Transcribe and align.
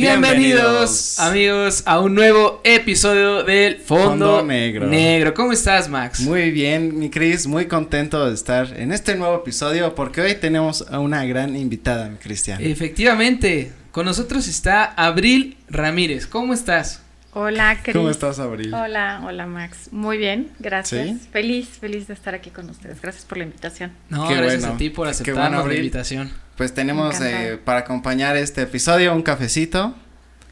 Bienvenidos, 0.00 1.20
amigos 1.20 1.82
a 1.84 2.00
un 2.00 2.14
nuevo 2.14 2.62
episodio 2.64 3.42
del 3.42 3.76
Fondo, 3.76 4.42
Negro. 4.42 4.86
Negro. 4.86 5.34
¿Cómo 5.34 5.52
estás, 5.52 5.90
Max? 5.90 6.20
Muy 6.20 6.50
bien, 6.50 6.98
mi 6.98 7.10
Cris, 7.10 7.46
muy 7.46 7.66
contento 7.66 8.26
de 8.26 8.34
estar 8.34 8.72
en 8.80 8.92
este 8.92 9.14
nuevo 9.14 9.36
episodio 9.36 9.94
porque 9.94 10.22
hoy 10.22 10.36
tenemos 10.36 10.86
a 10.90 11.00
una 11.00 11.26
gran 11.26 11.54
invitada, 11.54 12.08
mi 12.08 12.16
Cristian. 12.16 12.62
Efectivamente, 12.62 13.72
con 13.92 14.06
nosotros 14.06 14.48
está 14.48 14.84
Abril 14.84 15.58
Ramírez. 15.68 16.26
¿Cómo 16.26 16.54
estás? 16.54 17.02
Hola, 17.32 17.78
Cris. 17.82 17.94
¿Cómo 17.94 18.10
estás, 18.10 18.40
Abril? 18.40 18.74
Hola, 18.74 19.22
hola, 19.24 19.46
Max. 19.46 19.92
Muy 19.92 20.18
bien, 20.18 20.50
gracias. 20.58 21.28
Feliz, 21.30 21.68
feliz 21.68 22.08
de 22.08 22.14
estar 22.14 22.34
aquí 22.34 22.50
con 22.50 22.68
ustedes. 22.68 23.00
Gracias 23.00 23.24
por 23.24 23.38
la 23.38 23.44
invitación. 23.44 23.92
No, 24.08 24.28
gracias 24.28 24.64
a 24.64 24.76
ti 24.76 24.90
por 24.90 25.06
aceptar 25.06 25.50
la 25.50 25.74
invitación. 25.74 26.32
Pues 26.56 26.74
tenemos 26.74 27.20
eh, 27.20 27.58
para 27.64 27.80
acompañar 27.80 28.36
este 28.36 28.62
episodio 28.62 29.14
un 29.14 29.22
cafecito 29.22 29.94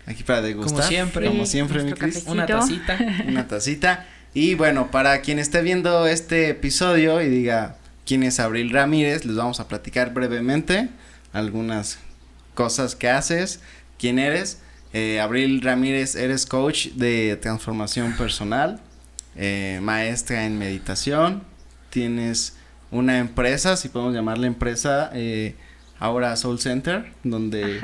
aquí 0.07 0.23
para 0.23 0.41
degustar. 0.41 0.77
Como 0.77 0.88
siempre. 0.88 1.27
como 1.27 1.47
siempre, 1.47 1.83
mi 1.83 1.93
Cris. 1.95 2.25
Una 2.27 2.47
tacita. 2.47 2.99
Una 3.27 3.49
tacita. 3.49 4.07
Y 4.33 4.55
bueno, 4.55 4.91
para 4.93 5.21
quien 5.21 5.41
esté 5.41 5.63
viendo 5.63 6.07
este 6.07 6.49
episodio 6.51 7.21
y 7.21 7.29
diga 7.29 7.77
quién 8.07 8.23
es 8.23 8.38
Abril 8.38 8.71
Ramírez, 8.71 9.24
les 9.24 9.35
vamos 9.35 9.59
a 9.59 9.66
platicar 9.66 10.15
brevemente 10.15 10.91
algunas 11.33 11.99
cosas 12.55 12.95
que 12.95 13.09
haces, 13.09 13.60
quién 13.99 14.21
eres. 14.21 14.60
Eh, 14.92 15.20
Abril 15.20 15.60
Ramírez, 15.60 16.15
eres 16.15 16.47
coach 16.47 16.88
de 16.95 17.37
transformación 17.37 18.16
personal, 18.16 18.80
eh, 19.37 19.80
maestra 19.83 20.46
en 20.46 20.59
meditación, 20.59 21.42
tienes 21.91 22.56
una 22.91 23.19
empresa, 23.19 23.77
si 23.77 23.91
podemos 23.91 24.15
llamarla 24.15 24.46
empresa, 24.46 25.10
eh, 25.13 25.54
ahora 25.98 26.35
Soul 26.37 26.59
Center, 26.59 27.13
donde 27.23 27.80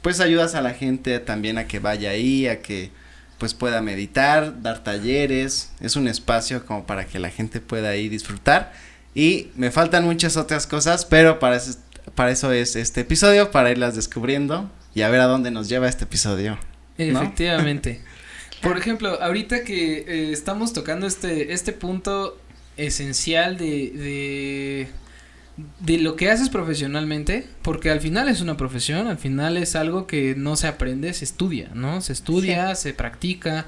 pues 0.00 0.20
ayudas 0.20 0.54
a 0.54 0.62
la 0.62 0.74
gente 0.74 1.18
también 1.18 1.58
a 1.58 1.66
que 1.66 1.80
vaya 1.80 2.10
ahí, 2.10 2.46
a 2.46 2.62
que 2.62 2.92
pues 3.38 3.54
pueda 3.54 3.82
meditar, 3.82 4.62
dar 4.62 4.84
talleres, 4.84 5.72
es 5.80 5.96
un 5.96 6.06
espacio 6.06 6.64
como 6.66 6.86
para 6.86 7.04
que 7.04 7.18
la 7.18 7.30
gente 7.30 7.60
pueda 7.60 7.90
ahí 7.90 8.08
disfrutar. 8.08 8.72
Y 9.14 9.48
me 9.56 9.72
faltan 9.72 10.04
muchas 10.04 10.36
otras 10.36 10.66
cosas, 10.68 11.04
pero 11.04 11.40
para 11.40 11.56
eso, 11.56 11.78
para 12.14 12.30
eso 12.30 12.52
es 12.52 12.76
este 12.76 13.00
episodio, 13.00 13.50
para 13.50 13.70
irlas 13.70 13.96
descubriendo 13.96 14.70
y 14.94 15.02
a 15.02 15.08
ver 15.08 15.20
a 15.20 15.26
dónde 15.26 15.50
nos 15.50 15.68
lleva 15.68 15.88
este 15.88 16.04
episodio. 16.04 16.58
Efectivamente. 16.96 18.02
Por 18.62 18.76
ejemplo, 18.76 19.22
ahorita 19.22 19.62
que 19.62 19.98
eh, 19.98 20.32
estamos 20.32 20.72
tocando 20.72 21.06
este, 21.06 21.52
este 21.52 21.72
punto 21.72 22.36
esencial 22.76 23.56
de, 23.56 23.90
de 23.90 24.88
de 25.80 25.98
lo 25.98 26.16
que 26.16 26.30
haces 26.30 26.50
profesionalmente, 26.50 27.46
porque 27.62 27.90
al 27.90 28.00
final 28.00 28.28
es 28.28 28.40
una 28.40 28.56
profesión, 28.56 29.08
al 29.08 29.18
final 29.18 29.56
es 29.56 29.74
algo 29.74 30.06
que 30.06 30.34
no 30.36 30.56
se 30.56 30.68
aprende, 30.68 31.12
se 31.12 31.24
estudia, 31.24 31.70
¿no? 31.74 32.00
Se 32.00 32.12
estudia, 32.12 32.74
se 32.74 32.94
practica 32.94 33.66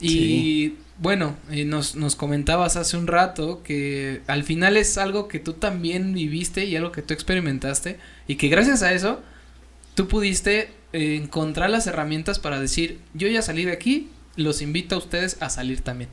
y 0.00 0.74
bueno, 0.98 1.36
eh, 1.50 1.64
nos, 1.64 1.94
nos 1.94 2.16
comentabas 2.16 2.76
hace 2.76 2.96
un 2.96 3.06
rato 3.06 3.62
que 3.62 4.22
al 4.26 4.44
final 4.44 4.76
es 4.76 4.96
algo 4.96 5.28
que 5.28 5.38
tú 5.38 5.54
también 5.54 6.14
viviste 6.14 6.64
y 6.64 6.76
algo 6.76 6.90
que 6.90 7.02
tú 7.02 7.12
experimentaste 7.12 7.98
y 8.26 8.36
que 8.36 8.48
gracias 8.48 8.82
a 8.82 8.92
eso 8.94 9.20
tú 9.96 10.06
pudiste 10.06 10.70
eh, 10.92 11.16
encontrar 11.16 11.70
las 11.70 11.88
herramientas 11.88 12.38
para 12.38 12.60
decir, 12.60 13.00
yo 13.14 13.26
ya 13.26 13.42
salí 13.42 13.64
de 13.64 13.72
aquí, 13.72 14.08
los 14.36 14.62
invito 14.62 14.94
a 14.94 14.98
ustedes 14.98 15.42
a 15.42 15.50
salir 15.50 15.80
también. 15.80 16.10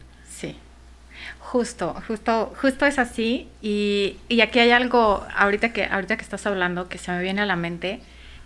Justo, 1.40 1.96
justo, 2.08 2.52
justo 2.60 2.88
es 2.88 2.98
así. 2.98 3.48
Y, 3.62 4.18
y, 4.28 4.42
aquí 4.42 4.58
hay 4.58 4.72
algo, 4.72 5.24
ahorita 5.36 5.72
que, 5.72 5.86
ahorita 5.86 6.18
que 6.18 6.24
estás 6.24 6.48
hablando, 6.48 6.90
que 6.90 6.98
se 6.98 7.12
me 7.12 7.22
viene 7.22 7.42
a 7.42 7.46
la 7.46 7.56
mente 7.56 8.00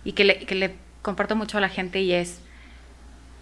y 0.04 0.12
que 0.12 0.24
le, 0.24 0.40
que 0.40 0.54
le 0.54 0.74
comparto 1.00 1.34
mucho 1.34 1.56
a 1.56 1.62
la 1.62 1.70
gente 1.70 2.02
y 2.02 2.12
es 2.12 2.40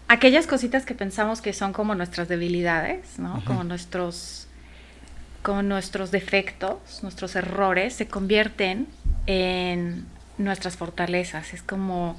aquellas 0.06 0.46
cositas 0.46 0.86
que 0.86 0.94
pensamos 0.94 1.40
que 1.40 1.52
son 1.52 1.72
como 1.72 1.96
nuestras 1.96 2.28
debilidades, 2.28 3.18
¿no? 3.18 3.42
Como 3.44 3.64
nuestros, 3.64 4.46
como 5.42 5.62
nuestros 5.62 6.12
defectos, 6.12 7.02
nuestros 7.02 7.34
errores, 7.34 7.94
se 7.94 8.06
convierten 8.06 8.86
en 9.26 10.06
nuestras 10.38 10.76
fortalezas. 10.76 11.54
Es 11.54 11.62
como, 11.62 12.18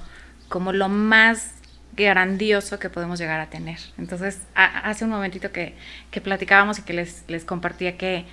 como 0.49 0.73
lo 0.73 0.89
más 0.89 1.53
grandioso 1.95 2.79
que 2.79 2.89
podemos 2.89 3.19
llegar 3.19 3.39
a 3.39 3.49
tener. 3.49 3.79
Entonces, 3.97 4.39
hace 4.53 5.03
un 5.03 5.11
momentito 5.11 5.51
que, 5.51 5.73
que, 6.11 6.21
platicábamos 6.21 6.79
y 6.79 6.83
que 6.83 6.93
les, 6.93 7.23
les 7.27 7.43
compartía 7.43 7.97
que, 7.97 8.25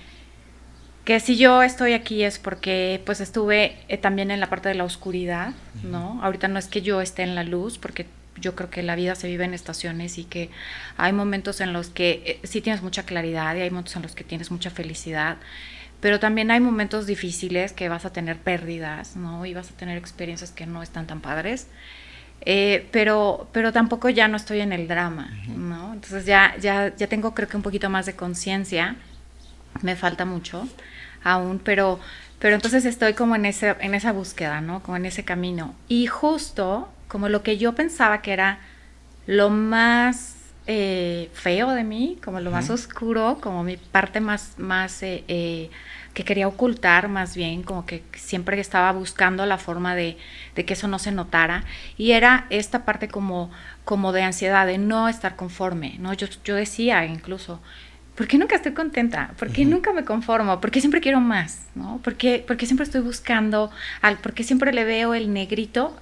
que 1.03 1.19
si 1.19 1.35
yo 1.37 1.63
estoy 1.63 1.93
aquí 1.93 2.23
es 2.23 2.37
porque 2.39 3.01
pues 3.05 3.21
estuve 3.21 3.77
eh, 3.87 3.97
también 3.97 4.31
en 4.31 4.39
la 4.39 4.49
parte 4.49 4.69
de 4.69 4.75
la 4.75 4.83
oscuridad, 4.83 5.53
¿no? 5.83 6.19
Ahorita 6.23 6.47
no 6.47 6.59
es 6.59 6.67
que 6.67 6.81
yo 6.81 7.01
esté 7.01 7.23
en 7.23 7.35
la 7.35 7.43
luz, 7.43 7.77
porque 7.77 8.05
yo 8.39 8.55
creo 8.55 8.69
que 8.69 8.83
la 8.83 8.95
vida 8.95 9.15
se 9.15 9.27
vive 9.27 9.45
en 9.45 9.53
estaciones 9.53 10.17
y 10.17 10.25
que 10.25 10.49
hay 10.97 11.13
momentos 11.13 11.61
en 11.61 11.73
los 11.73 11.89
que 11.89 12.23
eh, 12.25 12.39
sí 12.47 12.61
tienes 12.61 12.81
mucha 12.81 13.03
claridad 13.03 13.55
y 13.55 13.61
hay 13.61 13.69
momentos 13.69 13.95
en 13.95 14.01
los 14.03 14.13
que 14.13 14.23
tienes 14.23 14.51
mucha 14.51 14.69
felicidad, 14.69 15.37
pero 16.05 16.19
también 16.19 16.51
hay 16.51 16.59
momentos 16.59 17.07
difíciles 17.07 17.73
que 17.73 17.89
vas 17.89 18.05
a 18.05 18.13
tener 18.13 18.37
pérdidas, 18.37 19.15
¿no? 19.15 19.43
Y 19.43 19.55
vas 19.55 19.71
a 19.71 19.73
tener 19.73 19.97
experiencias 19.97 20.51
que 20.51 20.67
no 20.67 20.83
están 20.83 21.07
tan 21.07 21.19
padres. 21.19 21.65
Eh, 22.41 22.87
pero, 22.91 23.47
pero 23.51 23.73
tampoco 23.73 24.09
ya 24.09 24.27
no 24.27 24.37
estoy 24.37 24.59
en 24.59 24.71
el 24.71 24.87
drama, 24.87 25.31
¿no? 25.47 25.93
Entonces 25.93 26.27
ya, 26.27 26.55
ya, 26.61 26.95
ya 26.95 27.07
tengo 27.07 27.33
creo 27.33 27.49
que 27.49 27.57
un 27.57 27.63
poquito 27.63 27.89
más 27.89 28.05
de 28.05 28.15
conciencia, 28.15 28.97
me 29.81 29.95
falta 29.95 30.25
mucho 30.25 30.69
aún, 31.23 31.57
pero, 31.57 31.99
pero 32.37 32.53
entonces 32.53 32.85
estoy 32.85 33.15
como 33.15 33.35
en, 33.35 33.47
ese, 33.47 33.75
en 33.79 33.95
esa 33.95 34.11
búsqueda, 34.11 34.61
¿no? 34.61 34.83
Como 34.83 34.97
en 34.97 35.07
ese 35.07 35.25
camino. 35.25 35.73
Y 35.87 36.05
justo 36.05 36.87
como 37.07 37.29
lo 37.29 37.41
que 37.41 37.57
yo 37.57 37.73
pensaba 37.73 38.21
que 38.21 38.31
era 38.31 38.59
lo 39.25 39.49
más 39.49 40.34
eh, 40.67 41.29
feo 41.33 41.71
de 41.71 41.83
mí, 41.83 42.17
como 42.23 42.39
lo 42.39 42.51
más 42.51 42.69
oscuro, 42.69 43.37
como 43.41 43.63
mi 43.63 43.77
parte 43.77 44.19
más, 44.19 44.57
más 44.57 45.03
eh, 45.03 45.69
que 46.13 46.23
quería 46.23 46.47
ocultar 46.47 47.07
más 47.07 47.35
bien, 47.35 47.61
como 47.61 47.85
que 47.85 48.03
siempre 48.13 48.59
estaba 48.59 48.91
buscando 48.91 49.45
la 49.45 49.57
forma 49.57 49.95
de, 49.95 50.17
que 50.55 50.73
eso 50.73 50.87
no 50.87 50.97
se 50.97 51.11
notara. 51.11 51.65
Y 51.97 52.11
era 52.11 52.47
esta 52.49 52.85
parte 52.85 53.07
como, 53.07 53.51
como 53.83 54.11
de 54.11 54.23
ansiedad, 54.23 54.65
de 54.65 54.77
no 54.77 55.07
estar 55.09 55.35
conforme, 55.35 55.97
¿no? 55.99 56.13
Yo, 56.13 56.27
yo 56.43 56.55
decía 56.55 57.05
incluso, 57.05 57.61
¿por 58.15 58.27
qué 58.27 58.37
nunca 58.37 58.55
estoy 58.55 58.73
contenta? 58.73 59.31
¿Por 59.37 59.51
qué 59.51 59.65
nunca 59.65 59.93
me 59.93 60.05
conformo? 60.05 60.59
¿Por 60.61 60.71
qué 60.71 60.79
siempre 60.79 61.01
quiero 61.01 61.19
más? 61.19 61.67
¿no? 61.75 61.99
¿Por 62.03 62.15
qué, 62.15 62.45
siempre 62.61 62.85
estoy 62.85 63.01
buscando, 63.01 63.69
al, 64.01 64.17
por 64.17 64.33
qué 64.33 64.43
siempre 64.43 64.73
le 64.73 64.85
veo 64.85 65.13
el 65.13 65.33
negrito 65.33 65.95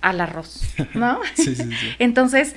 al 0.00 0.20
arroz? 0.20 0.74
¿no? 0.94 1.20
sí, 1.34 1.54
sí, 1.54 1.70
sí. 1.72 1.94
Entonces, 1.98 2.56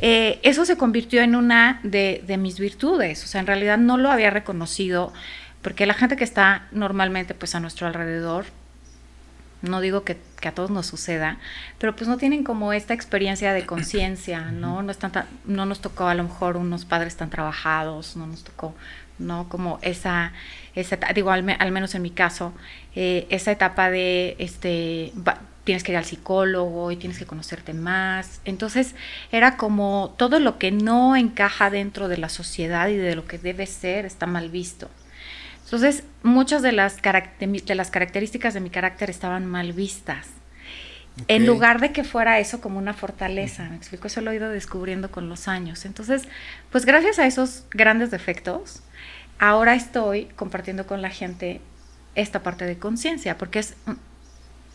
eh, 0.00 0.40
eso 0.42 0.64
se 0.64 0.76
convirtió 0.76 1.22
en 1.22 1.36
una 1.36 1.80
de, 1.82 2.22
de 2.26 2.36
mis 2.36 2.58
virtudes. 2.58 3.24
O 3.24 3.26
sea, 3.26 3.40
en 3.40 3.46
realidad 3.46 3.78
no 3.78 3.96
lo 3.96 4.10
había 4.10 4.30
reconocido 4.30 5.12
porque 5.62 5.86
la 5.86 5.94
gente 5.94 6.16
que 6.16 6.24
está 6.24 6.66
normalmente 6.72 7.34
pues 7.34 7.54
a 7.54 7.60
nuestro 7.60 7.86
alrededor, 7.86 8.46
no 9.62 9.80
digo 9.80 10.04
que, 10.04 10.16
a 10.42 10.52
todos 10.52 10.70
nos 10.70 10.86
suceda, 10.86 11.36
pero 11.78 11.94
pues 11.94 12.08
no 12.08 12.16
tienen 12.16 12.44
como 12.44 12.72
esta 12.72 12.94
experiencia 12.94 13.52
de 13.52 13.66
conciencia, 13.66 14.50
¿no? 14.52 14.80
No, 14.82 14.90
están 14.90 15.12
no 15.44 15.66
nos 15.66 15.82
tocó 15.82 16.06
a 16.06 16.14
lo 16.14 16.22
mejor 16.22 16.56
unos 16.56 16.86
padres 16.86 17.16
tan 17.16 17.28
trabajados, 17.28 18.16
no 18.16 18.26
nos 18.26 18.42
tocó, 18.42 18.74
¿no? 19.18 19.50
Como 19.50 19.78
esa, 19.82 20.32
esa 20.74 20.96
digo, 21.14 21.30
al, 21.30 21.42
menos 21.42 21.94
en 21.94 22.00
mi 22.00 22.10
caso, 22.10 22.54
eh, 22.94 23.26
esa 23.28 23.52
etapa 23.52 23.90
de, 23.90 24.34
este, 24.38 25.12
tienes 25.70 25.84
que 25.84 25.92
ir 25.92 25.98
al 25.98 26.04
psicólogo 26.04 26.90
y 26.90 26.96
tienes 26.96 27.16
que 27.16 27.26
conocerte 27.26 27.74
más. 27.74 28.40
Entonces 28.44 28.96
era 29.30 29.56
como 29.56 30.16
todo 30.18 30.40
lo 30.40 30.58
que 30.58 30.72
no 30.72 31.14
encaja 31.14 31.70
dentro 31.70 32.08
de 32.08 32.18
la 32.18 32.28
sociedad 32.28 32.88
y 32.88 32.96
de 32.96 33.14
lo 33.14 33.24
que 33.24 33.38
debe 33.38 33.66
ser 33.66 34.04
está 34.04 34.26
mal 34.26 34.50
visto. 34.50 34.90
Entonces, 35.62 36.02
muchas 36.24 36.62
de 36.62 36.72
las, 36.72 36.96
de 37.00 37.74
las 37.76 37.92
características 37.92 38.52
de 38.52 38.58
mi 38.58 38.70
carácter 38.70 39.10
estaban 39.10 39.46
mal 39.46 39.72
vistas. 39.72 40.26
En 41.28 41.46
lugar 41.46 41.80
de 41.80 41.92
que 41.92 42.02
fuera 42.02 42.40
eso 42.40 42.60
como 42.60 42.80
una 42.80 42.92
fortaleza, 42.92 43.68
me 43.68 43.76
explico, 43.76 44.08
eso 44.08 44.20
lo 44.22 44.32
he 44.32 44.36
ido 44.36 44.48
descubriendo 44.48 45.12
con 45.12 45.28
los 45.28 45.46
años. 45.46 45.84
Entonces, 45.84 46.24
pues 46.72 46.84
gracias 46.84 47.20
a 47.20 47.26
esos 47.28 47.66
grandes 47.70 48.10
defectos, 48.10 48.82
ahora 49.38 49.76
estoy 49.76 50.24
compartiendo 50.34 50.88
con 50.88 51.00
la 51.00 51.10
gente 51.10 51.60
esta 52.16 52.42
parte 52.42 52.64
de 52.64 52.76
conciencia, 52.76 53.38
porque 53.38 53.60
es 53.60 53.76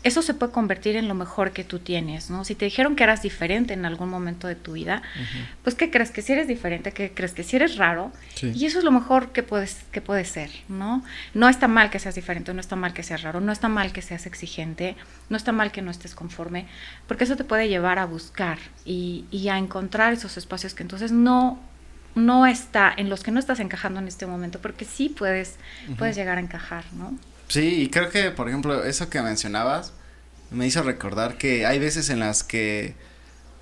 eso 0.05 0.21
se 0.21 0.35
puede 0.35 0.51
convertir 0.51 0.95
en 0.97 1.07
lo 1.07 1.15
mejor 1.15 1.51
que 1.51 1.63
tú 1.63 1.79
tienes, 1.79 2.29
¿no? 2.29 2.45
Si 2.45 2.53
te 2.53 2.65
dijeron 2.65 2.95
que 2.95 3.03
eras 3.03 3.23
diferente 3.23 3.73
en 3.73 3.85
algún 3.85 4.07
momento 4.07 4.47
de 4.47 4.53
tu 4.53 4.73
vida, 4.73 5.01
pues 5.63 5.75
¿qué 5.75 5.89
crees? 5.89 6.11
Que 6.11 6.21
si 6.21 6.31
eres 6.31 6.47
diferente, 6.47 6.91
que 6.91 7.11
crees 7.11 7.33
que 7.33 7.41
si 7.41 7.55
eres 7.55 7.77
raro, 7.77 8.11
y 8.39 8.67
eso 8.67 8.77
es 8.77 8.85
lo 8.85 8.91
mejor 8.91 9.31
que 9.31 9.41
puedes, 9.41 9.83
que 9.91 10.01
puede 10.01 10.23
ser, 10.23 10.51
¿no? 10.69 11.03
No 11.33 11.49
está 11.49 11.67
mal 11.67 11.89
que 11.89 11.97
seas 11.97 12.13
diferente, 12.13 12.53
no 12.53 12.61
está 12.61 12.75
mal 12.75 12.93
que 12.93 13.01
seas 13.01 13.23
raro, 13.23 13.41
no 13.41 13.51
está 13.51 13.67
mal 13.67 13.93
que 13.93 14.03
seas 14.03 14.27
exigente, 14.27 14.95
no 15.29 15.37
está 15.37 15.51
mal 15.51 15.71
que 15.71 15.81
no 15.81 15.89
estés 15.89 16.13
conforme, 16.13 16.67
porque 17.07 17.23
eso 17.23 17.35
te 17.35 17.43
puede 17.43 17.67
llevar 17.67 17.97
a 17.97 18.05
buscar 18.05 18.59
y, 18.85 19.25
a 19.49 19.57
encontrar 19.57 20.13
esos 20.13 20.37
espacios 20.37 20.75
que 20.75 20.83
entonces 20.83 21.11
no 21.11 21.59
no 22.13 22.45
está, 22.45 22.93
en 22.95 23.09
los 23.09 23.23
que 23.23 23.31
no 23.31 23.39
estás 23.39 23.59
encajando 23.59 23.99
en 23.99 24.07
este 24.07 24.25
momento, 24.25 24.61
porque 24.61 24.85
sí 24.85 25.09
puedes, 25.09 25.57
puedes 25.97 26.15
llegar 26.15 26.37
a 26.37 26.41
encajar, 26.41 26.85
¿no? 26.93 27.17
Sí, 27.47 27.81
y 27.81 27.89
creo 27.89 28.09
que, 28.09 28.31
por 28.31 28.49
ejemplo, 28.49 28.83
eso 28.83 29.09
que 29.09 29.21
mencionabas 29.21 29.93
me 30.51 30.67
hizo 30.67 30.83
recordar 30.83 31.37
que 31.37 31.65
hay 31.65 31.79
veces 31.79 32.09
en 32.09 32.19
las 32.19 32.43
que 32.43 32.95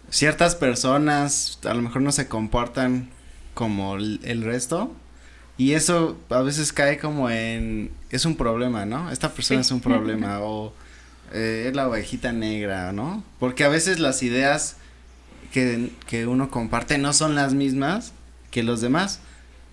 ciertas 0.09 0.56
personas 0.56 1.59
a 1.63 1.74
lo 1.74 1.81
mejor 1.81 2.01
no 2.01 2.12
se 2.12 2.27
comportan 2.27 3.09
como 3.53 3.95
el, 3.95 4.44
resto 4.44 4.94
y 5.57 5.74
eso 5.74 6.18
a 6.30 6.41
veces 6.41 6.74
cae 6.74 6.97
como 6.97 7.30
en 7.30 7.91
es 8.09 8.25
un 8.25 8.35
problema, 8.35 8.85
¿no? 8.85 9.12
Esta 9.12 9.33
persona 9.33 9.62
es 9.62 9.71
un 9.71 9.81
problema 9.81 10.39
o 10.41 10.74
eh, 11.33 11.65
es 11.68 11.75
la 11.75 11.88
ovejita 11.88 12.31
negra, 12.31 12.91
¿no? 12.91 13.24
Porque 13.39 13.63
a 13.63 13.69
veces 13.69 14.00
las 14.00 14.24
ideas 14.24 14.75
que, 15.51 15.89
que 16.07 16.27
uno 16.27 16.50
comparte 16.50 16.97
no 16.97 17.13
son 17.13 17.35
las 17.35 17.53
mismas 17.53 18.13
que 18.51 18.63
los 18.63 18.81
demás 18.81 19.19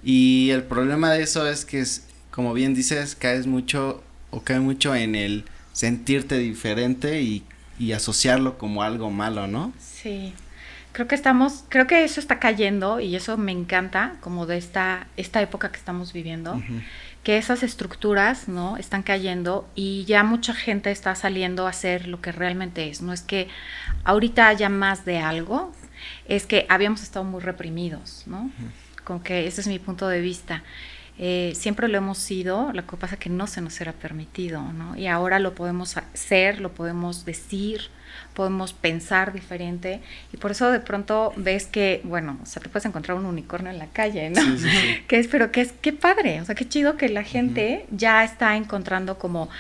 y 0.02 0.50
el 0.50 0.62
problema 0.62 1.10
de 1.12 1.22
eso 1.22 1.46
es 1.46 1.64
que 1.64 1.80
es, 1.80 2.04
como 2.40 2.54
bien 2.54 2.72
dices 2.72 3.16
caes 3.16 3.46
mucho 3.46 4.02
o 4.30 4.40
cae 4.40 4.60
mucho 4.60 4.94
en 4.94 5.14
el 5.14 5.44
sentirte 5.74 6.38
diferente 6.38 7.20
y, 7.20 7.44
y 7.78 7.92
asociarlo 7.92 8.56
como 8.56 8.82
algo 8.82 9.10
malo, 9.10 9.46
¿no? 9.46 9.74
Sí. 9.78 10.32
Creo 10.92 11.06
que 11.06 11.16
estamos, 11.16 11.64
creo 11.68 11.86
que 11.86 12.02
eso 12.02 12.18
está 12.18 12.38
cayendo 12.38 12.98
y 12.98 13.14
eso 13.14 13.36
me 13.36 13.52
encanta 13.52 14.14
como 14.22 14.46
de 14.46 14.56
esta, 14.56 15.06
esta 15.18 15.42
época 15.42 15.70
que 15.70 15.76
estamos 15.76 16.14
viviendo, 16.14 16.58
que 17.24 17.36
esas 17.36 17.62
estructuras, 17.62 18.48
¿no? 18.48 18.78
Están 18.78 19.02
cayendo 19.02 19.68
y 19.74 20.06
ya 20.06 20.24
mucha 20.24 20.54
gente 20.54 20.90
está 20.90 21.14
saliendo 21.16 21.66
a 21.66 21.70
hacer 21.70 22.08
lo 22.08 22.22
que 22.22 22.32
realmente 22.32 22.88
es. 22.88 23.02
No 23.02 23.12
es 23.12 23.20
que 23.20 23.48
ahorita 24.04 24.48
haya 24.48 24.70
más 24.70 25.04
de 25.04 25.18
algo, 25.18 25.74
es 26.26 26.46
que 26.46 26.64
habíamos 26.70 27.02
estado 27.02 27.26
muy 27.26 27.42
reprimidos, 27.42 28.22
¿no? 28.24 28.50
Con 29.04 29.20
que 29.20 29.46
ese 29.46 29.60
es 29.60 29.66
mi 29.66 29.78
punto 29.78 30.08
de 30.08 30.22
vista. 30.22 30.64
Eh, 31.22 31.52
siempre 31.54 31.86
lo 31.86 31.98
hemos 31.98 32.16
sido, 32.16 32.72
lo 32.72 32.86
que 32.86 32.96
pasa 32.96 33.16
es 33.16 33.20
que 33.20 33.28
no 33.28 33.46
se 33.46 33.60
nos 33.60 33.78
era 33.82 33.92
permitido, 33.92 34.62
¿no? 34.72 34.96
Y 34.96 35.06
ahora 35.06 35.38
lo 35.38 35.54
podemos 35.54 35.98
hacer, 35.98 36.62
lo 36.62 36.72
podemos 36.72 37.26
decir, 37.26 37.90
podemos 38.32 38.72
pensar 38.72 39.34
diferente 39.34 40.00
y 40.32 40.38
por 40.38 40.50
eso 40.50 40.70
de 40.70 40.80
pronto 40.80 41.34
ves 41.36 41.66
que, 41.66 42.00
bueno, 42.04 42.38
o 42.42 42.46
sea, 42.46 42.62
te 42.62 42.70
puedes 42.70 42.86
encontrar 42.86 43.18
un 43.18 43.26
unicornio 43.26 43.70
en 43.70 43.78
la 43.78 43.88
calle, 43.88 44.30
¿no? 44.30 44.40
que 45.08 45.18
es, 45.18 45.28
pero 45.28 45.52
que 45.52 45.60
es, 45.60 45.72
qué 45.72 45.92
padre, 45.92 46.40
o 46.40 46.46
sea, 46.46 46.54
qué 46.54 46.66
chido 46.66 46.96
que 46.96 47.10
la 47.10 47.22
gente 47.22 47.84
ya 47.90 48.24
está 48.24 48.56
encontrando 48.56 49.18
como 49.18 49.50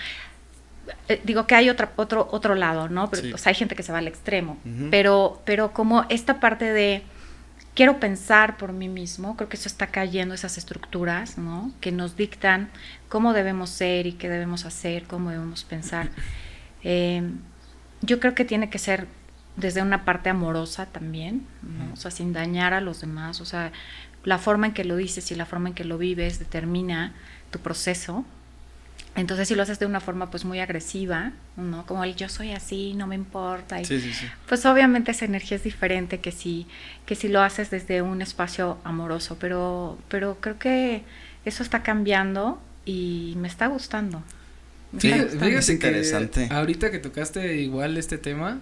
eh, 1.08 1.20
digo 1.24 1.46
que 1.46 1.56
hay 1.56 1.68
otra, 1.68 1.92
otro, 1.96 2.26
otro 2.32 2.54
lado, 2.54 2.88
¿no? 2.88 3.10
Pero, 3.10 3.34
o 3.34 3.38
sea, 3.38 3.50
hay 3.50 3.54
gente 3.54 3.74
que 3.74 3.82
se 3.82 3.92
va 3.92 3.98
al 3.98 4.08
extremo, 4.08 4.56
pero, 4.90 5.42
pero 5.44 5.74
como 5.74 6.06
esta 6.08 6.40
parte 6.40 6.72
de 6.72 7.02
quiero 7.80 7.98
pensar 7.98 8.58
por 8.58 8.74
mí 8.74 8.90
mismo, 8.90 9.38
creo 9.38 9.48
que 9.48 9.56
eso 9.56 9.66
está 9.66 9.86
cayendo, 9.86 10.34
esas 10.34 10.58
estructuras, 10.58 11.38
¿no? 11.38 11.72
Que 11.80 11.92
nos 11.92 12.14
dictan 12.14 12.68
cómo 13.08 13.32
debemos 13.32 13.70
ser 13.70 14.06
y 14.06 14.12
qué 14.12 14.28
debemos 14.28 14.66
hacer, 14.66 15.04
cómo 15.04 15.30
debemos 15.30 15.64
pensar. 15.64 16.10
Eh, 16.82 17.22
yo 18.00 18.20
creo 18.20 18.34
que 18.34 18.46
tiene 18.46 18.70
que 18.70 18.78
ser 18.78 19.06
desde 19.56 19.82
una 19.82 20.06
parte 20.06 20.30
amorosa 20.30 20.86
también, 20.86 21.46
¿no? 21.60 21.92
O 21.92 21.96
sea, 21.96 22.10
sin 22.10 22.32
dañar 22.32 22.72
a 22.72 22.80
los 22.80 23.02
demás, 23.02 23.42
o 23.42 23.44
sea, 23.44 23.70
la 24.24 24.38
forma 24.38 24.68
en 24.68 24.72
que 24.72 24.84
lo 24.84 24.96
dices 24.96 25.30
y 25.30 25.34
la 25.34 25.44
forma 25.44 25.68
en 25.68 25.74
que 25.74 25.84
lo 25.84 25.98
vives 25.98 26.38
determina 26.38 27.12
tu 27.50 27.58
proceso, 27.58 28.24
entonces 29.16 29.48
si 29.48 29.54
lo 29.54 29.62
haces 29.62 29.78
de 29.78 29.86
una 29.86 30.00
forma 30.00 30.30
pues 30.30 30.44
muy 30.44 30.60
agresiva, 30.60 31.32
¿no? 31.56 31.84
Como 31.84 32.04
el 32.04 32.14
yo 32.14 32.28
soy 32.28 32.52
así, 32.52 32.94
no 32.94 33.06
me 33.06 33.16
importa. 33.16 33.80
Y, 33.80 33.84
sí, 33.84 34.00
sí, 34.00 34.12
sí. 34.12 34.26
Pues 34.48 34.64
obviamente 34.66 35.10
esa 35.10 35.24
energía 35.24 35.56
es 35.56 35.64
diferente 35.64 36.20
que 36.20 36.30
si, 36.30 36.66
que 37.06 37.16
si 37.16 37.28
lo 37.28 37.40
haces 37.42 37.70
desde 37.70 38.02
un 38.02 38.22
espacio 38.22 38.78
amoroso, 38.84 39.36
pero, 39.40 39.98
pero 40.08 40.36
creo 40.40 40.58
que 40.58 41.02
eso 41.44 41.62
está 41.62 41.82
cambiando 41.82 42.60
y 42.84 43.34
me 43.36 43.48
está 43.48 43.66
gustando. 43.66 44.22
sí, 44.98 45.12
fíjate 45.12 45.72
interesante. 45.72 46.48
ahorita 46.50 46.90
que 46.90 46.98
tocaste 46.98 47.56
igual 47.56 47.96
este 47.96 48.16
tema, 48.16 48.60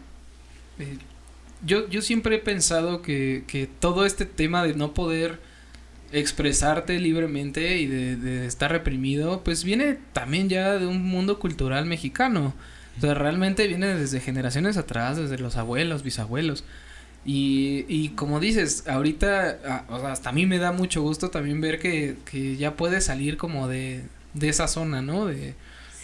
eh, 0.78 0.96
yo, 1.64 1.88
yo 1.88 2.00
siempre 2.00 2.36
he 2.36 2.38
pensado 2.38 3.02
que, 3.02 3.44
que 3.46 3.66
todo 3.66 4.06
este 4.06 4.24
tema 4.24 4.62
de 4.64 4.74
no 4.74 4.94
poder 4.94 5.40
expresarte 6.12 6.98
libremente 6.98 7.78
y 7.78 7.86
de, 7.86 8.46
estar 8.46 8.70
reprimido, 8.70 9.42
pues 9.44 9.64
viene 9.64 9.98
también 10.12 10.48
ya 10.48 10.78
de 10.78 10.86
un 10.86 11.04
mundo 11.04 11.38
cultural 11.38 11.86
mexicano. 11.86 12.54
O 12.96 13.00
sea, 13.00 13.14
realmente 13.14 13.66
viene 13.66 13.94
desde 13.94 14.20
generaciones 14.20 14.76
atrás, 14.76 15.16
desde 15.16 15.38
los 15.38 15.56
abuelos, 15.56 16.02
bisabuelos. 16.02 16.64
Y, 17.24 17.84
y 17.88 18.10
como 18.10 18.40
dices, 18.40 18.84
ahorita, 18.88 19.84
o 19.88 20.00
sea, 20.00 20.12
hasta 20.12 20.30
a 20.30 20.32
mí 20.32 20.46
me 20.46 20.58
da 20.58 20.72
mucho 20.72 21.02
gusto 21.02 21.30
también 21.30 21.60
ver 21.60 21.78
que, 21.78 22.16
que 22.24 22.56
ya 22.56 22.74
puedes 22.74 23.04
salir 23.04 23.36
como 23.36 23.68
de, 23.68 24.02
de 24.34 24.48
esa 24.48 24.66
zona, 24.68 25.02
¿no? 25.02 25.26
De, 25.26 25.54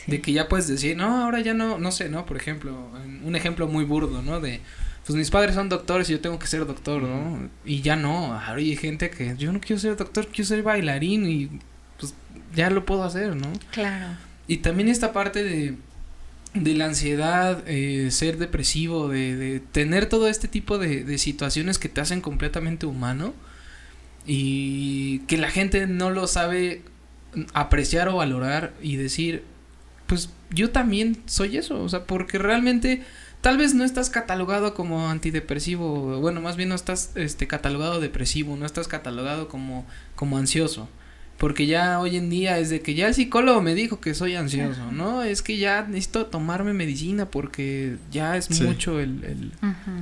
de 0.06 0.20
que 0.20 0.32
ya 0.32 0.48
puedes 0.48 0.68
decir, 0.68 0.96
no, 0.96 1.24
ahora 1.24 1.40
ya 1.40 1.54
no, 1.54 1.78
no 1.78 1.92
sé, 1.92 2.08
¿no? 2.08 2.26
Por 2.26 2.36
ejemplo, 2.36 2.76
un 3.24 3.36
ejemplo 3.36 3.66
muy 3.68 3.84
burdo, 3.84 4.22
¿no? 4.22 4.40
De, 4.40 4.60
pues 5.06 5.16
mis 5.16 5.30
padres 5.30 5.54
son 5.54 5.68
doctores 5.68 6.08
y 6.08 6.12
yo 6.12 6.20
tengo 6.20 6.38
que 6.38 6.46
ser 6.46 6.66
doctor, 6.66 7.02
¿no? 7.02 7.50
Y 7.64 7.82
ya 7.82 7.94
no, 7.94 8.32
ahora 8.32 8.56
hay 8.56 8.74
gente 8.76 9.10
que 9.10 9.36
yo 9.36 9.52
no 9.52 9.60
quiero 9.60 9.78
ser 9.78 9.96
doctor, 9.96 10.26
quiero 10.28 10.44
ser 10.44 10.62
bailarín 10.62 11.28
y 11.28 11.50
pues 11.98 12.14
ya 12.54 12.70
lo 12.70 12.86
puedo 12.86 13.04
hacer, 13.04 13.36
¿no? 13.36 13.52
Claro. 13.70 14.16
Y 14.46 14.58
también 14.58 14.88
esta 14.88 15.12
parte 15.12 15.44
de, 15.44 15.76
de 16.54 16.74
la 16.74 16.86
ansiedad, 16.86 17.62
eh, 17.66 18.10
ser 18.10 18.38
depresivo, 18.38 19.08
de, 19.08 19.36
de, 19.36 19.60
tener 19.60 20.06
todo 20.06 20.26
este 20.26 20.48
tipo 20.48 20.78
de, 20.78 21.04
de 21.04 21.18
situaciones 21.18 21.78
que 21.78 21.90
te 21.90 22.00
hacen 22.00 22.22
completamente 22.22 22.86
humano 22.86 23.34
y 24.26 25.18
que 25.20 25.36
la 25.36 25.50
gente 25.50 25.86
no 25.86 26.10
lo 26.10 26.26
sabe 26.26 26.82
apreciar 27.52 28.08
o 28.08 28.16
valorar 28.16 28.72
y 28.80 28.96
decir, 28.96 29.42
pues 30.06 30.30
yo 30.50 30.70
también 30.70 31.22
soy 31.26 31.58
eso, 31.58 31.82
o 31.82 31.88
sea, 31.90 32.04
porque 32.04 32.38
realmente 32.38 33.02
tal 33.44 33.58
vez 33.58 33.75
no 33.75 33.85
estás 33.85 34.08
catalogado 34.08 34.73
como 34.73 35.11
antidepresivo, 35.11 36.19
bueno, 36.19 36.41
más 36.41 36.56
bien 36.56 36.70
no 36.70 36.75
estás 36.75 37.11
este 37.14 37.46
catalogado 37.46 38.00
depresivo, 38.00 38.56
no 38.56 38.64
estás 38.64 38.88
catalogado 38.88 39.49
como 39.49 39.85
como 40.14 40.38
ansioso. 40.38 40.88
Porque 41.37 41.67
ya 41.67 42.00
hoy 42.00 42.17
en 42.17 42.31
día 42.31 42.58
es 42.58 42.70
de 42.70 42.81
que 42.81 42.94
ya 42.94 43.06
el 43.06 43.12
psicólogo 43.12 43.61
me 43.61 43.75
dijo 43.75 44.00
que 44.00 44.14
soy 44.14 44.35
ansioso, 44.35 44.91
¿no? 44.93 45.23
Es 45.23 45.43
que 45.43 45.58
ya 45.58 45.82
necesito 45.82 46.25
tomarme 46.25 46.73
medicina 46.73 47.26
porque 47.26 47.99
ya 48.11 48.38
es 48.38 48.62
mucho 48.62 48.99
el, 48.99 49.23
el 49.25 49.52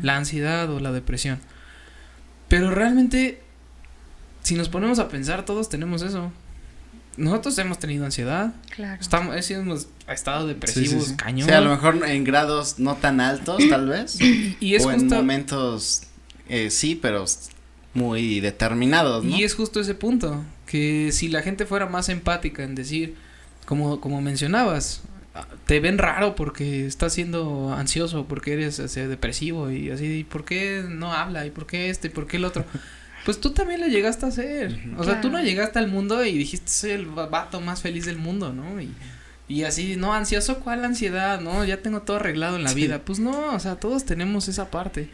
la 0.03 0.17
ansiedad 0.17 0.71
o 0.71 0.79
la 0.79 0.93
depresión. 0.93 1.41
Pero 2.47 2.71
realmente, 2.71 3.43
si 4.45 4.55
nos 4.55 4.69
ponemos 4.69 5.01
a 5.01 5.09
pensar, 5.09 5.45
todos 5.45 5.69
tenemos 5.69 6.03
eso 6.03 6.31
nosotros 7.17 7.57
hemos 7.59 7.79
tenido 7.79 8.05
ansiedad. 8.05 8.55
Claro. 8.75 9.01
Estamos, 9.01 9.51
hemos 9.51 9.89
estado 10.09 10.47
depresivos, 10.47 11.13
cañón. 11.17 11.49
Sí, 11.49 11.55
a 11.55 11.61
lo 11.61 11.71
mejor 11.71 12.03
en 12.07 12.25
grados 12.25 12.79
no 12.79 12.97
tan 12.97 13.21
altos, 13.21 13.63
tal 13.71 13.89
vez. 13.89 14.19
y, 14.21 14.75
es 14.75 14.85
o 14.85 14.93
en 14.93 15.07
momentos, 15.09 16.03
eh, 16.49 16.71
sí, 16.71 16.99
pero 17.01 17.25
muy 17.95 18.41
determinados, 18.41 19.25
¿no? 19.25 19.37
Y 19.37 19.45
es 19.45 19.55
justo 19.55 19.81
ese 19.81 19.95
punto, 19.95 20.45
que 20.67 21.11
si 21.13 21.29
la 21.29 21.43
gente 21.43 21.67
fuera 21.67 21.87
más 21.87 22.09
empática 22.09 22.63
en 22.63 22.75
decir, 22.75 23.17
como, 23.67 24.01
como 24.01 24.21
mencionabas, 24.23 25.03
te 25.67 25.81
ven 25.81 25.99
raro 25.99 26.35
porque 26.35 26.87
estás 26.87 27.13
siendo 27.13 27.73
ansioso, 27.73 28.27
porque 28.27 28.55
eres 28.55 28.95
depresivo 28.95 29.71
y 29.71 29.91
así, 29.91 30.07
¿y 30.07 30.25
por 30.25 30.45
qué 30.45 30.85
no 30.89 31.13
habla? 31.13 31.47
¿Y 31.47 31.51
por 31.51 31.67
qué 31.67 31.91
este? 31.91 32.09
¿Y 32.09 32.11
por 32.11 32.27
qué 32.27 32.39
el 32.39 32.45
otro? 32.45 32.65
Pues 33.25 33.41
tú 33.41 33.51
también 33.51 33.81
lo 33.81 33.87
llegaste 33.87 34.27
a 34.27 34.29
hacer. 34.31 34.81
O 34.99 35.05
sea, 35.05 35.21
tú 35.21 35.31
no 35.31 35.41
llegaste 35.41 35.79
al 35.79 35.89
mundo 35.89 36.25
y 36.25 36.37
dijiste, 36.37 36.69
soy 36.71 36.91
el 36.91 37.07
vato 37.07 37.61
más 37.61 37.81
feliz 37.81 38.05
del 38.05 38.19
mundo, 38.19 38.53
¿no? 38.53 38.81
Y, 38.81 38.93
y 39.49 39.65
así, 39.65 39.97
no, 39.97 40.13
ansioso, 40.13 40.61
¿cuál 40.61 40.85
ansiedad? 40.85 41.41
No, 41.41 41.65
ya 41.65 41.83
tengo 41.83 42.03
todo 42.03 42.17
arreglado 42.17 42.57
en 42.57 42.65
la 42.65 42.75
vida. 42.75 43.05
Pues 43.05 43.21
no, 43.21 43.55
o 43.55 43.61
sea, 43.61 43.77
todos 43.77 44.05
tenemos 44.05 44.49
esa 44.49 44.71
parte. 44.71 45.09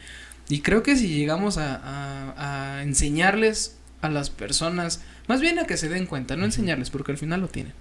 Y 0.49 0.61
creo 0.61 0.83
que 0.83 0.97
si 0.97 1.09
llegamos 1.09 1.59
a, 1.59 1.77
a, 1.77 2.79
a 2.79 2.83
enseñarles 2.83 3.77
a 4.01 4.09
las 4.09 4.31
personas, 4.31 5.03
más 5.27 5.41
bien 5.41 5.59
a 5.59 5.65
que 5.65 5.77
se 5.77 5.89
den 5.89 6.07
cuenta, 6.07 6.37
no 6.37 6.45
enseñarles, 6.45 6.89
porque 6.89 7.13
al 7.13 7.19
final 7.19 7.41
lo 7.41 7.49
tienen. 7.49 7.75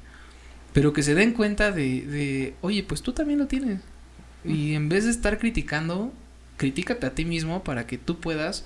Pero 0.73 0.91
que 0.91 1.03
se 1.03 1.15
den 1.15 1.31
cuenta 1.31 1.71
de, 1.71 2.05
de 2.05 2.55
oye, 2.61 2.83
pues 2.83 3.01
tú 3.01 3.13
también 3.13 3.39
lo 3.39 3.47
tienes. 3.47 3.79
Y 4.43 4.73
en 4.73 4.89
vez 4.89 5.05
de 5.05 5.11
estar 5.11 5.39
criticando, 5.39 6.13
críticate 6.57 7.05
a 7.05 7.15
ti 7.15 7.25
mismo 7.25 7.63
para 7.63 7.87
que 7.87 7.97
tú 7.97 8.19
puedas 8.19 8.65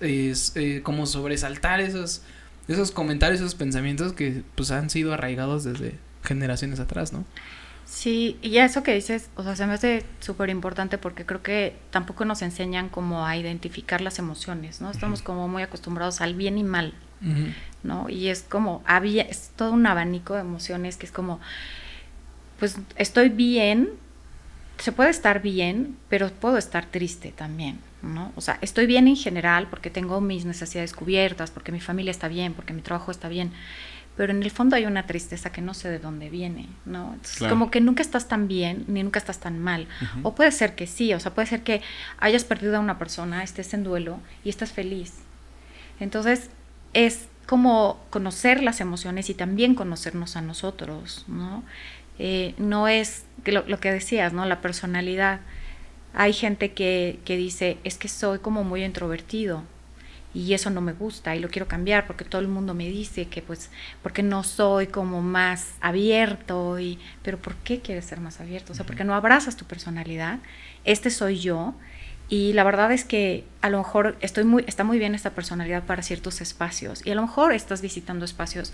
es 0.00 0.52
eh, 0.56 0.80
como 0.82 1.06
sobresaltar 1.06 1.80
esos, 1.80 2.22
esos 2.68 2.90
comentarios, 2.90 3.40
esos 3.40 3.54
pensamientos 3.54 4.12
que 4.12 4.42
pues 4.54 4.70
han 4.70 4.90
sido 4.90 5.12
arraigados 5.12 5.64
desde 5.64 5.98
generaciones 6.22 6.80
atrás, 6.80 7.12
¿no? 7.12 7.24
Sí, 7.84 8.38
y 8.40 8.58
eso 8.58 8.82
que 8.82 8.94
dices, 8.94 9.28
o 9.36 9.42
sea, 9.42 9.56
se 9.56 9.66
me 9.66 9.74
hace 9.74 10.04
súper 10.20 10.48
importante 10.48 10.96
porque 10.96 11.26
creo 11.26 11.42
que 11.42 11.76
tampoco 11.90 12.24
nos 12.24 12.40
enseñan 12.40 12.88
como 12.88 13.26
a 13.26 13.36
identificar 13.36 14.00
las 14.00 14.18
emociones, 14.18 14.80
¿no? 14.80 14.90
Estamos 14.90 15.20
como 15.20 15.48
muy 15.48 15.62
acostumbrados 15.62 16.20
al 16.20 16.34
bien 16.34 16.56
y 16.56 16.64
mal, 16.64 16.94
¿no? 17.82 18.08
Y 18.08 18.28
es 18.28 18.42
como, 18.42 18.82
había, 18.86 19.22
es 19.22 19.50
todo 19.54 19.72
un 19.72 19.86
abanico 19.86 20.34
de 20.34 20.40
emociones 20.40 20.96
que 20.96 21.04
es 21.04 21.12
como, 21.12 21.40
pues 22.58 22.78
estoy 22.96 23.28
bien, 23.28 23.90
se 24.78 24.90
puede 24.90 25.10
estar 25.10 25.42
bien, 25.42 25.96
pero 26.08 26.30
puedo 26.30 26.56
estar 26.56 26.86
triste 26.86 27.32
también, 27.36 27.78
¿no? 28.04 28.32
O 28.36 28.40
sea, 28.40 28.58
estoy 28.60 28.86
bien 28.86 29.08
en 29.08 29.16
general 29.16 29.68
porque 29.68 29.90
tengo 29.90 30.20
mis 30.20 30.44
necesidades 30.44 30.92
cubiertas, 30.92 31.50
porque 31.50 31.72
mi 31.72 31.80
familia 31.80 32.10
está 32.10 32.28
bien, 32.28 32.54
porque 32.54 32.72
mi 32.72 32.82
trabajo 32.82 33.10
está 33.10 33.28
bien, 33.28 33.52
pero 34.16 34.32
en 34.32 34.42
el 34.42 34.50
fondo 34.50 34.76
hay 34.76 34.86
una 34.86 35.06
tristeza 35.06 35.50
que 35.50 35.60
no 35.60 35.74
sé 35.74 35.88
de 35.88 35.98
dónde 35.98 36.30
viene, 36.30 36.68
¿no? 36.84 37.14
Entonces, 37.14 37.48
como 37.48 37.70
que 37.70 37.80
nunca 37.80 38.02
estás 38.02 38.28
tan 38.28 38.46
bien 38.46 38.84
ni 38.86 39.02
nunca 39.02 39.18
estás 39.18 39.40
tan 39.40 39.58
mal. 39.58 39.88
O 40.22 40.34
puede 40.34 40.52
ser 40.52 40.76
que 40.76 40.86
sí, 40.86 41.12
o 41.14 41.20
sea, 41.20 41.34
puede 41.34 41.48
ser 41.48 41.62
que 41.62 41.82
hayas 42.18 42.44
perdido 42.44 42.76
a 42.76 42.80
una 42.80 42.98
persona, 42.98 43.42
estés 43.42 43.74
en 43.74 43.82
duelo 43.82 44.20
y 44.44 44.50
estás 44.50 44.72
feliz. 44.72 45.14
Entonces, 45.98 46.50
es 46.92 47.26
como 47.46 48.00
conocer 48.10 48.62
las 48.62 48.80
emociones 48.80 49.30
y 49.30 49.34
también 49.34 49.74
conocernos 49.74 50.36
a 50.36 50.42
nosotros, 50.42 51.24
¿no? 51.26 51.64
Eh, 52.20 52.54
no 52.58 52.86
es 52.86 53.24
lo, 53.44 53.64
lo, 53.66 53.80
que 53.80 53.90
decías, 53.90 54.32
¿no? 54.32 54.44
La 54.46 54.60
personalidad. 54.60 55.40
Hay 56.14 56.32
gente 56.32 56.72
que, 56.72 57.18
que 57.24 57.36
dice, 57.36 57.78
es 57.84 57.98
que 57.98 58.08
soy 58.08 58.38
como 58.38 58.64
muy 58.64 58.84
introvertido, 58.84 59.64
y 60.34 60.52
eso 60.52 60.68
no 60.68 60.80
me 60.80 60.92
gusta 60.92 61.34
y 61.36 61.38
lo 61.38 61.48
quiero 61.48 61.68
cambiar 61.68 62.06
porque 62.06 62.24
todo 62.24 62.40
el 62.40 62.48
mundo 62.48 62.74
me 62.74 62.88
dice 62.88 63.26
que 63.26 63.40
pues 63.40 63.70
porque 64.02 64.22
no 64.22 64.42
soy 64.42 64.88
como 64.88 65.22
más 65.22 65.74
abierto 65.80 66.80
y 66.80 66.98
pero 67.22 67.38
¿por 67.38 67.54
qué 67.54 67.80
quieres 67.80 68.04
ser 68.04 68.20
más 68.20 68.40
abierto? 68.40 68.72
O 68.72 68.74
sea, 68.74 68.84
porque 68.84 69.04
no 69.04 69.14
abrazas 69.14 69.56
tu 69.56 69.64
personalidad. 69.64 70.40
Este 70.84 71.10
soy 71.10 71.38
yo 71.38 71.74
y 72.28 72.52
la 72.52 72.64
verdad 72.64 72.90
es 72.90 73.04
que 73.04 73.44
a 73.60 73.70
lo 73.70 73.78
mejor 73.78 74.16
estoy 74.20 74.44
muy 74.44 74.64
está 74.66 74.82
muy 74.82 74.98
bien 74.98 75.14
esta 75.14 75.30
personalidad 75.30 75.84
para 75.84 76.02
ciertos 76.02 76.40
espacios 76.40 77.06
y 77.06 77.12
a 77.12 77.14
lo 77.14 77.22
mejor 77.22 77.52
estás 77.52 77.80
visitando 77.80 78.24
espacios 78.24 78.72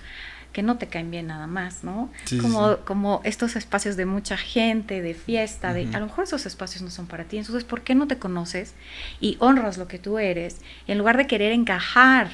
que 0.52 0.62
no 0.62 0.78
te 0.78 0.88
caen 0.88 1.10
bien 1.10 1.28
nada 1.28 1.46
más, 1.46 1.84
¿no? 1.84 2.10
como, 2.40 2.78
como 2.78 3.20
estos 3.24 3.56
espacios 3.56 3.96
de 3.96 4.06
mucha 4.06 4.36
gente, 4.36 5.00
de 5.00 5.14
fiesta, 5.14 5.72
de 5.72 5.88
a 5.94 6.00
lo 6.00 6.06
mejor 6.06 6.24
esos 6.24 6.46
espacios 6.46 6.82
no 6.82 6.90
son 6.90 7.06
para 7.06 7.24
ti. 7.24 7.38
Entonces, 7.38 7.64
¿por 7.64 7.82
qué 7.82 7.94
no 7.94 8.06
te 8.06 8.18
conoces 8.18 8.74
y 9.20 9.36
honras 9.40 9.78
lo 9.78 9.88
que 9.88 9.98
tú 9.98 10.18
eres? 10.18 10.58
en 10.86 10.98
lugar 10.98 11.16
de 11.16 11.26
querer 11.26 11.52
encajar 11.52 12.30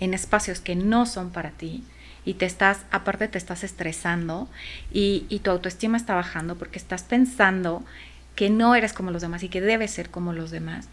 en 0.00 0.14
espacios 0.14 0.60
que 0.60 0.76
no 0.76 1.06
son 1.06 1.30
para 1.30 1.50
ti, 1.50 1.82
y 2.24 2.34
te 2.34 2.44
estás, 2.44 2.84
aparte 2.90 3.26
te 3.26 3.38
estás 3.38 3.64
estresando 3.64 4.48
y, 4.92 5.24
y, 5.30 5.38
tu 5.38 5.50
autoestima 5.50 5.96
está 5.96 6.14
bajando 6.14 6.56
porque 6.56 6.78
estás 6.78 7.02
pensando 7.02 7.82
que 8.34 8.50
no 8.50 8.74
eres 8.74 8.92
como 8.92 9.10
los 9.10 9.22
demás 9.22 9.42
y 9.42 9.48
que 9.48 9.62
debes 9.62 9.92
ser 9.92 10.10
como 10.10 10.34
los 10.34 10.50
demás. 10.50 10.88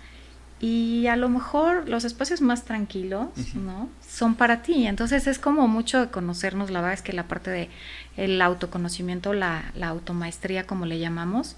Y 0.60 1.08
a 1.08 1.18
lo 1.18 1.28
mejor 1.28 1.90
los 1.90 2.06
espacios 2.06 2.42
más 2.42 2.64
tranquilos, 2.64 3.28
¿no? 3.56 3.90
Son 4.08 4.36
para 4.36 4.62
ti. 4.62 4.88
Entonces 4.88 5.28
es 5.28 5.38
como 5.38 5.68
mucho 5.68 6.00
de 6.00 6.08
conocernos. 6.08 6.72
La 6.72 6.80
verdad 6.80 6.94
es 6.94 7.02
que 7.02 7.12
la 7.12 7.28
parte 7.28 7.52
de 7.52 7.70
el 8.16 8.42
autoconocimiento, 8.42 9.34
la, 9.34 9.72
la 9.76 9.88
automaestría, 9.90 10.66
como 10.66 10.86
le 10.86 11.00
llamamos, 11.00 11.58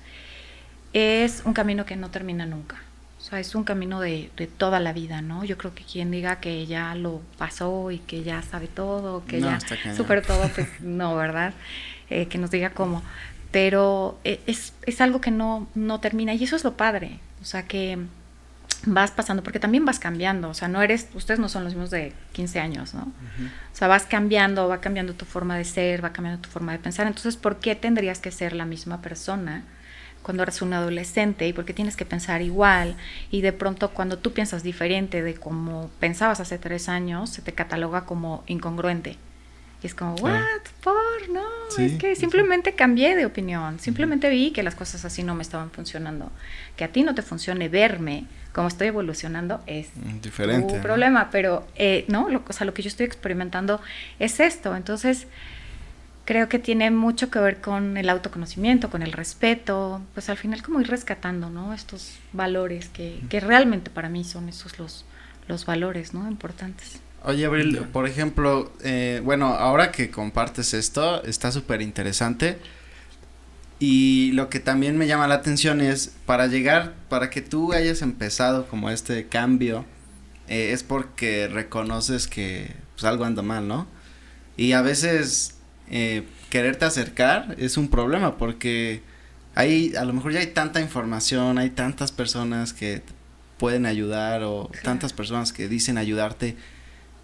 es 0.94 1.44
un 1.46 1.54
camino 1.54 1.86
que 1.86 1.96
no 1.96 2.10
termina 2.10 2.46
nunca. 2.48 2.82
O 3.20 3.22
sea, 3.22 3.39
es 3.39 3.56
un 3.56 3.63
camino 3.63 4.00
de, 4.00 4.32
de, 4.38 4.48
toda 4.48 4.80
la 4.80 4.94
vida, 4.94 5.22
¿no? 5.22 5.44
Yo 5.44 5.58
creo 5.58 5.74
que 5.74 5.84
quien 5.84 6.12
diga 6.12 6.39
que 6.39 6.66
ya 6.66 6.94
lo 6.96 7.22
pasó 7.38 7.92
y 7.92 8.00
que 8.00 8.24
ya 8.24 8.42
sabe 8.42 8.68
todo, 8.68 9.25
que 9.25 9.42
ya 9.42 9.60
super 9.96 10.25
todo, 10.25 10.50
pues 10.54 10.68
no, 10.82 11.16
¿verdad? 11.16 11.54
Eh, 12.10 12.27
que 12.27 12.38
nos 12.38 12.51
diga 12.51 12.72
cómo. 12.72 13.04
Pero 13.51 14.20
eh, 14.24 14.39
es, 14.46 14.74
es 14.86 15.01
algo 15.01 15.20
que 15.20 15.32
no, 15.32 15.68
no 15.74 16.00
termina 16.00 16.34
y 16.34 16.44
eso 16.44 16.56
es 16.56 16.63
lo 16.63 16.77
padre. 16.77 17.20
O 17.42 17.46
sea, 17.46 17.63
que 17.68 17.98
vas 18.86 19.12
pasando, 19.12 19.43
porque 19.43 19.60
también 19.60 19.86
vas 19.86 20.00
cambiando, 20.00 20.50
o 20.50 20.53
sea, 20.53 20.67
no 20.67 20.81
eres, 20.81 21.07
ustedes 21.13 21.39
no 21.39 21.50
son 21.50 21.63
los 21.63 21.74
mismos 21.74 21.89
de 21.89 22.13
15 22.34 22.60
años, 22.60 22.93
¿no? 22.93 23.01
O 23.01 23.75
sea, 23.75 23.88
vas 23.88 24.03
cambiando, 24.03 24.67
va 24.67 24.81
cambiando 24.81 25.13
tu 25.13 25.25
forma 25.25 25.57
de 25.57 25.65
ser, 25.65 26.03
va 26.03 26.13
cambiando 26.13 26.41
tu 26.41 26.50
forma 26.50 26.72
de 26.72 26.79
pensar, 26.79 27.07
entonces, 27.07 27.38
¿por 27.38 27.60
qué 27.60 27.75
tendrías 27.75 28.19
que 28.19 28.31
ser 28.31 28.53
la 28.53 28.65
misma 28.65 29.01
persona 29.01 29.63
cuando 30.22 30.43
eres 30.43 30.62
un 30.62 30.74
adolescente 30.74 31.48
y 31.48 31.53
por 31.53 31.65
qué 31.65 31.74
tienes 31.74 31.96
que 31.96 32.05
pensar 32.05 32.41
igual? 32.41 32.96
Y 33.31 33.41
de 33.41 33.53
pronto 33.53 33.91
cuando 33.91 34.17
tú 34.19 34.34
piensas 34.34 34.63
diferente 34.63 35.24
de 35.24 35.36
como 35.36 35.89
pensabas 36.00 36.39
hace 36.39 36.57
tres 36.57 36.89
años, 36.89 37.29
se 37.29 37.41
te 37.41 37.53
cataloga 37.53 38.05
como 38.05 38.43
incongruente. 38.48 39.17
Y 39.84 39.88
es 39.88 39.93
como, 39.93 40.15
¿what? 40.15 40.41
¿Por? 40.84 41.29
No, 41.29 41.43
es 41.77 41.93
que 42.00 42.15
simplemente 42.15 42.74
cambié 42.74 43.15
de 43.15 43.25
opinión. 43.25 43.79
Simplemente 43.79 44.29
vi 44.29 44.51
que 44.51 44.63
las 44.63 44.75
cosas 44.75 45.05
así 45.05 45.22
no 45.24 45.36
me 45.36 45.43
estaban 45.43 45.69
funcionando. 45.69 46.31
Que 46.75 46.84
a 46.84 46.88
ti 46.88 47.03
no 47.03 47.13
te 47.13 47.22
funcione 47.22 47.69
verme 47.69 48.25
como 48.53 48.69
estoy 48.69 48.88
evolucionando 48.88 49.62
es 49.67 49.89
diferente. 50.19 50.74
Un 50.74 50.81
problema, 50.81 51.29
pero 51.29 51.67
eh, 51.75 52.05
no, 52.07 52.27
lo, 52.27 52.43
o 52.48 52.53
sea, 52.53 52.65
lo 52.65 52.74
que 52.74 52.81
yo 52.81 52.88
estoy 52.88 53.05
experimentando 53.05 53.79
es 54.17 54.39
esto. 54.39 54.75
Entonces, 54.75 55.27
creo 56.25 56.50
que 56.50 56.57
tiene 56.57 56.89
mucho 56.89 57.29
que 57.29 57.38
ver 57.38 57.62
con 57.62 57.98
el 57.98 58.10
autoconocimiento, 58.10 58.89
con 58.89 59.03
el 59.03 59.12
respeto, 59.12 60.01
pues 60.15 60.29
al 60.29 60.38
final 60.38 60.63
como 60.63 60.81
ir 60.81 60.88
rescatando, 60.88 61.51
¿no? 61.51 61.72
Estos 61.72 62.17
valores 62.34 62.89
que, 62.89 63.19
que 63.29 63.39
realmente 63.39 63.91
para 63.91 64.10
mí 64.10 64.24
son 64.24 64.50
esos 64.50 64.79
los, 64.79 65.05
los 65.48 65.67
valores, 65.67 66.15
¿no? 66.15 66.27
Importantes. 66.27 67.00
Oye, 67.24 67.45
Abril, 67.45 67.79
por 67.91 68.07
ejemplo, 68.07 68.71
eh, 68.83 69.21
bueno, 69.24 69.47
ahora 69.47 69.91
que 69.91 70.09
compartes 70.09 70.74
esto, 70.74 71.24
está 71.24 71.51
súper 71.51 71.81
interesante. 71.81 72.57
Y 73.79 74.31
lo 74.33 74.50
que 74.50 74.59
también 74.59 74.97
me 74.97 75.07
llama 75.07 75.27
la 75.27 75.36
atención 75.36 75.81
es, 75.81 76.15
para 76.25 76.47
llegar, 76.47 76.93
para 77.09 77.29
que 77.29 77.41
tú 77.41 77.74
hayas 77.74 78.01
empezado 78.01 78.67
como 78.67 78.89
este 78.89 79.27
cambio, 79.27 79.86
eh, 80.47 80.71
es 80.71 80.83
porque 80.83 81.47
reconoces 81.47 82.27
que 82.27 82.74
pues, 82.95 83.03
algo 83.03 83.25
anda 83.25 83.41
mal, 83.41 83.67
¿no? 83.67 83.88
Y 84.55 84.71
a 84.71 84.81
veces 84.81 85.55
eh, 85.89 86.24
quererte 86.50 86.86
acercar 86.86 87.55
es 87.59 87.77
un 87.77 87.89
problema 87.89 88.38
porque 88.38 89.01
hay, 89.53 89.95
a 89.95 90.05
lo 90.05 90.13
mejor 90.13 90.31
ya 90.33 90.39
hay 90.39 90.47
tanta 90.47 90.81
información, 90.81 91.57
hay 91.57 91.69
tantas 91.69 92.12
personas 92.12 92.74
que 92.74 93.03
pueden 93.57 93.86
ayudar 93.86 94.43
o 94.43 94.71
tantas 94.83 95.13
personas 95.13 95.53
que 95.53 95.67
dicen 95.67 95.97
ayudarte 95.97 96.55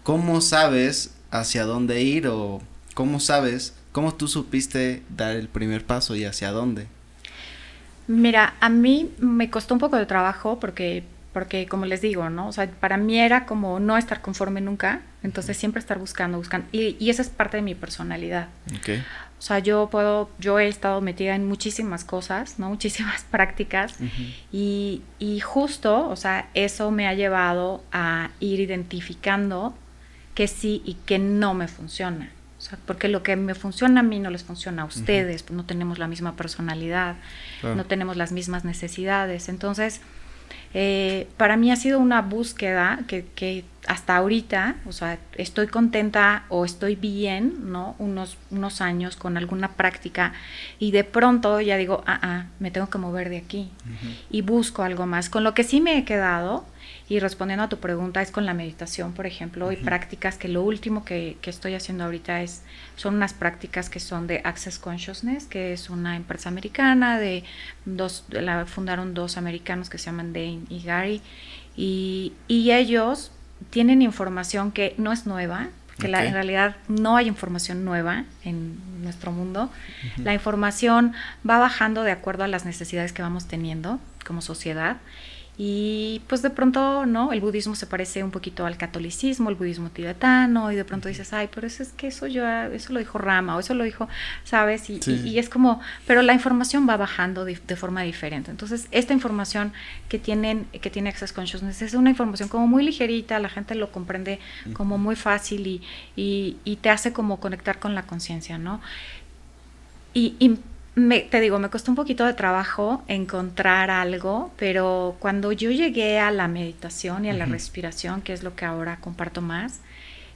¿cómo 0.04 0.40
sabes 0.40 1.12
hacia 1.32 1.64
dónde 1.64 2.02
ir 2.02 2.28
o 2.28 2.62
cómo 2.94 3.18
sabes, 3.18 3.74
cómo 3.90 4.14
tú 4.14 4.28
supiste 4.28 5.02
dar 5.08 5.34
el 5.34 5.48
primer 5.48 5.84
paso 5.84 6.14
y 6.14 6.24
hacia 6.24 6.52
dónde? 6.52 6.86
Mira, 8.06 8.54
a 8.60 8.68
mí 8.68 9.10
me 9.18 9.50
costó 9.50 9.74
un 9.74 9.80
poco 9.80 9.96
de 9.96 10.06
trabajo 10.06 10.60
porque, 10.60 11.02
porque 11.32 11.66
como 11.66 11.86
les 11.86 12.02
digo, 12.02 12.28
¿no? 12.30 12.46
O 12.48 12.52
sea, 12.52 12.70
para 12.70 12.98
mí 12.98 13.18
era 13.18 13.46
como 13.46 13.80
no 13.80 13.96
estar 13.96 14.20
conforme 14.20 14.60
nunca, 14.60 15.00
entonces 15.22 15.56
siempre 15.56 15.80
estar 15.80 15.98
buscando, 15.98 16.36
buscando, 16.36 16.68
y, 16.70 16.96
y 17.00 17.10
esa 17.10 17.22
es 17.22 17.30
parte 17.30 17.56
de 17.56 17.62
mi 17.62 17.74
personalidad. 17.74 18.48
Okay. 18.78 19.02
O 19.38 19.42
sea, 19.42 19.58
yo 19.58 19.88
puedo, 19.90 20.30
yo 20.38 20.58
he 20.58 20.68
estado 20.68 21.00
metida 21.00 21.34
en 21.34 21.46
muchísimas 21.48 22.04
cosas, 22.04 22.58
¿no? 22.58 22.68
Muchísimas 22.74 23.24
prácticas 23.24 23.94
y, 24.52 25.02
y 25.18 25.40
justo, 25.40 26.08
o 26.08 26.16
sea, 26.16 26.48
eso 26.52 26.90
me 26.90 27.08
ha 27.08 27.14
llevado 27.14 27.82
a 27.90 28.30
ir 28.38 28.60
identificando 28.60 29.74
que 30.34 30.48
sí 30.48 30.82
y 30.84 30.94
que 30.94 31.18
no 31.18 31.54
me 31.54 31.68
funciona. 31.68 32.30
O 32.58 32.60
sea, 32.60 32.78
porque 32.86 33.08
lo 33.08 33.22
que 33.22 33.36
me 33.36 33.54
funciona 33.54 34.00
a 34.00 34.02
mí 34.02 34.18
no 34.20 34.30
les 34.30 34.42
funciona 34.42 34.82
a 34.82 34.84
ustedes, 34.86 35.42
pues 35.42 35.56
no 35.56 35.64
tenemos 35.64 35.98
la 35.98 36.08
misma 36.08 36.34
personalidad, 36.34 37.16
no 37.62 37.84
tenemos 37.84 38.16
las 38.16 38.32
mismas 38.32 38.64
necesidades. 38.64 39.48
Entonces, 39.48 40.00
eh, 40.72 41.28
para 41.36 41.56
mí 41.56 41.70
ha 41.70 41.76
sido 41.76 42.00
una 42.00 42.22
búsqueda 42.22 43.00
que, 43.06 43.26
que, 43.34 43.64
hasta 43.86 44.16
ahorita, 44.16 44.76
o 44.86 44.92
sea, 44.92 45.18
estoy 45.36 45.66
contenta 45.66 46.44
o 46.48 46.64
estoy 46.64 46.96
bien, 46.96 47.70
¿no? 47.70 47.94
Unos, 47.98 48.38
unos 48.50 48.80
años 48.80 49.16
con 49.16 49.36
alguna 49.36 49.72
práctica 49.72 50.32
y 50.78 50.90
de 50.90 51.04
pronto 51.04 51.60
ya 51.60 51.76
digo, 51.76 52.02
ah, 52.06 52.18
ah, 52.22 52.46
me 52.60 52.70
tengo 52.70 52.88
que 52.88 52.96
mover 52.98 53.28
de 53.28 53.36
aquí 53.36 53.70
y 54.30 54.40
busco 54.40 54.82
algo 54.82 55.06
más. 55.06 55.28
Con 55.28 55.44
lo 55.44 55.52
que 55.52 55.64
sí 55.64 55.82
me 55.82 55.98
he 55.98 56.04
quedado 56.04 56.64
y 57.08 57.18
respondiendo 57.20 57.64
a 57.64 57.68
tu 57.68 57.78
pregunta 57.78 58.22
es 58.22 58.30
con 58.30 58.46
la 58.46 58.54
meditación, 58.54 59.12
por 59.12 59.26
ejemplo, 59.26 59.70
y 59.72 59.76
prácticas 59.76 60.38
que 60.38 60.48
lo 60.48 60.62
último 60.62 61.04
que, 61.04 61.36
que, 61.42 61.50
estoy 61.50 61.74
haciendo 61.74 62.04
ahorita 62.04 62.42
es, 62.42 62.62
son 62.96 63.16
unas 63.16 63.34
prácticas 63.34 63.90
que 63.90 64.00
son 64.00 64.26
de 64.26 64.40
Access 64.44 64.78
Consciousness, 64.78 65.44
que 65.44 65.72
es 65.72 65.90
una 65.90 66.16
empresa 66.16 66.48
americana, 66.48 67.18
de 67.18 67.44
dos, 67.84 68.24
la 68.30 68.64
fundaron 68.66 69.12
dos 69.12 69.36
americanos 69.36 69.90
que 69.90 69.98
se 69.98 70.06
llaman 70.06 70.32
Dane 70.32 70.62
y 70.70 70.82
Gary, 70.82 71.20
y, 71.76 72.32
y 72.48 72.70
ellos 72.70 73.32
tienen 73.70 74.02
información 74.02 74.72
que 74.72 74.94
no 74.96 75.12
es 75.12 75.26
nueva, 75.26 75.68
que 75.98 76.06
en 76.06 76.32
realidad 76.32 76.76
no 76.88 77.16
hay 77.16 77.28
información 77.28 77.84
nueva 77.84 78.24
en 78.44 79.02
nuestro 79.02 79.30
mundo. 79.30 79.70
La 80.16 80.34
información 80.34 81.12
va 81.48 81.58
bajando 81.58 82.02
de 82.02 82.10
acuerdo 82.10 82.44
a 82.44 82.48
las 82.48 82.64
necesidades 82.64 83.12
que 83.12 83.22
vamos 83.22 83.46
teniendo 83.46 84.00
como 84.24 84.40
sociedad 84.40 84.96
y 85.56 86.20
pues 86.26 86.42
de 86.42 86.50
pronto, 86.50 87.06
¿no? 87.06 87.32
El 87.32 87.40
budismo 87.40 87.76
se 87.76 87.86
parece 87.86 88.24
un 88.24 88.32
poquito 88.32 88.66
al 88.66 88.76
catolicismo, 88.76 89.50
el 89.50 89.54
budismo 89.54 89.88
tibetano, 89.88 90.72
y 90.72 90.76
de 90.76 90.84
pronto 90.84 91.08
dices, 91.08 91.32
ay, 91.32 91.48
pero 91.54 91.68
eso 91.68 91.84
es 91.84 91.90
que 91.90 92.08
eso 92.08 92.26
yo, 92.26 92.44
eso 92.48 92.92
lo 92.92 92.98
dijo 92.98 93.18
Rama, 93.18 93.56
o 93.56 93.60
eso 93.60 93.72
lo 93.74 93.84
dijo, 93.84 94.08
¿sabes? 94.42 94.90
Y, 94.90 95.00
y, 95.06 95.38
es 95.38 95.48
como, 95.48 95.80
pero 96.08 96.22
la 96.22 96.32
información 96.32 96.88
va 96.88 96.96
bajando 96.96 97.44
de, 97.44 97.54
forma 97.76 98.02
diferente. 98.02 98.50
Entonces, 98.50 98.88
esta 98.90 99.12
información 99.12 99.72
que 100.08 100.18
tienen, 100.18 100.66
que 100.80 100.90
tiene 100.90 101.10
Access 101.10 101.32
Consciousness 101.32 101.82
es 101.82 101.94
una 101.94 102.10
información 102.10 102.48
como 102.48 102.66
muy 102.66 102.84
ligerita, 102.84 103.38
la 103.38 103.48
gente 103.48 103.76
lo 103.76 103.92
comprende 103.92 104.40
como 104.72 104.98
muy 104.98 105.14
fácil 105.14 105.68
y, 105.68 105.82
y, 106.16 106.56
y 106.64 106.76
te 106.76 106.90
hace 106.90 107.12
como 107.12 107.38
conectar 107.38 107.78
con 107.78 107.94
la 107.94 108.02
conciencia, 108.02 108.58
¿no? 108.58 108.80
Y, 110.14 110.34
y 110.40 110.58
me, 110.94 111.20
te 111.20 111.40
digo, 111.40 111.58
me 111.58 111.70
costó 111.70 111.90
un 111.90 111.96
poquito 111.96 112.24
de 112.24 112.34
trabajo 112.34 113.02
encontrar 113.08 113.90
algo, 113.90 114.52
pero 114.56 115.16
cuando 115.18 115.50
yo 115.50 115.70
llegué 115.70 116.20
a 116.20 116.30
la 116.30 116.46
meditación 116.46 117.24
y 117.24 117.30
a 117.30 117.32
la 117.32 117.46
respiración, 117.46 118.22
que 118.22 118.32
es 118.32 118.42
lo 118.42 118.54
que 118.54 118.64
ahora 118.64 118.98
comparto 119.00 119.40
más, 119.40 119.80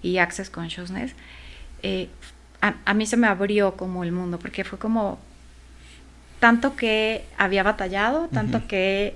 y 0.02 0.18
Access 0.18 0.50
Consciousness, 0.50 1.14
eh, 1.82 2.08
a, 2.60 2.94
mí 2.94 3.06
se 3.06 3.16
me 3.16 3.28
abrió 3.28 3.76
como 3.76 4.02
el 4.02 4.10
mundo, 4.10 4.40
porque 4.40 4.64
fue 4.64 4.80
como 4.80 5.20
tanto 6.40 6.74
que 6.74 7.24
había 7.36 7.62
batallado, 7.62 8.28
tanto 8.28 8.66
que 8.66 9.14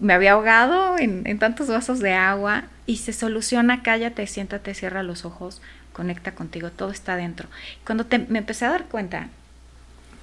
me 0.00 0.14
había 0.14 0.32
ahogado 0.32 0.98
en, 0.98 1.22
en, 1.26 1.38
tantos 1.38 1.68
vasos 1.68 2.00
de 2.00 2.14
agua 2.14 2.64
y 2.86 2.96
se 2.96 3.12
soluciona, 3.12 3.84
cállate, 3.84 4.26
siéntate, 4.26 4.74
cierra 4.74 5.04
los 5.04 5.24
ojos, 5.24 5.62
conecta 5.92 6.34
contigo, 6.34 6.70
todo 6.70 6.90
está 6.90 7.14
dentro. 7.14 7.48
Cuando 7.86 8.04
me 8.28 8.40
empecé 8.40 8.64
a 8.64 8.70
dar 8.70 8.84
cuenta 8.86 9.28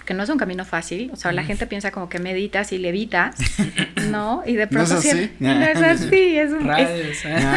que 0.09 0.15
no 0.15 0.23
es 0.23 0.29
un 0.29 0.39
camino 0.39 0.65
fácil, 0.65 1.11
o 1.13 1.15
sea, 1.15 1.31
la 1.31 1.43
gente 1.43 1.67
piensa 1.67 1.91
como 1.91 2.09
que 2.09 2.17
meditas 2.17 2.71
y 2.71 2.79
levitas, 2.79 3.35
¿no? 4.09 4.41
Y 4.43 4.55
de 4.55 4.65
pronto... 4.65 4.95
¿No 4.95 4.99
es 4.99 5.05
así? 5.05 5.31
no 5.37 5.51
es 5.51 5.77
así, 5.83 6.35
es 6.35 6.49
un... 6.49 6.67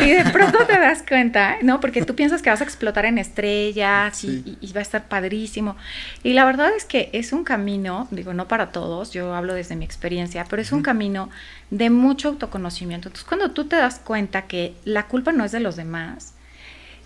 y 0.02 0.10
de 0.10 0.24
pronto 0.34 0.58
te 0.66 0.78
das 0.78 1.02
cuenta, 1.02 1.56
¿no? 1.62 1.80
Porque 1.80 2.04
tú 2.04 2.14
piensas 2.14 2.42
que 2.42 2.50
vas 2.50 2.60
a 2.60 2.64
explotar 2.64 3.06
en 3.06 3.16
estrellas 3.16 4.22
y, 4.22 4.58
va 4.76 4.80
a 4.80 4.82
estar 4.82 5.08
padrísimo. 5.08 5.78
Y 6.22 6.34
la 6.34 6.44
verdad 6.44 6.76
es 6.76 6.84
que 6.84 7.08
es 7.14 7.32
un 7.32 7.42
camino, 7.42 8.06
digo, 8.10 8.34
no 8.34 8.48
para 8.48 8.70
todos, 8.70 9.12
yo 9.12 9.34
hablo 9.34 9.54
desde 9.54 9.74
mi 9.74 9.86
experiencia, 9.86 10.44
pero 10.50 10.60
es 10.60 10.72
un 10.72 10.82
camino 10.82 11.30
de 11.70 11.88
mucho 11.88 12.28
autoconocimiento. 12.28 13.08
Entonces, 13.08 13.26
cuando 13.26 13.52
tú 13.52 13.64
te 13.64 13.76
das 13.76 13.98
cuenta 13.98 14.42
que 14.42 14.74
la 14.84 15.06
culpa 15.06 15.32
no 15.32 15.46
es 15.46 15.52
de 15.52 15.60
los 15.60 15.76
demás, 15.76 16.34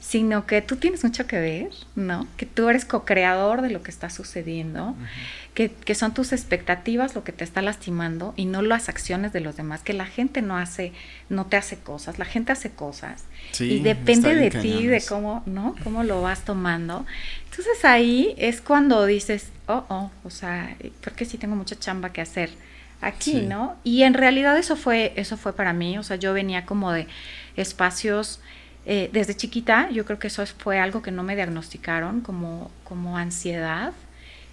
sino 0.08 0.46
que 0.46 0.62
tú 0.62 0.76
tienes 0.76 1.02
mucho 1.02 1.26
que 1.26 1.40
ver, 1.40 1.70
¿no? 1.96 2.28
Que 2.36 2.46
tú 2.46 2.68
eres 2.68 2.84
co-creador 2.84 3.60
de 3.60 3.70
lo 3.70 3.82
que 3.82 3.90
está 3.90 4.08
sucediendo, 4.08 4.94
que, 5.52 5.94
son 5.96 6.14
tus 6.14 6.32
expectativas 6.32 7.16
lo 7.16 7.25
que 7.25 7.32
te 7.32 7.42
está 7.42 7.60
lastimando 7.60 8.32
y 8.36 8.44
no 8.44 8.62
las 8.62 8.88
acciones 8.88 9.32
de 9.32 9.40
los 9.40 9.56
demás, 9.56 9.80
que 9.82 9.94
la 9.94 10.06
gente 10.06 10.42
no 10.42 10.56
hace, 10.58 10.92
no 11.28 11.46
te 11.46 11.56
hace 11.56 11.78
cosas, 11.78 12.20
la 12.20 12.25
gente 12.25 12.52
hace 12.52 12.70
cosas 12.70 13.25
y 13.58 13.80
depende 13.80 14.36
de 14.36 14.50
ti, 14.50 14.86
de 14.86 15.02
cómo, 15.08 15.42
¿no? 15.44 15.75
Cómo 15.82 16.04
lo 16.04 16.22
vas 16.22 16.44
tomando. 16.44 17.04
Entonces 17.50 17.84
ahí 17.84 18.32
es 18.38 18.60
cuando 18.60 19.06
dices, 19.06 19.48
oh, 19.66 19.86
oh, 19.88 20.12
o 20.22 20.30
sea, 20.30 20.76
creo 21.00 21.16
que 21.16 21.25
sí 21.25 21.36
tengo 21.36 21.56
mucha 21.56 21.76
chamba 21.76 22.12
que 22.12 22.20
hacer 22.20 22.50
aquí, 23.00 23.40
¿no? 23.40 23.75
Y 23.82 24.04
en 24.04 24.14
realidad 24.14 24.56
eso 24.56 24.76
fue, 24.76 25.12
eso 25.16 25.36
fue 25.36 25.52
para 25.52 25.72
mí, 25.72 25.98
o 25.98 26.04
sea, 26.04 26.14
yo 26.14 26.32
venía 26.32 26.64
como 26.64 26.92
de 26.92 27.08
espacios 27.56 28.38
eh, 28.86 29.10
desde 29.12 29.34
chiquita, 29.34 29.90
yo 29.90 30.04
creo 30.04 30.18
que 30.18 30.28
eso 30.28 30.44
fue 30.46 30.78
algo 30.78 31.02
que 31.02 31.10
no 31.10 31.24
me 31.24 31.34
diagnosticaron 31.34 32.20
como, 32.20 32.70
como 32.84 33.18
ansiedad. 33.18 33.92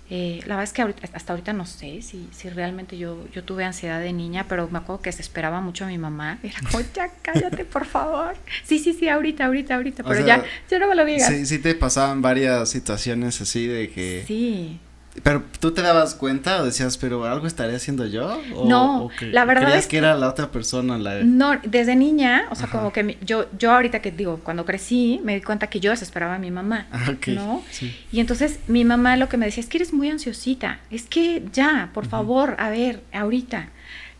Eh, 0.09 0.41
la 0.45 0.55
verdad 0.57 0.63
es 0.63 0.73
que 0.73 0.81
hasta 1.13 1.33
ahorita 1.33 1.53
no 1.53 1.65
sé 1.65 2.01
si, 2.01 2.27
si 2.31 2.49
realmente 2.49 2.97
yo, 2.97 3.25
yo 3.31 3.43
tuve 3.43 3.63
ansiedad 3.63 3.99
de 3.99 4.11
niña, 4.11 4.45
pero 4.49 4.67
me 4.69 4.79
acuerdo 4.79 5.01
que 5.01 5.11
se 5.11 5.21
esperaba 5.21 5.61
mucho 5.61 5.85
a 5.85 5.87
mi 5.87 5.97
mamá. 5.97 6.39
Era 6.43 6.59
como, 6.69 6.83
ya 6.93 7.09
cállate, 7.21 7.63
por 7.63 7.85
favor. 7.85 8.35
Sí, 8.63 8.79
sí, 8.79 8.93
sí, 8.93 9.07
ahorita, 9.07 9.45
ahorita, 9.45 9.75
ahorita, 9.75 10.03
pero 10.03 10.25
ya, 10.25 10.43
ya 10.69 10.79
no 10.79 10.87
me 10.87 10.95
lo 10.95 11.05
digas. 11.05 11.29
Sí, 11.29 11.45
sí 11.45 11.59
te 11.59 11.75
pasaban 11.75 12.21
varias 12.21 12.69
situaciones 12.69 13.39
así 13.39 13.67
de 13.67 13.89
que... 13.91 14.23
Sí. 14.27 14.79
Pero 15.21 15.43
tú 15.59 15.71
te 15.71 15.83
dabas 15.83 16.15
cuenta 16.15 16.61
o 16.61 16.65
decías, 16.65 16.97
pero 16.97 17.25
algo 17.25 17.45
estaré 17.45 17.75
haciendo 17.75 18.07
yo? 18.07 18.41
no, 18.65 19.11
la 19.21 19.45
verdad 19.45 19.77
es 19.77 19.85
que, 19.85 19.97
era 19.97 20.15
la 20.15 20.27
otra 20.27 20.51
persona 20.51 20.97
la 20.97 21.23
No, 21.23 21.59
desde 21.63 21.95
niña, 21.95 22.47
o 22.49 22.55
sea, 22.55 22.67
como 22.67 22.91
que 22.91 23.17
yo 23.21 23.45
yo 23.59 23.71
ahorita 23.71 24.01
que 24.01 24.11
digo, 24.11 24.39
cuando 24.43 24.65
crecí, 24.65 25.21
me 25.23 25.35
di 25.35 25.41
cuenta 25.41 25.67
que 25.67 25.79
yo 25.79 25.91
desesperaba 25.91 26.35
a 26.35 26.39
mi 26.39 26.49
mamá, 26.49 26.87
ah, 26.91 27.13
¿no? 27.27 27.63
Y 28.11 28.19
entonces 28.21 28.59
mi 28.67 28.85
mamá 28.85 29.15
lo 29.15 29.29
que 29.29 29.37
me 29.37 29.45
decía 29.45 29.61
es 29.61 29.69
que 29.69 29.77
eres 29.77 29.93
muy 29.93 30.09
ansiosita, 30.09 30.79
es 30.89 31.03
que 31.03 31.43
ya, 31.53 31.91
por 31.93 32.07
favor, 32.07 32.55
a 32.57 32.69
ver, 32.69 33.01
ahorita. 33.13 33.69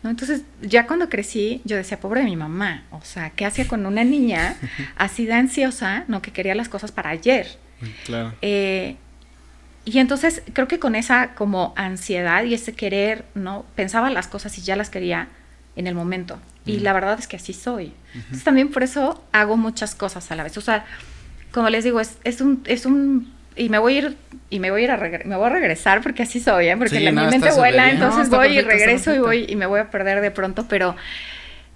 ¿No? 0.04 0.10
Entonces, 0.10 0.42
ya 0.60 0.86
cuando 0.86 1.08
crecí, 1.08 1.62
yo 1.64 1.78
decía, 1.78 1.98
pobre 1.98 2.20
de 2.20 2.26
mi 2.26 2.36
mamá, 2.36 2.82
o 2.90 3.00
sea, 3.02 3.30
¿qué 3.30 3.46
hacía 3.46 3.66
con 3.66 3.86
una 3.86 4.04
niña 4.04 4.54
así 4.96 5.24
de 5.24 5.32
ansiosa, 5.32 6.04
no? 6.08 6.20
Que 6.20 6.30
quería 6.30 6.54
las 6.54 6.68
cosas 6.68 6.92
para 6.92 7.08
ayer. 7.08 7.46
Claro. 8.04 8.34
Eh, 8.42 8.96
y 9.84 9.98
entonces 9.98 10.42
creo 10.52 10.68
que 10.68 10.78
con 10.78 10.94
esa 10.94 11.34
como 11.34 11.74
ansiedad 11.76 12.44
y 12.44 12.54
ese 12.54 12.72
querer, 12.72 13.24
¿no? 13.34 13.64
Pensaba 13.74 14.10
las 14.10 14.28
cosas 14.28 14.56
y 14.58 14.62
ya 14.62 14.76
las 14.76 14.90
quería 14.90 15.28
en 15.76 15.86
el 15.86 15.94
momento. 15.94 16.38
Y 16.66 16.78
la 16.78 16.94
verdad 16.94 17.18
es 17.18 17.26
que 17.26 17.36
así 17.36 17.52
soy. 17.52 17.92
Entonces 18.14 18.44
también 18.44 18.70
por 18.70 18.82
eso 18.82 19.22
hago 19.32 19.58
muchas 19.58 19.94
cosas 19.94 20.30
a 20.30 20.36
la 20.36 20.44
vez. 20.44 20.56
O 20.56 20.62
sea, 20.62 20.86
como 21.52 21.68
les 21.68 21.84
digo, 21.84 22.00
es, 22.00 22.16
es 22.24 22.40
un, 22.40 22.62
es 22.64 22.86
un 22.86 23.34
y 23.56 23.68
me 23.68 23.78
voy 23.78 23.94
a 23.94 23.98
ir 23.98 24.16
y 24.50 24.58
me 24.60 24.70
voy 24.70 24.82
a 24.82 24.84
ir 24.84 24.90
a 24.90 24.96
me 25.24 25.36
voy 25.36 25.46
a 25.46 25.50
regresar 25.50 26.00
porque 26.02 26.22
así 26.22 26.40
soy, 26.40 26.68
¿eh? 26.68 26.76
porque 26.76 27.00
la, 27.00 27.12
mi 27.12 27.26
mente 27.26 27.52
vuela, 27.52 27.90
entonces 27.90 28.30
voy 28.30 28.58
y 28.58 28.60
regreso 28.62 29.14
y 29.14 29.18
voy 29.18 29.46
y 29.48 29.56
me 29.56 29.66
voy 29.66 29.80
a 29.80 29.90
perder 29.90 30.20
de 30.20 30.30
pronto, 30.30 30.66
pero 30.68 30.96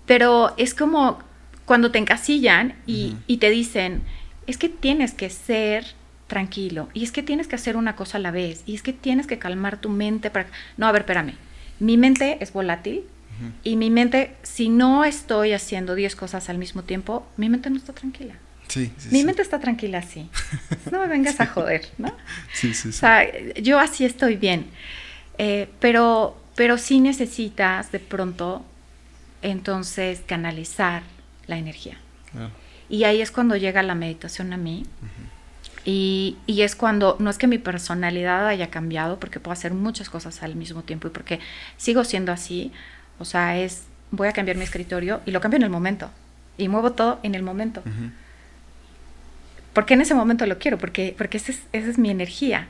pero 0.07 0.55
es 0.57 0.75
como 0.75 1.19
cuando 1.67 1.91
te 1.91 1.99
encasillan 1.99 2.75
y, 2.87 3.17
y 3.27 3.37
te 3.37 3.51
dicen, 3.51 4.03
es 4.47 4.57
que 4.57 4.71
tienes 4.71 5.13
que 5.13 5.29
ser 5.29 5.85
tranquilo. 6.29 6.89
Y 6.95 7.03
es 7.03 7.11
que 7.11 7.25
tienes 7.25 7.49
que 7.49 7.57
hacer 7.57 7.77
una 7.77 7.97
cosa 7.97 8.19
a 8.19 8.21
la 8.21 8.31
vez. 8.31 8.63
Y 8.67 8.77
es 8.77 8.83
que 8.83 8.93
tienes 8.93 9.27
que 9.27 9.39
calmar 9.39 9.81
tu 9.81 9.89
mente 9.89 10.31
para... 10.31 10.47
No, 10.77 10.87
a 10.87 10.93
ver, 10.93 11.03
espérame. 11.03 11.35
Mi 11.81 11.97
mente 11.97 12.39
es 12.41 12.53
volátil. 12.53 13.05
Y 13.63 13.77
mi 13.77 13.89
mente, 13.89 14.35
si 14.43 14.69
no 14.69 15.05
estoy 15.05 15.53
haciendo 15.53 15.95
10 15.95 16.17
cosas 16.17 16.49
al 16.49 16.59
mismo 16.59 16.83
tiempo, 16.83 17.25
mi 17.37 17.49
mente 17.49 17.71
no 17.71 17.77
está 17.77 17.93
tranquila. 17.93 18.35
Sí, 18.67 18.93
mi 19.13 19.25
mente 19.25 19.43
está 19.43 19.61
tranquila 19.61 19.99
así. 19.99 20.29
No 20.91 21.01
me 21.01 21.07
vengas 21.07 21.41
a 21.41 21.47
joder, 21.47 21.87
¿no? 21.99 22.13
Sí, 22.53 22.75
sí, 22.75 22.83
sí. 22.83 22.89
O 22.89 22.93
sea, 22.93 23.27
yo 23.55 23.79
así 23.79 24.05
estoy 24.05 24.37
bien. 24.37 24.67
Eh, 25.39 25.69
pero, 25.79 26.37
pero 26.57 26.79
sí 26.79 27.01
necesitas 27.01 27.93
de 27.93 28.01
pronto, 28.01 28.65
entonces, 29.41 30.21
canalizar 30.27 31.03
la 31.47 31.59
energía. 31.59 31.97
Y 32.89 33.05
ahí 33.05 33.21
es 33.21 33.31
cuando 33.31 33.57
llega 33.57 33.83
la 33.83 33.95
meditación 33.95 34.53
a 34.53 34.57
mí. 34.57 34.85
Y, 35.91 36.37
es 36.47 36.77
cuando, 36.77 37.17
no 37.19 37.31
es 37.31 37.39
que 37.39 37.47
mi 37.47 37.57
personalidad 37.57 38.47
haya 38.47 38.69
cambiado, 38.69 39.19
porque 39.19 39.41
puedo 39.41 39.55
hacer 39.55 39.73
muchas 39.73 40.11
cosas 40.11 40.43
al 40.43 40.55
mismo 40.55 40.83
tiempo 40.83 41.09
y 41.09 41.11
porque 41.11 41.41
sigo 41.79 42.05
siendo 42.05 42.31
así, 42.31 42.73
o 43.19 43.25
sea, 43.25 43.57
es, 43.57 43.85
voy 44.11 44.29
a 44.29 44.35
cambiar 44.35 44.59
mi 44.59 44.65
escritorio 44.65 45.23
y 45.25 45.31
lo 45.31 45.41
cambio 45.41 45.57
en 45.57 45.63
el 45.63 45.71
momento. 45.71 46.11
Y 46.59 46.69
muevo 46.69 46.93
todo 46.93 47.21
en 47.23 47.35
el 47.35 47.43
momento. 47.43 47.83
Porque 49.73 49.95
en 49.95 50.03
ese 50.03 50.13
momento 50.15 50.45
lo 50.45 50.59
quiero, 50.59 50.77
porque, 50.77 51.15
porque 51.17 51.39
esa 51.39 51.55
es, 51.73 51.97
mi 51.97 52.11
energía. 52.11 52.67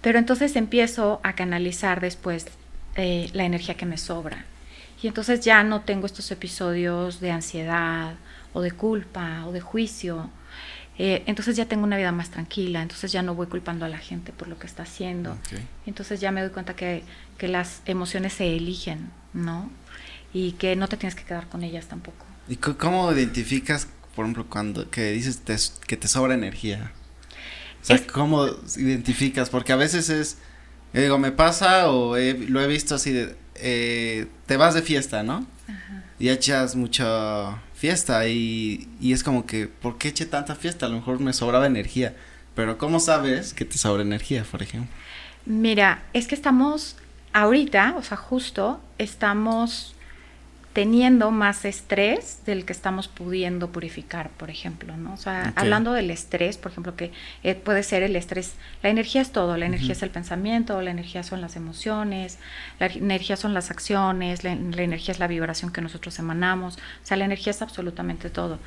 Pero 0.00 0.18
entonces 0.18 0.56
empiezo 0.56 1.20
a 1.22 1.34
canalizar 1.34 2.00
después 2.00 2.46
eh, 2.96 3.30
la 3.32 3.44
energía 3.44 3.76
que 3.76 3.86
me 3.86 3.96
sobra. 3.96 4.44
Y 5.00 5.06
entonces 5.06 5.42
ya 5.42 5.62
no 5.62 5.82
tengo 5.82 6.06
estos 6.06 6.32
episodios 6.32 7.20
de 7.20 7.30
ansiedad 7.30 8.14
o 8.54 8.60
de 8.60 8.72
culpa 8.72 9.44
o 9.46 9.52
de 9.52 9.60
juicio 9.60 10.30
eh, 11.04 11.24
entonces 11.26 11.56
ya 11.56 11.66
tengo 11.66 11.82
una 11.82 11.96
vida 11.96 12.12
más 12.12 12.30
tranquila, 12.30 12.80
entonces 12.80 13.10
ya 13.10 13.22
no 13.22 13.34
voy 13.34 13.48
culpando 13.48 13.84
a 13.84 13.88
la 13.88 13.98
gente 13.98 14.30
por 14.30 14.46
lo 14.46 14.56
que 14.60 14.68
está 14.68 14.84
haciendo. 14.84 15.36
Entonces 15.84 16.20
ya 16.20 16.30
me 16.30 16.42
doy 16.42 16.50
cuenta 16.50 16.76
que, 16.76 17.02
que, 17.38 17.48
las 17.48 17.82
emociones 17.86 18.34
se 18.34 18.54
eligen, 18.54 19.10
¿no? 19.32 19.68
Y 20.32 20.52
que 20.52 20.76
no 20.76 20.86
te 20.86 20.96
tienes 20.96 21.16
que 21.16 21.24
quedar 21.24 21.48
con 21.48 21.64
ellas 21.64 21.86
tampoco. 21.86 22.24
¿Y 22.48 22.54
cómo 22.54 23.10
identificas, 23.10 23.88
por 24.14 24.26
ejemplo, 24.26 24.46
cuando 24.48 24.90
que 24.90 25.10
dices 25.10 25.42
que 25.88 25.96
te 25.96 26.06
sobra 26.06 26.34
energía? 26.34 26.92
O 27.82 27.84
sea, 27.84 28.00
¿cómo 28.06 28.46
identificas? 28.76 29.50
Porque 29.50 29.72
a 29.72 29.76
veces 29.76 30.08
es, 30.08 30.38
digo, 30.92 31.18
me 31.18 31.32
pasa 31.32 31.90
o 31.90 32.16
lo 32.16 32.60
he 32.60 32.66
visto 32.68 32.94
así 32.94 33.10
de, 33.10 33.34
eh, 33.56 34.28
te 34.46 34.56
vas 34.56 34.74
de 34.74 34.82
fiesta, 34.82 35.24
¿no? 35.24 35.48
Ajá. 35.66 36.04
Y 36.20 36.28
echas 36.28 36.76
mucho 36.76 37.58
fiesta 37.82 38.28
y, 38.28 38.88
y 39.00 39.12
es 39.12 39.24
como 39.24 39.44
que, 39.44 39.66
¿por 39.66 39.98
qué 39.98 40.06
eché 40.10 40.24
tanta 40.24 40.54
fiesta? 40.54 40.86
A 40.86 40.88
lo 40.88 40.94
mejor 40.94 41.18
me 41.18 41.32
sobraba 41.32 41.66
energía, 41.66 42.14
pero 42.54 42.78
¿cómo 42.78 43.00
sabes 43.00 43.54
que 43.54 43.64
te 43.64 43.76
sobra 43.76 44.02
energía, 44.02 44.44
por 44.48 44.62
ejemplo? 44.62 44.88
Mira, 45.46 46.04
es 46.12 46.28
que 46.28 46.36
estamos 46.36 46.94
ahorita, 47.32 47.96
o 47.98 48.04
sea, 48.04 48.16
justo 48.16 48.80
estamos 48.98 49.96
teniendo 50.72 51.30
más 51.30 51.66
estrés 51.66 52.40
del 52.46 52.64
que 52.64 52.72
estamos 52.72 53.06
pudiendo 53.06 53.70
purificar, 53.70 54.30
por 54.30 54.48
ejemplo, 54.48 54.96
¿no? 54.96 55.12
O 55.12 55.16
sea, 55.18 55.52
hablando 55.54 55.92
del 55.92 56.10
estrés, 56.10 56.56
por 56.56 56.72
ejemplo, 56.72 56.96
que 56.96 57.12
eh, 57.42 57.54
puede 57.54 57.82
ser 57.82 58.02
el 58.02 58.16
estrés, 58.16 58.54
la 58.82 58.88
energía 58.88 59.20
es 59.20 59.32
todo, 59.32 59.58
la 59.58 59.66
energía 59.66 59.92
es 59.92 60.02
el 60.02 60.08
pensamiento, 60.08 60.80
la 60.80 60.90
energía 60.90 61.22
son 61.24 61.42
las 61.42 61.56
emociones, 61.56 62.38
la 62.80 62.86
energía 62.86 63.36
son 63.36 63.52
las 63.52 63.70
acciones, 63.70 64.44
la, 64.44 64.52
energía 64.52 65.12
es 65.12 65.18
la 65.18 65.26
vibración 65.26 65.72
que 65.72 65.82
nosotros 65.82 66.18
emanamos, 66.18 66.76
o 66.76 67.06
sea, 67.06 67.18
la 67.18 67.26
energía 67.26 67.50
es 67.50 67.60
absolutamente 67.60 68.30
todo. 68.30 68.58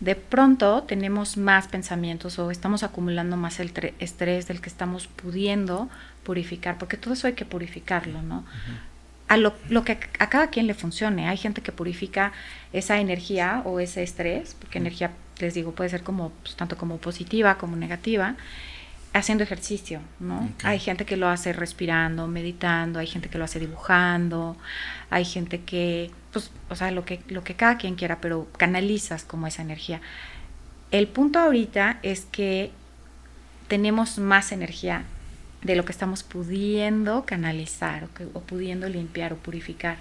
De 0.00 0.16
pronto 0.16 0.82
tenemos 0.82 1.36
más 1.36 1.68
pensamientos 1.68 2.36
o 2.40 2.50
estamos 2.50 2.82
acumulando 2.82 3.36
más 3.36 3.60
el 3.60 3.72
estrés 4.00 4.48
del 4.48 4.60
que 4.60 4.68
estamos 4.68 5.06
pudiendo 5.06 5.88
purificar, 6.24 6.78
porque 6.78 6.96
todo 6.96 7.14
eso 7.14 7.28
hay 7.28 7.34
que 7.34 7.44
purificarlo, 7.44 8.22
¿no? 8.22 8.44
A 9.28 9.36
lo, 9.36 9.54
que 9.84 9.98
a 10.18 10.28
cada 10.28 10.48
quien 10.48 10.66
le 10.66 10.74
funcione. 10.74 11.28
Hay 11.28 11.36
gente 11.36 11.62
que 11.62 11.72
purifica 11.72 12.32
esa 12.72 12.98
energía 12.98 13.62
o 13.64 13.80
ese 13.80 14.02
estrés, 14.02 14.54
porque 14.58 14.78
energía, 14.78 15.12
les 15.38 15.54
digo, 15.54 15.72
puede 15.72 15.90
ser 15.90 16.02
como 16.02 16.30
pues, 16.42 16.56
tanto 16.56 16.76
como 16.76 16.98
positiva 16.98 17.56
como 17.56 17.76
negativa, 17.76 18.36
haciendo 19.12 19.44
ejercicio, 19.44 20.00
¿no? 20.18 20.50
Hay 20.64 20.80
gente 20.80 21.04
que 21.04 21.16
lo 21.16 21.28
hace 21.28 21.52
respirando, 21.52 22.26
meditando, 22.26 22.98
hay 22.98 23.06
gente 23.06 23.28
que 23.28 23.38
lo 23.38 23.44
hace 23.44 23.60
dibujando, 23.60 24.56
hay 25.08 25.24
gente 25.24 25.60
que, 25.60 26.10
pues, 26.32 26.50
o 26.68 26.74
sea, 26.74 26.90
lo 26.90 27.04
que, 27.04 27.20
lo 27.28 27.44
que 27.44 27.54
cada 27.54 27.78
quien 27.78 27.94
quiera, 27.94 28.20
pero 28.20 28.48
canalizas 28.56 29.24
como 29.24 29.46
esa 29.46 29.62
energía. 29.62 30.00
El 30.90 31.06
punto 31.06 31.38
ahorita 31.38 31.98
es 32.02 32.26
que 32.26 32.72
tenemos 33.68 34.18
más 34.18 34.52
energía 34.52 35.04
de 35.64 35.74
lo 35.74 35.84
que 35.84 35.92
estamos 35.92 36.22
pudiendo 36.22 37.24
canalizar 37.24 38.04
o, 38.04 38.14
que, 38.14 38.24
o 38.32 38.40
pudiendo 38.40 38.88
limpiar 38.88 39.32
o 39.32 39.36
purificar. 39.36 39.96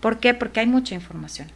¿Por 0.00 0.18
qué? 0.18 0.34
Porque 0.34 0.60
hay 0.60 0.66
mucha 0.66 0.94
información. 0.94 1.48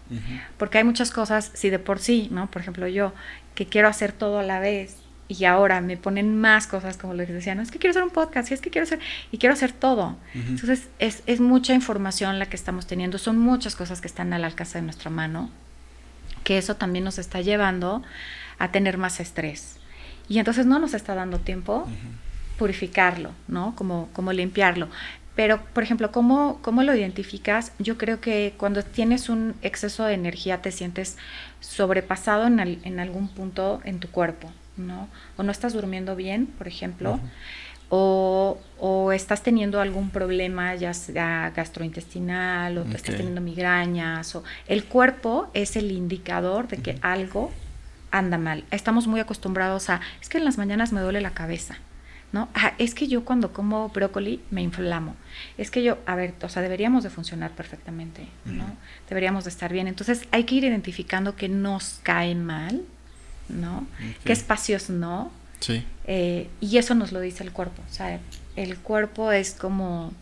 Porque 0.56 0.78
hay 0.78 0.84
muchas 0.84 1.10
cosas, 1.10 1.50
si 1.52 1.68
de 1.68 1.78
por 1.78 1.98
sí, 1.98 2.28
¿no? 2.30 2.50
Por 2.50 2.62
ejemplo, 2.62 2.86
yo 2.86 3.12
que 3.54 3.66
quiero 3.66 3.88
hacer 3.88 4.12
todo 4.12 4.38
a 4.38 4.42
la 4.42 4.60
vez 4.60 4.96
y 5.28 5.44
ahora 5.44 5.80
me 5.80 5.96
ponen 5.96 6.40
más 6.40 6.68
cosas 6.68 6.96
como 6.96 7.14
les 7.14 7.28
decía, 7.28 7.56
no 7.56 7.62
es 7.62 7.72
que 7.72 7.78
quiero 7.78 7.90
hacer 7.90 8.04
un 8.04 8.10
podcast, 8.10 8.52
es 8.52 8.60
que 8.60 8.70
quiero 8.70 8.84
hacer, 8.84 9.00
y 9.32 9.38
quiero 9.38 9.54
hacer 9.54 9.72
todo. 9.72 10.16
Entonces, 10.34 10.88
es, 11.00 11.24
es 11.26 11.40
mucha 11.40 11.74
información 11.74 12.38
la 12.38 12.46
que 12.46 12.54
estamos 12.54 12.86
teniendo, 12.86 13.18
son 13.18 13.36
muchas 13.36 13.74
cosas 13.74 14.00
que 14.00 14.06
están 14.06 14.32
al 14.32 14.44
alcance 14.44 14.78
de 14.78 14.82
nuestra 14.82 15.10
mano, 15.10 15.50
que 16.44 16.58
eso 16.58 16.76
también 16.76 17.04
nos 17.04 17.18
está 17.18 17.40
llevando 17.40 18.04
a 18.58 18.70
tener 18.70 18.98
más 18.98 19.18
estrés. 19.18 19.78
Y 20.28 20.38
entonces 20.38 20.66
no 20.66 20.78
nos 20.78 20.94
está 20.94 21.16
dando 21.16 21.40
tiempo 21.40 21.88
purificarlo, 22.58 23.32
¿no? 23.48 23.74
Como, 23.76 24.08
como 24.12 24.32
limpiarlo. 24.32 24.88
Pero, 25.34 25.62
por 25.74 25.82
ejemplo, 25.82 26.10
¿cómo, 26.12 26.60
¿cómo 26.62 26.82
lo 26.82 26.94
identificas? 26.94 27.72
Yo 27.78 27.98
creo 27.98 28.20
que 28.20 28.54
cuando 28.56 28.82
tienes 28.82 29.28
un 29.28 29.54
exceso 29.60 30.04
de 30.04 30.14
energía 30.14 30.62
te 30.62 30.72
sientes 30.72 31.18
sobrepasado 31.60 32.46
en, 32.46 32.58
en 32.58 33.00
algún 33.00 33.28
punto 33.28 33.80
en 33.84 34.00
tu 34.00 34.08
cuerpo, 34.08 34.50
¿no? 34.78 35.08
O 35.36 35.42
no 35.42 35.52
estás 35.52 35.74
durmiendo 35.74 36.16
bien, 36.16 36.46
por 36.46 36.68
ejemplo, 36.68 37.20
o, 37.88 38.58
o, 38.78 39.12
estás 39.12 39.42
teniendo 39.42 39.80
algún 39.80 40.10
problema, 40.10 40.74
ya 40.74 40.92
sea 40.94 41.52
gastrointestinal, 41.54 42.78
o 42.78 42.82
estás 42.82 43.16
teniendo 43.16 43.40
migrañas, 43.40 44.34
o 44.34 44.42
el 44.66 44.84
cuerpo 44.84 45.50
es 45.54 45.76
el 45.76 45.92
indicador 45.92 46.66
de 46.66 46.78
que 46.78 46.98
algo 47.02 47.52
anda 48.10 48.38
mal. 48.38 48.64
Estamos 48.70 49.06
muy 49.06 49.20
acostumbrados 49.20 49.90
a, 49.90 50.00
es 50.20 50.28
que 50.28 50.38
en 50.38 50.44
las 50.44 50.58
mañanas 50.58 50.92
me 50.92 51.00
duele 51.00 51.20
la 51.20 51.30
cabeza. 51.30 51.76
¿No? 52.36 52.50
Ah, 52.52 52.74
es 52.76 52.94
que 52.94 53.08
yo 53.08 53.24
cuando 53.24 53.54
como 53.54 53.88
brócoli 53.88 54.42
me 54.50 54.60
inflamo. 54.60 55.16
Es 55.56 55.70
que 55.70 55.82
yo, 55.82 55.96
a 56.04 56.16
ver, 56.16 56.34
o 56.42 56.48
sea, 56.50 56.60
deberíamos 56.60 57.02
de 57.02 57.08
funcionar 57.08 57.52
perfectamente, 57.52 58.28
¿no? 58.44 58.66
Deberíamos 59.08 59.44
de 59.44 59.50
estar 59.50 59.72
bien. 59.72 59.88
Entonces 59.88 60.28
hay 60.32 60.44
que 60.44 60.56
ir 60.56 60.64
identificando 60.64 61.34
qué 61.34 61.48
nos 61.48 62.00
cae 62.02 62.34
mal, 62.34 62.82
¿no? 63.48 63.86
Qué 64.22 64.34
espacios 64.34 64.90
no. 64.90 65.32
Sí. 65.60 65.82
Eh, 66.04 66.50
y 66.60 66.76
eso 66.76 66.94
nos 66.94 67.10
lo 67.10 67.20
dice 67.20 67.42
el 67.42 67.52
cuerpo. 67.52 67.80
O 67.90 67.92
sea, 67.92 68.20
el 68.54 68.76
cuerpo 68.76 69.32
es 69.32 69.54
como 69.54 70.12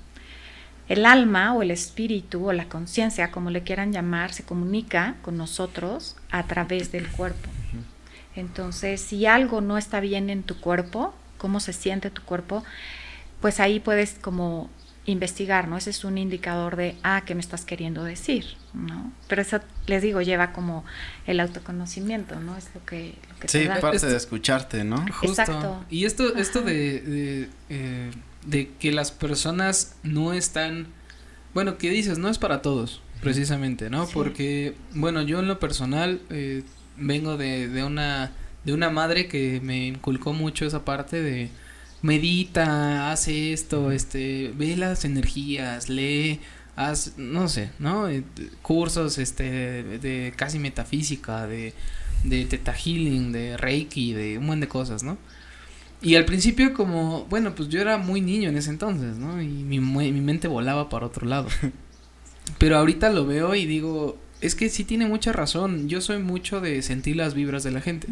el 0.88 1.06
alma 1.06 1.52
o 1.54 1.62
el 1.62 1.72
espíritu 1.72 2.46
o 2.46 2.52
la 2.52 2.68
conciencia, 2.68 3.32
como 3.32 3.50
le 3.50 3.64
quieran 3.64 3.92
llamar, 3.92 4.32
se 4.32 4.44
comunica 4.44 5.16
con 5.22 5.36
nosotros 5.36 6.14
a 6.30 6.44
través 6.44 6.92
del 6.92 7.08
cuerpo. 7.08 7.48
Entonces, 8.36 9.00
si 9.00 9.26
algo 9.26 9.60
no 9.60 9.78
está 9.78 9.98
bien 9.98 10.30
en 10.30 10.44
tu 10.44 10.60
cuerpo, 10.60 11.12
cómo 11.44 11.60
se 11.60 11.74
siente 11.74 12.08
tu 12.08 12.22
cuerpo, 12.22 12.64
pues 13.42 13.60
ahí 13.60 13.78
puedes 13.78 14.14
como 14.14 14.70
investigar, 15.04 15.68
¿no? 15.68 15.76
Ese 15.76 15.90
es 15.90 16.02
un 16.02 16.16
indicador 16.16 16.76
de, 16.76 16.96
ah, 17.02 17.22
¿qué 17.26 17.34
me 17.34 17.42
estás 17.42 17.66
queriendo 17.66 18.02
decir? 18.02 18.56
¿no? 18.72 19.12
Pero 19.28 19.42
eso, 19.42 19.60
les 19.86 20.00
digo, 20.00 20.22
lleva 20.22 20.54
como 20.54 20.86
el 21.26 21.40
autoconocimiento, 21.40 22.40
¿no? 22.40 22.56
Es 22.56 22.70
lo 22.74 22.82
que, 22.86 23.14
lo 23.28 23.38
que 23.38 23.48
Sí, 23.48 23.68
parte 23.78 24.06
de 24.06 24.16
escucharte, 24.16 24.84
¿no? 24.84 25.04
Exacto. 25.20 25.84
Y 25.90 26.06
esto, 26.06 26.34
esto 26.34 26.62
de, 26.62 27.00
de, 27.02 27.48
eh, 27.68 28.10
de, 28.46 28.70
que 28.80 28.90
las 28.90 29.12
personas 29.12 29.96
no 30.02 30.32
están, 30.32 30.86
bueno, 31.52 31.76
¿qué 31.76 31.90
dices? 31.90 32.16
No 32.16 32.30
es 32.30 32.38
para 32.38 32.62
todos, 32.62 33.02
precisamente, 33.20 33.90
¿no? 33.90 34.06
Porque, 34.06 34.76
bueno, 34.94 35.20
yo 35.20 35.40
en 35.40 35.48
lo 35.48 35.60
personal 35.60 36.22
eh, 36.30 36.62
vengo 36.96 37.36
de, 37.36 37.68
de 37.68 37.84
una 37.84 38.32
de 38.64 38.72
una 38.72 38.90
madre 38.90 39.28
que 39.28 39.60
me 39.62 39.88
inculcó 39.88 40.32
mucho 40.32 40.66
esa 40.66 40.84
parte 40.84 41.22
de 41.22 41.50
medita, 42.02 43.10
hace 43.12 43.52
esto, 43.52 43.90
este, 43.90 44.52
ve 44.56 44.76
las 44.76 45.04
energías, 45.04 45.88
lee, 45.88 46.40
haz, 46.76 47.14
no 47.16 47.48
sé, 47.48 47.70
¿no? 47.78 48.08
Eh, 48.08 48.24
cursos, 48.62 49.18
este, 49.18 49.82
de 49.98 50.32
casi 50.36 50.58
metafísica, 50.58 51.46
de, 51.46 51.72
de 52.24 52.44
teta 52.44 52.74
healing, 52.74 53.32
de 53.32 53.56
reiki, 53.56 54.12
de 54.12 54.38
un 54.38 54.46
montón 54.46 54.60
de 54.60 54.68
cosas, 54.68 55.02
¿no? 55.02 55.18
Y 56.02 56.16
al 56.16 56.26
principio 56.26 56.74
como, 56.74 57.24
bueno, 57.30 57.54
pues 57.54 57.70
yo 57.70 57.80
era 57.80 57.96
muy 57.96 58.20
niño 58.20 58.50
en 58.50 58.56
ese 58.58 58.70
entonces, 58.70 59.16
¿no? 59.16 59.40
Y 59.40 59.46
mi, 59.46 59.78
mi 59.80 60.20
mente 60.20 60.48
volaba 60.48 60.90
para 60.90 61.06
otro 61.06 61.26
lado. 61.26 61.48
Pero 62.58 62.76
ahorita 62.76 63.10
lo 63.10 63.26
veo 63.26 63.54
y 63.54 63.64
digo, 63.64 64.18
es 64.44 64.54
que 64.54 64.68
sí 64.68 64.84
tiene 64.84 65.06
mucha 65.06 65.32
razón. 65.32 65.88
Yo 65.88 66.00
soy 66.00 66.18
mucho 66.18 66.60
de 66.60 66.82
sentir 66.82 67.16
las 67.16 67.34
vibras 67.34 67.64
de 67.64 67.70
la 67.70 67.80
gente. 67.80 68.08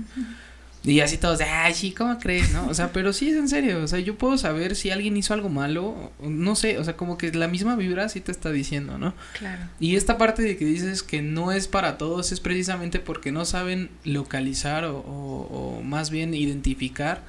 Y 0.84 0.98
así 1.00 1.16
todos 1.16 1.38
de, 1.38 1.44
ay, 1.44 1.74
sí, 1.74 1.92
¿cómo 1.92 2.18
crees? 2.18 2.52
¿No? 2.52 2.66
O 2.66 2.74
sea, 2.74 2.92
pero 2.92 3.12
sí 3.12 3.28
es 3.30 3.36
en 3.36 3.48
serio. 3.48 3.82
O 3.82 3.86
sea, 3.86 4.00
yo 4.00 4.16
puedo 4.16 4.36
saber 4.36 4.74
si 4.74 4.90
alguien 4.90 5.16
hizo 5.16 5.32
algo 5.34 5.48
malo. 5.48 6.10
No 6.20 6.56
sé, 6.56 6.78
o 6.78 6.84
sea, 6.84 6.96
como 6.96 7.18
que 7.18 7.32
la 7.32 7.46
misma 7.46 7.76
vibra 7.76 8.08
sí 8.08 8.20
te 8.20 8.32
está 8.32 8.50
diciendo, 8.50 8.98
¿no? 8.98 9.14
Claro. 9.38 9.62
Y 9.78 9.94
esta 9.94 10.18
parte 10.18 10.42
de 10.42 10.56
que 10.56 10.64
dices 10.64 11.02
que 11.02 11.22
no 11.22 11.52
es 11.52 11.68
para 11.68 11.98
todos 11.98 12.32
es 12.32 12.40
precisamente 12.40 12.98
porque 12.98 13.30
no 13.30 13.44
saben 13.44 13.90
localizar 14.04 14.84
o, 14.84 14.98
o, 14.98 15.78
o 15.78 15.82
más 15.82 16.10
bien 16.10 16.34
identificar 16.34 17.22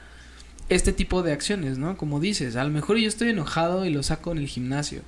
este 0.69 0.93
tipo 0.93 1.21
de 1.21 1.33
acciones, 1.33 1.77
¿no? 1.77 1.97
Como 1.97 2.19
dices, 2.19 2.55
a 2.55 2.63
lo 2.63 2.69
mejor 2.71 2.97
yo 2.97 3.07
estoy 3.07 3.29
enojado 3.29 3.85
y 3.85 3.91
lo 3.91 4.01
saco 4.01 4.31
en 4.31 4.39
el 4.39 4.47
gimnasio. 4.47 5.01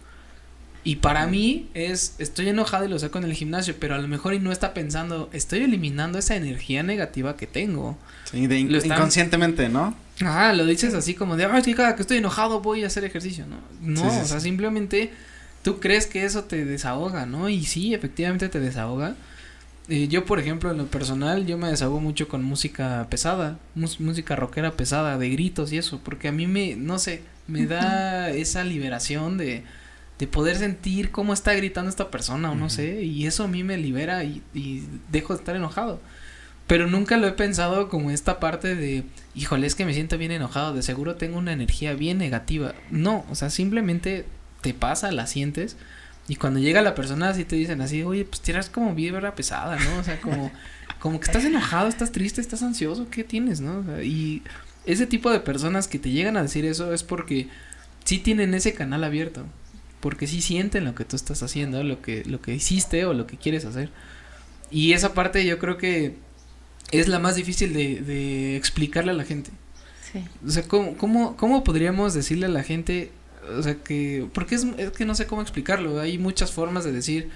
Y 0.86 0.98
para 0.98 1.26
mí 1.26 1.68
es, 1.74 2.14
estoy 2.20 2.48
enojado 2.48 2.86
y 2.86 2.88
lo 2.88 3.00
saco 3.00 3.18
en 3.18 3.24
el 3.24 3.34
gimnasio, 3.34 3.74
pero 3.80 3.96
a 3.96 3.98
lo 3.98 4.08
mejor 4.08 4.36
y 4.36 4.40
no 4.40 4.52
está 4.52 4.76
pensando, 4.76 5.32
estoy 5.34 5.64
eliminando 5.64 6.20
esa 6.20 6.36
energía 6.36 6.84
negativa 6.84 7.36
que 7.36 7.48
tengo. 7.48 7.98
Sí, 8.32 8.46
de 8.46 8.60
inconscientemente, 8.60 9.68
¿no? 9.68 9.96
Ah, 10.22 10.54
lo 10.54 10.64
dices 10.64 10.94
así 10.94 11.16
como 11.16 11.38
de, 11.38 11.46
ay, 11.46 11.64
que 11.64 11.74
cada 11.74 11.96
que 11.96 12.04
estoy 12.04 12.18
enojado 12.18 12.62
voy 12.62 12.84
a 12.84 12.88
hacer 12.88 13.04
ejercicio, 13.04 13.48
¿no? 13.48 13.58
No, 13.82 14.22
o 14.22 14.26
sea, 14.26 14.40
simplemente 14.40 15.12
tú 15.64 15.80
crees 15.80 16.06
que 16.06 16.24
eso 16.24 16.44
te 16.44 16.64
desahoga, 16.64 17.26
¿no? 17.26 17.50
Y 17.50 17.66
sí, 17.66 17.96
efectivamente 17.96 18.48
te 18.48 18.60
desahoga. 18.60 19.16
Eh, 19.90 20.08
yo, 20.08 20.26
por 20.26 20.40
ejemplo, 20.40 20.70
en 20.70 20.78
lo 20.78 20.86
personal, 20.86 21.48
yo 21.48 21.58
me 21.58 21.68
desahogo 21.68 22.00
mucho 22.00 22.28
con 22.28 22.44
música 22.44 23.08
pesada, 23.10 23.58
música 23.74 24.36
rockera 24.36 24.74
pesada, 24.74 25.18
de 25.18 25.30
gritos 25.32 25.74
y 25.74 25.80
eso, 25.80 26.00
porque 26.04 26.28
a 26.28 26.32
mí 26.32 26.46
me, 26.46 26.76
no 26.76 27.00
sé, 27.00 27.24
me 27.48 27.66
da 27.66 28.30
esa 28.30 28.64
liberación 28.64 29.38
de 29.38 29.64
de 30.20 30.28
poder 30.28 30.58
sentir 30.58 31.12
cómo 31.12 31.34
está 31.34 31.54
gritando 31.54 31.90
esta 31.90 32.10
persona 32.10 32.52
o 32.52 32.56
no 32.56 32.70
sé, 32.70 33.04
y 33.04 33.26
eso 33.26 33.44
a 33.44 33.48
mí 33.48 33.64
me 33.64 33.78
libera 33.78 34.24
y, 34.24 34.42
y, 34.54 34.84
dejo 35.12 35.34
de 35.34 35.40
estar 35.40 35.56
enojado. 35.56 36.00
Pero 36.68 36.88
nunca 36.88 37.18
lo 37.18 37.28
he 37.28 37.34
pensado 37.34 37.90
como 37.90 38.10
esta 38.10 38.40
parte 38.40 38.76
de, 38.76 39.04
híjole, 39.36 39.68
es 39.68 39.76
que 39.76 39.86
me 39.86 39.94
siento 39.94 40.18
bien 40.18 40.32
enojado, 40.32 40.74
de 40.74 40.82
seguro 40.82 41.16
tengo 41.16 41.38
una 41.38 41.54
energía 41.54 41.94
bien 41.94 42.18
negativa. 42.18 42.74
No, 42.90 43.26
o 43.30 43.36
sea, 43.36 43.50
simplemente 43.50 44.26
te 44.62 44.74
pasa, 44.74 45.12
la 45.12 45.28
sientes, 45.28 45.78
y 46.28 46.38
cuando 46.38 46.60
llega 46.60 46.82
la 46.82 46.96
persona 46.96 47.30
así 47.30 47.46
te 47.46 47.56
dicen 47.56 47.82
así, 47.82 48.02
oye, 48.04 48.26
pues 48.26 48.42
tienes 48.42 48.70
como 48.70 48.96
vibra 48.96 49.36
pesada, 49.36 49.78
¿no? 49.78 49.98
O 50.00 50.04
sea, 50.04 50.20
como, 50.22 50.52
como 51.00 51.20
que 51.20 51.26
estás 51.26 51.46
enojado, 51.46 51.88
estás 51.88 52.12
triste, 52.12 52.42
estás 52.42 52.64
ansioso, 52.64 53.10
¿qué 53.12 53.24
tienes, 53.24 53.62
no? 53.62 54.02
y 54.02 54.42
ese 54.86 55.08
tipo 55.08 55.32
de 55.32 55.40
personas 55.40 55.88
que 55.88 56.00
te 56.00 56.12
llegan 56.12 56.38
a 56.38 56.44
decir 56.44 56.64
eso 56.66 56.94
es 56.94 57.04
porque 57.04 57.50
sí 58.04 58.20
tienen 58.20 58.54
ese 58.54 58.74
canal 58.74 59.04
abierto 59.04 59.46
porque 60.06 60.28
sí 60.28 60.40
sienten 60.40 60.86
lo 60.86 60.94
que 60.94 61.04
tú 61.04 61.16
estás 61.16 61.42
haciendo, 61.42 61.82
lo 61.82 62.00
que, 62.00 62.24
lo 62.26 62.40
que 62.40 62.54
hiciste 62.54 63.06
o 63.06 63.16
lo 63.16 63.26
que 63.26 63.38
quieres 63.38 63.66
hacer. 63.66 63.90
Y 64.70 64.94
esa 64.94 65.16
parte 65.16 65.44
yo 65.48 65.58
creo 65.58 65.78
que 65.78 66.14
es 66.92 67.08
la 67.08 67.18
más 67.18 67.36
difícil 67.36 67.74
de, 67.74 68.02
de 68.02 68.56
explicarle 68.56 69.14
a 69.14 69.16
la 69.16 69.24
gente. 69.24 69.50
Sí. 70.14 70.24
O 70.46 70.52
sea, 70.52 70.62
¿cómo, 70.68 70.96
cómo, 70.96 71.36
cómo 71.36 71.64
podríamos 71.64 72.14
decirle 72.14 72.46
a 72.46 72.50
la 72.50 72.62
gente, 72.62 73.12
o 73.58 73.64
sea, 73.64 73.78
que, 73.78 74.28
porque 74.32 74.54
es, 74.54 74.68
es 74.78 74.92
que 74.92 75.06
no 75.06 75.16
sé 75.16 75.26
cómo 75.26 75.42
explicarlo, 75.42 76.00
hay 76.00 76.20
muchas 76.20 76.52
formas 76.52 76.84
de 76.84 76.92
decir, 76.92 77.32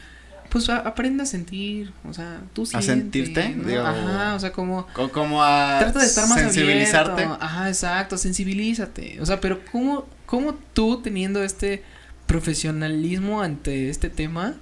pues 0.50 0.70
a, 0.70 0.78
aprende 0.78 1.24
a 1.24 1.26
sentir, 1.26 1.92
o 2.08 2.14
sea, 2.14 2.40
tú 2.54 2.68
sientes. 2.68 2.88
¿A 2.88 2.94
sentirte? 2.94 3.50
¿no? 3.50 3.68
Digo, 3.68 3.82
Ajá, 3.82 4.36
o 4.36 4.40
sea, 4.40 4.52
como. 4.52 4.86
Como 5.12 5.42
a. 5.44 5.80
Trata 5.80 6.02
de 6.02 6.06
estar 6.06 6.30
más 6.30 6.40
sensibilizarte. 6.40 7.24
Abierto. 7.24 7.44
Ajá, 7.44 7.68
exacto, 7.68 8.16
sensibilízate. 8.16 9.20
O 9.22 9.26
sea, 9.26 9.42
pero 9.42 9.60
¿cómo, 9.72 10.06
cómo 10.28 10.54
tú 10.76 11.02
teniendo 11.02 11.42
este 11.42 11.82
profesionalismo 12.30 13.42
ante 13.42 13.90
este 13.90 14.08
tema, 14.08 14.54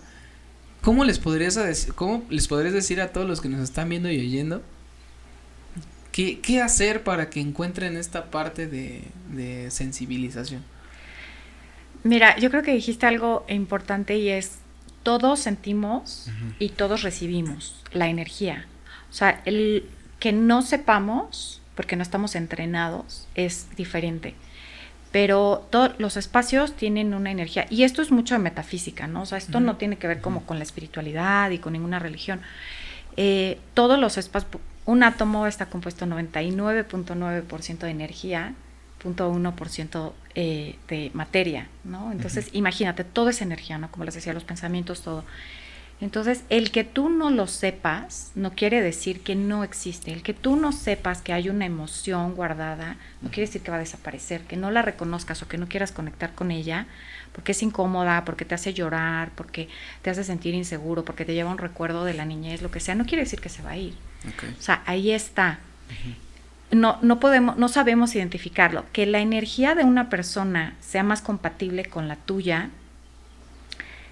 ¿cómo 0.81 1.03
les 1.03 1.19
podrías 1.19 1.55
decir, 1.55 1.93
cómo 1.93 2.23
les 2.29 2.47
podrías 2.47 2.73
decir 2.73 3.01
a 3.01 3.11
todos 3.11 3.27
los 3.27 3.41
que 3.41 3.49
nos 3.49 3.59
están 3.59 3.89
viendo 3.89 4.09
y 4.09 4.17
oyendo 4.17 4.63
qué, 6.13 6.39
qué 6.39 6.61
hacer 6.61 7.03
para 7.03 7.29
que 7.29 7.41
encuentren 7.41 7.97
esta 7.97 8.31
parte 8.31 8.67
de, 8.67 9.03
de 9.33 9.69
sensibilización? 9.69 10.63
Mira, 12.05 12.37
yo 12.37 12.49
creo 12.49 12.63
que 12.63 12.71
dijiste 12.71 13.05
algo 13.05 13.45
importante 13.49 14.15
y 14.15 14.29
es 14.29 14.59
todos 15.03 15.41
sentimos 15.41 16.27
uh 16.27 16.29
-huh. 16.29 16.55
y 16.59 16.69
todos 16.69 17.01
recibimos 17.01 17.83
la 17.91 18.07
energía. 18.07 18.65
O 19.09 19.13
sea, 19.13 19.41
el 19.43 19.83
que 20.21 20.31
no 20.31 20.61
sepamos, 20.61 21.61
porque 21.75 21.97
no 21.97 22.03
estamos 22.03 22.35
entrenados, 22.35 23.27
es 23.35 23.67
diferente 23.75 24.35
pero 25.17 25.65
todos 25.71 25.93
los 25.97 26.15
espacios 26.15 26.73
tienen 26.75 27.15
una 27.15 27.31
energía 27.31 27.65
y 27.71 27.81
esto 27.81 28.03
es 28.03 28.11
mucho 28.11 28.35
de 28.35 28.39
metafísica, 28.39 29.07
¿no? 29.07 29.23
O 29.23 29.25
sea, 29.25 29.39
esto 29.39 29.57
uh 29.57 29.61
-huh. 29.61 29.65
no 29.65 29.75
tiene 29.77 29.97
que 29.97 30.07
ver 30.07 30.21
como 30.21 30.45
con 30.45 30.59
la 30.59 30.63
espiritualidad 30.63 31.49
y 31.49 31.57
con 31.57 31.73
ninguna 31.73 31.97
religión. 31.97 32.39
Eh, 33.15 33.57
todos 33.73 33.97
los 33.97 34.19
espacios, 34.19 34.61
un 34.85 35.01
átomo 35.01 35.47
está 35.47 35.65
compuesto 35.65 36.05
99.9% 36.05 37.79
de 37.79 37.89
energía, 37.89 38.53
0.1% 39.03 40.13
eh, 40.35 40.75
de 40.87 41.09
materia, 41.15 41.67
¿no? 41.83 42.11
Entonces, 42.11 42.49
imagínate, 42.53 43.03
todo 43.03 43.29
es 43.29 43.41
energía, 43.41 43.79
¿no? 43.79 43.89
Como 43.89 44.05
les 44.05 44.13
decía, 44.13 44.33
los 44.33 44.43
pensamientos, 44.43 45.01
todo. 45.01 45.23
Entonces, 45.99 46.43
el 46.49 46.71
que 46.71 46.83
tú 46.83 47.09
no 47.09 47.31
lo 47.31 47.47
sepas 47.47 48.31
no 48.35 48.51
quiere 48.51 48.81
decir 48.81 49.21
que 49.21 49.33
no 49.33 49.63
existe. 49.63 50.13
El 50.13 50.21
que 50.21 50.33
tú 50.35 50.55
no 50.55 50.71
sepas 50.71 51.21
que 51.21 51.33
hay 51.33 51.49
una 51.49 51.65
emoción 51.65 52.35
guardada 52.35 52.97
no 53.21 53.29
quiere 53.29 53.47
decir 53.47 53.63
que 53.63 53.71
va 53.71 53.77
a 53.77 53.79
desaparecer. 53.79 54.41
Que 54.41 54.57
no 54.57 54.69
la 54.69 54.83
reconozcas 54.83 55.41
o 55.41 55.47
que 55.47 55.57
no 55.57 55.67
quieras 55.67 55.91
conectar 55.91 56.33
con 56.33 56.51
ella 56.51 56.85
porque 57.37 57.51
es 57.51 57.61
incómoda, 57.61 58.25
porque 58.25 58.45
te 58.45 58.55
hace 58.55 58.73
llorar, 58.73 59.31
porque 59.35 59.69
te 60.01 60.09
hace 60.09 60.23
sentir 60.23 60.55
inseguro, 60.55 61.05
porque 61.05 61.23
te 61.23 61.35
lleva 61.35 61.51
un 61.51 61.59
recuerdo 61.59 62.03
de 62.03 62.15
la 62.15 62.25
niñez, 62.25 62.63
lo 62.63 62.71
que 62.71 62.79
sea, 62.79 62.95
no 62.95 63.05
quiere 63.05 63.23
decir 63.23 63.41
que 63.41 63.49
se 63.49 63.61
va 63.61 63.71
a 63.71 63.77
ir. 63.77 63.93
O 64.57 64.61
sea, 64.61 64.81
ahí 64.87 65.11
está. 65.11 65.59
No, 66.71 66.97
no 67.03 67.19
podemos, 67.19 67.55
no 67.57 67.67
sabemos 67.69 68.15
identificarlo. 68.15 68.85
Que 68.91 69.05
la 69.05 69.19
energía 69.19 69.75
de 69.75 69.83
una 69.83 70.09
persona 70.09 70.75
sea 70.79 71.03
más 71.03 71.21
compatible 71.21 71.85
con 71.85 72.07
la 72.07 72.15
tuya 72.15 72.69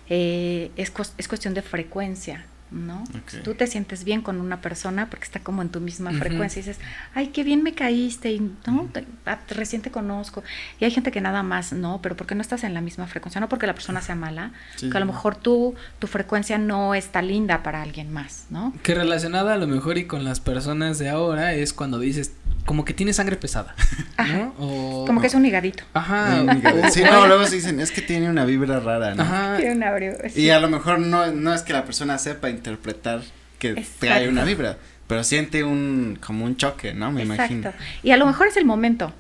eh, 0.09 0.71
es, 0.75 0.91
es 1.17 1.27
cuestión 1.27 1.53
de 1.53 1.61
frecuencia. 1.61 2.45
¿no? 2.71 3.03
Tú 3.43 3.53
te 3.53 3.67
sientes 3.67 4.03
bien 4.03 4.21
con 4.21 4.41
una 4.41 4.59
persona 4.59 5.09
porque 5.09 5.25
está 5.25 5.39
como 5.39 5.61
en 5.61 5.69
tu 5.69 5.79
misma 5.79 6.11
frecuencia 6.11 6.59
y 6.59 6.63
dices, 6.63 6.79
ay, 7.13 7.27
qué 7.27 7.43
bien 7.43 7.63
me 7.63 7.73
caíste 7.73 8.31
y 8.31 8.39
no, 8.39 8.89
ah, 9.25 9.39
recién 9.49 9.81
te 9.81 9.91
conozco. 9.91 10.43
Y 10.79 10.85
hay 10.85 10.91
gente 10.91 11.11
que 11.11 11.21
nada 11.21 11.43
más, 11.43 11.73
no, 11.73 12.01
pero 12.01 12.17
porque 12.17 12.35
no 12.35 12.41
estás 12.41 12.63
en 12.63 12.73
la 12.73 12.81
misma 12.81 13.07
frecuencia, 13.07 13.39
no 13.39 13.49
porque 13.49 13.67
la 13.67 13.73
persona 13.73 14.01
sea 14.01 14.15
mala, 14.15 14.51
que 14.79 14.95
a 14.95 14.99
lo 14.99 15.05
mejor 15.05 15.35
tú, 15.35 15.75
tu 15.99 16.07
frecuencia 16.07 16.57
no 16.57 16.95
está 16.95 17.21
linda 17.21 17.63
para 17.63 17.81
alguien 17.81 18.11
más, 18.11 18.47
¿no? 18.49 18.73
Que 18.83 18.95
relacionada 18.95 19.53
a 19.53 19.57
lo 19.57 19.67
mejor 19.67 19.97
y 19.97 20.05
con 20.05 20.23
las 20.23 20.39
personas 20.39 20.97
de 20.97 21.09
ahora 21.09 21.53
es 21.53 21.71
cuando 21.71 21.99
dices, 21.99 22.33
como 22.65 22.83
que 22.83 22.93
tiene 22.93 23.13
sangre 23.13 23.35
pesada, 23.35 23.75
¿no? 24.17 24.53
O, 24.57 25.05
como 25.05 25.21
que 25.21 25.27
es 25.27 25.33
un 25.35 25.45
higadito. 25.45 25.83
Ajá. 25.93 26.43
sí, 26.91 27.03
no, 27.03 27.27
luego 27.27 27.45
se 27.45 27.55
dicen, 27.55 27.79
es 27.79 27.91
que 27.91 28.01
tiene 28.01 28.29
una 28.29 28.45
vibra 28.45 28.79
rara, 28.79 29.13
¿no? 29.15 29.23
Ajá. 29.23 29.57
Tiene 29.57 29.75
un 29.75 29.83
abrigo, 29.83 30.15
Y 30.35 30.49
a 30.49 30.59
lo 30.59 30.67
mejor 30.67 30.99
no, 30.99 31.31
no 31.31 31.53
es 31.53 31.61
que 31.61 31.73
la 31.73 31.85
persona 31.85 32.17
sepa 32.17 32.49
interpretar 32.49 33.21
que 33.59 33.85
hay 34.09 34.27
una 34.27 34.43
vibra, 34.43 34.77
pero 35.07 35.23
siente 35.23 35.63
un, 35.63 36.17
como 36.25 36.45
un 36.45 36.57
choque, 36.57 36.93
¿no? 36.93 37.11
Me 37.11 37.23
Exacto. 37.23 37.53
imagino. 37.53 37.73
Y 38.03 38.11
a 38.11 38.17
lo 38.17 38.25
mejor 38.25 38.47
es 38.47 38.57
el 38.57 38.65
momento, 38.65 39.13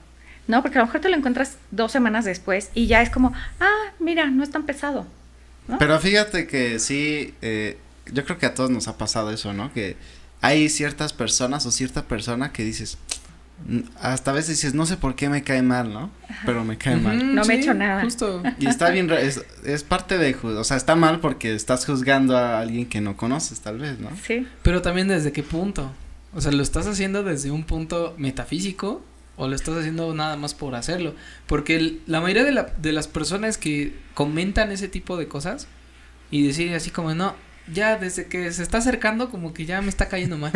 ¿no? 0.47 0.61
Porque 0.61 0.79
a 0.79 0.81
lo 0.81 0.87
mejor 0.87 1.01
te 1.01 1.09
lo 1.09 1.15
encuentras 1.15 1.57
dos 1.71 1.91
semanas 1.91 2.25
después 2.25 2.71
y 2.73 2.87
ya 2.87 3.01
es 3.01 3.09
como, 3.09 3.33
ah, 3.59 3.91
mira, 3.99 4.27
no 4.27 4.43
es 4.43 4.49
tan 4.49 4.63
pesado. 4.63 5.05
¿no? 5.67 5.77
Pero 5.77 5.99
fíjate 5.99 6.47
que 6.47 6.79
sí, 6.79 7.33
eh, 7.41 7.77
yo 8.11 8.25
creo 8.25 8.37
que 8.37 8.45
a 8.45 8.53
todos 8.53 8.69
nos 8.69 8.87
ha 8.87 8.97
pasado 8.97 9.31
eso, 9.31 9.53
¿no? 9.53 9.71
Que 9.73 9.97
hay 10.41 10.69
ciertas 10.69 11.13
personas 11.13 11.65
o 11.65 11.71
cierta 11.71 12.03
persona 12.03 12.51
que 12.51 12.63
dices, 12.63 12.97
hasta 13.99 14.31
a 14.31 14.33
veces 14.33 14.57
dices, 14.57 14.73
no 14.73 14.85
sé 14.85 14.97
por 14.97 15.15
qué 15.15 15.27
me 15.27 15.43
cae 15.43 15.61
mal, 15.61 15.91
¿no? 15.91 16.11
Pero 16.45 16.63
me 16.63 16.77
cae 16.77 16.97
mal. 16.97 17.33
No 17.33 17.43
me 17.45 17.55
he 17.55 17.59
hecho 17.59 17.73
nada. 17.73 18.01
Justo. 18.03 18.43
Y 18.59 18.67
está 18.67 18.89
bien, 18.91 19.09
es, 19.11 19.43
es 19.63 19.83
parte 19.83 20.17
de, 20.17 20.35
o 20.35 20.63
sea, 20.63 20.77
está 20.77 20.95
mal 20.95 21.19
porque 21.19 21.55
estás 21.55 21.85
juzgando 21.85 22.37
a 22.37 22.59
alguien 22.59 22.85
que 22.87 23.01
no 23.01 23.17
conoces, 23.17 23.61
tal 23.61 23.79
vez, 23.79 23.99
¿no? 23.99 24.09
Sí. 24.23 24.47
Pero 24.61 24.81
también 24.81 25.07
desde 25.07 25.31
qué 25.31 25.41
punto. 25.41 25.91
O 26.33 26.41
sea, 26.41 26.51
¿lo 26.51 26.61
estás 26.61 26.85
haciendo 26.85 27.23
desde 27.23 27.49
un 27.49 27.63
punto 27.63 28.13
metafísico 28.17 29.03
o 29.37 29.47
lo 29.47 29.55
estás 29.55 29.77
haciendo 29.77 30.13
nada 30.13 30.35
más 30.35 30.53
por 30.53 30.75
hacerlo? 30.75 31.15
Porque 31.47 31.99
la 32.05 32.21
mayoría 32.21 32.43
de, 32.43 32.51
la, 32.51 32.63
de 32.79 32.91
las 32.91 33.07
personas 33.07 33.57
que 33.57 33.95
comentan 34.13 34.71
ese 34.71 34.89
tipo 34.89 35.17
de 35.17 35.27
cosas 35.27 35.67
y 36.29 36.45
decir 36.45 36.73
así 36.75 36.91
como, 36.91 37.15
no, 37.15 37.35
ya 37.73 37.97
desde 37.97 38.27
que 38.27 38.51
se 38.51 38.61
está 38.61 38.77
acercando 38.77 39.29
como 39.29 39.53
que 39.53 39.65
ya 39.65 39.81
me 39.81 39.89
está 39.89 40.07
cayendo 40.07 40.37
mal. 40.37 40.51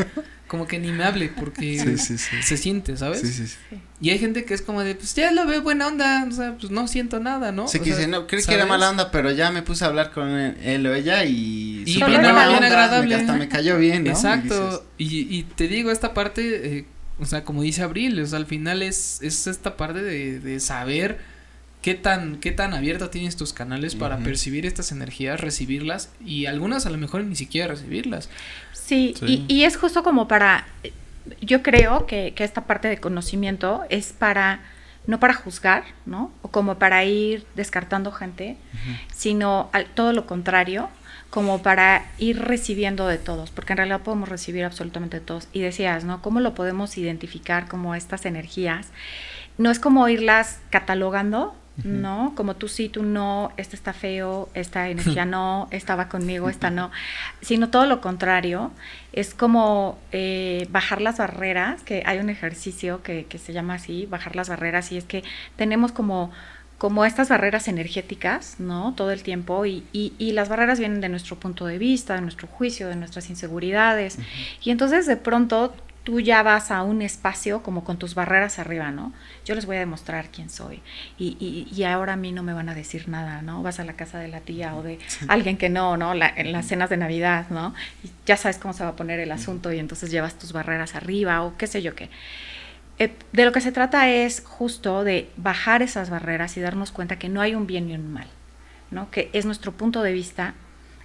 Como 0.47 0.65
que 0.65 0.79
ni 0.79 0.91
me 0.91 1.03
hable 1.03 1.29
porque 1.29 1.97
se 1.97 2.57
siente, 2.57 2.97
¿sabes? 2.97 3.21
Sí, 3.21 3.31
sí, 3.31 3.55
Y 4.01 4.09
hay 4.09 4.17
gente 4.17 4.45
que 4.45 4.55
es 4.55 4.63
como 4.63 4.81
de, 4.81 4.95
pues 4.95 5.13
ya 5.13 5.31
lo 5.31 5.45
veo 5.45 5.61
buena 5.61 5.85
onda, 5.85 6.25
o 6.27 6.31
sea, 6.31 6.55
pues 6.57 6.71
no 6.71 6.87
siento 6.87 7.19
nada, 7.19 7.51
¿no? 7.51 7.67
Sí, 7.67 7.79
que 7.79 8.07
no, 8.07 8.25
creí 8.25 8.43
que 8.43 8.55
era 8.55 8.65
mala 8.65 8.89
onda, 8.89 9.11
pero 9.11 9.31
ya 9.31 9.51
me 9.51 9.61
puse 9.61 9.83
a 9.83 9.89
hablar 9.89 10.11
con 10.11 10.27
él 10.27 10.87
o 10.87 10.95
ella 10.95 11.23
y... 11.23 11.83
Y 11.85 12.03
bien 12.03 12.25
agradable. 12.25 13.13
hasta 13.13 13.33
me 13.33 13.47
cayó 13.47 13.77
bien, 13.77 14.05
¿no? 14.05 14.09
Exacto. 14.09 14.87
Y, 14.97 15.37
y, 15.37 15.43
te 15.43 15.67
digo, 15.67 15.91
esta 15.91 16.15
parte, 16.15 16.79
eh, 16.79 16.85
o 17.19 17.25
sea, 17.25 17.43
como 17.43 17.61
dice 17.61 17.83
Abril, 17.83 18.19
o 18.19 18.25
sea, 18.25 18.39
al 18.39 18.47
final 18.47 18.81
es, 18.81 19.19
es 19.21 19.45
esta 19.45 19.77
parte 19.77 20.01
de, 20.01 20.39
de 20.39 20.59
saber 20.59 21.19
qué 21.81 21.95
tan, 21.95 22.37
qué 22.37 22.51
tan 22.51 22.73
abierto 22.73 23.09
tienes 23.09 23.37
tus 23.37 23.53
canales 23.53 23.95
para 23.95 24.17
percibir 24.17 24.65
estas 24.65 24.91
energías, 24.91 25.39
recibirlas 25.39 26.09
y 26.23 26.45
algunas 26.45 26.85
a 26.85 26.89
lo 26.89 26.97
mejor 26.97 27.23
ni 27.23 27.35
siquiera 27.35 27.67
recibirlas. 27.67 28.29
Sí, 28.73 29.13
Y, 29.21 29.45
y, 29.47 29.63
es 29.63 29.77
justo 29.77 30.03
como 30.03 30.27
para, 30.27 30.67
yo 31.41 31.61
creo 31.61 32.05
que, 32.05 32.33
que, 32.35 32.43
esta 32.43 32.65
parte 32.65 32.87
de 32.87 32.97
conocimiento 32.97 33.83
es 33.89 34.13
para, 34.13 34.61
no 35.05 35.19
para 35.19 35.33
juzgar, 35.33 35.83
¿no? 36.05 36.31
O 36.41 36.49
como 36.49 36.79
para 36.79 37.05
ir 37.05 37.45
descartando 37.55 38.11
gente, 38.11 38.57
sino 39.15 39.69
al, 39.71 39.85
todo 39.85 40.11
lo 40.11 40.25
contrario, 40.25 40.89
como 41.29 41.61
para 41.61 42.07
ir 42.17 42.41
recibiendo 42.41 43.07
de 43.07 43.19
todos, 43.19 43.51
porque 43.51 43.73
en 43.73 43.77
realidad 43.77 44.01
podemos 44.01 44.27
recibir 44.27 44.65
absolutamente 44.65 45.19
de 45.19 45.25
todos. 45.25 45.47
Y 45.53 45.61
decías, 45.61 46.03
¿no? 46.03 46.21
¿Cómo 46.21 46.39
lo 46.39 46.55
podemos 46.55 46.97
identificar 46.97 47.67
como 47.67 47.93
estas 47.93 48.25
energías? 48.25 48.87
No 49.57 49.69
es 49.69 49.79
como 49.79 50.07
irlas 50.09 50.59
catalogando, 50.71 51.55
¿no? 51.83 52.33
Como 52.35 52.55
tú 52.55 52.67
sí, 52.67 52.89
tú 52.89 53.03
no, 53.03 53.51
este 53.57 53.75
está 53.75 53.93
feo, 53.93 54.49
esta 54.53 54.89
energía 54.89 55.25
no, 55.25 55.67
esta 55.71 55.95
va 55.95 56.09
conmigo, 56.09 56.49
esta 56.49 56.69
no, 56.69 56.91
sino 57.41 57.69
todo 57.69 57.85
lo 57.85 58.01
contrario, 58.01 58.71
es 59.13 59.33
como 59.33 59.97
eh, 60.11 60.67
bajar 60.71 61.01
las 61.01 61.17
barreras, 61.17 61.83
que 61.83 62.03
hay 62.05 62.19
un 62.19 62.29
ejercicio 62.29 63.03
que, 63.03 63.25
que 63.25 63.37
se 63.37 63.53
llama 63.53 63.75
así, 63.75 64.05
bajar 64.05 64.35
las 64.35 64.49
barreras, 64.49 64.91
y 64.91 64.97
es 64.97 65.03
que 65.03 65.23
tenemos 65.55 65.91
como 65.91 66.31
como 66.79 67.03
estas 67.03 67.27
barreras 67.27 67.67
energéticas, 67.67 68.55
¿no? 68.57 68.93
Todo 68.95 69.11
el 69.11 69.21
tiempo 69.21 69.65
y, 69.65 69.83
y, 69.91 70.13
y, 70.17 70.31
las 70.31 70.47
barreras 70.47 70.79
vienen 70.79 71.01
de 71.01 71.09
nuestro 71.09 71.35
punto 71.35 71.65
de 71.65 71.77
vista, 71.77 72.15
de 72.15 72.21
nuestro 72.21 72.47
juicio, 72.47 72.87
de 72.87 72.95
nuestras 72.95 73.29
inseguridades. 73.29 74.17
Y 74.63 74.71
entonces 74.71 75.05
de 75.05 75.17
pronto 75.17 75.73
tú 76.09 76.19
ya 76.19 76.41
vas 76.41 76.71
a 76.71 76.81
un 76.81 77.03
espacio 77.03 77.61
como 77.61 77.83
con 77.83 77.97
tus 77.97 78.15
barreras 78.15 78.57
arriba, 78.57 78.89
¿no? 78.89 79.13
Yo 79.45 79.53
les 79.53 79.67
voy 79.67 79.75
a 79.75 79.79
demostrar 79.79 80.29
quién 80.31 80.49
soy 80.49 80.81
y, 81.19 81.37
y, 81.39 81.67
y 81.71 81.83
ahora 81.83 82.13
a 82.13 82.15
mí 82.15 82.31
no 82.31 82.41
me 82.41 82.51
van 82.51 82.67
a 82.67 82.73
decir 82.73 83.07
nada, 83.07 83.43
¿no? 83.43 83.61
Vas 83.61 83.79
a 83.79 83.83
la 83.83 83.93
casa 83.93 84.17
de 84.17 84.27
la 84.27 84.39
tía 84.39 84.75
o 84.75 84.81
de 84.81 84.97
alguien 85.27 85.55
que 85.55 85.69
no, 85.69 85.97
¿no? 85.97 86.15
La, 86.15 86.33
en 86.35 86.51
las 86.51 86.65
cenas 86.65 86.89
de 86.89 86.97
Navidad, 86.97 87.45
¿no? 87.51 87.75
Y 88.03 88.09
ya 88.25 88.37
sabes 88.37 88.57
cómo 88.57 88.73
se 88.73 88.83
va 88.83 88.89
a 88.89 88.95
poner 88.95 89.19
el 89.19 89.31
asunto 89.31 89.71
y 89.71 89.77
entonces 89.77 90.09
llevas 90.09 90.33
tus 90.33 90.51
barreras 90.51 90.95
arriba 90.95 91.43
o 91.43 91.55
qué 91.57 91.67
sé 91.67 91.83
yo 91.83 91.93
qué. 91.93 92.09
Eh, 92.97 93.13
de 93.31 93.45
lo 93.45 93.51
que 93.51 93.61
se 93.61 93.71
trata 93.71 94.09
es 94.09 94.41
justo 94.43 95.03
de 95.03 95.29
bajar 95.37 95.83
esas 95.83 96.09
barreras 96.09 96.57
y 96.57 96.61
darnos 96.61 96.91
cuenta 96.91 97.19
que 97.19 97.29
no 97.29 97.39
hay 97.39 97.53
un 97.53 97.67
bien 97.67 97.85
ni 97.87 97.93
un 97.93 98.11
mal, 98.11 98.27
¿no? 98.89 99.11
Que 99.11 99.29
es 99.33 99.45
nuestro 99.45 99.73
punto 99.73 100.01
de 100.01 100.11
vista 100.11 100.55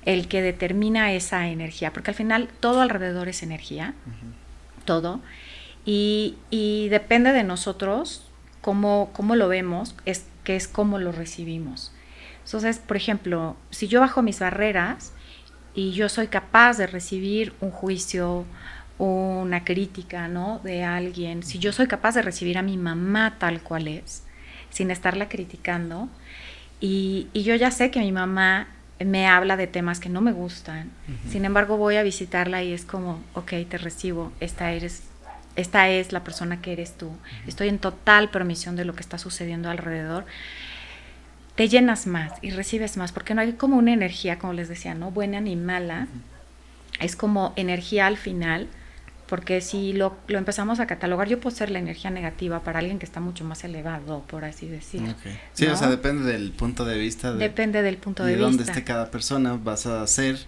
el 0.06 0.28
que 0.28 0.40
determina 0.40 1.12
esa 1.12 1.46
energía, 1.48 1.92
porque 1.92 2.10
al 2.10 2.14
final 2.14 2.48
todo 2.60 2.80
alrededor 2.80 3.28
es 3.28 3.42
energía. 3.42 3.92
Uh 4.06 4.43
todo. 4.84 5.20
Y, 5.84 6.36
y 6.50 6.88
depende 6.88 7.32
de 7.32 7.44
nosotros 7.44 8.30
cómo, 8.60 9.10
cómo 9.12 9.36
lo 9.36 9.48
vemos, 9.48 9.94
es, 10.06 10.26
que 10.44 10.56
es 10.56 10.68
cómo 10.68 10.98
lo 10.98 11.12
recibimos. 11.12 11.92
Entonces, 12.44 12.78
por 12.78 12.96
ejemplo, 12.96 13.56
si 13.70 13.88
yo 13.88 14.00
bajo 14.00 14.22
mis 14.22 14.40
barreras 14.40 15.12
y 15.74 15.92
yo 15.92 16.08
soy 16.08 16.28
capaz 16.28 16.78
de 16.78 16.86
recibir 16.86 17.54
un 17.60 17.70
juicio, 17.70 18.44
una 18.98 19.64
crítica, 19.64 20.28
¿no? 20.28 20.60
De 20.62 20.84
alguien, 20.84 21.42
si 21.42 21.58
yo 21.58 21.72
soy 21.72 21.86
capaz 21.86 22.14
de 22.14 22.22
recibir 22.22 22.58
a 22.58 22.62
mi 22.62 22.76
mamá 22.76 23.36
tal 23.38 23.62
cual 23.62 23.88
es, 23.88 24.22
sin 24.70 24.90
estarla 24.90 25.28
criticando, 25.28 26.08
y, 26.80 27.28
y 27.32 27.42
yo 27.42 27.54
ya 27.54 27.70
sé 27.70 27.90
que 27.90 28.00
mi 28.00 28.12
mamá 28.12 28.68
me 29.00 29.26
habla 29.26 29.56
de 29.56 29.66
temas 29.66 30.00
que 30.00 30.08
no 30.08 30.20
me 30.20 30.32
gustan. 30.32 30.90
Sin 31.28 31.44
embargo, 31.44 31.76
voy 31.76 31.96
a 31.96 32.02
visitarla 32.02 32.62
y 32.62 32.72
es 32.72 32.84
como, 32.84 33.22
ok, 33.34 33.52
te 33.68 33.78
recibo, 33.78 34.32
esta 34.40 34.72
eres 34.72 35.02
esta 35.56 35.88
es 35.88 36.12
la 36.12 36.24
persona 36.24 36.60
que 36.60 36.72
eres 36.72 36.96
tú. 36.96 37.12
Estoy 37.46 37.68
en 37.68 37.78
total 37.78 38.30
permisión 38.30 38.74
de 38.74 38.84
lo 38.84 38.94
que 38.94 39.02
está 39.02 39.18
sucediendo 39.18 39.70
alrededor. 39.70 40.26
Te 41.54 41.68
llenas 41.68 42.08
más 42.08 42.32
y 42.42 42.50
recibes 42.50 42.96
más, 42.96 43.12
porque 43.12 43.34
no 43.34 43.40
hay 43.40 43.52
como 43.52 43.76
una 43.76 43.92
energía, 43.92 44.38
como 44.38 44.52
les 44.52 44.68
decía, 44.68 44.94
¿no? 44.94 45.12
Buena 45.12 45.40
ni 45.40 45.54
mala. 45.54 46.08
Es 46.98 47.14
como 47.14 47.52
energía 47.54 48.08
al 48.08 48.16
final 48.16 48.68
porque 49.34 49.60
si 49.60 49.92
lo, 49.92 50.16
lo, 50.28 50.38
empezamos 50.38 50.78
a 50.78 50.86
catalogar, 50.86 51.26
yo 51.26 51.40
puedo 51.40 51.56
ser 51.56 51.68
la 51.68 51.80
energía 51.80 52.08
negativa 52.08 52.60
para 52.60 52.78
alguien 52.78 53.00
que 53.00 53.04
está 53.04 53.18
mucho 53.18 53.44
más 53.44 53.64
elevado, 53.64 54.22
por 54.28 54.44
así 54.44 54.68
decirlo. 54.68 55.12
Sí, 55.54 55.66
o 55.66 55.74
sea, 55.74 55.88
depende 55.88 56.30
del 56.30 56.52
punto 56.52 56.84
de 56.84 56.96
vista. 56.96 57.32
depende 57.32 57.82
del 57.82 57.96
punto 57.96 58.22
de, 58.22 58.30
de 58.30 58.36
vista. 58.36 58.48
dónde 58.48 58.62
esté 58.62 58.84
cada 58.84 59.10
persona, 59.10 59.58
vas 59.60 59.86
a 59.86 60.06
ser 60.06 60.38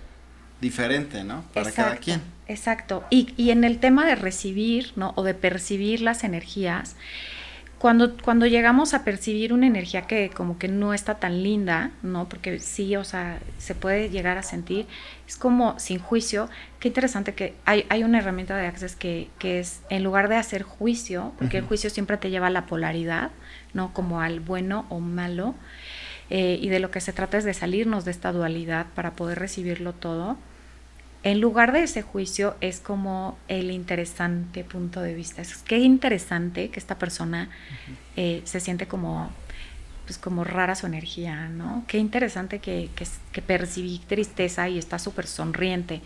diferente, 0.60 1.24
¿no? 1.24 1.42
Para 1.52 1.72
cada 1.72 1.96
quien. 1.96 2.22
Exacto. 2.46 3.02
Y, 3.10 3.34
y 3.36 3.50
en 3.50 3.64
el 3.64 3.80
tema 3.80 4.06
de 4.06 4.14
recibir, 4.14 4.92
¿no? 4.94 5.14
O 5.16 5.24
de 5.24 5.34
percibir 5.34 6.00
las 6.00 6.22
energías, 6.22 6.94
cuando, 7.78 8.16
cuando 8.16 8.46
llegamos 8.46 8.94
a 8.94 9.04
percibir 9.04 9.52
una 9.52 9.66
energía 9.66 10.02
que 10.02 10.30
como 10.30 10.58
que 10.58 10.66
no 10.66 10.94
está 10.94 11.16
tan 11.16 11.42
linda, 11.42 11.90
¿no? 12.02 12.28
Porque 12.28 12.58
sí, 12.58 12.96
o 12.96 13.04
sea, 13.04 13.38
se 13.58 13.74
puede 13.74 14.08
llegar 14.08 14.38
a 14.38 14.42
sentir, 14.42 14.86
es 15.28 15.36
como 15.36 15.78
sin 15.78 15.98
juicio. 15.98 16.48
Qué 16.80 16.88
interesante 16.88 17.34
que 17.34 17.54
hay, 17.66 17.84
hay 17.90 18.02
una 18.02 18.18
herramienta 18.18 18.56
de 18.56 18.66
Access 18.66 18.96
que, 18.96 19.28
que 19.38 19.60
es, 19.60 19.82
en 19.90 20.04
lugar 20.04 20.28
de 20.28 20.36
hacer 20.36 20.62
juicio, 20.62 21.32
porque 21.38 21.58
el 21.58 21.64
juicio 21.64 21.90
siempre 21.90 22.16
te 22.16 22.30
lleva 22.30 22.46
a 22.46 22.50
la 22.50 22.66
polaridad, 22.66 23.30
¿no? 23.74 23.92
Como 23.92 24.22
al 24.22 24.40
bueno 24.40 24.86
o 24.88 25.00
malo, 25.00 25.54
eh, 26.30 26.58
y 26.60 26.70
de 26.70 26.80
lo 26.80 26.90
que 26.90 27.00
se 27.00 27.12
trata 27.12 27.36
es 27.36 27.44
de 27.44 27.52
salirnos 27.52 28.04
de 28.04 28.10
esta 28.10 28.32
dualidad 28.32 28.86
para 28.94 29.12
poder 29.12 29.38
recibirlo 29.38 29.92
todo 29.92 30.38
en 31.26 31.40
lugar 31.40 31.72
de 31.72 31.82
ese 31.82 32.02
juicio 32.02 32.54
es 32.60 32.78
como 32.78 33.36
el 33.48 33.72
interesante 33.72 34.62
punto 34.62 35.00
de 35.00 35.12
vista. 35.12 35.42
Es 35.42 35.56
qué 35.56 35.78
interesante 35.78 36.70
que 36.70 36.78
esta 36.78 36.98
persona 36.98 37.50
eh, 38.14 38.42
se 38.44 38.60
siente 38.60 38.86
como 38.86 39.28
pues 40.04 40.18
como 40.18 40.44
rara 40.44 40.76
su 40.76 40.86
energía, 40.86 41.48
¿no? 41.48 41.82
Qué 41.88 41.98
interesante 41.98 42.60
que, 42.60 42.90
que, 43.32 43.42
percibí 43.42 43.98
tristeza 44.06 44.68
y 44.68 44.78
está 44.78 45.00
súper 45.00 45.26
sonriente. 45.26 46.00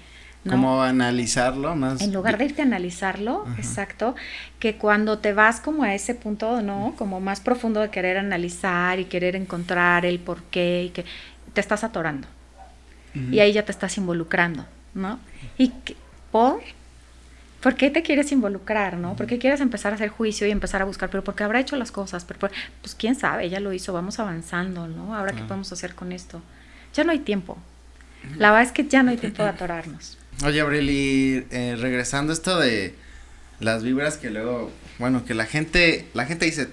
¿no? 0.44 0.52
Como 0.52 0.82
analizarlo 0.82 1.76
más. 1.76 2.00
En 2.00 2.14
lugar 2.14 2.38
de 2.38 2.46
irte 2.46 2.62
a 2.62 2.64
analizarlo, 2.64 3.44
exacto, 3.58 4.16
que 4.58 4.76
cuando 4.76 5.18
te 5.18 5.34
vas 5.34 5.60
como 5.60 5.82
a 5.82 5.94
ese 5.94 6.14
punto, 6.14 6.62
¿no? 6.62 6.94
Como 6.96 7.20
más 7.20 7.40
profundo 7.40 7.80
de 7.80 7.90
querer 7.90 8.16
analizar 8.16 8.98
y 8.98 9.04
querer 9.04 9.36
encontrar 9.36 10.06
el 10.06 10.18
por 10.18 10.44
qué 10.44 10.84
y 10.84 10.88
que 10.88 11.04
te 11.52 11.60
estás 11.60 11.84
atorando. 11.84 12.26
Y 13.30 13.40
ahí 13.40 13.52
ya 13.52 13.66
te 13.66 13.72
estás 13.72 13.98
involucrando. 13.98 14.64
¿No? 14.94 15.18
¿Y 15.58 15.72
por? 16.30 16.60
¿Por 17.60 17.74
qué 17.74 17.90
te 17.90 18.02
quieres 18.02 18.32
involucrar, 18.32 18.96
no? 18.96 19.16
¿Por 19.16 19.26
qué 19.26 19.38
quieres 19.38 19.60
empezar 19.60 19.92
a 19.92 19.96
hacer 19.96 20.08
juicio 20.08 20.46
y 20.46 20.50
empezar 20.50 20.80
a 20.80 20.86
buscar? 20.86 21.10
Pero 21.10 21.22
porque 21.22 21.44
habrá 21.44 21.60
hecho 21.60 21.76
las 21.76 21.92
cosas, 21.92 22.24
pero 22.24 22.38
pues 22.80 22.94
quién 22.94 23.14
sabe, 23.14 23.44
ella 23.44 23.60
lo 23.60 23.72
hizo, 23.72 23.92
vamos 23.92 24.18
avanzando, 24.18 24.88
¿no? 24.88 25.14
Ahora 25.14 25.32
qué 25.32 25.42
podemos 25.42 25.70
hacer 25.72 25.94
con 25.94 26.12
esto. 26.12 26.40
Ya 26.94 27.04
no 27.04 27.12
hay 27.12 27.18
tiempo. 27.18 27.58
La 28.38 28.50
verdad 28.50 28.66
es 28.66 28.72
que 28.72 28.86
ya 28.86 29.02
no 29.02 29.10
hay 29.10 29.18
tiempo 29.18 29.42
de 29.42 29.48
atorarnos. 29.50 30.16
Oye, 30.44 30.60
Abril, 30.60 30.88
y 30.88 31.46
eh, 31.50 31.76
regresando 31.78 32.32
esto 32.32 32.58
de 32.58 32.94
las 33.60 33.82
vibras 33.82 34.16
que 34.16 34.30
luego, 34.30 34.72
bueno, 34.98 35.26
que 35.26 35.34
la 35.34 35.44
gente, 35.44 36.06
la 36.14 36.24
gente 36.24 36.46
dice, 36.46 36.68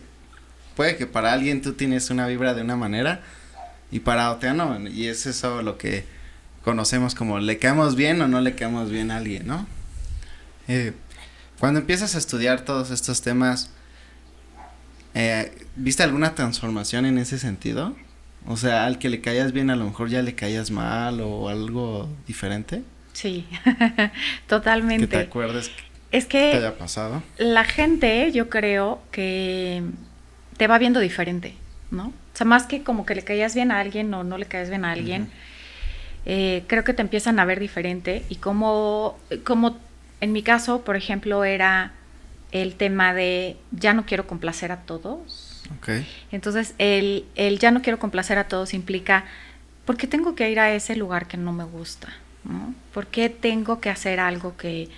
puede 0.75 0.95
que 0.95 1.05
para 1.05 1.33
alguien 1.33 1.61
tú 1.61 1.73
tienes 1.73 2.09
una 2.09 2.27
vibra 2.27 2.53
de 2.53 2.61
una 2.61 2.77
manera 2.77 3.21
y 3.91 3.99
para 3.99 4.31
otra 4.31 4.53
no, 4.53 4.87
y 4.87 5.07
es 5.07 5.25
eso 5.25 5.61
lo 5.61 5.77
que 5.77 6.05
conocemos 6.67 7.15
como 7.15 7.39
le 7.39 7.59
caemos 7.59 7.95
bien 7.95 8.21
o 8.21 8.27
no 8.27 8.41
le 8.41 8.53
caemos 8.53 8.91
bien 8.91 9.09
a 9.09 9.15
alguien, 9.15 9.47
¿no? 9.47 9.65
Eh, 10.67 10.91
cuando 11.59 11.79
empiezas 11.79 12.13
a 12.15 12.17
estudiar 12.17 12.65
todos 12.65 12.91
estos 12.91 13.21
temas, 13.21 13.69
eh, 15.13 15.49
¿viste 15.77 16.03
alguna 16.03 16.35
transformación 16.35 17.05
en 17.05 17.19
ese 17.19 17.39
sentido? 17.39 17.95
O 18.45 18.57
sea, 18.57 18.85
al 18.85 18.99
que 18.99 19.07
le 19.07 19.21
caías 19.21 19.53
bien 19.53 19.69
a 19.69 19.77
lo 19.77 19.85
mejor 19.85 20.09
ya 20.09 20.21
le 20.21 20.35
caías 20.35 20.69
mal 20.69 21.21
o 21.21 21.47
algo 21.47 22.09
diferente. 22.27 22.83
Sí, 23.13 23.45
totalmente. 24.47 25.07
Que 25.07 25.17
te 25.19 25.23
acuerdes 25.23 25.71
es 26.11 26.25
que 26.25 26.51
te 26.51 26.57
haya 26.57 26.77
pasado. 26.77 27.23
La 27.37 27.63
gente, 27.63 28.29
yo 28.33 28.49
creo 28.49 29.01
que 29.11 29.83
te 30.57 30.67
va 30.67 30.77
viendo 30.79 30.99
diferente, 30.99 31.53
¿no? 31.91 32.07
O 32.07 32.37
sea, 32.37 32.45
más 32.45 32.65
que 32.65 32.83
como 32.83 33.05
que 33.05 33.15
le 33.15 33.23
caías 33.23 33.55
bien 33.55 33.71
a 33.71 33.79
alguien 33.79 34.13
o 34.13 34.25
no 34.25 34.37
le 34.37 34.47
caías 34.47 34.69
bien 34.69 34.83
a 34.83 34.91
alguien, 34.91 35.29
eh, 36.29 36.65
creo 36.67 36.83
que 36.83 36.93
te 36.93 37.01
empiezan 37.01 37.39
a 37.39 37.45
ver 37.45 37.57
diferente 37.57 38.25
y 38.27 38.35
como, 38.35 39.17
como 39.45 39.77
en 40.19 40.33
mi 40.33 40.43
caso, 40.43 40.81
por 40.81 40.97
ejemplo, 40.97 41.45
era 41.45 41.93
el 42.51 42.75
tema 42.75 43.13
de 43.13 43.55
ya 43.71 43.93
no 43.93 44.05
quiero 44.05 44.27
complacer 44.27 44.73
a 44.73 44.81
todos. 44.81 45.63
Entonces, 46.29 46.75
el, 46.79 47.25
el, 47.35 47.59
ya 47.59 47.71
no 47.71 47.81
quiero 47.81 47.97
complacer 47.97 48.37
a 48.39 48.49
todos 48.49 48.73
implica, 48.73 49.23
¿por 49.85 49.95
qué 49.95 50.05
tengo 50.05 50.35
que 50.35 50.51
ir 50.51 50.59
a 50.59 50.73
ese 50.73 50.97
lugar 50.97 51.29
que 51.29 51.37
no 51.37 51.53
me 51.53 51.63
gusta? 51.63 52.09
¿no? 52.43 52.75
¿Por 52.93 53.07
qué 53.07 53.29
tengo 53.29 53.79
que 53.79 53.89
hacer 53.89 54.19
algo 54.19 54.57
que, 54.57 54.89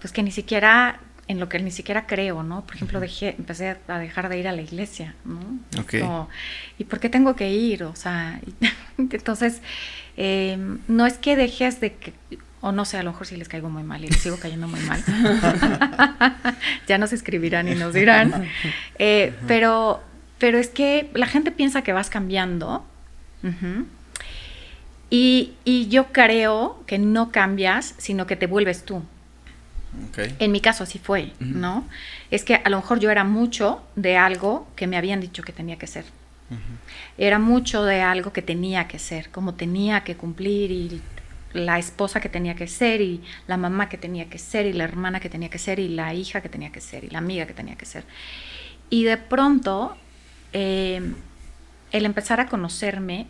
pues 0.00 0.12
que 0.12 0.22
ni 0.22 0.30
siquiera, 0.30 1.00
en 1.26 1.40
lo 1.40 1.48
que 1.48 1.58
ni 1.58 1.72
siquiera 1.72 2.06
creo, 2.06 2.44
¿no? 2.44 2.64
Por 2.64 2.76
ejemplo, 2.76 3.00
dejé, 3.00 3.34
empecé 3.36 3.78
a 3.88 3.98
dejar 3.98 4.28
de 4.28 4.38
ir 4.38 4.46
a 4.46 4.52
la 4.52 4.62
iglesia, 4.62 5.16
¿no? 5.24 5.58
¿Y 6.78 6.84
por 6.84 7.00
qué 7.00 7.08
tengo 7.08 7.34
que 7.34 7.50
ir? 7.50 7.82
O 7.82 7.96
sea, 7.96 8.40
entonces 8.98 9.60
Em, 10.20 10.80
no 10.88 11.06
es 11.06 11.16
que 11.16 11.36
dejes 11.36 11.80
de 11.80 11.94
que, 11.94 12.12
o 12.60 12.72
no 12.72 12.84
sé, 12.84 12.98
a 12.98 13.04
lo 13.04 13.12
mejor 13.12 13.28
si 13.28 13.36
les 13.36 13.46
caigo 13.46 13.70
muy 13.70 13.84
mal 13.84 14.04
y 14.04 14.08
les 14.08 14.20
sigo 14.20 14.36
cayendo 14.36 14.66
muy 14.66 14.80
mal. 14.80 15.00
ya 16.88 16.98
nos 16.98 17.12
escribirán 17.12 17.68
y 17.68 17.76
nos 17.76 17.94
dirán. 17.94 18.48
Eh, 19.00 19.32
pero, 19.46 20.02
pero 20.38 20.58
es 20.58 20.70
que 20.70 21.08
la 21.14 21.28
gente 21.28 21.52
piensa 21.52 21.82
que 21.82 21.92
vas 21.92 22.10
cambiando. 22.10 22.84
y, 25.08 25.52
yo 25.88 26.08
creo 26.08 26.82
que 26.88 26.98
no 26.98 27.30
cambias, 27.30 27.94
sino 27.98 28.26
que 28.26 28.34
te 28.34 28.48
vuelves 28.48 28.84
tú. 28.84 29.04
En 30.40 30.50
mi 30.50 30.60
caso 30.60 30.82
así 30.82 30.98
fue, 30.98 31.30
¿no? 31.38 31.86
Es 32.32 32.42
que 32.42 32.56
a 32.56 32.68
lo 32.70 32.78
mejor 32.78 32.98
yo 32.98 33.12
era 33.12 33.22
mucho 33.22 33.82
de 33.94 34.16
algo 34.16 34.66
que 34.74 34.88
me 34.88 34.96
habían 34.96 35.20
dicho 35.20 35.44
que 35.44 35.52
tenía 35.52 35.78
que 35.78 35.86
ser. 35.86 36.04
Era 37.18 37.38
mucho 37.38 37.84
de 37.84 38.00
algo 38.00 38.32
que 38.32 38.42
tenía 38.42 38.88
que 38.88 38.98
ser, 38.98 39.30
como 39.30 39.54
tenía 39.54 40.04
que 40.04 40.16
cumplir 40.16 40.70
y 40.70 41.02
la 41.52 41.78
esposa 41.78 42.20
que 42.20 42.28
tenía 42.28 42.54
que 42.54 42.66
ser 42.66 43.00
y 43.00 43.22
la 43.46 43.56
mamá 43.56 43.88
que 43.88 43.98
tenía 43.98 44.28
que 44.28 44.38
ser 44.38 44.66
y 44.66 44.72
la 44.72 44.84
hermana 44.84 45.20
que 45.20 45.28
tenía 45.28 45.48
que 45.48 45.58
ser 45.58 45.78
y 45.78 45.88
la 45.88 46.14
hija 46.14 46.40
que 46.40 46.48
tenía 46.48 46.70
que 46.70 46.80
ser 46.80 47.04
y 47.04 47.10
la 47.10 47.18
amiga 47.18 47.46
que 47.46 47.54
tenía 47.54 47.76
que 47.76 47.86
ser. 47.86 48.04
Y 48.90 49.04
de 49.04 49.16
pronto, 49.16 49.96
em, 50.52 51.14
el 51.92 52.04
empezar 52.04 52.40
a 52.40 52.46
conocerme 52.46 53.26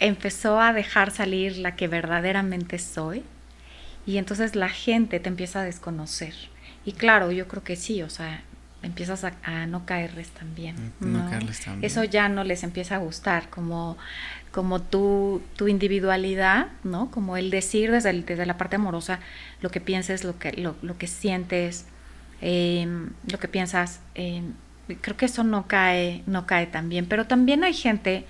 empezó 0.00 0.60
a 0.60 0.72
dejar 0.72 1.10
salir 1.10 1.58
la 1.58 1.76
que 1.76 1.88
verdaderamente 1.88 2.78
soy 2.78 3.22
y 4.06 4.16
entonces 4.16 4.56
la 4.56 4.68
gente 4.68 5.20
te 5.20 5.28
empieza 5.28 5.60
a 5.60 5.64
desconocer. 5.64 6.34
Y 6.84 6.92
claro, 6.92 7.30
yo 7.30 7.46
creo 7.46 7.62
que 7.62 7.76
sí, 7.76 8.02
o 8.02 8.08
sea, 8.10 8.42
empiezas 8.82 9.24
a, 9.24 9.66
no 9.66 9.84
caerles 9.86 10.30
también. 10.30 10.76
Mm, 11.00 11.12
no, 11.12 11.30
caerles 11.30 11.60
también. 11.60 11.84
Eso 11.84 12.04
ya 12.04 12.28
no 12.28 12.44
les 12.44 12.62
empieza 12.62 12.96
a 12.96 12.98
gustar, 12.98 13.50
como, 13.50 13.96
como 14.52 14.80
tu, 14.80 15.42
tu 15.56 15.68
individualidad, 15.68 16.68
¿no? 16.84 17.10
Como 17.10 17.36
el 17.36 17.50
decir 17.50 17.90
desde, 17.90 18.12
desde 18.22 18.46
la 18.46 18.56
parte 18.56 18.76
amorosa 18.76 19.20
lo 19.60 19.70
que 19.70 19.80
pienses, 19.80 20.24
lo 20.24 20.38
que, 20.38 20.52
lo, 20.52 20.76
lo 20.82 20.96
que 20.98 21.06
sientes, 21.06 21.86
em, 22.40 23.10
lo 23.30 23.38
que 23.38 23.48
piensas. 23.48 24.00
Em, 24.14 24.54
creo 25.00 25.16
que 25.16 25.26
eso 25.26 25.44
no 25.44 25.66
cae, 25.68 26.22
no 26.26 26.46
cae 26.46 26.66
tan 26.66 26.88
bien. 26.88 27.06
Pero 27.06 27.26
también 27.26 27.64
hay 27.64 27.74
gente, 27.74 28.24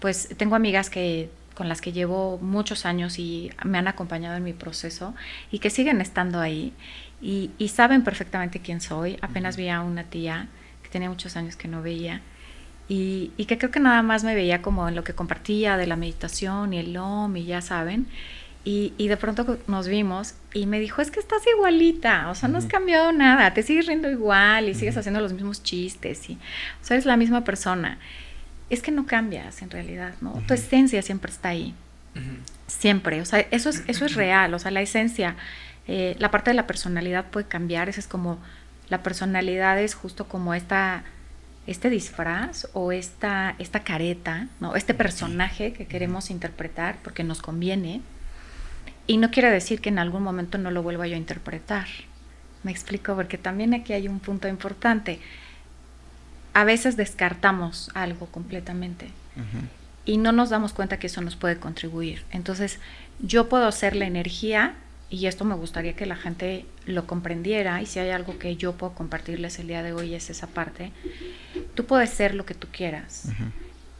pues 0.00 0.28
tengo 0.36 0.56
amigas 0.56 0.90
que 0.90 1.30
con 1.54 1.68
las 1.68 1.80
que 1.80 1.92
llevo 1.92 2.38
muchos 2.38 2.86
años 2.86 3.18
y 3.18 3.50
me 3.64 3.78
han 3.78 3.86
acompañado 3.86 4.36
en 4.36 4.44
mi 4.44 4.54
proceso 4.54 5.14
y 5.50 5.58
que 5.58 5.70
siguen 5.70 6.00
estando 6.00 6.40
ahí 6.40 6.72
y, 7.22 7.68
saben 7.68 8.02
perfectamente 8.02 8.60
quién 8.60 8.80
soy. 8.80 9.16
Apenas 9.22 9.56
vi 9.56 9.68
a 9.68 9.80
una 9.80 10.04
tía 10.04 10.48
que 10.82 10.88
tenía 10.88 11.08
muchos 11.08 11.36
años 11.36 11.54
que 11.54 11.68
no 11.68 11.80
veía 11.80 12.20
y, 12.88 13.30
que 13.46 13.58
creo 13.58 13.70
que 13.70 13.80
nada 13.80 14.02
más 14.02 14.24
me 14.24 14.34
veía 14.34 14.60
como 14.60 14.88
en 14.88 14.96
lo 14.96 15.04
que 15.04 15.14
compartía 15.14 15.76
de 15.76 15.86
la 15.86 15.96
meditación 15.96 16.74
y 16.74 16.78
el 16.78 16.96
OM 16.96 17.36
y 17.36 17.44
ya 17.44 17.60
saben. 17.60 18.06
Y, 18.64 18.92
de 18.98 19.16
pronto 19.16 19.58
nos 19.66 19.88
vimos 19.88 20.34
y 20.52 20.66
me 20.66 20.78
dijo, 20.78 21.00
es 21.00 21.10
que 21.10 21.20
estás 21.20 21.42
igualita, 21.46 22.28
o 22.28 22.34
sea, 22.34 22.48
no 22.48 22.58
has 22.58 22.66
cambiado 22.66 23.10
nada, 23.10 23.54
te 23.54 23.62
sigues 23.62 23.86
riendo 23.86 24.08
igual 24.08 24.68
y 24.68 24.74
sigues 24.74 24.96
haciendo 24.96 25.20
los 25.20 25.32
mismos 25.32 25.64
chistes, 25.64 26.30
y, 26.30 26.34
o 26.34 26.84
sea, 26.84 26.96
eres 26.96 27.06
la 27.06 27.16
misma 27.16 27.42
persona. 27.42 27.98
Es 28.70 28.80
que 28.80 28.92
no 28.92 29.04
cambias 29.04 29.62
en 29.62 29.70
realidad, 29.70 30.14
¿no? 30.20 30.40
Tu 30.46 30.54
esencia 30.54 31.02
siempre 31.02 31.32
está 31.32 31.48
ahí, 31.48 31.74
siempre, 32.68 33.20
o 33.20 33.24
sea, 33.24 33.40
eso 33.50 33.68
es, 33.68 33.82
eso 33.88 34.04
es 34.04 34.14
real, 34.14 34.54
o 34.54 34.60
sea, 34.60 34.70
la 34.70 34.80
esencia 34.80 35.34
eh, 35.86 36.16
la 36.18 36.30
parte 36.30 36.50
de 36.50 36.54
la 36.54 36.66
personalidad 36.66 37.26
puede 37.26 37.46
cambiar, 37.46 37.88
esa 37.88 38.00
es 38.00 38.06
como, 38.06 38.38
la 38.88 39.02
personalidad 39.02 39.80
es 39.80 39.94
justo 39.94 40.28
como 40.28 40.54
esta, 40.54 41.04
este 41.66 41.90
disfraz 41.90 42.68
o 42.72 42.92
esta, 42.92 43.54
esta 43.58 43.80
careta, 43.80 44.48
¿no? 44.60 44.76
este 44.76 44.94
personaje 44.94 45.72
que 45.72 45.86
queremos 45.86 46.30
interpretar 46.30 46.96
porque 47.02 47.24
nos 47.24 47.40
conviene. 47.40 48.02
Y 49.06 49.16
no 49.16 49.30
quiere 49.30 49.50
decir 49.50 49.80
que 49.80 49.88
en 49.88 49.98
algún 49.98 50.22
momento 50.22 50.58
no 50.58 50.70
lo 50.70 50.82
vuelva 50.82 51.06
yo 51.06 51.14
a 51.14 51.18
interpretar. 51.18 51.86
Me 52.62 52.70
explico, 52.70 53.16
porque 53.16 53.36
también 53.36 53.74
aquí 53.74 53.92
hay 53.92 54.06
un 54.06 54.20
punto 54.20 54.46
importante. 54.46 55.18
A 56.54 56.64
veces 56.64 56.96
descartamos 56.96 57.90
algo 57.94 58.26
completamente 58.26 59.08
y 60.04 60.18
no 60.18 60.32
nos 60.32 60.50
damos 60.50 60.72
cuenta 60.72 60.98
que 60.98 61.06
eso 61.08 61.20
nos 61.20 61.34
puede 61.34 61.56
contribuir. 61.56 62.24
Entonces, 62.30 62.78
yo 63.20 63.48
puedo 63.48 63.70
ser 63.72 63.96
la 63.96 64.06
energía 64.06 64.74
y 65.12 65.26
esto 65.26 65.44
me 65.44 65.54
gustaría 65.54 65.94
que 65.94 66.06
la 66.06 66.16
gente 66.16 66.64
lo 66.86 67.06
comprendiera 67.06 67.82
y 67.82 67.86
si 67.86 67.98
hay 67.98 68.08
algo 68.10 68.38
que 68.38 68.56
yo 68.56 68.72
puedo 68.72 68.94
compartirles 68.94 69.58
el 69.58 69.68
día 69.68 69.82
de 69.82 69.92
hoy 69.92 70.14
es 70.14 70.30
esa 70.30 70.46
parte, 70.46 70.90
tú 71.74 71.84
puedes 71.84 72.08
ser 72.08 72.34
lo 72.34 72.46
que 72.46 72.54
tú 72.54 72.66
quieras. 72.72 73.28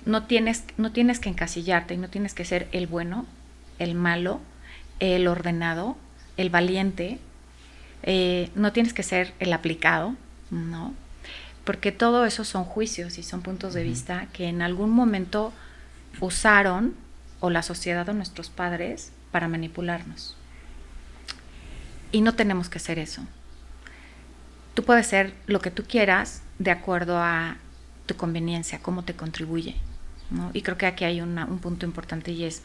no, 0.07 0.25
tienes, 0.25 0.65
no 0.79 0.91
tienes 0.91 1.21
que 1.21 1.29
encasillarte 1.29 1.93
y 1.95 1.99
no 1.99 2.09
tienes 2.09 2.33
que 2.33 2.47
ser 2.47 2.67
el 2.73 2.87
bueno, 2.87 3.27
el 3.79 3.95
malo, 3.95 4.41
el 5.01 5.29
ordenado, 5.29 5.99
el 6.39 6.49
valiente, 6.49 7.19
eh, 8.05 8.51
no 8.55 8.73
tienes 8.73 8.95
que 8.95 9.03
ser 9.03 9.35
el 9.39 9.53
aplicado, 9.53 10.17
¿no? 10.51 10.95
porque 11.65 11.93
todo 11.93 12.25
eso 12.25 12.45
son 12.45 12.65
juicios 12.65 13.19
y 13.19 13.23
son 13.23 13.43
puntos 13.43 13.75
de 13.75 13.85
vista 13.85 14.29
que 14.33 14.49
en 14.49 14.63
algún 14.63 14.91
momento 14.91 15.53
usaron 16.21 16.95
o 17.41 17.51
la 17.51 17.63
sociedad 17.63 18.09
o 18.09 18.13
nuestros 18.15 18.51
padres 18.51 19.13
para 19.31 19.47
manipularnos. 19.49 20.37
Y 22.13 22.21
no 22.21 22.35
tenemos 22.35 22.69
que 22.69 22.79
hacer 22.79 22.99
eso. 22.99 23.23
Tú 24.75 24.85
puedes 24.85 25.07
ser 25.07 25.35
lo 25.47 25.61
que 25.61 25.71
tú 25.71 25.85
quieras 25.85 26.43
de 26.59 26.71
acuerdo 26.71 27.19
a 27.19 27.57
tu 28.07 28.17
conveniencia, 28.17 28.81
cómo 28.81 29.05
te 29.05 29.15
contribuye. 29.15 29.77
Y 30.55 30.63
creo 30.63 30.79
que 30.79 30.87
aquí 30.87 31.05
hay 31.05 31.21
un 31.21 31.59
punto 31.61 31.85
importante 31.85 32.31
y 32.31 32.45
es 32.45 32.63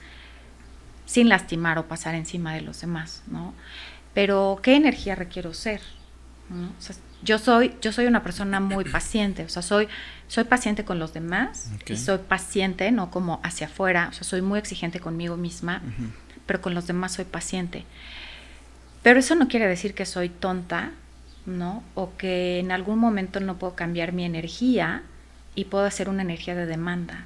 sin 1.06 1.30
lastimar 1.30 1.78
o 1.80 1.88
pasar 1.88 2.16
encima 2.16 2.54
de 2.54 2.62
los 2.62 2.82
demás. 2.82 3.24
¿no? 3.28 3.54
Pero, 4.14 4.60
¿qué 4.62 4.76
energía 4.76 5.16
requiero 5.16 5.54
ser? 5.54 5.82
yo 7.24 7.40
soy, 7.40 7.76
yo 7.82 7.92
soy 7.92 8.06
una 8.06 8.24
persona 8.24 8.60
muy 8.60 8.86
paciente, 8.92 9.44
o 9.44 9.50
sea, 9.50 9.62
soy, 9.62 9.88
soy 10.28 10.46
paciente 10.46 10.86
con 10.86 11.00
los 11.00 11.14
demás 11.14 11.72
y 11.86 11.98
soy 11.98 12.20
paciente, 12.20 12.92
no 12.92 13.12
como 13.12 13.42
hacia 13.44 13.68
afuera, 13.68 14.08
o 14.10 14.14
sea, 14.14 14.24
soy 14.24 14.42
muy 14.42 14.60
exigente 14.60 15.00
conmigo 15.00 15.36
misma, 15.36 15.82
pero 16.46 16.62
con 16.62 16.74
los 16.74 16.88
demás 16.88 17.14
soy 17.14 17.26
paciente. 17.26 17.86
Pero 19.08 19.22
eso 19.22 19.36
no 19.36 19.48
quiere 19.48 19.68
decir 19.68 19.94
que 19.94 20.06
soy 20.06 20.28
tonta, 20.28 20.92
¿no? 21.46 21.82
O 21.96 22.18
que 22.18 22.60
en 22.60 22.74
algún 22.74 23.00
momento 23.00 23.40
no 23.40 23.58
puedo 23.58 23.74
cambiar 23.74 24.12
mi 24.12 24.26
energía 24.26 25.02
y 25.56 25.64
puedo 25.64 25.86
hacer 25.86 26.10
una 26.10 26.24
energía 26.24 26.56
de 26.56 26.66
demanda. 26.66 27.24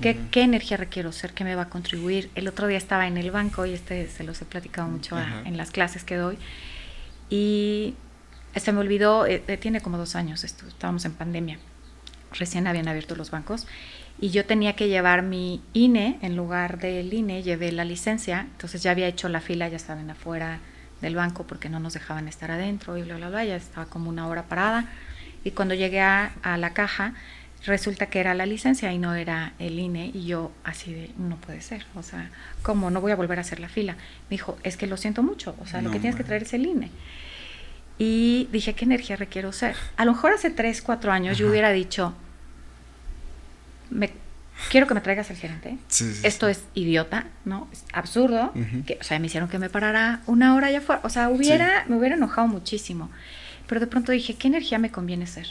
¿Qué, 0.00 0.16
¿Qué, 0.30 0.42
energía 0.42 0.76
requiero 0.76 1.10
ser? 1.10 1.32
¿Qué 1.32 1.42
me 1.42 1.56
va 1.56 1.62
a 1.62 1.68
contribuir? 1.68 2.30
El 2.36 2.46
otro 2.46 2.68
día 2.68 2.78
estaba 2.78 3.08
en 3.08 3.16
el 3.16 3.32
banco 3.32 3.66
y 3.66 3.72
este 3.72 4.06
se 4.06 4.22
los 4.22 4.40
he 4.40 4.44
platicado 4.44 4.86
mucho 4.86 5.16
en 5.44 5.56
las 5.56 5.72
clases 5.72 6.04
que 6.04 6.14
doy. 6.14 6.38
Y 7.28 7.96
se 8.54 8.70
me 8.70 8.78
olvidó, 8.78 9.26
eh, 9.26 9.42
eh, 9.48 9.56
tiene 9.56 9.80
como 9.80 9.98
dos 9.98 10.14
años, 10.14 10.44
esto, 10.44 10.64
estábamos 10.68 11.04
en 11.04 11.12
pandemia, 11.12 11.58
recién 12.30 12.68
habían 12.68 12.86
abierto 12.86 13.16
los 13.16 13.32
bancos 13.32 13.66
y 14.20 14.30
yo 14.30 14.44
tenía 14.44 14.74
que 14.74 14.88
llevar 14.88 15.22
mi 15.22 15.62
INE, 15.72 16.18
en 16.22 16.36
lugar 16.36 16.78
del 16.78 17.12
INE 17.12 17.42
llevé 17.42 17.70
la 17.72 17.84
licencia, 17.84 18.46
entonces 18.52 18.82
ya 18.82 18.90
había 18.90 19.06
hecho 19.06 19.28
la 19.28 19.40
fila, 19.40 19.68
ya 19.68 19.78
saben, 19.78 20.10
afuera 20.10 20.60
del 21.00 21.14
banco 21.14 21.46
porque 21.46 21.68
no 21.68 21.78
nos 21.78 21.94
dejaban 21.94 22.26
estar 22.26 22.50
adentro 22.50 22.96
y 22.98 23.02
bla, 23.02 23.16
bla, 23.16 23.28
bla, 23.28 23.44
ya 23.44 23.56
estaba 23.56 23.86
como 23.86 24.10
una 24.10 24.26
hora 24.26 24.44
parada 24.44 24.86
y 25.44 25.52
cuando 25.52 25.74
llegué 25.74 26.00
a, 26.00 26.32
a 26.42 26.56
la 26.56 26.72
caja 26.72 27.14
resulta 27.64 28.06
que 28.06 28.20
era 28.20 28.34
la 28.34 28.46
licencia 28.46 28.92
y 28.92 28.98
no 28.98 29.14
era 29.14 29.52
el 29.58 29.78
INE 29.78 30.10
y 30.12 30.26
yo 30.26 30.50
así 30.64 30.92
de, 30.92 31.10
no 31.16 31.36
puede 31.36 31.60
ser, 31.60 31.86
o 31.94 32.02
sea, 32.02 32.30
¿cómo? 32.62 32.90
No 32.90 33.00
voy 33.00 33.12
a 33.12 33.16
volver 33.16 33.38
a 33.38 33.42
hacer 33.42 33.60
la 33.60 33.68
fila. 33.68 33.94
Me 33.94 34.30
dijo, 34.30 34.58
es 34.62 34.76
que 34.76 34.86
lo 34.86 34.96
siento 34.96 35.22
mucho, 35.22 35.54
o 35.60 35.66
sea, 35.66 35.80
lo 35.80 35.90
que 35.90 36.00
tienes 36.00 36.16
que 36.16 36.24
traer 36.24 36.42
es 36.42 36.52
el 36.54 36.66
INE. 36.66 36.90
Y 37.98 38.48
dije, 38.52 38.74
¿qué 38.74 38.84
energía 38.84 39.16
requiero 39.16 39.52
ser? 39.52 39.74
A 39.96 40.04
lo 40.04 40.12
mejor 40.12 40.32
hace 40.32 40.50
3, 40.50 40.82
4 40.82 41.10
años 41.10 41.36
yo 41.36 41.48
hubiera 41.48 41.70
dicho, 41.70 42.14
me, 43.90 44.10
quiero 44.70 44.86
que 44.86 44.94
me 44.94 45.00
traigas 45.00 45.30
al 45.30 45.36
gerente. 45.36 45.78
Esto 46.22 46.48
es 46.48 46.64
idiota, 46.74 47.26
¿no? 47.44 47.68
Es 47.72 47.84
absurdo. 47.92 48.52
que, 48.86 48.98
o 49.00 49.04
sea, 49.04 49.18
me 49.18 49.26
hicieron 49.26 49.48
que 49.48 49.58
me 49.58 49.70
parara 49.70 50.20
una 50.26 50.54
hora 50.54 50.68
allá 50.68 50.78
afuera. 50.78 51.00
O 51.04 51.08
sea, 51.08 51.28
hubiera, 51.28 51.84
me 51.88 51.96
hubiera 51.96 52.16
enojado 52.16 52.48
muchísimo. 52.48 53.10
Pero 53.66 53.80
de 53.80 53.86
pronto 53.86 54.12
dije, 54.12 54.34
¿qué 54.34 54.48
energía 54.48 54.78
me 54.78 54.90
conviene 54.90 55.26
ser? 55.26 55.46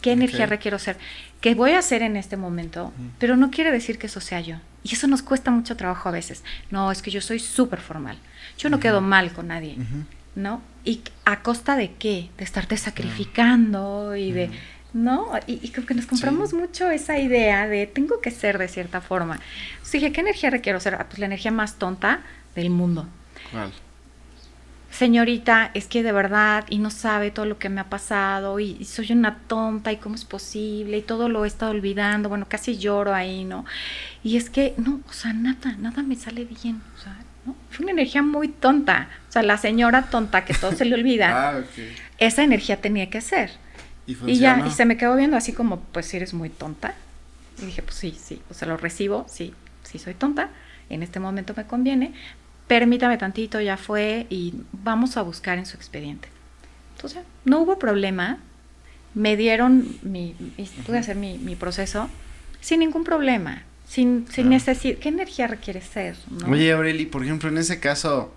¿Qué 0.00 0.12
energía 0.12 0.46
requiero 0.46 0.78
ser? 0.78 0.96
¿Qué 1.42 1.54
voy 1.54 1.72
a 1.72 1.78
hacer 1.78 2.02
en 2.02 2.16
este 2.16 2.36
momento? 2.38 2.92
Pero 3.18 3.36
no 3.36 3.50
quiere 3.50 3.70
decir 3.70 3.98
que 3.98 4.06
eso 4.06 4.20
sea 4.20 4.40
yo. 4.40 4.56
Y 4.82 4.94
eso 4.94 5.06
nos 5.06 5.22
cuesta 5.22 5.50
mucho 5.50 5.76
trabajo 5.76 6.08
a 6.08 6.12
veces. 6.12 6.42
No, 6.70 6.90
es 6.90 7.02
que 7.02 7.10
yo 7.10 7.20
soy 7.20 7.38
súper 7.38 7.80
formal. 7.80 8.18
Yo 8.56 8.70
no 8.70 8.80
quedo 8.80 9.02
mal 9.02 9.32
con 9.32 9.48
nadie. 9.48 9.76
¿no? 10.34 10.62
¿Y 10.84 11.02
a 11.24 11.42
costa 11.42 11.76
de 11.76 11.92
qué? 11.94 12.30
De 12.38 12.44
estarte 12.44 12.76
sacrificando 12.76 14.16
y 14.16 14.32
de, 14.32 14.50
¿no? 14.92 15.30
Y, 15.46 15.68
creo 15.70 15.86
que 15.86 15.94
nos 15.94 16.06
compramos 16.06 16.52
mucho 16.52 16.90
esa 16.90 17.18
idea 17.18 17.66
de 17.66 17.86
tengo 17.86 18.20
que 18.20 18.30
ser 18.30 18.58
de 18.58 18.68
cierta 18.68 19.00
forma. 19.00 19.38
Entonces 19.72 19.92
dije, 19.92 20.12
¿qué 20.12 20.20
energía 20.20 20.50
requiero 20.50 20.80
ser? 20.80 20.94
Ah, 20.94 21.06
pues 21.08 21.18
la 21.18 21.26
energía 21.26 21.50
más 21.50 21.76
tonta 21.78 22.20
del 22.54 22.70
mundo. 22.70 23.06
Señorita, 24.90 25.70
es 25.74 25.86
que 25.86 26.02
de 26.02 26.10
verdad, 26.10 26.64
y 26.68 26.78
no 26.78 26.90
sabe 26.90 27.30
todo 27.30 27.46
lo 27.46 27.58
que 27.58 27.68
me 27.68 27.80
ha 27.80 27.88
pasado, 27.88 28.58
y, 28.58 28.84
soy 28.84 29.12
una 29.12 29.38
tonta, 29.46 29.92
y 29.92 29.96
cómo 29.96 30.16
es 30.16 30.24
posible, 30.24 30.98
y 30.98 31.02
todo 31.02 31.28
lo 31.28 31.44
he 31.44 31.48
estado 31.48 31.70
olvidando, 31.70 32.28
bueno, 32.28 32.46
casi 32.48 32.76
lloro 32.76 33.14
ahí, 33.14 33.44
¿no? 33.44 33.64
Y 34.24 34.36
es 34.36 34.50
que, 34.50 34.74
no, 34.78 35.00
o 35.08 35.12
sea, 35.12 35.32
nada, 35.32 35.76
nada 35.78 36.02
me 36.02 36.16
sale 36.16 36.44
bien, 36.44 36.82
o 36.96 37.00
sea, 37.00 37.16
fue 37.70 37.84
una 37.84 37.92
energía 37.92 38.22
muy 38.22 38.48
tonta. 38.48 39.08
O 39.28 39.32
sea, 39.32 39.42
la 39.42 39.56
señora 39.56 40.02
tonta 40.02 40.44
que 40.44 40.54
todo 40.54 40.72
se 40.72 40.84
le 40.84 40.94
olvida. 40.96 41.50
ah, 41.50 41.60
Esa 42.18 42.42
energía 42.42 42.80
tenía 42.80 43.08
que 43.08 43.20
ser. 43.20 43.50
¿Y, 44.26 44.38
ya, 44.38 44.64
y 44.66 44.70
se 44.70 44.84
me 44.84 44.96
quedó 44.96 45.16
viendo 45.16 45.36
así 45.36 45.52
como, 45.52 45.80
pues 45.80 46.12
eres 46.14 46.34
muy 46.34 46.50
tonta. 46.50 46.94
Y 47.60 47.66
dije, 47.66 47.82
pues 47.82 47.96
sí, 47.96 48.16
sí, 48.20 48.40
o 48.50 48.54
sea, 48.54 48.68
lo 48.68 48.76
recibo, 48.76 49.26
sí, 49.28 49.54
sí 49.82 49.98
soy 49.98 50.14
tonta, 50.14 50.50
en 50.88 51.02
este 51.02 51.20
momento 51.20 51.52
me 51.56 51.66
conviene, 51.66 52.14
permítame 52.66 53.18
tantito, 53.18 53.60
ya 53.60 53.76
fue, 53.76 54.26
y 54.30 54.54
vamos 54.72 55.16
a 55.16 55.22
buscar 55.22 55.58
en 55.58 55.66
su 55.66 55.76
expediente. 55.76 56.28
Entonces, 56.96 57.22
no 57.44 57.60
hubo 57.60 57.78
problema, 57.78 58.38
me 59.14 59.36
dieron 59.36 59.96
mi, 60.02 60.34
pude 60.86 60.98
hacer 60.98 61.16
mi, 61.16 61.38
mi 61.38 61.56
proceso 61.56 62.08
sin 62.60 62.80
ningún 62.80 63.04
problema 63.04 63.64
sin, 63.90 64.26
sin 64.30 64.48
necesidad. 64.48 64.98
¿Qué 64.98 65.08
energía 65.08 65.48
requiere 65.48 65.80
ser? 65.80 66.16
Oye, 66.48 66.70
Aureli, 66.70 67.06
por 67.06 67.24
ejemplo, 67.24 67.48
en 67.48 67.58
ese 67.58 67.80
caso, 67.80 68.32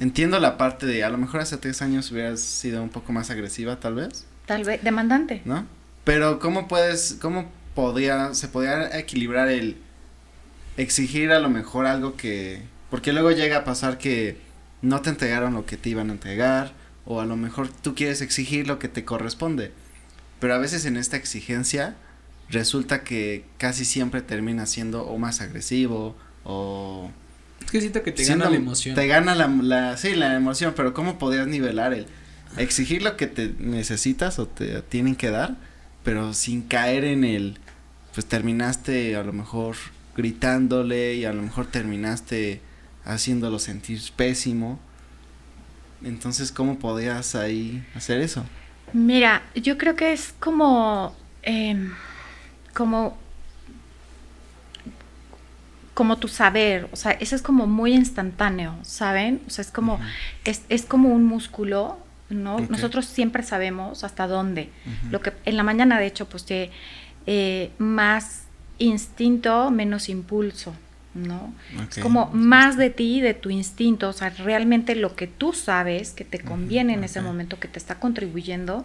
entiendo 0.00 0.38
la 0.38 0.58
parte 0.58 0.84
de 0.84 1.02
a 1.02 1.08
lo 1.08 1.16
mejor 1.16 1.40
hace 1.40 1.56
tres 1.56 1.80
años 1.80 2.12
hubieras 2.12 2.40
sido 2.40 2.82
un 2.82 2.90
poco 2.90 3.10
más 3.10 3.30
agresiva, 3.30 3.80
tal 3.80 3.94
vez. 3.94 4.26
Tal 4.46 4.64
vez, 4.64 4.82
demandante. 4.82 5.42
¿No? 5.44 5.66
Pero, 6.04 6.38
¿cómo 6.38 6.68
puedes, 6.68 7.18
cómo 7.20 7.50
podría, 7.74 8.34
se 8.34 8.48
podría 8.48 8.98
equilibrar 8.98 9.48
el 9.48 9.76
exigir 10.76 11.32
a 11.32 11.40
lo 11.40 11.50
mejor 11.50 11.86
algo 11.86 12.16
que. 12.16 12.62
Porque 12.90 13.12
luego 13.12 13.30
llega 13.32 13.58
a 13.58 13.64
pasar 13.64 13.98
que 13.98 14.38
no 14.82 15.00
te 15.02 15.10
entregaron 15.10 15.54
lo 15.54 15.66
que 15.66 15.76
te 15.76 15.90
iban 15.90 16.10
a 16.10 16.12
entregar, 16.12 16.72
o 17.04 17.20
a 17.20 17.26
lo 17.26 17.36
mejor 17.36 17.68
tú 17.68 17.94
quieres 17.94 18.20
exigir 18.20 18.66
lo 18.66 18.78
que 18.78 18.88
te 18.88 19.04
corresponde. 19.04 19.72
Pero 20.38 20.54
a 20.54 20.58
veces 20.58 20.84
en 20.84 20.96
esta 20.96 21.16
exigencia 21.16 21.96
resulta 22.48 23.02
que 23.02 23.44
casi 23.58 23.84
siempre 23.84 24.22
termina 24.22 24.66
siendo 24.66 25.04
o 25.04 25.18
más 25.18 25.40
agresivo 25.40 26.16
o... 26.44 27.10
Es 27.64 27.70
que 27.70 27.80
siento 27.80 28.02
que 28.02 28.12
te 28.12 28.24
gana 28.24 28.50
la 28.50 28.56
emoción. 28.56 28.94
Te 28.94 29.06
gana 29.08 29.34
la, 29.34 29.48
la, 29.48 29.96
sí, 29.96 30.14
la 30.14 30.36
emoción, 30.36 30.74
pero 30.76 30.94
¿cómo 30.94 31.18
podrías 31.18 31.48
nivelar 31.48 31.92
el 31.94 32.06
exigir 32.56 33.02
lo 33.02 33.16
que 33.16 33.26
te 33.26 33.52
necesitas 33.58 34.38
o 34.38 34.46
te 34.46 34.82
tienen 34.82 35.16
que 35.16 35.30
dar, 35.30 35.56
pero 36.02 36.34
sin 36.34 36.62
caer 36.62 37.04
en 37.04 37.24
el, 37.24 37.58
pues 38.14 38.26
terminaste 38.26 39.16
a 39.16 39.22
lo 39.22 39.32
mejor 39.32 39.76
gritándole 40.16 41.14
y 41.14 41.24
a 41.24 41.32
lo 41.32 41.42
mejor 41.42 41.66
terminaste 41.66 42.60
haciéndolo 43.04 43.58
sentir 43.58 44.00
pésimo. 44.14 44.78
Entonces, 46.02 46.52
¿cómo 46.52 46.78
podías 46.78 47.34
ahí 47.34 47.84
hacer 47.94 48.20
eso? 48.20 48.44
Mira, 48.92 49.42
yo 49.54 49.78
creo 49.78 49.96
que 49.96 50.12
es 50.12 50.34
como... 50.38 51.14
Eh, 51.42 51.88
como 52.74 53.16
como 55.96 56.18
tu 56.18 56.28
saber, 56.28 56.90
o 56.92 56.96
sea, 56.96 57.12
eso 57.12 57.34
es 57.34 57.40
como 57.40 57.66
muy 57.66 57.94
instantáneo, 57.94 58.76
¿saben? 58.82 59.40
O 59.46 59.50
sea, 59.50 59.62
es 59.62 59.70
como, 59.70 59.98
es, 60.44 60.84
como 60.84 61.08
un 61.08 61.24
músculo, 61.24 61.96
¿no? 62.30 62.58
Nosotros 62.60 63.06
siempre 63.06 63.42
sabemos 63.42 64.04
hasta 64.04 64.26
dónde. 64.26 64.70
Lo 65.10 65.20
que 65.20 65.32
en 65.44 65.56
la 65.56 65.62
mañana, 65.62 65.98
de 65.98 66.06
hecho, 66.06 66.28
pues 66.28 66.46
eh, 66.48 67.70
más 67.78 68.44
instinto, 68.78 69.70
menos 69.70 70.08
impulso, 70.08 70.74
¿no? 71.14 71.52
Es 71.88 71.98
como 71.98 72.26
más 72.32 72.76
de 72.76 72.90
ti, 72.90 73.20
de 73.20 73.34
tu 73.34 73.50
instinto, 73.50 74.08
o 74.08 74.12
sea, 74.12 74.30
realmente 74.30 74.94
lo 74.94 75.16
que 75.16 75.26
tú 75.26 75.52
sabes 75.52 76.12
que 76.12 76.24
te 76.24 76.40
conviene 76.40 76.94
en 76.94 77.04
ese 77.04 77.20
momento, 77.20 77.58
que 77.58 77.68
te 77.68 77.78
está 77.78 77.98
contribuyendo, 77.98 78.84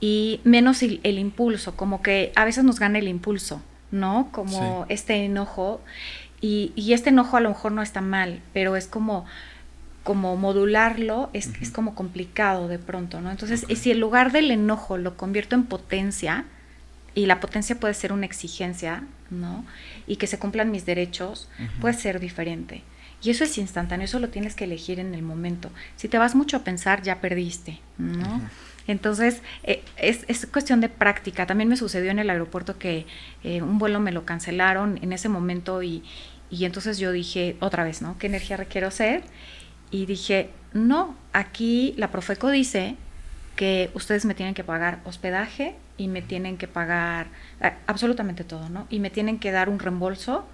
y 0.00 0.40
menos 0.44 0.82
el, 0.82 1.18
impulso, 1.18 1.76
como 1.76 2.02
que 2.02 2.32
a 2.36 2.44
veces 2.44 2.64
nos 2.64 2.78
gana 2.78 2.98
el 2.98 3.08
impulso, 3.08 3.60
¿no? 3.90 4.28
Como 4.30 4.86
este 4.88 5.24
enojo 5.24 5.80
y, 6.40 6.72
y, 6.76 6.92
este 6.92 7.10
enojo 7.10 7.36
a 7.36 7.40
lo 7.40 7.48
mejor 7.48 7.72
no 7.72 7.82
está 7.82 8.00
mal, 8.00 8.40
pero 8.52 8.76
es 8.76 8.86
como 8.86 9.26
como 10.08 10.36
modularlo 10.36 11.28
es, 11.34 11.50
es 11.60 11.70
como 11.70 11.94
complicado 11.94 12.66
de 12.66 12.78
pronto, 12.78 13.20
¿no? 13.20 13.30
Entonces, 13.30 13.66
si 13.78 13.90
en 13.90 14.00
lugar 14.00 14.32
del 14.32 14.50
enojo 14.50 14.96
lo 14.96 15.18
convierto 15.18 15.54
en 15.54 15.64
potencia, 15.64 16.46
y 17.14 17.26
la 17.26 17.40
potencia 17.40 17.78
puede 17.78 17.92
ser 17.92 18.14
una 18.14 18.24
exigencia, 18.24 19.02
¿no? 19.28 19.66
Y 20.06 20.16
que 20.16 20.26
se 20.26 20.38
cumplan 20.38 20.70
mis 20.70 20.86
derechos, 20.86 21.50
puede 21.82 21.92
ser 21.92 22.20
diferente. 22.20 22.84
Y 23.22 23.28
eso 23.28 23.44
es 23.44 23.58
instantáneo, 23.58 24.06
eso 24.06 24.18
lo 24.18 24.30
tienes 24.30 24.54
que 24.54 24.64
elegir 24.64 24.98
en 24.98 25.12
el 25.12 25.20
momento. 25.20 25.70
Si 25.96 26.08
te 26.08 26.16
vas 26.16 26.34
mucho 26.34 26.56
a 26.56 26.64
pensar, 26.64 27.02
ya 27.02 27.20
perdiste, 27.20 27.78
¿no? 27.98 28.40
Entonces, 28.86 29.42
eh, 29.62 29.84
es, 29.98 30.46
cuestión 30.46 30.80
de 30.80 30.88
práctica. 30.88 31.44
También 31.44 31.68
me 31.68 31.76
sucedió 31.76 32.10
en 32.10 32.18
el 32.18 32.30
aeropuerto 32.30 32.78
que 32.78 33.04
eh, 33.44 33.60
un 33.60 33.78
vuelo 33.78 34.00
me 34.00 34.10
lo 34.10 34.24
cancelaron 34.24 34.98
en 35.02 35.12
ese 35.12 35.28
momento 35.28 35.82
y, 35.82 36.02
y 36.48 36.64
entonces 36.64 36.96
yo 36.96 37.12
dije, 37.12 37.56
otra 37.60 37.84
vez, 37.84 38.00
¿no? 38.00 38.16
¿Qué 38.16 38.28
energía 38.28 38.56
requiero 38.56 38.90
ser? 38.90 39.22
Y 39.90 40.06
dije, 40.06 40.50
no, 40.72 41.16
aquí 41.32 41.94
la 41.96 42.10
Profeco 42.10 42.50
dice 42.50 42.96
que 43.56 43.90
ustedes 43.94 44.24
me 44.24 44.34
tienen 44.34 44.54
que 44.54 44.64
pagar 44.64 45.00
hospedaje 45.04 45.74
y 45.96 46.08
me 46.08 46.22
tienen 46.22 46.58
que 46.58 46.68
pagar 46.68 47.26
absolutamente 47.86 48.44
todo, 48.44 48.68
¿no? 48.68 48.86
Y 48.88 49.00
me 49.00 49.10
tienen 49.10 49.38
que 49.38 49.50
dar 49.50 49.68
un 49.68 49.78
reembolso 49.78 50.46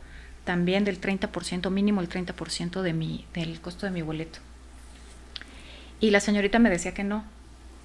también 0.44 0.84
del 0.84 1.00
30%, 1.00 1.70
mínimo 1.70 2.00
el 2.00 2.08
30% 2.08 2.82
de 2.82 2.92
mi, 2.92 3.26
del 3.34 3.60
costo 3.60 3.86
de 3.86 3.92
mi 3.92 4.02
boleto. 4.02 4.38
Y 6.00 6.10
la 6.10 6.20
señorita 6.20 6.58
me 6.58 6.70
decía 6.70 6.92
que 6.92 7.04
no, 7.04 7.24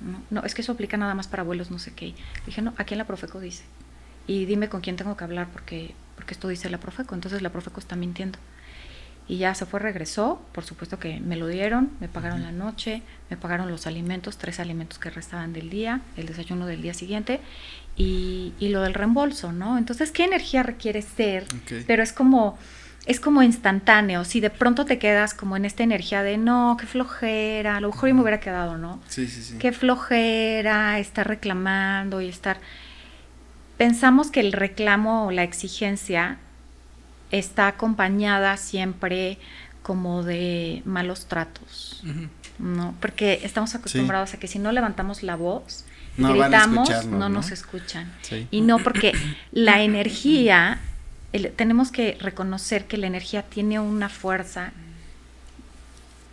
no, 0.02 0.22
no, 0.30 0.46
es 0.46 0.54
que 0.54 0.62
eso 0.62 0.72
aplica 0.72 0.98
nada 0.98 1.16
más 1.16 1.28
para 1.28 1.44
vuelos, 1.44 1.72
no 1.72 1.80
sé 1.80 1.94
qué. 1.94 2.16
Dije, 2.46 2.62
no, 2.62 2.74
aquí 2.78 2.94
en 2.94 3.00
la 3.00 3.06
Profeco 3.06 3.40
dice. 3.40 3.64
Y 4.28 4.46
dime 4.46 4.70
con 4.70 4.82
quién 4.82 4.96
tengo 4.96 5.18
que 5.18 5.24
hablar 5.24 5.48
porque, 5.52 5.96
porque 6.16 6.34
esto 6.34 6.48
dice 6.48 6.70
la 6.70 6.78
Profeco. 6.78 7.16
Entonces 7.16 7.42
la 7.42 7.50
Profeco 7.50 7.80
está 7.80 7.96
mintiendo. 7.96 8.40
Y 9.30 9.38
ya 9.38 9.54
se 9.54 9.66
fue, 9.66 9.80
regresó. 9.80 10.42
Por 10.52 10.66
supuesto 10.66 11.00
que 11.00 11.20
me 11.20 11.38
lo 11.38 11.48
dieron, 11.48 11.92
me 12.02 12.10
pagaron 12.10 12.42
la 12.42 12.52
noche, 12.52 13.04
me 13.30 13.38
pagaron 13.38 13.70
los 13.70 13.88
alimentos, 13.88 14.38
tres 14.38 14.60
alimentos 14.60 14.98
que 14.98 15.12
restaban 15.12 15.54
del 15.54 15.70
día, 15.70 16.02
el 16.18 16.26
desayuno 16.26 16.66
del 16.66 16.82
día 16.82 16.96
siguiente 16.96 17.40
y, 17.96 18.54
y 18.60 18.70
lo 18.70 18.82
del 18.82 18.96
reembolso, 18.96 19.52
¿no? 19.52 19.78
Entonces, 19.78 20.12
¿qué 20.12 20.24
energía 20.26 20.64
requiere 20.64 21.04
ser? 21.04 21.46
Pero 21.86 22.02
es 22.02 22.12
como 22.12 22.58
es 23.06 23.20
como 23.20 23.44
instantáneo. 23.44 24.26
Si 24.26 24.40
de 24.40 24.50
pronto 24.50 24.86
te 24.86 25.00
quedas 25.00 25.34
como 25.34 25.56
en 25.58 25.66
esta 25.66 25.84
energía 25.84 26.22
de 26.22 26.38
no, 26.38 26.76
qué 26.80 26.86
flojera, 26.86 27.78
a 27.78 27.82
lo 27.82 27.90
mejor 27.90 28.10
yo 28.10 28.16
me 28.16 28.22
hubiera 28.22 28.40
quedado, 28.40 28.78
¿no? 28.78 29.00
Sí, 29.08 29.28
sí, 29.28 29.42
sí. 29.42 29.58
Qué 29.58 29.72
flojera 29.72 31.00
estar 31.00 31.28
reclamando 31.28 32.20
y 32.22 32.30
estar. 32.30 32.60
Pensamos 33.78 34.32
que 34.32 34.42
el 34.42 34.52
reclamo 34.54 35.28
o 35.28 35.32
la 35.32 35.44
exigencia 35.44 36.38
está 37.32 37.68
acompañada 37.68 38.58
siempre 38.58 39.38
como 39.84 40.24
de 40.24 40.82
malos 40.86 41.26
tratos. 41.26 42.04
¿no? 42.60 42.94
Porque 43.00 43.40
estamos 43.44 43.74
acostumbrados 43.76 44.34
a 44.34 44.38
que 44.38 44.48
si 44.48 44.60
no 44.60 44.72
levantamos 44.72 45.24
la 45.24 45.36
voz, 45.36 45.86
No 46.18 46.34
gritamos, 46.34 46.90
no 47.06 47.18
¿no? 47.20 47.30
nos 47.30 47.52
escuchan. 47.52 48.12
Sí. 48.22 48.48
Y 48.52 48.62
no 48.62 48.80
porque 48.80 49.14
la 49.52 49.82
energía, 49.82 50.80
el- 51.32 51.52
tenemos 51.54 51.92
que 51.92 52.18
reconocer 52.20 52.86
que 52.86 52.98
la 52.98 53.08
energía 53.08 53.44
tiene 53.44 53.80
una 53.80 54.10
fuerza 54.10 54.74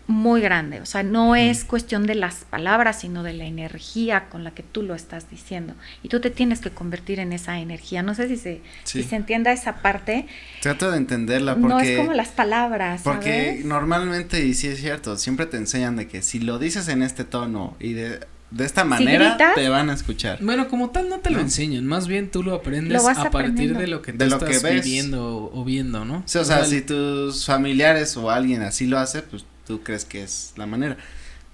muy 0.09 0.41
grande. 0.41 0.81
O 0.81 0.87
sea, 0.87 1.03
no 1.03 1.35
es 1.35 1.65
cuestión 1.65 2.07
de 2.07 2.15
las 2.15 2.45
palabras, 2.49 3.01
sino 3.01 3.23
de 3.23 3.33
la 3.33 3.45
energía 3.45 4.29
con 4.29 4.45
la 4.45 4.53
que 4.53 4.63
tú 4.63 4.83
lo 4.83 4.95
estás 4.95 5.29
diciendo. 5.31 5.75
Y 6.03 6.09
tú 6.09 6.21
te 6.21 6.31
tienes 6.31 6.61
que 6.61 6.71
convertir 6.71 7.19
en 7.19 7.33
esa 7.33 7.59
energía. 7.59 8.03
No 8.03 8.15
sé 8.15 8.29
si 8.29 8.37
se, 8.37 8.61
Sí. 8.85 9.03
si 9.03 9.09
se 9.09 9.17
entienda 9.17 9.53
esa 9.53 9.83
parte. 9.83 10.27
Trato 10.63 10.91
de 10.91 10.99
entenderla 10.99 11.55
porque... 11.57 11.69
no 11.69 11.81
es 11.81 11.99
como 11.99 12.13
las 12.13 12.29
palabras. 12.29 13.01
Porque 13.03 13.47
¿sabes? 13.49 13.65
normalmente, 13.65 14.45
y 14.45 14.55
sí 14.55 14.69
es 14.69 14.81
cierto, 14.81 15.17
siempre 15.17 15.47
te 15.47 15.57
enseñan 15.57 15.97
de 15.97 16.07
que 16.09 16.23
si 16.23 16.39
lo 16.39 16.59
dices 16.59 16.87
en 16.89 17.03
este 17.03 17.25
tono 17.25 17.77
y 17.81 17.95
de, 17.95 18.21
de 18.53 18.65
esta 18.65 18.85
manera, 18.85 19.37
te 19.57 19.69
van 19.69 19.91
a 19.91 19.95
escuchar. 19.95 20.39
Bueno, 20.41 20.69
como 20.69 20.91
tal 20.91 21.09
no 21.09 21.19
te 21.19 21.31
lo 21.31 21.39
¿No? 21.39 21.43
enseñan, 21.43 21.85
más 21.85 22.07
bien 22.07 22.31
tú 22.31 22.45
lo 22.45 22.55
aprendes 22.55 23.03
Lo 23.03 23.09
a 23.09 23.31
partir 23.31 23.77
de 23.77 23.89
lo 23.89 24.03
que 24.03 24.13
tú 24.13 24.19
De 24.19 24.27
lo 24.31 24.39
que 24.39 24.53
estás 24.53 24.63
ves. 24.63 24.85
viviendo 24.85 25.51
o, 25.53 25.65
viendo, 25.65 26.05
¿no? 26.05 26.23
Sí, 26.27 26.39
o 26.39 26.45
sea, 26.45 26.65
si 26.65 26.81
tus 26.83 27.45
familiares 27.45 28.17
o 28.17 28.31
alguien 28.31 28.63
así 28.63 28.87
lo 28.87 28.99
hace, 29.01 29.23
pues 29.23 29.45
tú 29.67 29.83
crees 29.83 30.05
que 30.05 30.23
es 30.23 30.53
la 30.57 30.67
manera. 30.67 30.97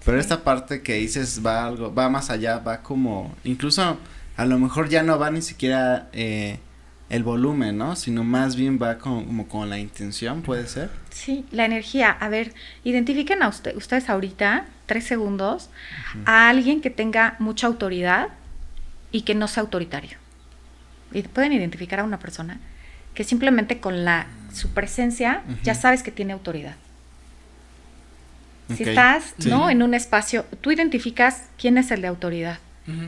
Pero 0.05 0.19
esta 0.19 0.43
parte 0.45 0.83
que 0.83 0.95
dices 0.95 1.41
va 1.45 1.65
algo, 1.67 1.95
va 1.95 2.09
más 2.09 2.31
allá, 2.31 2.59
va 2.59 2.83
como, 2.83 3.35
incluso 3.45 3.99
a 4.37 4.45
lo 4.45 4.59
mejor 4.59 4.89
ya 4.89 5.03
no 5.03 5.19
va 5.19 5.31
ni 5.31 5.43
siquiera 5.43 6.09
eh, 6.13 6.59
el 7.09 7.23
volumen, 7.23 7.79
¿no? 7.79 7.95
Sino 7.95 8.25
más 8.25 8.57
bien 8.57 8.79
va 8.83 8.99
con- 8.99 9.27
como 9.27 9.47
con 9.47 9.71
la 9.71 9.79
intención, 9.79 10.43
puede 10.43 10.67
ser. 10.67 10.91
Sí, 11.11 11.45
la 11.53 11.65
energía. 11.67 12.11
A 12.11 12.29
ver, 12.29 12.53
identifiquen 12.85 13.43
a 13.43 13.49
usted, 13.49 13.77
ustedes 13.77 14.09
ahorita, 14.09 14.65
tres 14.87 15.05
segundos, 15.05 15.71
a 16.25 16.49
alguien 16.49 16.81
que 16.81 16.91
tenga 16.91 17.37
mucha 17.39 17.67
autoridad 17.69 18.29
y 19.13 19.23
que 19.23 19.35
no 19.35 19.47
sea 19.47 19.61
autoritario. 19.63 20.17
Y 21.13 21.23
pueden 21.23 21.53
identificar 21.53 22.01
a 22.01 22.05
una 22.05 22.19
persona 22.19 22.59
que 23.15 23.23
simplemente 23.25 23.79
con 23.79 24.05
la 24.05 24.27
su 24.53 24.71
presencia 24.71 25.43
ya 25.63 25.75
sabes 25.75 26.03
que 26.03 26.11
tiene 26.11 26.33
autoridad. 26.33 26.75
Si 28.77 28.83
estás, 28.85 29.35
sí. 29.39 29.49
¿no? 29.49 29.71
En 29.71 29.83
un 29.83 29.95
espacio, 29.95 30.45
tú 30.61 30.71
identificas 30.73 31.45
quién 31.59 31.79
es 31.79 31.91
el 31.91 32.03
de 32.03 32.09
autoridad 32.09 32.59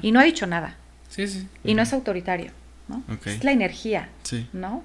y 0.02 0.12
no 0.12 0.20
ha 0.20 0.22
dicho 0.24 0.46
nada 0.46 0.76
Sí, 1.08 1.26
sí. 1.28 1.48
y 1.64 1.74
no 1.74 1.82
es 1.82 1.92
autoritario. 1.92 2.52
Es 3.24 3.42
la 3.44 3.52
energía. 3.52 4.08
Sí. 4.22 4.46
¿no? 4.52 4.82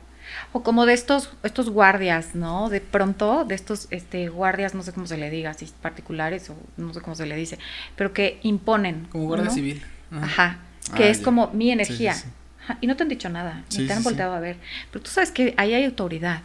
O 0.54 0.62
como 0.64 0.86
de 0.86 0.94
estos, 0.94 1.32
estos 1.44 1.70
guardias, 1.70 2.36
¿no? 2.36 2.70
De 2.70 2.82
pronto, 2.82 3.46
de 3.46 3.56
estos 3.56 3.88
este, 3.92 4.30
guardias, 4.30 4.74
no 4.76 4.84
sé 4.84 4.94
cómo 4.94 5.08
se 5.08 5.18
le 5.18 5.30
diga, 5.32 5.54
si 5.56 5.66
particulares 5.82 6.50
o 6.52 6.56
no 6.78 6.94
sé 6.94 7.02
cómo 7.02 7.16
se 7.16 7.26
le 7.26 7.36
dice, 7.36 7.58
pero 7.96 8.14
que 8.14 8.40
imponen. 8.44 9.08
Como 9.12 9.26
guardia 9.26 9.46
¿no? 9.48 9.52
civil. 9.54 9.84
Ajá. 10.12 10.26
Ajá. 10.26 10.58
Que 10.96 11.04
Ah, 11.06 11.10
es 11.10 11.20
ya. 11.20 11.24
como 11.26 11.48
mi 11.54 11.72
energía. 11.72 12.14
sí, 12.14 12.24
sí. 12.24 12.30
Ajá, 12.64 12.78
Y 12.82 12.88
no 12.88 12.96
te 12.96 13.04
han 13.04 13.10
dicho 13.10 13.28
nada, 13.30 13.64
ni 13.78 13.88
te 13.88 13.94
han 13.94 14.04
volteado 14.04 14.34
a 14.34 14.40
ver. 14.40 14.58
Pero 14.92 15.04
tú 15.04 15.10
sabes 15.12 15.32
que 15.32 15.54
ahí 15.58 15.74
hay 15.74 15.84
autoridad. 15.86 16.42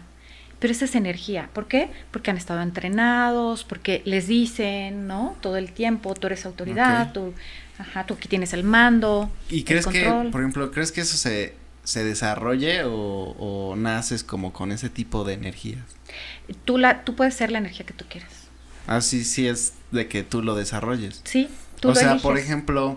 Pero 0.65 0.73
esa 0.73 0.87
es 0.87 0.95
energía. 0.95 1.51
¿Por 1.53 1.69
qué? 1.69 1.91
Porque 2.11 2.31
han 2.31 2.39
estado 2.39 2.63
entrenados, 2.63 3.65
porque 3.65 4.01
les 4.07 4.29
dicen, 4.29 5.07
¿no? 5.07 5.37
Todo 5.43 5.59
el 5.59 5.73
tiempo, 5.73 6.15
tú 6.15 6.27
eres 6.29 6.47
autoridad, 6.47 7.09
Ok. 7.09 7.13
tú, 7.13 7.35
ajá, 7.77 8.07
tú 8.07 8.15
aquí 8.15 8.29
tienes 8.29 8.55
el 8.55 8.65
mando. 8.65 9.31
¿Y 9.51 9.59
el 9.59 9.65
crees 9.67 9.87
que, 9.87 10.05
por 10.33 10.41
ejemplo, 10.41 10.71
crees 10.71 10.91
que 10.91 11.03
eso 11.03 11.19
se, 11.19 11.55
se 11.83 12.03
desarrolle 12.03 12.85
o, 12.85 12.91
o 12.93 13.77
naces 13.77 14.25
como 14.25 14.55
con 14.55 14.73
ese 14.73 14.89
tipo 14.89 15.23
de 15.25 15.35
energías? 15.35 15.85
Tú, 16.65 16.79
la, 16.79 17.05
tú 17.05 17.15
puedes 17.15 17.35
ser 17.35 17.53
la 17.53 17.59
energía 17.59 17.85
que 17.85 17.93
tú 17.93 18.07
quieras. 18.09 18.33
Así 18.87 19.23
sí 19.25 19.47
es 19.47 19.75
de 19.91 20.09
que 20.09 20.23
tú 20.23 20.43
lo 20.43 20.55
desarrolles. 20.55 21.21
Sí, 21.25 21.51
tú 21.79 21.89
o 21.89 21.91
lo 21.91 22.01
sea, 22.01 22.17
por 22.17 22.39
ejemplo, 22.39 22.97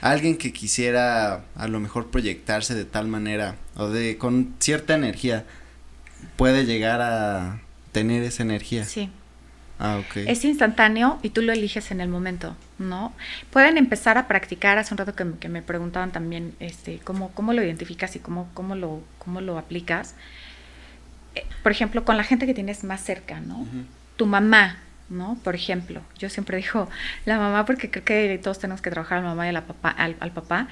alguien 0.00 0.36
que 0.36 0.52
quisiera 0.52 1.44
a 1.54 1.68
lo 1.68 1.78
mejor 1.78 2.10
proyectarse 2.10 2.74
de 2.74 2.84
tal 2.84 3.06
manera 3.06 3.54
o 3.76 3.88
de 3.88 4.18
con 4.18 4.56
cierta 4.58 4.96
energía 4.96 5.44
puede 6.36 6.64
llegar 6.66 7.00
a 7.00 7.60
tener 7.92 8.22
esa 8.22 8.42
energía. 8.42 8.84
Sí. 8.84 9.10
Ah, 9.78 9.98
ok. 9.98 10.18
Es 10.28 10.44
instantáneo 10.44 11.18
y 11.22 11.30
tú 11.30 11.42
lo 11.42 11.52
eliges 11.52 11.90
en 11.90 12.00
el 12.00 12.08
momento, 12.08 12.56
¿no? 12.78 13.12
Pueden 13.50 13.76
empezar 13.76 14.18
a 14.18 14.28
practicar, 14.28 14.78
hace 14.78 14.94
un 14.94 14.98
rato 14.98 15.14
que, 15.16 15.24
me- 15.24 15.38
que 15.38 15.48
me 15.48 15.62
preguntaban 15.62 16.12
también, 16.12 16.54
este, 16.60 17.00
cómo, 17.02 17.30
cómo 17.32 17.52
lo 17.52 17.62
identificas 17.62 18.14
y 18.14 18.20
cómo, 18.20 18.48
cómo 18.54 18.76
lo, 18.76 19.02
cómo 19.18 19.40
lo 19.40 19.58
aplicas. 19.58 20.14
Eh, 21.34 21.44
por 21.64 21.72
ejemplo, 21.72 22.04
con 22.04 22.16
la 22.16 22.22
gente 22.24 22.46
que 22.46 22.54
tienes 22.54 22.84
más 22.84 23.00
cerca, 23.02 23.40
¿no? 23.40 23.66
Tu 24.16 24.26
mamá, 24.26 24.78
¿no? 25.10 25.36
Por 25.44 25.54
ejemplo, 25.54 26.00
yo 26.18 26.28
siempre 26.30 26.56
digo 26.58 26.88
la 27.26 27.38
mamá 27.38 27.64
porque 27.66 27.90
creo 27.90 28.04
que 28.04 28.40
todos 28.42 28.58
tenemos 28.58 28.80
que 28.80 28.90
trabajar 28.90 29.18
a 29.18 29.20
la 29.22 29.28
mamá 29.28 29.46
y 29.46 29.50
a 29.50 29.52
la 29.52 29.66
papá, 29.66 29.90
al, 29.90 30.16
al 30.20 30.30
papá. 30.32 30.68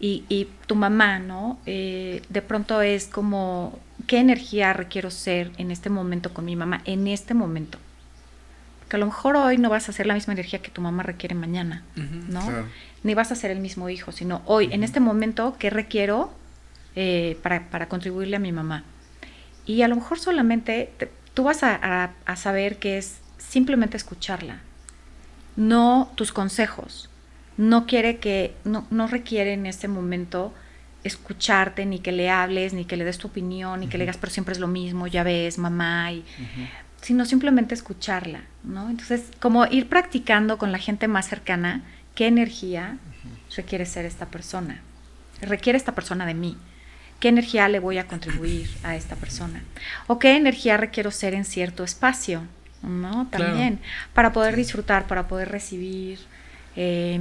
Y, 0.00 0.24
y 0.28 0.48
tu 0.66 0.74
mamá, 0.76 1.18
¿no? 1.18 1.58
Eh, 1.66 2.22
de 2.28 2.42
pronto 2.42 2.80
es 2.82 3.06
como, 3.06 3.78
¿qué 4.06 4.18
energía 4.18 4.72
requiero 4.72 5.10
ser 5.10 5.50
en 5.58 5.70
este 5.70 5.90
momento 5.90 6.32
con 6.32 6.44
mi 6.44 6.56
mamá? 6.56 6.80
En 6.84 7.06
este 7.08 7.34
momento. 7.34 7.78
Que 8.88 8.96
a 8.96 8.98
lo 8.98 9.06
mejor 9.06 9.36
hoy 9.36 9.56
no 9.58 9.70
vas 9.70 9.88
a 9.88 9.92
hacer 9.92 10.06
la 10.06 10.14
misma 10.14 10.34
energía 10.34 10.60
que 10.60 10.70
tu 10.70 10.80
mamá 10.82 11.02
requiere 11.02 11.34
mañana. 11.34 11.82
¿no? 11.96 12.40
Claro. 12.46 12.66
Ni 13.02 13.14
vas 13.14 13.32
a 13.32 13.34
ser 13.34 13.50
el 13.50 13.58
mismo 13.58 13.88
hijo, 13.88 14.12
sino 14.12 14.42
hoy, 14.46 14.68
en 14.72 14.84
este 14.84 15.00
momento, 15.00 15.56
¿qué 15.58 15.70
requiero 15.70 16.32
eh, 16.94 17.36
para, 17.42 17.68
para 17.70 17.88
contribuirle 17.88 18.36
a 18.36 18.38
mi 18.38 18.52
mamá? 18.52 18.84
Y 19.66 19.82
a 19.82 19.88
lo 19.88 19.96
mejor 19.96 20.18
solamente 20.20 20.92
te- 20.98 21.10
tú 21.34 21.44
vas 21.44 21.62
a, 21.62 21.74
a- 21.82 22.10
a 22.26 22.36
saber 22.36 22.76
que 22.78 22.98
es 22.98 23.16
simplemente 23.52 23.98
escucharla, 23.98 24.60
no 25.56 26.10
tus 26.14 26.32
consejos. 26.32 27.10
No 27.58 27.84
quiere 27.86 28.16
que, 28.16 28.54
no, 28.64 28.86
no 28.90 29.08
requiere 29.08 29.52
en 29.52 29.66
este 29.66 29.88
momento 29.88 30.54
escucharte, 31.04 31.84
ni 31.84 31.98
que 31.98 32.12
le 32.12 32.30
hables, 32.30 32.72
ni 32.72 32.86
que 32.86 32.96
le 32.96 33.04
des 33.04 33.18
tu 33.18 33.28
opinión, 33.28 33.80
ni 33.80 33.88
que 33.88 33.98
le 33.98 34.04
digas, 34.04 34.16
pero 34.16 34.32
siempre 34.32 34.52
es 34.54 34.58
lo 34.58 34.68
mismo, 34.68 35.06
ya 35.06 35.22
ves, 35.22 35.58
mamá, 35.58 36.12
y, 36.12 36.24
sino 37.02 37.26
simplemente 37.26 37.74
escucharla, 37.74 38.40
¿no? 38.64 38.88
Entonces, 38.88 39.24
como 39.38 39.66
ir 39.66 39.86
practicando 39.86 40.56
con 40.56 40.72
la 40.72 40.78
gente 40.78 41.06
más 41.06 41.28
cercana, 41.28 41.82
qué 42.14 42.28
energía 42.28 42.96
requiere 43.54 43.84
ser 43.84 44.06
esta 44.06 44.26
persona, 44.26 44.80
requiere 45.42 45.76
esta 45.76 45.94
persona 45.94 46.24
de 46.24 46.34
mí, 46.34 46.56
qué 47.20 47.28
energía 47.28 47.68
le 47.68 47.80
voy 47.80 47.98
a 47.98 48.06
contribuir 48.06 48.70
a 48.82 48.96
esta 48.96 49.16
persona, 49.16 49.62
o 50.06 50.18
qué 50.18 50.36
energía 50.36 50.78
requiero 50.78 51.10
ser 51.10 51.34
en 51.34 51.44
cierto 51.44 51.84
espacio, 51.84 52.46
¿no? 52.82 53.28
Claro. 53.30 53.46
También, 53.46 53.80
para 54.14 54.32
poder 54.32 54.56
disfrutar, 54.56 55.06
para 55.06 55.28
poder 55.28 55.50
recibir. 55.50 56.18
eh, 56.76 57.20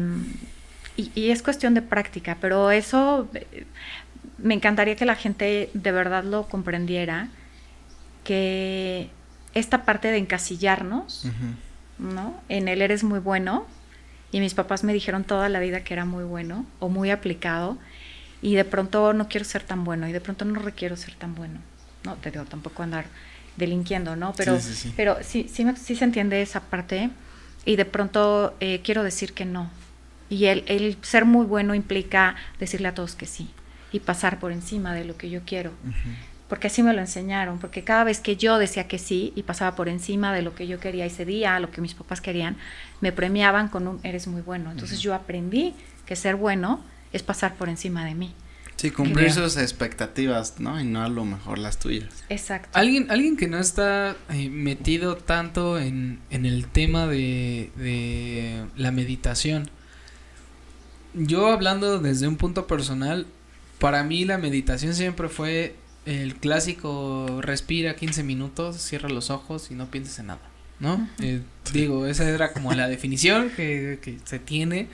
y, 0.98 1.12
y 1.16 1.32
es 1.32 1.42
cuestión 1.42 1.74
de 1.74 1.82
práctica, 1.82 2.38
pero 2.42 2.70
eso 2.72 3.30
eh, 3.34 3.66
me 4.38 4.54
encantaría 4.54 4.96
que 4.96 5.06
la 5.06 5.16
gente 5.16 5.70
de 5.74 5.92
verdad 5.92 6.24
lo 6.24 6.48
comprendiera, 6.48 7.30
que 8.24 9.10
esta 9.54 9.86
parte 9.86 10.10
de 10.10 10.18
encasillarnos. 10.18 11.28
¿no? 12.02 12.36
En 12.50 12.68
él 12.68 12.82
eres 12.82 13.04
muy 13.04 13.20
bueno, 13.20 13.66
y 14.32 14.40
mis 14.40 14.54
papás 14.54 14.84
me 14.84 14.92
dijeron 14.94 15.24
toda 15.24 15.50
la 15.50 15.60
vida 15.60 15.84
que 15.84 15.94
era 15.94 16.04
muy 16.04 16.24
bueno 16.24 16.66
o 16.80 16.90
muy 16.90 17.12
aplicado, 17.12 17.78
y 18.42 18.56
de 18.56 18.66
pronto 18.66 19.14
no 19.14 19.28
quiero 19.28 19.46
ser 19.46 19.64
tan 19.64 19.84
bueno, 19.84 20.08
y 20.08 20.12
de 20.12 20.20
pronto 20.20 20.44
no 20.46 20.60
requiero 20.60 20.98
ser 20.98 21.14
tan 21.14 21.36
bueno, 21.36 21.60
¿no? 22.04 22.16
Te 22.16 22.32
digo, 22.32 22.46
tampoco 22.46 22.82
andar 22.82 23.06
delinquiendo, 23.58 24.16
¿no? 24.16 24.34
Pero 24.34 24.60
Sí, 24.60 24.74
sí, 24.74 24.76
sí. 24.90 24.94
pero 24.96 25.18
sí, 25.22 25.48
sí, 25.52 25.66
me- 25.66 25.76
sí 25.76 25.96
se 25.96 26.04
entiende 26.06 26.42
esa 26.42 26.62
parte, 26.62 27.10
y 27.66 27.76
de 27.76 27.86
pronto 27.86 28.56
eh, 28.60 28.82
quiero 28.84 29.04
decir 29.04 29.34
que 29.34 29.46
no, 29.46 29.70
Y 30.30 30.46
el, 30.46 30.64
el 30.68 30.98
ser 31.02 31.26
muy 31.26 31.46
bueno 31.46 31.76
implica 31.76 32.36
decirle 32.60 32.88
a 32.88 32.94
todos 32.96 33.16
que 33.16 33.26
sí 33.26 33.50
y 33.92 34.00
pasar 34.00 34.40
por 34.40 34.54
encima 34.54 34.94
de 34.94 35.04
lo 35.04 35.18
que 35.18 35.30
yo 35.30 35.42
quiero. 35.46 35.72
Porque 36.48 36.68
así 36.68 36.84
me 36.84 36.94
lo 36.94 37.00
enseñaron, 37.02 37.60
porque 37.60 37.84
cada 37.84 38.04
vez 38.06 38.20
que 38.20 38.36
yo 38.38 38.58
decía 38.58 38.88
que 38.88 38.98
sí 38.98 39.32
y 39.36 39.44
pasaba 39.44 39.76
por 39.76 39.88
encima 39.90 40.34
de 40.34 40.42
lo 40.42 40.54
que 40.56 40.68
yo 40.68 40.80
quería 40.80 41.06
ese 41.06 41.26
día, 41.26 41.60
lo 41.60 41.72
que 41.72 41.82
mis 41.82 41.94
papás 41.94 42.20
querían, 42.22 42.58
me 43.02 43.12
premiaban 43.12 43.68
con 43.70 43.88
un 43.88 44.00
eres 44.04 44.28
muy 44.28 44.42
bueno. 44.42 44.72
Entonces 44.72 45.02
yo 45.02 45.14
aprendí 45.14 45.74
que 46.06 46.16
ser 46.16 46.36
bueno 46.38 46.82
es 47.14 47.24
pasar 47.24 47.56
por 47.56 47.68
encima 47.70 48.06
de 48.06 48.16
mí. 48.16 48.34
Sí, 48.82 48.90
cumplir 48.90 49.32
sus 49.32 49.58
expectativas, 49.58 50.60
¿no? 50.60 50.82
Y 50.82 50.84
no 50.84 51.04
a 51.04 51.08
lo 51.08 51.24
mejor 51.24 51.60
las 51.60 51.78
tuyas. 51.78 52.10
Exacto. 52.30 52.70
Alguien, 52.74 53.12
alguien 53.12 53.38
que 53.38 53.48
no 53.48 53.60
está 53.60 54.16
eh, 54.32 54.50
metido 54.50 55.18
tanto 55.18 55.78
en, 55.78 56.20
en 56.32 56.48
el 56.48 56.66
tema 56.66 57.06
de, 57.06 57.70
de 57.76 58.66
la 58.76 58.90
meditación. 58.90 59.70
Yo 61.14 61.52
hablando 61.52 62.00
desde 62.00 62.28
un 62.28 62.38
punto 62.38 62.66
personal, 62.66 63.28
para 63.78 64.04
mí 64.04 64.26
la 64.26 64.40
meditación 64.40 64.96
siempre 64.96 65.30
fue 65.30 65.76
el 66.08 66.34
clásico 66.38 67.40
respira 67.40 67.96
15 67.96 68.24
minutos, 68.24 68.78
cierra 68.78 69.10
los 69.10 69.30
ojos 69.30 69.70
y 69.70 69.76
no 69.76 69.92
pienses 69.92 70.18
en 70.18 70.26
nada, 70.26 70.42
¿no? 70.80 71.08
Eh, 71.20 71.44
digo, 71.72 72.08
esa 72.08 72.28
era 72.28 72.52
como 72.52 72.74
la 72.74 72.88
definición 72.88 73.52
que, 73.56 74.00
que 74.02 74.18
se 74.24 74.40
tiene 74.40 74.88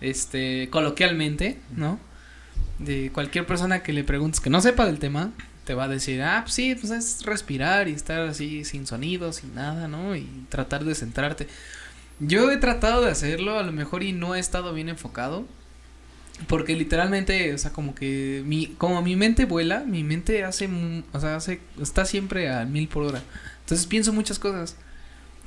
este 0.00 0.68
coloquialmente, 0.72 1.58
¿no? 1.76 2.00
De 2.78 3.10
cualquier 3.12 3.46
persona 3.46 3.82
que 3.82 3.92
le 3.92 4.04
preguntes 4.04 4.40
que 4.40 4.50
no 4.50 4.60
sepa 4.60 4.86
del 4.86 4.98
tema, 4.98 5.32
te 5.64 5.74
va 5.74 5.84
a 5.84 5.88
decir, 5.88 6.22
ah, 6.22 6.40
pues 6.44 6.54
sí, 6.54 6.74
pues 6.74 6.90
es 6.90 7.24
respirar 7.24 7.88
y 7.88 7.92
estar 7.92 8.20
así 8.20 8.64
sin 8.64 8.86
sonido, 8.86 9.32
sin 9.32 9.54
nada, 9.54 9.86
¿no? 9.86 10.16
Y 10.16 10.26
tratar 10.48 10.84
de 10.84 10.94
centrarte. 10.94 11.46
Yo 12.20 12.50
he 12.50 12.56
tratado 12.56 13.02
de 13.02 13.10
hacerlo, 13.10 13.58
a 13.58 13.62
lo 13.62 13.72
mejor 13.72 14.02
y 14.02 14.12
no 14.12 14.34
he 14.34 14.38
estado 14.38 14.72
bien 14.72 14.88
enfocado. 14.88 15.46
Porque 16.46 16.76
literalmente, 16.76 17.52
o 17.52 17.58
sea, 17.58 17.72
como 17.72 17.94
que 17.94 18.42
mi, 18.46 18.68
como 18.78 19.02
mi 19.02 19.16
mente 19.16 19.44
vuela, 19.44 19.80
mi 19.80 20.04
mente 20.04 20.44
hace, 20.44 20.68
o 21.12 21.20
sea, 21.20 21.36
hace, 21.36 21.60
está 21.82 22.04
siempre 22.04 22.50
a 22.50 22.64
mil 22.64 22.88
por 22.88 23.04
hora. 23.04 23.22
Entonces 23.60 23.86
pienso 23.86 24.12
muchas 24.12 24.38
cosas. 24.38 24.76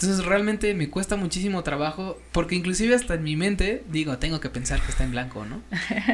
Entonces 0.01 0.25
realmente 0.25 0.73
me 0.73 0.89
cuesta 0.89 1.15
muchísimo 1.15 1.61
trabajo 1.61 2.19
porque 2.31 2.55
inclusive 2.55 2.95
hasta 2.95 3.13
en 3.13 3.23
mi 3.23 3.35
mente 3.35 3.83
digo, 3.91 4.17
tengo 4.17 4.39
que 4.39 4.49
pensar 4.49 4.81
que 4.81 4.89
está 4.89 5.03
en 5.03 5.11
blanco, 5.11 5.45
¿no? 5.45 5.61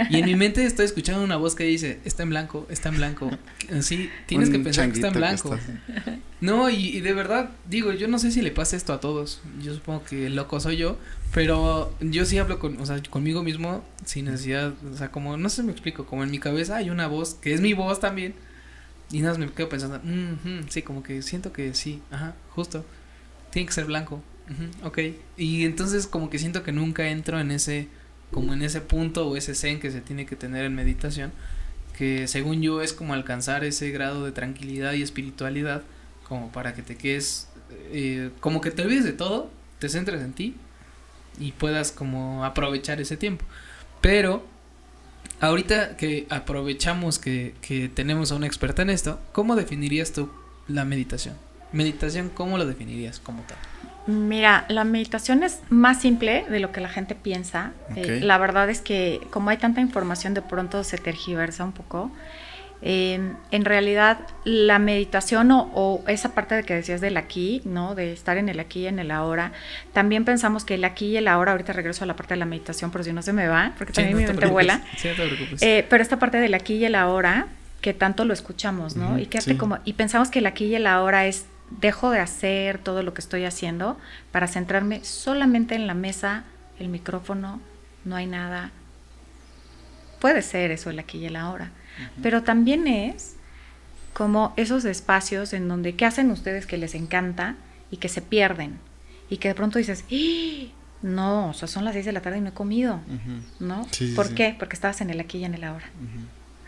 Y 0.09 0.17
en 0.17 0.25
mi 0.25 0.35
mente 0.35 0.65
estoy 0.65 0.85
escuchando 0.85 1.23
una 1.23 1.38
voz 1.38 1.55
que 1.55 1.63
dice, 1.63 1.99
está 2.03 2.23
en 2.23 2.31
blanco, 2.31 2.67
está 2.69 2.89
en 2.89 2.97
blanco. 2.97 3.31
Sí, 3.81 4.09
tienes 4.25 4.49
que 4.49 4.59
pensar 4.59 4.88
que 4.89 4.95
está 4.95 5.07
en 5.07 5.13
blanco. 5.13 5.57
no, 6.41 6.69
y, 6.69 6.99
de 6.99 7.13
verdad, 7.13 7.51
digo, 7.69 7.93
yo 7.93 8.09
no 8.09 8.19
sé 8.19 8.31
si 8.31 8.41
le 8.41 8.51
pasa 8.51 8.75
esto 8.75 8.91
a 8.91 8.99
todos. 8.99 9.41
Yo 9.61 9.73
supongo 9.73 10.03
que 10.03 10.29
loco 10.29 10.59
soy 10.59 10.75
yo, 10.75 10.97
pero 11.33 11.93
yo 12.01 12.25
sí 12.25 12.38
hablo 12.38 12.59
con, 12.59 12.81
o 12.81 12.85
sea, 12.85 13.01
conmigo 13.09 13.41
mismo 13.41 13.85
sin 14.03 14.25
necesidad, 14.25 14.73
o 14.91 14.97
sea, 14.97 15.11
como, 15.11 15.38
no 15.38 15.47
sé 15.49 15.57
si 15.57 15.63
me 15.63 15.71
explico, 15.71 16.05
como 16.05 16.23
en 16.23 16.31
mi 16.31 16.39
cabeza 16.39 16.75
hay 16.75 16.89
una 16.89 17.07
voz 17.07 17.35
que 17.35 17.53
es 17.53 17.61
mi 17.61 17.73
voz 17.73 18.01
también. 18.01 18.33
Y 19.11 19.19
nada 19.19 19.38
más 19.38 19.39
me 19.39 19.49
quedo 19.49 19.69
pensando, 19.69 20.01
sí, 20.67 20.81
como 20.81 21.03
que 21.03 21.21
siento 21.21 21.53
que 21.53 21.73
sí, 21.73 22.01
ajá, 22.11 22.35
justo 22.49 22.83
tiene 23.57 23.67
que 23.67 23.73
ser 23.73 23.85
blanco. 23.85 24.21
ok. 24.83 24.99
Y 25.35 25.65
entonces 25.65 26.05
como 26.05 26.29
que 26.29 26.37
siento 26.37 26.61
que 26.61 26.71
nunca 26.71 27.09
entro 27.09 27.39
en 27.39 27.49
ese, 27.49 27.87
como 28.31 28.53
en 28.53 28.61
ese 28.61 28.81
punto 28.81 29.27
o 29.27 29.35
ese 29.35 29.55
zen 29.55 29.79
que 29.79 29.89
se 29.89 29.99
tiene 29.99 30.27
que 30.27 30.35
tener 30.35 30.63
en 30.63 30.75
meditación, 30.75 31.31
que 31.97 32.27
según 32.27 32.61
yo 32.61 32.83
es 32.83 32.93
como 32.93 33.15
alcanzar 33.15 33.63
ese 33.63 33.89
grado 33.89 34.25
de 34.25 34.31
tranquilidad 34.31 34.93
y 34.93 35.01
espiritualidad, 35.01 35.81
como 36.27 36.51
para 36.51 36.75
que 36.75 36.83
te 36.83 36.97
quedes, 36.97 37.49
eh, 37.91 38.29
como 38.41 38.61
que 38.61 38.69
te 38.69 38.83
olvides 38.83 39.05
de 39.05 39.13
todo, 39.13 39.49
te 39.79 39.89
centres 39.89 40.21
en 40.21 40.33
ti 40.33 40.55
y 41.39 41.53
puedas 41.53 41.91
como 41.91 42.45
aprovechar 42.45 43.01
ese 43.01 43.17
tiempo. 43.17 43.43
Pero 44.01 44.45
ahorita 45.39 45.97
que 45.97 46.27
aprovechamos 46.29 47.17
que, 47.17 47.55
que 47.63 47.89
tenemos 47.89 48.31
a 48.31 48.35
una 48.35 48.45
experta 48.45 48.83
en 48.83 48.91
esto, 48.91 49.19
¿cómo 49.31 49.55
definirías 49.55 50.13
tú 50.13 50.29
la 50.67 50.85
meditación? 50.85 51.46
Meditación, 51.72 52.30
¿cómo 52.30 52.57
lo 52.57 52.65
definirías 52.65 53.20
como 53.20 53.41
tal? 53.43 53.57
Mira, 54.07 54.65
la 54.70 54.86
meditación 54.86 55.43
es 55.43 55.59
más 55.70 55.99
simple 56.01 56.45
de 56.49 56.61
lo 56.61 56.72
que 56.72 56.80
la 56.80 56.88
gente 56.88 57.13
piensa. 57.13 57.74
Eh, 57.95 58.22
la 58.24 58.38
verdad 58.38 58.70
es 58.70 58.80
que 58.80 59.20
como 59.32 59.49
hay 59.49 59.57
tanta 59.57 59.82
información, 59.82 60.34
de 60.34 60.41
pronto 60.41 60.84
se 60.86 60.97
tergiversa 60.97 61.65
un 61.65 61.74
poco. 61.74 62.09
Em, 62.82 63.36
en 63.51 63.65
realidad, 63.65 64.20
la 64.45 64.80
meditación 64.80 65.49
o, 65.51 66.03
esa 66.07 66.34
parte 66.34 66.55
de 66.55 66.63
que 66.63 66.76
decías 66.76 67.01
del 67.01 67.18
aquí, 67.18 67.61
¿no? 67.65 67.95
De 67.95 68.13
estar 68.13 68.38
en 68.38 68.49
el 68.49 68.59
aquí 68.59 68.82
y 68.82 68.88
en 68.88 68.99
el 68.99 69.11
ahora, 69.11 69.51
también 69.93 70.26
pensamos 70.26 70.63
que 70.63 70.76
el 70.76 70.86
aquí 70.86 71.07
y 71.07 71.18
el 71.18 71.28
ahora, 71.28 71.53
ahorita 71.53 71.74
regreso 71.74 72.03
a 72.03 72.07
la 72.07 72.15
parte 72.15 72.36
de 72.36 72.39
la 72.39 72.45
meditación, 72.45 72.91
por 72.91 73.03
si 73.03 73.11
no 73.11 73.24
se 73.24 73.34
me 73.34 73.47
va, 73.47 73.74
porque 73.78 73.93
también 73.93 74.15
mi 74.15 74.26
mente 74.26 74.45
vuela. 74.45 74.82
Sí, 74.95 75.09
eh, 75.61 75.86
pero 75.89 76.03
esta 76.03 76.20
parte 76.20 76.38
del 76.38 76.53
aquí 76.53 76.76
y 76.76 76.86
el 76.86 76.95
ahora, 76.95 77.47
que 77.82 77.93
tanto 77.93 78.26
lo 78.26 78.34
escuchamos, 78.34 78.95
¿no? 78.95 79.20
y 79.20 79.26
que 79.26 79.57
como, 79.57 79.80
y 79.84 79.93
pensamos 79.93 80.30
que 80.30 80.39
el 80.39 80.45
aquí 80.45 80.65
y 80.65 80.76
el 80.76 80.88
ahora 80.88 81.26
es 81.26 81.45
dejo 81.70 82.09
de 82.11 82.20
hacer 82.20 82.80
todo 82.80 83.03
lo 83.03 83.13
que 83.13 83.22
estoy 83.22 83.45
haciendo 83.45 83.97
para 84.32 84.47
centrarme 84.47 85.03
solamente 85.03 85.76
en 85.76 85.88
la 85.88 85.93
mesa, 85.93 86.43
el 86.80 86.89
micrófono, 86.89 87.59
no 88.05 88.15
hay 88.15 88.26
nada. 88.26 88.72
Puede 90.20 90.41
ser 90.41 90.72
eso 90.72 90.89
el 90.89 90.99
aquí 90.99 91.20
y 91.20 91.26
el 91.26 91.36
ahora, 91.36 91.72
pero 92.24 92.43
también 92.43 92.88
es 92.88 93.36
como 94.13 94.53
esos 94.57 94.86
espacios 94.86 95.53
en 95.53 95.68
donde, 95.68 95.95
¿qué 95.95 96.05
hacen 96.05 96.32
ustedes 96.32 96.65
que 96.65 96.78
les 96.78 96.95
encanta 96.95 97.55
y 97.91 97.97
que 97.97 98.09
se 98.09 98.22
pierden? 98.22 98.80
Y 99.30 99.38
que 99.38 99.49
de 99.49 99.55
pronto 99.55 99.78
dices, 99.78 100.05
¡Ah! 100.11 100.74
no, 101.03 101.49
o 101.49 101.53
sea, 101.53 101.68
son 101.68 101.86
las 101.86 101.93
6 101.93 102.05
de 102.05 102.11
la 102.13 102.22
tarde 102.22 102.39
y 102.39 102.41
no 102.41 102.49
he 102.49 102.53
comido, 102.53 102.99
¿no? 103.59 103.88
¿Por 104.15 104.34
qué? 104.34 104.55
Porque 104.57 104.76
estabas 104.76 105.01
en 105.01 105.11
el 105.11 105.20
aquí 105.20 105.38
y 105.39 105.45
en 105.45 105.53
el 105.53 105.63
ahora 105.63 105.86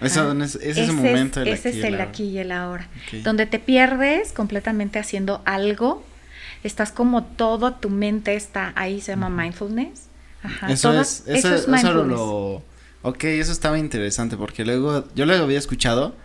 ese, 0.02 0.20
es 0.44 0.56
ese 0.78 0.92
momento 0.92 1.42
Ese 1.42 1.70
es 1.70 1.84
el 1.84 2.00
aquí 2.02 2.24
y 2.26 2.38
el 2.40 2.52
ahora. 2.52 2.88
Donde 3.24 3.46
te 3.46 3.60
pierdes 3.60 4.32
completamente 4.32 5.00
haciendo 5.00 5.42
algo. 5.46 6.04
Estás 6.64 6.92
como 6.92 7.24
todo, 7.24 7.74
tu 7.76 7.90
mente 7.90 8.36
está 8.36 8.74
ahí, 8.76 9.00
se 9.02 9.14
llama 9.14 9.30
mindfulness. 9.30 10.08
Ajá. 10.44 10.70
Eso, 10.70 11.00
es, 11.00 11.24
eso, 11.26 11.54
es 11.54 11.68
mindfulness. 11.68 12.18
lo, 12.18 12.64
ok, 13.02 13.24
eso 13.26 13.52
estaba 13.52 13.78
interesante 13.78 14.36
porque 14.36 14.66
luego 14.66 15.06
yo 15.16 15.26
lo 15.26 15.34
había 15.36 15.58
escuchado, 15.58 16.16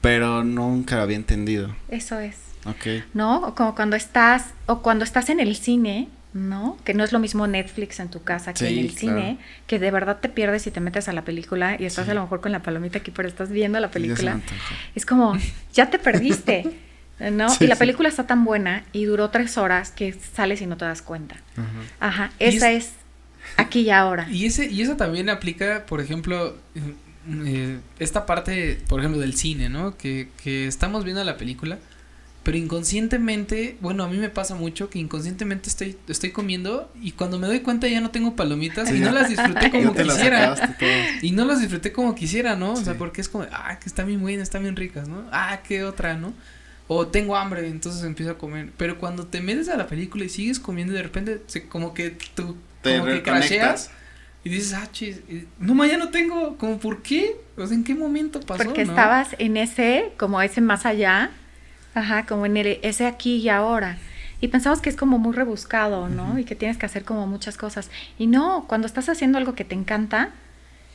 pero 0.00 0.44
nunca 0.44 0.96
lo 0.96 1.02
había 1.02 1.16
entendido. 1.16 1.74
Eso 1.88 2.18
es. 2.18 2.36
Ok. 2.64 3.04
¿No? 3.12 3.42
O 3.42 3.54
como 3.54 3.74
cuando 3.74 3.96
estás, 3.96 4.46
o 4.66 4.80
cuando 4.80 5.04
estás 5.04 5.30
en 5.30 5.40
el 5.40 5.56
cine, 5.56 6.08
¿no? 6.34 6.78
Que 6.84 6.94
no 6.94 7.04
es 7.04 7.12
lo 7.12 7.18
mismo 7.18 7.46
Netflix 7.46 8.00
en 8.00 8.08
tu 8.08 8.22
casa 8.22 8.54
que 8.54 8.68
en 8.68 8.78
el 8.78 8.90
cine, 8.90 9.38
que 9.66 9.78
de 9.78 9.90
verdad 9.90 10.18
te 10.20 10.28
pierdes 10.28 10.66
y 10.66 10.70
te 10.70 10.80
metes 10.80 11.08
a 11.08 11.12
la 11.12 11.24
película 11.24 11.76
y 11.78 11.84
estás 11.84 12.08
a 12.08 12.14
lo 12.14 12.22
mejor 12.22 12.40
con 12.40 12.52
la 12.52 12.62
palomita 12.62 12.98
aquí, 12.98 13.10
pero 13.10 13.28
estás 13.28 13.50
viendo 13.50 13.78
la 13.80 13.90
película. 13.90 14.40
Es 14.94 15.04
como, 15.04 15.36
ya 15.74 15.90
te 15.90 15.98
perdiste, 15.98 16.64
¿no? 17.32 17.48
y 17.60 17.66
la 17.66 17.76
película 17.76 18.08
está 18.08 18.26
tan 18.26 18.44
buena 18.44 18.84
y 18.92 19.04
duró 19.04 19.30
tres 19.30 19.58
horas 19.58 19.90
que 19.90 20.12
sales 20.12 20.62
y 20.62 20.66
no 20.66 20.76
te 20.76 20.84
das 20.84 21.02
cuenta. 21.02 21.36
Ajá, 22.00 22.32
esa 22.38 22.72
es, 22.72 22.92
aquí 23.56 23.80
y 23.80 23.90
ahora. 23.90 24.26
Y, 24.30 24.46
ese, 24.46 24.70
y 24.70 24.80
eso 24.80 24.96
también 24.96 25.28
aplica, 25.28 25.84
por 25.86 26.00
ejemplo, 26.00 26.56
eh, 27.44 27.78
esta 27.98 28.24
parte, 28.24 28.80
por 28.88 29.00
ejemplo, 29.00 29.20
del 29.20 29.34
cine, 29.34 29.68
¿no? 29.68 29.98
Que, 29.98 30.28
que 30.42 30.66
estamos 30.66 31.04
viendo 31.04 31.22
la 31.24 31.36
película 31.36 31.78
pero 32.42 32.58
inconscientemente, 32.58 33.76
bueno, 33.80 34.02
a 34.02 34.08
mí 34.08 34.16
me 34.16 34.28
pasa 34.28 34.56
mucho 34.56 34.90
que 34.90 34.98
inconscientemente 34.98 35.68
estoy, 35.68 35.96
estoy 36.08 36.30
comiendo 36.30 36.90
y 37.00 37.12
cuando 37.12 37.38
me 37.38 37.46
doy 37.46 37.60
cuenta 37.60 37.86
ya 37.86 38.00
no 38.00 38.10
tengo 38.10 38.34
palomitas 38.34 38.90
y 38.90 38.98
no 38.98 39.12
las 39.12 39.28
disfruté 39.28 39.70
como 39.70 39.94
quisiera. 39.94 40.76
Y 41.22 41.30
no 41.30 41.44
las 41.44 41.60
disfruté 41.60 41.92
como 41.92 42.16
quisiera, 42.16 42.56
¿no? 42.56 42.72
O 42.72 42.76
sea, 42.76 42.94
porque 42.94 43.20
es 43.20 43.28
como, 43.28 43.46
ah, 43.52 43.78
que 43.78 43.88
están 43.88 44.08
bien 44.08 44.20
buenas, 44.20 44.42
están 44.44 44.62
bien 44.62 44.74
ricas, 44.74 45.06
¿no? 45.06 45.24
Ah, 45.30 45.60
qué 45.62 45.84
otra, 45.84 46.16
¿no? 46.16 46.34
O 46.88 47.06
tengo 47.06 47.36
hambre, 47.36 47.68
entonces 47.68 48.02
empiezo 48.02 48.32
a 48.32 48.38
comer. 48.38 48.70
Pero 48.76 48.98
cuando 48.98 49.24
te 49.26 49.40
metes 49.40 49.68
a 49.68 49.76
la 49.76 49.86
película 49.86 50.24
y 50.24 50.28
sigues 50.28 50.58
comiendo, 50.58 50.92
de 50.94 51.02
repente, 51.02 51.42
se, 51.46 51.68
como 51.68 51.94
que 51.94 52.10
tú, 52.34 52.56
como 52.82 53.04
que 53.04 53.22
crasheas. 53.22 53.90
Y 54.44 54.50
dices, 54.50 54.72
ah, 54.72 54.88
chis, 54.90 55.20
no, 55.60 55.86
ya 55.86 55.96
no 55.96 56.08
tengo, 56.08 56.56
como, 56.56 56.80
¿por 56.80 57.02
qué? 57.02 57.36
O 57.56 57.64
sea, 57.64 57.76
¿en 57.76 57.84
qué 57.84 57.94
momento 57.94 58.40
pasó? 58.40 58.64
Porque 58.64 58.82
estabas 58.82 59.36
en 59.38 59.56
ese, 59.56 60.12
como 60.16 60.42
ese 60.42 60.60
más 60.60 60.84
allá, 60.84 61.30
Ajá, 61.94 62.24
como 62.26 62.46
en 62.46 62.56
el, 62.56 62.78
ese 62.82 63.06
aquí 63.06 63.36
y 63.36 63.48
ahora. 63.48 63.98
Y 64.40 64.48
pensamos 64.48 64.80
que 64.80 64.90
es 64.90 64.96
como 64.96 65.18
muy 65.18 65.34
rebuscado, 65.34 66.08
¿no? 66.08 66.38
Y 66.38 66.44
que 66.44 66.56
tienes 66.56 66.76
que 66.76 66.86
hacer 66.86 67.04
como 67.04 67.26
muchas 67.26 67.56
cosas. 67.56 67.90
Y 68.18 68.26
no, 68.26 68.64
cuando 68.66 68.86
estás 68.86 69.08
haciendo 69.08 69.38
algo 69.38 69.54
que 69.54 69.64
te 69.64 69.76
encanta, 69.76 70.30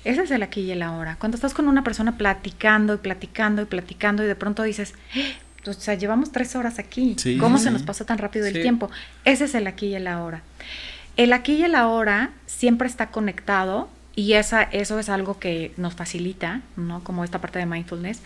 ese 0.03 0.23
es 0.23 0.31
el 0.31 0.43
aquí 0.43 0.61
y 0.61 0.71
el 0.71 0.81
ahora. 0.81 1.15
Cuando 1.17 1.35
estás 1.35 1.53
con 1.53 1.67
una 1.67 1.83
persona 1.83 2.17
platicando 2.17 2.95
y 2.95 2.97
platicando 2.97 3.61
y 3.61 3.65
platicando 3.65 4.23
y 4.23 4.27
de 4.27 4.35
pronto 4.35 4.63
dices, 4.63 4.95
¡Eh! 5.15 5.35
o 5.65 5.73
sea, 5.73 5.93
llevamos 5.93 6.31
tres 6.31 6.55
horas 6.55 6.77
aquí. 6.77 7.15
¿Cómo 7.39 7.57
se 7.57 7.71
nos 7.71 7.83
pasó 7.83 8.05
tan 8.05 8.17
rápido 8.17 8.47
el 8.47 8.61
tiempo? 8.61 8.89
Ese 9.23 9.45
es 9.45 9.55
el 9.55 9.67
aquí 9.67 9.87
y 9.87 9.95
el 9.95 10.07
ahora. 10.07 10.41
El 11.15 11.31
aquí 11.31 11.53
y 11.53 11.63
el 11.63 11.75
ahora 11.75 12.31
siempre 12.47 12.87
está 12.87 13.11
conectado 13.11 13.87
y 14.15 14.33
esa, 14.33 14.63
eso 14.63 14.99
es 14.99 15.09
algo 15.09 15.39
que 15.39 15.71
nos 15.77 15.93
facilita, 15.93 16.61
¿no? 16.75 17.03
Como 17.03 17.23
esta 17.23 17.39
parte 17.39 17.59
de 17.59 17.65
mindfulness. 17.65 18.21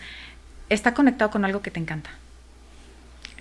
Está 0.68 0.94
conectado 0.94 1.30
con 1.30 1.44
algo 1.44 1.62
que 1.62 1.70
te 1.70 1.78
encanta 1.78 2.10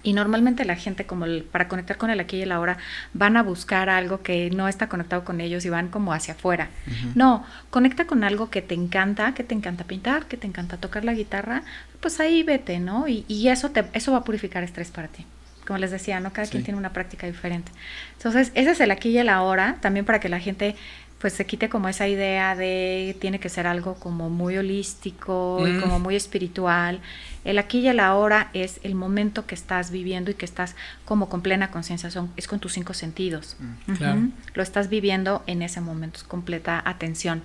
Y 0.03 0.13
normalmente 0.13 0.65
la 0.65 0.75
gente, 0.75 1.05
como 1.05 1.25
para 1.51 1.67
conectar 1.67 1.97
con 1.97 2.09
el 2.09 2.19
aquí 2.19 2.37
y 2.37 2.41
el 2.41 2.51
ahora, 2.51 2.77
van 3.13 3.37
a 3.37 3.43
buscar 3.43 3.89
algo 3.89 4.21
que 4.21 4.49
no 4.49 4.67
está 4.67 4.89
conectado 4.89 5.23
con 5.23 5.41
ellos 5.41 5.63
y 5.65 5.69
van 5.69 5.89
como 5.89 6.13
hacia 6.13 6.33
afuera. 6.33 6.69
No, 7.15 7.45
conecta 7.69 8.05
con 8.05 8.23
algo 8.23 8.49
que 8.49 8.61
te 8.61 8.73
encanta, 8.73 9.33
que 9.33 9.43
te 9.43 9.53
encanta 9.53 9.83
pintar, 9.83 10.25
que 10.25 10.37
te 10.37 10.47
encanta 10.47 10.77
tocar 10.77 11.05
la 11.05 11.13
guitarra, 11.13 11.63
pues 11.99 12.19
ahí 12.19 12.43
vete, 12.43 12.79
¿no? 12.79 13.07
Y, 13.07 13.25
y 13.27 13.49
eso, 13.49 13.69
te, 13.69 13.85
eso 13.93 14.11
va 14.11 14.19
a 14.19 14.23
purificar 14.23 14.63
estrés 14.63 14.89
para 14.89 15.07
ti. 15.07 15.25
Como 15.65 15.77
les 15.77 15.91
decía, 15.91 16.19
¿no? 16.19 16.33
Cada 16.33 16.47
quien 16.47 16.63
tiene 16.63 16.79
una 16.79 16.91
práctica 16.91 17.27
diferente. 17.27 17.71
Entonces, 18.17 18.51
ese 18.55 18.71
es 18.71 18.79
el 18.79 18.89
aquí 18.89 19.09
y 19.09 19.19
el 19.19 19.29
ahora, 19.29 19.77
también 19.81 20.05
para 20.05 20.19
que 20.19 20.27
la 20.27 20.39
gente 20.39 20.75
pues 21.21 21.33
se 21.33 21.45
quite 21.45 21.69
como 21.69 21.87
esa 21.87 22.07
idea 22.07 22.55
de 22.55 23.15
tiene 23.21 23.39
que 23.39 23.47
ser 23.47 23.67
algo 23.67 23.93
como 23.95 24.29
muy 24.29 24.57
holístico 24.57 25.63
y 25.67 25.79
como 25.79 25.99
muy 25.99 26.15
espiritual. 26.15 26.99
El 27.45 27.59
aquí 27.59 27.79
y 27.79 27.87
el 27.87 27.99
ahora 27.99 28.49
es 28.53 28.79
el 28.83 28.95
momento 28.95 29.45
que 29.45 29.53
estás 29.53 29.91
viviendo 29.91 30.31
y 30.31 30.33
que 30.33 30.45
estás 30.45 30.75
como 31.05 31.29
con 31.29 31.41
plena 31.41 31.69
conciencia, 31.69 32.09
es 32.35 32.47
con 32.47 32.59
tus 32.59 32.73
cinco 32.73 32.95
sentidos. 32.95 33.55
Mm, 33.87 34.29
Lo 34.55 34.63
estás 34.63 34.89
viviendo 34.89 35.43
en 35.45 35.61
ese 35.61 35.79
momento, 35.79 36.17
es 36.17 36.23
completa 36.23 36.81
atención. 36.83 37.43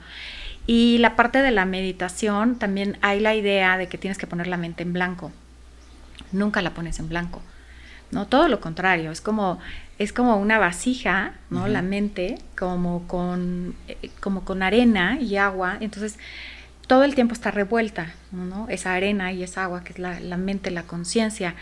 Y 0.67 0.99
la 0.99 1.15
parte 1.15 1.43
de 1.43 1.51
la 1.51 1.67
meditación, 1.67 2.59
también 2.59 2.99
hay 3.03 3.21
la 3.21 3.35
idea 3.35 3.77
de 3.77 3.89
que 3.89 3.99
tienes 3.99 4.17
que 4.17 4.27
poner 4.27 4.47
la 4.47 4.57
mente 4.57 4.83
en 4.83 4.95
blanco. 4.95 5.33
Nunca 6.33 6.63
la 6.63 6.73
pones 6.73 6.99
en 6.99 7.09
blanco. 7.09 7.43
No, 8.11 8.27
todo 8.27 8.49
lo 8.49 8.61
contrario, 8.61 9.11
es 9.11 9.21
como 9.21 9.59
es 9.99 10.13
como 10.13 10.37
una 10.37 10.59
vasija, 10.59 11.33
¿no? 11.49 11.69
La 11.69 11.83
mente, 11.83 12.39
como 12.57 13.07
con, 13.09 13.75
eh, 13.89 14.11
como 14.21 14.45
con 14.45 14.63
arena 14.63 15.19
y 15.21 15.37
agua. 15.37 15.79
Entonces, 15.81 16.19
todo 16.87 17.05
el 17.05 17.15
tiempo 17.15 17.33
está 17.33 17.51
revuelta, 17.51 18.13
¿no? 18.31 18.69
Esa 18.69 18.93
arena 18.93 19.33
y 19.33 19.43
esa 19.43 19.65
agua, 19.65 19.83
que 19.85 19.95
es 19.95 19.99
la, 19.99 20.37
mente, 20.37 20.71
la 20.71 20.83
conciencia. 20.83 21.55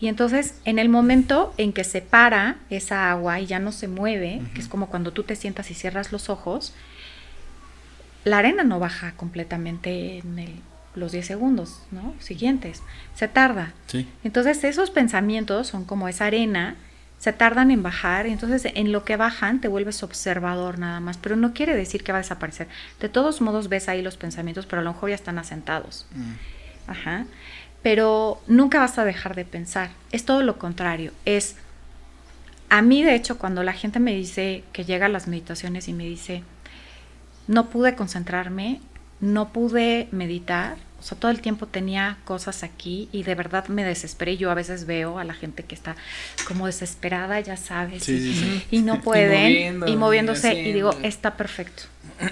Y 0.00 0.08
entonces, 0.08 0.58
en 0.64 0.78
el 0.78 0.88
momento 0.88 1.52
en 1.58 1.72
que 1.72 1.84
se 1.84 2.00
para 2.00 2.56
esa 2.70 3.10
agua 3.10 3.40
y 3.40 3.46
ya 3.46 3.58
no 3.58 3.72
se 3.72 3.88
mueve, 3.88 4.40
que 4.54 4.60
es 4.60 4.68
como 4.68 4.88
cuando 4.88 5.12
tú 5.12 5.22
te 5.22 5.36
sientas 5.36 5.70
y 5.70 5.74
cierras 5.74 6.12
los 6.12 6.30
ojos, 6.30 6.74
la 8.24 8.38
arena 8.38 8.64
no 8.64 8.78
baja 8.78 9.12
completamente 9.12 10.18
en 10.18 10.38
los 10.94 11.12
10 11.12 11.26
segundos, 11.26 11.82
¿no? 11.90 12.14
Siguientes. 12.18 12.82
Se 13.14 13.28
tarda. 13.28 13.72
Entonces, 14.24 14.62
esos 14.64 14.90
pensamientos 14.90 15.68
son 15.68 15.84
como 15.84 16.08
esa 16.08 16.26
arena 16.26 16.76
se 17.22 17.32
tardan 17.32 17.70
en 17.70 17.84
bajar, 17.84 18.26
y 18.26 18.32
entonces 18.32 18.72
en 18.74 18.90
lo 18.90 19.04
que 19.04 19.16
bajan 19.16 19.60
te 19.60 19.68
vuelves 19.68 20.02
observador 20.02 20.80
nada 20.80 20.98
más, 20.98 21.18
pero 21.18 21.36
no 21.36 21.54
quiere 21.54 21.76
decir 21.76 22.02
que 22.02 22.10
va 22.10 22.18
a 22.18 22.22
desaparecer. 22.22 22.66
De 22.98 23.08
todos 23.08 23.40
modos 23.40 23.68
ves 23.68 23.88
ahí 23.88 24.02
los 24.02 24.16
pensamientos, 24.16 24.66
pero 24.66 24.80
a 24.80 24.84
lo 24.84 24.92
mejor 24.92 25.10
ya 25.10 25.14
están 25.14 25.38
asentados. 25.38 26.04
Mm. 26.16 26.90
Ajá. 26.90 27.26
Pero 27.80 28.42
nunca 28.48 28.80
vas 28.80 28.98
a 28.98 29.04
dejar 29.04 29.36
de 29.36 29.44
pensar. 29.44 29.90
Es 30.10 30.24
todo 30.24 30.42
lo 30.42 30.58
contrario. 30.58 31.12
Es 31.24 31.54
a 32.70 32.82
mí, 32.82 33.04
de 33.04 33.14
hecho, 33.14 33.38
cuando 33.38 33.62
la 33.62 33.72
gente 33.72 34.00
me 34.00 34.12
dice 34.12 34.64
que 34.72 34.84
llega 34.84 35.06
a 35.06 35.08
las 35.08 35.28
meditaciones 35.28 35.86
y 35.86 35.92
me 35.92 36.06
dice, 36.06 36.42
no 37.46 37.70
pude 37.70 37.94
concentrarme, 37.94 38.80
no 39.22 39.52
pude 39.52 40.08
meditar, 40.10 40.76
o 40.98 41.02
sea, 41.02 41.16
todo 41.16 41.30
el 41.30 41.40
tiempo 41.40 41.66
tenía 41.66 42.18
cosas 42.24 42.64
aquí 42.64 43.08
y 43.12 43.22
de 43.22 43.34
verdad 43.36 43.68
me 43.68 43.84
desesperé. 43.84 44.36
Yo 44.36 44.50
a 44.50 44.54
veces 44.54 44.84
veo 44.84 45.18
a 45.18 45.24
la 45.24 45.32
gente 45.32 45.62
que 45.62 45.74
está 45.74 45.96
como 46.46 46.66
desesperada, 46.66 47.40
ya 47.40 47.56
sabes, 47.56 48.08
y, 48.08 48.82
no 48.82 49.00
pueden, 49.02 49.82
y, 49.86 49.96
moviéndose, 49.96 50.54
y, 50.54 50.72
digo, 50.72 50.94
está 51.02 51.36
perfecto. 51.36 51.84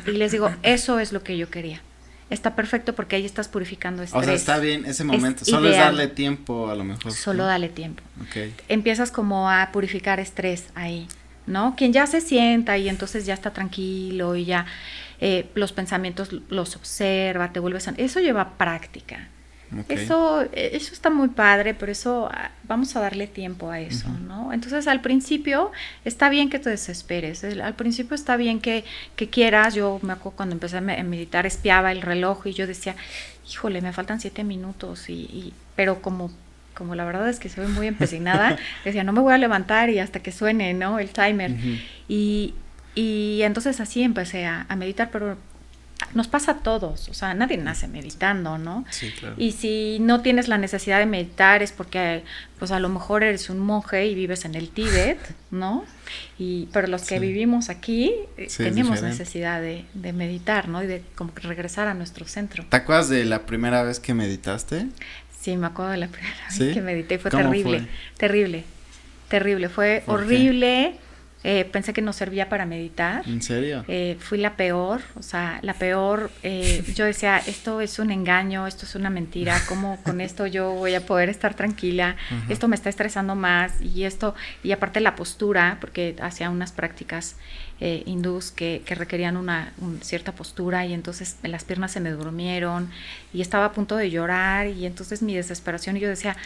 Y 0.07 0.13
les 0.13 0.33
digo, 0.33 0.51
eso 0.63 0.99
es 0.99 1.13
lo 1.13 1.23
que 1.23 1.39
yo 1.39 1.49
quería. 1.49 1.81
Está 2.29 2.55
perfecto 2.55 2.95
porque 2.95 3.17
ahí 3.17 3.25
estás 3.25 3.49
purificando 3.49 4.03
estrés. 4.03 4.23
O 4.23 4.25
sea, 4.25 4.35
está 4.35 4.59
bien 4.59 4.85
ese 4.85 5.03
momento. 5.03 5.45
Solo 5.45 5.69
es 5.69 5.77
darle 5.77 6.07
tiempo 6.07 6.71
a 6.71 6.77
lo 6.77 6.85
mejor. 6.85 7.11
Solo 7.13 7.45
dale 7.45 7.69
tiempo. 7.69 8.03
Okay. 8.29 8.55
Empiezas 8.69 9.11
como 9.11 9.51
a 9.51 9.71
purificar 9.73 10.21
estrés 10.21 10.67
ahí, 10.77 11.09
¿no? 11.47 11.75
Quien 11.77 11.93
ya 11.93 12.07
se 12.07 12.21
sienta 12.21 12.79
y 12.79 12.89
entonces 12.89 13.27
ya 13.27 13.35
está 13.35 13.53
tranquilo 13.53 14.37
y 14.37 14.45
ya 14.45 14.67
eh, 15.21 15.51
los 15.55 15.73
pensamientos 15.73 16.33
los 16.49 16.77
observa, 16.77 17.53
te 17.53 17.61
vuelves 17.61 17.89
a... 17.89 17.95
Eso 17.97 18.21
lleva 18.21 18.57
práctica. 18.57 19.29
Eso, 19.89 20.43
eh, 20.43 20.71
eso 20.73 20.93
está 20.93 21.11
muy 21.11 21.29
padre, 21.29 21.75
pero 21.75 21.93
eso 21.93 22.29
ah, 22.33 22.51
vamos 22.65 22.97
a 22.97 23.01
darle 23.01 23.29
tiempo 23.29 23.71
a 23.71 23.79
eso, 23.79 24.09
¿no? 24.09 24.53
Entonces 24.53 24.89
al 24.89 25.01
principio 25.01 25.71
está 26.05 26.29
bien 26.29 26.51
que 26.51 26.59
te 26.59 26.71
desesperes, 26.71 27.45
al 27.45 27.75
principio 27.75 28.17
está 28.17 28.37
bien 28.37 28.61
que, 28.61 28.85
que 29.15 29.29
quieras, 29.29 29.75
yo 29.75 30.01
me 30.03 30.13
acuerdo 30.13 30.37
cuando 30.37 30.55
empecé 30.55 30.79
a 30.79 30.81
meditar, 30.81 31.47
espiaba 31.47 31.93
el 31.93 32.03
reloj 32.03 32.49
y 32.49 32.53
yo 32.53 32.67
decía, 32.67 32.97
híjole, 33.49 33.81
me 33.81 33.93
faltan 33.93 34.21
siete 34.21 34.43
minutos, 34.43 35.09
y, 35.09 35.53
pero 35.77 36.03
como 36.03 36.31
como 36.75 36.95
la 36.95 37.05
verdad 37.05 37.29
es 37.29 37.39
que 37.39 37.51
soy 37.51 37.67
muy 37.67 37.87
empecinada, 37.89 38.57
decía, 38.85 39.05
no 39.05 39.13
me 39.13 39.21
voy 39.21 39.35
a 39.35 39.39
levantar 39.39 39.91
y 39.91 39.99
hasta 39.99 40.21
que 40.21 40.33
suene, 40.33 40.73
¿no? 40.73 40.99
El 40.99 41.11
timer. 41.11 41.53
Y, 42.09 42.55
y 43.01 43.43
entonces 43.45 43.81
así 43.81 44.03
empecé 44.03 44.45
a, 44.45 44.67
meditar, 44.77 45.09
pero 45.11 45.39
nos 46.13 46.29
pasa 46.29 46.53
a 46.53 46.59
todos, 46.59 47.09
o 47.09 47.15
sea, 47.15 47.33
nadie 47.33 47.57
nace 47.57 47.89
meditando, 47.89 48.59
¿no? 48.59 48.85
Sí, 48.91 49.11
claro. 49.19 49.37
Y 49.39 49.53
si 49.53 49.97
no 50.01 50.21
tienes 50.21 50.49
la 50.49 50.59
necesidad 50.59 50.99
de 50.99 51.07
meditar 51.07 51.63
es 51.63 51.73
porque, 51.73 52.25
pues 52.59 52.71
a 52.73 52.79
lo 52.79 52.91
mejor 52.91 53.23
eres 53.23 53.49
un 53.49 53.59
monje 53.59 54.07
y 54.07 54.15
vives 54.15 54.45
en 54.45 54.55
el 54.55 54.69
Tíbet, 54.69 55.19
¿no? 55.51 55.87
Y, 56.39 56.69
pero 56.75 56.89
los 56.89 57.05
que 57.05 57.19
vivimos 57.19 57.71
aquí 57.71 58.13
eh, 58.37 58.49
tenemos 58.55 59.01
necesidad 59.01 59.63
de, 59.63 59.87
meditar, 60.13 60.69
¿no? 60.69 60.83
Y 60.83 60.87
de 60.87 61.03
como 61.15 61.33
regresar 61.37 61.89
a 61.89 61.95
nuestro 61.95 62.27
centro. 62.27 62.67
¿Te 62.69 62.77
acuerdas 62.77 63.09
de 63.09 63.25
la 63.25 63.47
primera 63.47 63.83
vez 63.83 63.99
que 63.99 64.13
meditaste? 64.13 64.89
Sí, 65.41 65.57
me 65.57 65.69
acuerdo 65.69 65.93
de 65.93 65.97
la 65.97 66.09
primera 66.09 66.37
vez 66.51 66.75
que 66.75 66.83
medité, 66.83 67.19
fue 67.19 67.31
terrible, 67.31 67.89
terrible, 68.19 68.65
terrible, 69.31 69.71
fue 69.71 70.03
horrible. 70.07 70.99
Eh, 71.43 71.65
pensé 71.65 71.95
que 71.95 72.03
no 72.03 72.13
servía 72.13 72.51
para 72.51 72.67
meditar. 72.67 73.27
¿En 73.27 73.41
serio? 73.41 73.85
Eh, 73.89 74.17
fui 74.21 74.39
la 74.39 74.57
peor, 74.57 75.01
o 75.19 75.23
sea, 75.23 75.59
la 75.63 75.73
peor. 75.73 76.31
Eh, 76.43 76.85
yo 76.95 77.07
decía, 77.07 77.39
esto 77.39 77.81
es 77.81 77.99
un 77.99 78.11
engaño, 78.11 78.67
esto 78.67 78.85
es 78.85 78.95
una 78.95 79.09
mentira, 79.09 79.59
¿cómo 79.67 79.99
con 80.03 80.21
esto 80.21 80.47
yo 80.47 80.73
voy 80.73 80.95
a 80.95 81.07
poder 81.07 81.31
estar 81.31 81.55
tranquila? 81.55 82.17
Esto 82.49 82.69
me 82.69 82.77
está 82.77 82.91
estresando 82.91 83.35
más 83.35 83.81
y 83.81 84.05
esto, 84.05 84.35
y 84.63 84.73
aparte 84.73 85.01
la 85.01 85.17
postura, 85.17 85.79
porque 85.81 86.15
hacía 86.21 86.51
unas 86.51 86.73
prácticas 86.73 87.37
hindús 87.81 88.51
que, 88.51 88.83
que, 88.85 88.95
requerían 88.95 89.39
una 89.39 89.73
cierta 90.03 90.33
postura 90.33 90.85
y 90.85 90.93
entonces 90.93 91.39
las 91.43 91.65
piernas 91.65 91.91
se 91.91 92.01
me 92.01 92.11
durmieron 92.11 92.91
y 93.33 93.41
estaba 93.41 93.65
a 93.65 93.73
punto 93.73 93.97
de 93.97 94.11
llorar 94.11 94.67
y 94.67 94.85
entonces 94.85 95.23
mi 95.23 95.35
desesperación 95.35 95.97
y 95.97 96.01
yo 96.01 96.09
decía, 96.11 96.37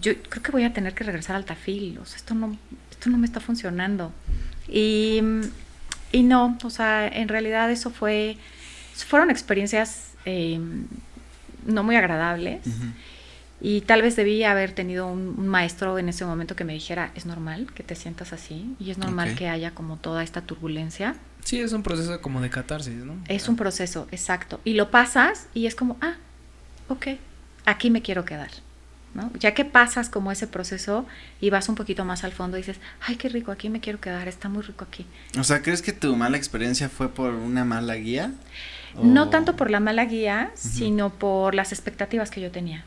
yo 0.00 0.20
creo 0.28 0.42
que 0.42 0.50
voy 0.50 0.64
a 0.64 0.72
tener 0.72 0.94
que 0.94 1.04
regresar 1.04 1.36
al 1.36 1.44
tafil, 1.44 1.98
o 1.98 2.04
sea, 2.04 2.16
esto 2.16 2.34
no, 2.34 2.56
no 3.06 3.18
me 3.18 3.26
está 3.26 3.40
funcionando. 3.40 4.12
Y, 4.68 5.20
y 6.12 6.22
no, 6.22 6.58
o 6.62 6.70
sea, 6.70 7.06
en 7.06 7.28
realidad 7.28 7.70
eso 7.70 7.90
fue, 7.90 8.36
fueron 8.94 9.30
experiencias 9.30 10.12
eh, 10.24 10.58
no 11.66 11.82
muy 11.82 11.96
agradables. 11.96 12.60
Y 13.60 13.80
tal 13.82 14.02
vez 14.02 14.16
debí 14.16 14.44
haber 14.44 14.72
tenido 14.72 15.06
un, 15.06 15.48
maestro 15.48 15.98
en 15.98 16.08
ese 16.08 16.26
momento 16.26 16.54
que 16.54 16.64
me 16.64 16.74
dijera, 16.74 17.12
es 17.14 17.24
normal 17.24 17.72
que 17.74 17.82
te 17.82 17.94
sientas 17.94 18.32
así 18.32 18.74
y 18.78 18.90
es 18.90 18.98
normal 18.98 19.34
que 19.36 19.48
haya 19.48 19.70
como 19.70 19.96
toda 19.96 20.22
esta 20.22 20.42
turbulencia. 20.42 21.16
Sí, 21.44 21.60
es 21.60 21.72
un 21.72 21.82
proceso 21.82 22.20
como 22.20 22.40
de 22.40 22.50
catarsis, 22.50 22.94
¿no? 22.94 23.16
Es 23.28 23.48
un 23.48 23.56
proceso, 23.56 24.06
exacto. 24.10 24.60
Y 24.64 24.74
lo 24.74 24.90
pasas 24.90 25.48
y 25.54 25.66
es 25.66 25.74
como, 25.74 25.96
ah, 26.00 26.16
ok, 26.88 27.06
aquí 27.64 27.90
me 27.90 28.02
quiero 28.02 28.24
quedar. 28.24 28.50
Ya 29.38 29.54
que 29.54 29.64
pasas 29.64 30.08
como 30.08 30.32
ese 30.32 30.46
proceso 30.46 31.06
y 31.40 31.50
vas 31.50 31.68
un 31.68 31.74
poquito 31.74 32.04
más 32.04 32.24
al 32.24 32.32
fondo 32.32 32.56
y 32.56 32.60
dices, 32.60 32.78
ay, 33.00 33.16
qué 33.16 33.28
rico, 33.28 33.52
aquí 33.52 33.68
me 33.68 33.80
quiero 33.80 34.00
quedar, 34.00 34.26
está 34.26 34.48
muy 34.48 34.62
rico 34.62 34.84
aquí. 34.84 35.06
O 35.38 35.44
sea, 35.44 35.62
¿crees 35.62 35.82
que 35.82 35.92
tu 35.92 36.16
mala 36.16 36.36
experiencia 36.36 36.88
fue 36.88 37.08
por 37.08 37.32
una 37.34 37.64
mala 37.64 37.94
guía? 37.94 38.32
No 39.02 39.28
tanto 39.28 39.56
por 39.56 39.70
la 39.70 39.80
mala 39.80 40.04
guía, 40.04 40.50
sino 40.54 41.10
por 41.10 41.54
las 41.54 41.72
expectativas 41.72 42.30
que 42.30 42.40
yo 42.40 42.50
tenía 42.50 42.84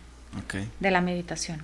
de 0.79 0.91
la 0.91 1.01
meditación. 1.01 1.63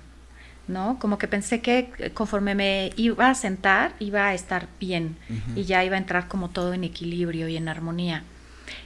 ¿no? 0.66 0.98
Como 0.98 1.18
que 1.18 1.28
pensé 1.28 1.60
que 1.60 2.10
conforme 2.14 2.54
me 2.54 2.92
iba 2.96 3.28
a 3.28 3.34
sentar, 3.34 3.94
iba 3.98 4.28
a 4.28 4.34
estar 4.34 4.68
bien 4.80 5.16
y 5.54 5.64
ya 5.64 5.84
iba 5.84 5.96
a 5.96 5.98
entrar 5.98 6.28
como 6.28 6.50
todo 6.50 6.72
en 6.72 6.84
equilibrio 6.84 7.48
y 7.48 7.56
en 7.56 7.68
armonía. 7.68 8.24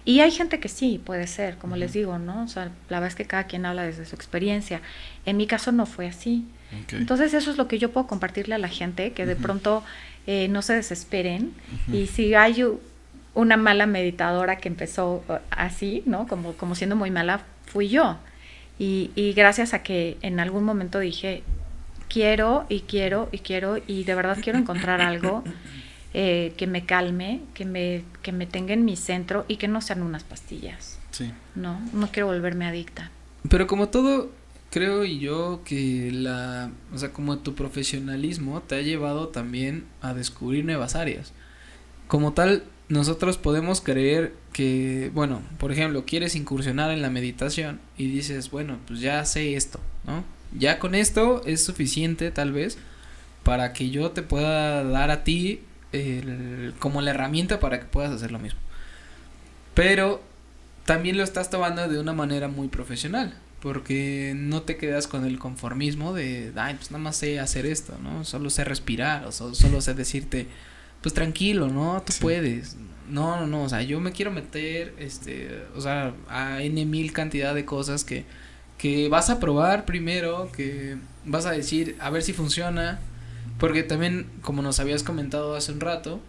Y 0.05 0.20
hay 0.20 0.30
gente 0.30 0.61
que 0.61 0.68
sí, 0.68 1.01
puede 1.05 1.26
ser, 1.26 1.57
como 1.57 1.76
les 1.76 1.93
digo, 1.93 2.18
¿no? 2.18 2.45
O 2.45 2.49
sea, 2.49 2.64
la 2.89 3.01
verdad 3.01 3.09
es 3.09 3.14
que 3.14 3.24
cada 3.24 3.45
quien 3.45 3.66
habla 3.66 3.82
desde 3.84 4.05
su 4.05 4.14
experiencia. 4.14 4.80
En 5.26 5.36
mi 5.36 5.47
caso 5.47 5.72
no 5.72 5.86
fue 5.86 6.07
así. 6.07 6.47
Entonces 6.93 7.32
eso 7.32 7.51
es 7.51 7.57
lo 7.57 7.66
que 7.66 7.78
yo 7.78 7.93
puedo 7.93 8.07
compartirle 8.07 8.55
a 8.55 8.59
la 8.59 8.68
gente, 8.68 9.12
que 9.12 9.24
de 9.24 9.36
pronto 9.36 9.82
eh, 10.26 10.49
no 10.49 10.62
se 10.62 10.74
desesperen. 10.74 11.53
Y 11.93 12.07
si 12.07 12.34
hay 12.34 12.64
una 13.34 13.57
mala 13.57 13.86
meditadora 13.86 14.57
que 14.57 14.68
empezó 14.68 15.24
uh, 15.28 15.34
así, 15.51 16.03
¿no? 16.07 16.26
Como, 16.26 16.53
como 16.55 16.74
siendo 16.74 16.97
muy 16.97 17.11
mala, 17.11 17.43
fui 17.66 17.89
yo. 17.89 18.18
Y, 18.78 19.11
y 19.14 19.32
gracias 19.32 19.74
a 19.74 19.82
que 19.82 20.18
en 20.22 20.41
algún 20.41 20.64
momento 20.64 20.99
dije, 20.99 21.43
quiero 22.09 22.66
y 22.68 22.80
quiero 22.80 23.28
y 23.32 23.39
quiero 23.39 23.78
y 23.86 24.05
de 24.05 24.14
verdad 24.14 24.39
quiero 24.43 24.59
encontrar 24.59 25.01
algo 25.01 25.45
eh, 26.21 26.53
que 26.57 26.66
me 26.66 26.85
calme, 26.85 27.43
que 27.55 27.64
me, 27.64 28.03
que 28.23 28.33
me 28.33 28.45
tenga 28.45 28.75
en 28.75 28.85
mi 28.85 28.97
centro 28.97 29.45
y 29.47 29.55
que 29.55 29.69
no 29.69 29.81
sean 29.81 30.03
unas 30.03 30.25
pastillas. 30.25 30.99
Sí. 31.12 31.31
No, 31.55 31.81
no 31.93 32.09
quiero 32.11 32.27
volverme 32.27 32.66
adicta. 32.66 33.12
Pero 33.49 33.69
como 33.69 33.89
todo 33.89 34.33
creo 34.73 35.05
y 35.05 35.21
yo 35.21 35.62
que 35.64 36.11
la, 36.12 36.73
o 36.93 36.99
sea, 36.99 37.12
como 37.12 37.39
tu 37.39 37.55
profesionalismo 37.55 38.61
te 38.62 38.75
ha 38.75 38.83
llevado 38.83 39.29
también 39.29 39.85
a 40.03 40.12
descubrir 40.12 40.64
nuevas 40.64 40.97
áreas. 40.97 41.33
Como 42.09 42.33
tal, 42.33 42.64
nosotros 42.89 43.39
podemos 43.39 43.81
creer 43.81 44.35
que, 44.53 45.12
bueno, 45.14 45.41
por 45.61 45.71
ejemplo, 45.71 46.05
quieres 46.05 46.35
incursionar 46.35 46.91
en 46.91 47.01
la 47.01 47.11
meditación 47.11 47.79
y 47.97 48.11
dices, 48.11 48.51
bueno, 48.51 48.79
pues 48.89 48.99
ya 48.99 49.25
sé 49.25 49.55
esto, 49.55 49.79
¿no? 50.05 50.25
Ya 50.59 50.81
con 50.81 50.97
esto 50.97 51.43
es 51.47 51.62
suficiente 51.62 52.33
tal 52.33 52.51
vez 52.51 52.77
para 53.45 53.73
que 53.73 53.91
yo 53.91 54.11
te 54.11 54.23
pueda 54.23 54.83
dar 54.83 55.12
a 55.12 55.23
ti 55.23 55.61
como 56.78 57.01
la 57.01 57.11
herramienta 57.11 57.61
para 57.61 57.80
que 57.80 57.86
puedas 57.86 58.12
hacer 58.12 58.30
lo 58.30 58.39
mismo. 58.39 58.61
Pero 59.74 60.22
también 60.84 61.16
lo 61.16 61.22
estás 61.22 61.51
tomando 61.51 61.86
de 61.89 62.01
una 62.01 62.12
manera 62.12 62.49
muy 62.49 62.68
profesional, 62.68 63.34
porque 63.61 64.32
no 64.36 64.62
te 64.62 64.76
quedas 64.76 65.07
con 65.07 65.24
el 65.24 65.39
conformismo 65.39 66.12
de, 66.14 66.53
ay, 66.57 66.74
pues 66.74 66.91
nada 66.91 67.03
más 67.03 67.16
sé 67.16 67.41
hacer 67.41 67.66
esto, 67.66 67.97
¿no? 68.03 68.24
Solo 68.24 68.51
sé 68.51 68.64
respirar, 68.64 69.26
o 69.26 69.32
solo 69.32 69.80
sé 69.80 69.95
decirte, 69.95 70.47
pues 71.03 71.14
tranquilo, 71.14 71.68
¿no? 71.68 72.03
Tú 72.03 72.12
puedes. 72.20 72.76
No, 73.09 73.41
no, 73.41 73.47
no, 73.47 73.62
o 73.62 73.68
sea, 73.68 73.82
yo 73.82 74.01
me 74.01 74.12
quiero 74.12 74.30
meter, 74.30 74.95
este, 74.99 75.62
o 75.74 75.80
sea, 75.80 76.12
a 76.28 76.61
N 76.62 76.84
mil 76.84 77.12
cantidad 77.12 77.55
de 77.55 77.64
cosas 77.64 78.05
que, 78.05 78.24
que 78.76 79.09
vas 79.09 79.30
a 79.30 79.41
probar 79.41 79.84
primero, 79.86 80.51
que 80.53 80.97
vas 81.24 81.47
a 81.47 81.53
decir, 81.53 81.97
a 82.01 82.11
ver 82.11 82.22
si 82.22 82.32
funciona, 82.32 83.01
porque 83.59 83.83
también, 83.83 84.31
como 84.43 84.63
nos 84.63 84.81
habías 84.81 85.03
comentado 85.03 85.55
hace 85.55 85.73
un 85.73 85.81
rato, 85.81 86.21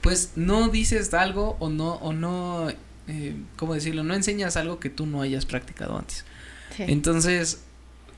pues 0.00 0.32
no 0.36 0.68
dices 0.68 1.14
algo 1.14 1.56
o 1.60 1.70
no, 1.70 1.94
o 1.94 2.12
no, 2.12 2.68
eh, 3.08 3.36
¿cómo 3.56 3.74
decirlo? 3.74 4.02
No 4.02 4.14
enseñas 4.14 4.56
algo 4.56 4.80
que 4.80 4.90
tú 4.90 5.06
no 5.06 5.22
hayas 5.22 5.46
practicado 5.46 5.96
antes. 5.96 6.24
Entonces, 6.78 7.62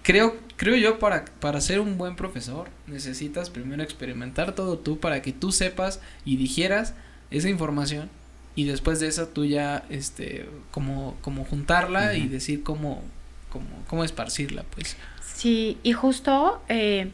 creo, 0.03 0.37
creo 0.57 0.77
yo 0.77 0.99
para, 0.99 1.25
para 1.41 1.61
ser 1.61 1.81
un 1.81 1.99
buen 1.99 2.14
profesor 2.14 2.68
necesitas 2.87 3.51
primero 3.51 3.83
experimentar 3.83 4.55
todo 4.55 4.79
tú 4.79 5.01
para 5.01 5.22
que 5.22 5.33
tú 5.33 5.51
sepas 5.51 6.01
y 6.25 6.37
digieras 6.37 6.95
esa 7.33 7.49
información 7.49 8.09
y 8.55 8.64
después 8.64 9.01
de 9.01 9.09
eso 9.09 9.27
tú 9.27 9.45
ya, 9.45 9.85
este, 9.91 10.49
como, 10.70 11.16
como 11.20 11.45
juntarla 11.45 12.14
y 12.14 12.29
decir 12.29 12.62
cómo, 12.62 13.03
cómo, 13.51 13.66
cómo 13.89 14.05
esparcirla, 14.05 14.64
pues. 14.75 14.97
Sí, 15.35 15.79
y 15.83 15.93
justo 15.93 16.62
eh, 16.68 17.11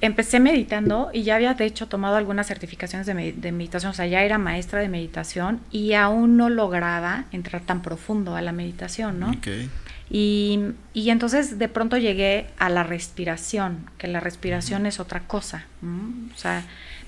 empecé 0.00 0.40
meditando 0.40 1.10
y 1.12 1.22
ya 1.22 1.36
había 1.36 1.54
de 1.54 1.64
hecho 1.64 1.88
tomado 1.88 2.16
algunas 2.16 2.46
certificaciones 2.46 3.06
de, 3.06 3.32
de, 3.32 3.52
meditación, 3.52 3.90
o 3.90 3.94
sea, 3.94 4.06
ya 4.06 4.22
era 4.22 4.38
maestra 4.38 4.80
de 4.80 4.88
meditación 4.88 5.60
y 5.70 5.94
aún 5.94 6.36
no 6.36 6.50
lograba 6.50 7.24
entrar 7.32 7.62
tan 7.62 7.82
profundo 7.82 8.36
a 8.36 8.42
la 8.42 8.52
meditación, 8.52 9.20
¿no? 9.20 9.30
Okay. 9.30 9.70
Y, 10.10 10.60
y, 10.92 11.10
entonces 11.10 11.58
de 11.58 11.68
pronto 11.68 11.96
llegué 11.96 12.46
a 12.58 12.68
la 12.68 12.82
respiración, 12.82 13.88
que 13.96 14.06
la 14.06 14.20
respiración 14.20 14.84
es 14.84 15.00
otra 15.00 15.20
cosa. 15.20 15.64
O 15.82 16.38
sea, 16.38 16.62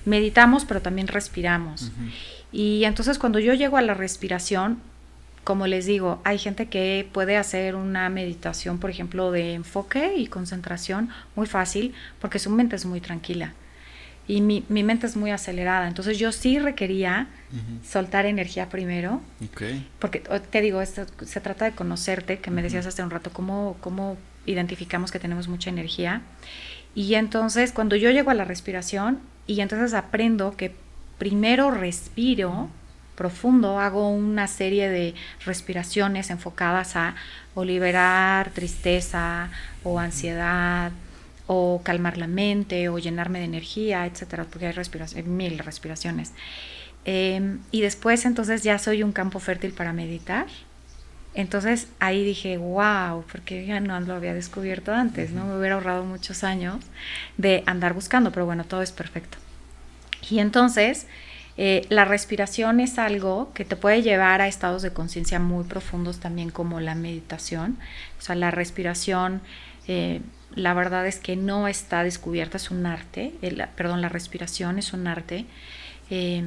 meditamos 0.07 0.64
pero 0.64 0.80
también 0.80 1.07
respiramos. 1.07 1.93
Y 2.53 2.84
entonces 2.84 3.18
cuando 3.18 3.39
yo 3.39 3.53
llego 3.53 3.76
a 3.76 3.82
la 3.82 3.93
respiración, 3.93 4.78
como 5.47 5.68
les 5.68 5.86
digo, 5.86 6.20
hay 6.24 6.38
gente 6.38 6.66
que 6.66 7.09
puede 7.12 7.36
hacer 7.36 7.76
una 7.76 8.09
meditación, 8.09 8.80
por 8.80 8.90
ejemplo, 8.90 9.30
de 9.30 9.55
enfoque 9.55 10.16
y 10.16 10.26
concentración 10.26 11.09
muy 11.36 11.47
fácil 11.47 11.94
porque 12.20 12.40
su 12.40 12.51
mente 12.51 12.74
es 12.74 12.84
muy 12.84 13.01
tranquila 13.01 13.55
y 14.26 14.40
mi, 14.40 14.64
mi 14.68 14.82
mente 14.82 15.07
es 15.07 15.16
muy 15.16 15.30
acelerada. 15.30 15.86
Entonces 15.86 16.18
yo 16.18 16.32
sí 16.32 16.59
requería 16.59 17.28
soltar 17.88 18.26
energía 18.26 18.68
primero. 18.68 19.20
Porque 20.01 20.24
te 20.51 20.61
digo, 20.62 20.82
esto, 20.82 21.07
se 21.24 21.40
trata 21.40 21.66
de 21.66 21.72
conocerte, 21.76 22.40
que 22.40 22.51
me 22.51 22.61
decías 22.61 22.84
hace 22.86 23.05
un 23.05 23.11
rato, 23.11 23.30
cómo, 23.32 23.76
cómo 23.80 24.16
identificamos 24.47 25.12
que 25.12 25.20
tenemos 25.20 25.47
mucha 25.47 25.70
energía. 25.70 26.22
Y 26.97 27.14
entonces 27.14 27.70
cuando 27.70 27.94
yo 27.94 28.11
llego 28.11 28.32
a 28.32 28.34
la 28.34 28.44
respiración 28.44 29.20
y 29.47 29.61
entonces 29.61 29.94
aprendo 29.94 30.57
que 30.57 30.74
primero 31.18 31.70
respiro 31.70 32.68
profundo, 33.16 33.80
hago 33.80 34.08
una 34.10 34.46
serie 34.46 34.88
de 34.88 35.14
respiraciones 35.44 36.30
enfocadas 36.30 36.94
a 36.96 37.16
o 37.54 37.64
liberar 37.64 38.50
tristeza 38.50 39.50
o 39.82 39.98
ansiedad 39.98 40.92
o 41.46 41.80
calmar 41.82 42.18
la 42.18 42.26
mente 42.26 42.88
o 42.88 42.98
llenarme 42.98 43.38
de 43.38 43.46
energía, 43.46 44.06
etcétera, 44.06 44.44
porque 44.44 44.66
hay 44.66 44.72
respiración, 44.72 45.36
mil 45.36 45.58
respiraciones. 45.58 46.32
Em, 47.04 47.60
y 47.70 47.82
después 47.82 48.24
entonces 48.24 48.62
ya 48.62 48.78
soy 48.78 49.02
un 49.02 49.12
campo 49.12 49.38
fértil 49.38 49.72
para 49.72 49.92
meditar. 49.92 50.46
Entonces 51.34 51.88
ahí 52.00 52.24
dije, 52.24 52.56
wow, 52.56 53.24
porque 53.30 53.66
ya 53.66 53.78
no 53.80 54.00
lo 54.00 54.14
había 54.14 54.34
descubierto 54.34 54.92
antes, 54.92 55.30
¿no? 55.30 55.44
Me 55.44 55.58
hubiera 55.58 55.76
ahorrado 55.76 56.04
muchos 56.04 56.44
años 56.44 56.78
de 57.36 57.62
andar 57.66 57.92
buscando, 57.92 58.32
pero 58.32 58.46
bueno, 58.46 58.64
todo 58.64 58.82
es 58.82 58.90
perfecto. 58.90 59.38
Y 60.30 60.40
entonces 60.40 61.06
eh, 61.59 61.86
la 61.88 62.04
respiración 62.04 62.80
es 62.80 62.98
algo 62.98 63.52
que 63.54 63.64
te 63.64 63.76
puede 63.76 64.02
llevar 64.02 64.40
a 64.40 64.48
estados 64.48 64.82
de 64.82 64.92
conciencia 64.92 65.38
muy 65.38 65.64
profundos 65.64 66.20
también 66.20 66.50
como 66.50 66.80
la 66.80 66.94
meditación. 66.94 67.78
O 68.18 68.22
sea, 68.22 68.34
la 68.34 68.50
respiración 68.50 69.40
eh, 69.88 70.20
la 70.54 70.74
verdad 70.74 71.07
es 71.07 71.18
que 71.18 71.36
no 71.36 71.68
está 71.68 72.02
descubierta, 72.02 72.57
es 72.57 72.70
un 72.70 72.86
arte, 72.86 73.32
perdón, 73.76 74.00
la 74.00 74.09
respiración 74.09 74.78
es 74.78 74.92
un 74.92 75.07
arte. 75.07 75.44
Eh, 76.11 76.44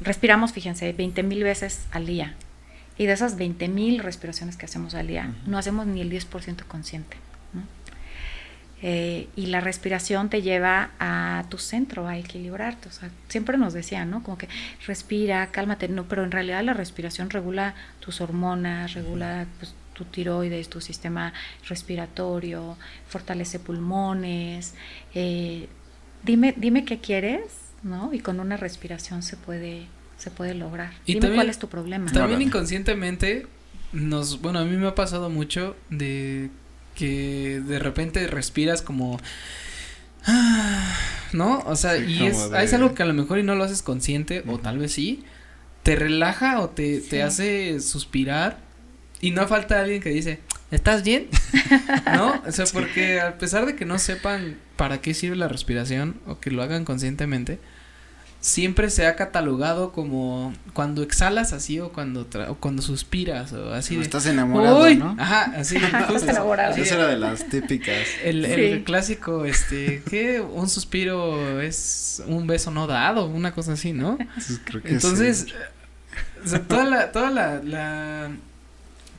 respiramos, 0.00 0.52
fíjense, 0.52 0.92
20 0.92 1.22
mil 1.22 1.42
veces 1.42 1.86
al 1.90 2.06
día. 2.06 2.34
Y 2.96 3.06
de 3.06 3.12
esas 3.12 3.36
20 3.36 3.68
mil 3.68 3.98
respiraciones 4.00 4.56
que 4.56 4.66
hacemos 4.66 4.94
al 4.94 5.06
día, 5.06 5.32
no 5.46 5.58
hacemos 5.58 5.86
ni 5.86 6.00
el 6.00 6.10
10% 6.10 6.64
consciente. 6.66 7.16
Eh, 8.80 9.28
y 9.34 9.46
la 9.46 9.60
respiración 9.60 10.28
te 10.28 10.40
lleva 10.40 10.90
a 11.00 11.44
tu 11.48 11.58
centro, 11.58 12.06
a 12.06 12.16
equilibrarte. 12.16 12.88
O 12.88 12.92
sea, 12.92 13.10
siempre 13.28 13.58
nos 13.58 13.72
decían, 13.72 14.10
¿no? 14.10 14.22
Como 14.22 14.38
que 14.38 14.48
respira, 14.86 15.48
cálmate. 15.48 15.88
No, 15.88 16.04
pero 16.04 16.24
en 16.24 16.30
realidad 16.30 16.62
la 16.62 16.74
respiración 16.74 17.30
regula 17.30 17.74
tus 18.00 18.20
hormonas, 18.20 18.94
regula 18.94 19.46
pues, 19.58 19.74
tu 19.94 20.04
tiroides, 20.04 20.68
tu 20.68 20.80
sistema 20.80 21.32
respiratorio, 21.68 22.76
fortalece 23.08 23.58
pulmones. 23.58 24.74
Eh, 25.12 25.68
dime, 26.22 26.54
dime 26.56 26.84
qué 26.84 26.98
quieres, 26.98 27.42
¿no? 27.82 28.12
Y 28.12 28.20
con 28.20 28.38
una 28.38 28.56
respiración 28.56 29.24
se 29.24 29.36
puede, 29.36 29.86
se 30.16 30.30
puede 30.30 30.54
lograr. 30.54 30.92
Y 31.04 31.14
dime 31.14 31.34
cuál 31.34 31.48
es 31.48 31.58
tu 31.58 31.68
problema. 31.68 32.12
También 32.12 32.42
inconscientemente 32.42 33.46
nos, 33.92 34.40
bueno, 34.40 34.60
a 34.60 34.64
mí 34.64 34.76
me 34.76 34.86
ha 34.86 34.94
pasado 34.94 35.30
mucho 35.30 35.74
de 35.90 36.50
que 36.98 37.62
de 37.64 37.78
repente 37.78 38.26
respiras 38.26 38.82
como 38.82 39.20
¿no? 41.32 41.60
O 41.60 41.76
sea, 41.76 41.96
y 41.96 42.26
es, 42.26 42.52
algo 42.72 42.94
que 42.94 43.02
a 43.02 43.06
lo 43.06 43.14
mejor 43.14 43.38
y 43.38 43.42
no 43.42 43.54
lo 43.54 43.64
haces 43.64 43.82
consciente, 43.82 44.42
o 44.46 44.58
tal 44.58 44.78
vez 44.78 44.92
sí, 44.92 45.24
te 45.82 45.96
relaja 45.96 46.60
o 46.60 46.70
te, 46.70 47.00
te 47.00 47.22
hace 47.22 47.80
suspirar 47.80 48.58
y 49.20 49.30
no 49.30 49.46
falta 49.46 49.80
alguien 49.80 50.02
que 50.02 50.10
dice, 50.10 50.40
¿estás 50.70 51.02
bien? 51.02 51.28
¿No? 52.14 52.42
O 52.46 52.52
sea, 52.52 52.66
porque 52.72 53.20
a 53.20 53.38
pesar 53.38 53.64
de 53.64 53.76
que 53.76 53.84
no 53.84 53.98
sepan 53.98 54.56
para 54.76 55.00
qué 55.00 55.14
sirve 55.14 55.36
la 55.36 55.48
respiración 55.48 56.20
o 56.26 56.40
que 56.40 56.50
lo 56.50 56.62
hagan 56.62 56.84
conscientemente, 56.84 57.58
siempre 58.40 58.88
se 58.90 59.06
ha 59.06 59.16
catalogado 59.16 59.90
como 59.92 60.54
cuando 60.72 61.02
exhalas 61.02 61.52
así 61.52 61.80
o 61.80 61.90
cuando 61.92 62.26
o 62.48 62.54
cuando 62.54 62.82
suspiras 62.82 63.52
o 63.52 63.74
así 63.74 63.96
de, 63.96 64.02
estás 64.02 64.26
enamorado 64.26 64.88
¿no? 64.94 65.16
ajá 65.18 65.52
así 65.56 65.76
justo, 65.80 66.30
enamorado. 66.30 66.76
esa 66.76 66.94
era 66.94 67.06
de 67.08 67.16
las 67.16 67.48
típicas. 67.48 68.06
El, 68.24 68.44
el 68.44 68.84
clásico 68.84 69.44
este 69.44 70.02
que 70.08 70.40
un 70.40 70.68
suspiro 70.68 71.60
es 71.60 72.22
un 72.26 72.46
beso 72.46 72.70
no 72.70 72.86
dado 72.86 73.26
una 73.26 73.52
cosa 73.52 73.72
así 73.72 73.92
no 73.92 74.18
creo 74.64 74.82
que 74.82 74.90
entonces 74.90 75.46
o 76.44 76.48
sea, 76.48 76.62
toda 76.62 76.84
la 76.84 77.12
toda 77.12 77.30
la 77.30 78.30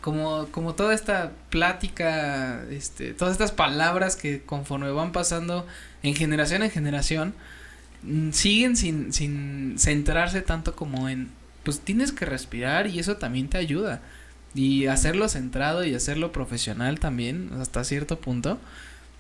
como, 0.02 0.48
como 0.52 0.76
toda 0.76 0.94
esta 0.94 1.32
plática, 1.50 2.64
este, 2.70 3.14
todas 3.14 3.34
estas 3.34 3.52
palabras 3.52 4.16
que 4.16 4.42
conforme 4.42 4.90
van 4.92 5.12
pasando 5.12 5.68
en 6.04 6.16
generación 6.16 6.64
en 6.64 6.72
generación, 6.72 7.34
siguen 8.32 8.78
sin, 8.78 9.14
sin 9.14 9.76
centrarse 9.78 10.42
tanto 10.42 10.76
como 10.76 11.10
en, 11.10 11.30
pues 11.64 11.80
tienes 11.80 12.12
que 12.12 12.26
respirar 12.26 12.88
y 12.88 13.00
eso 13.00 13.18
también 13.18 13.48
te 13.48 13.58
ayuda. 13.58 14.02
Y 14.56 14.88
hacerlo 14.88 15.30
centrado 15.30 15.86
y 15.86 15.94
hacerlo 15.94 16.32
profesional 16.32 17.00
también, 17.00 17.52
hasta 17.60 17.84
cierto 17.84 18.20
punto, 18.20 18.60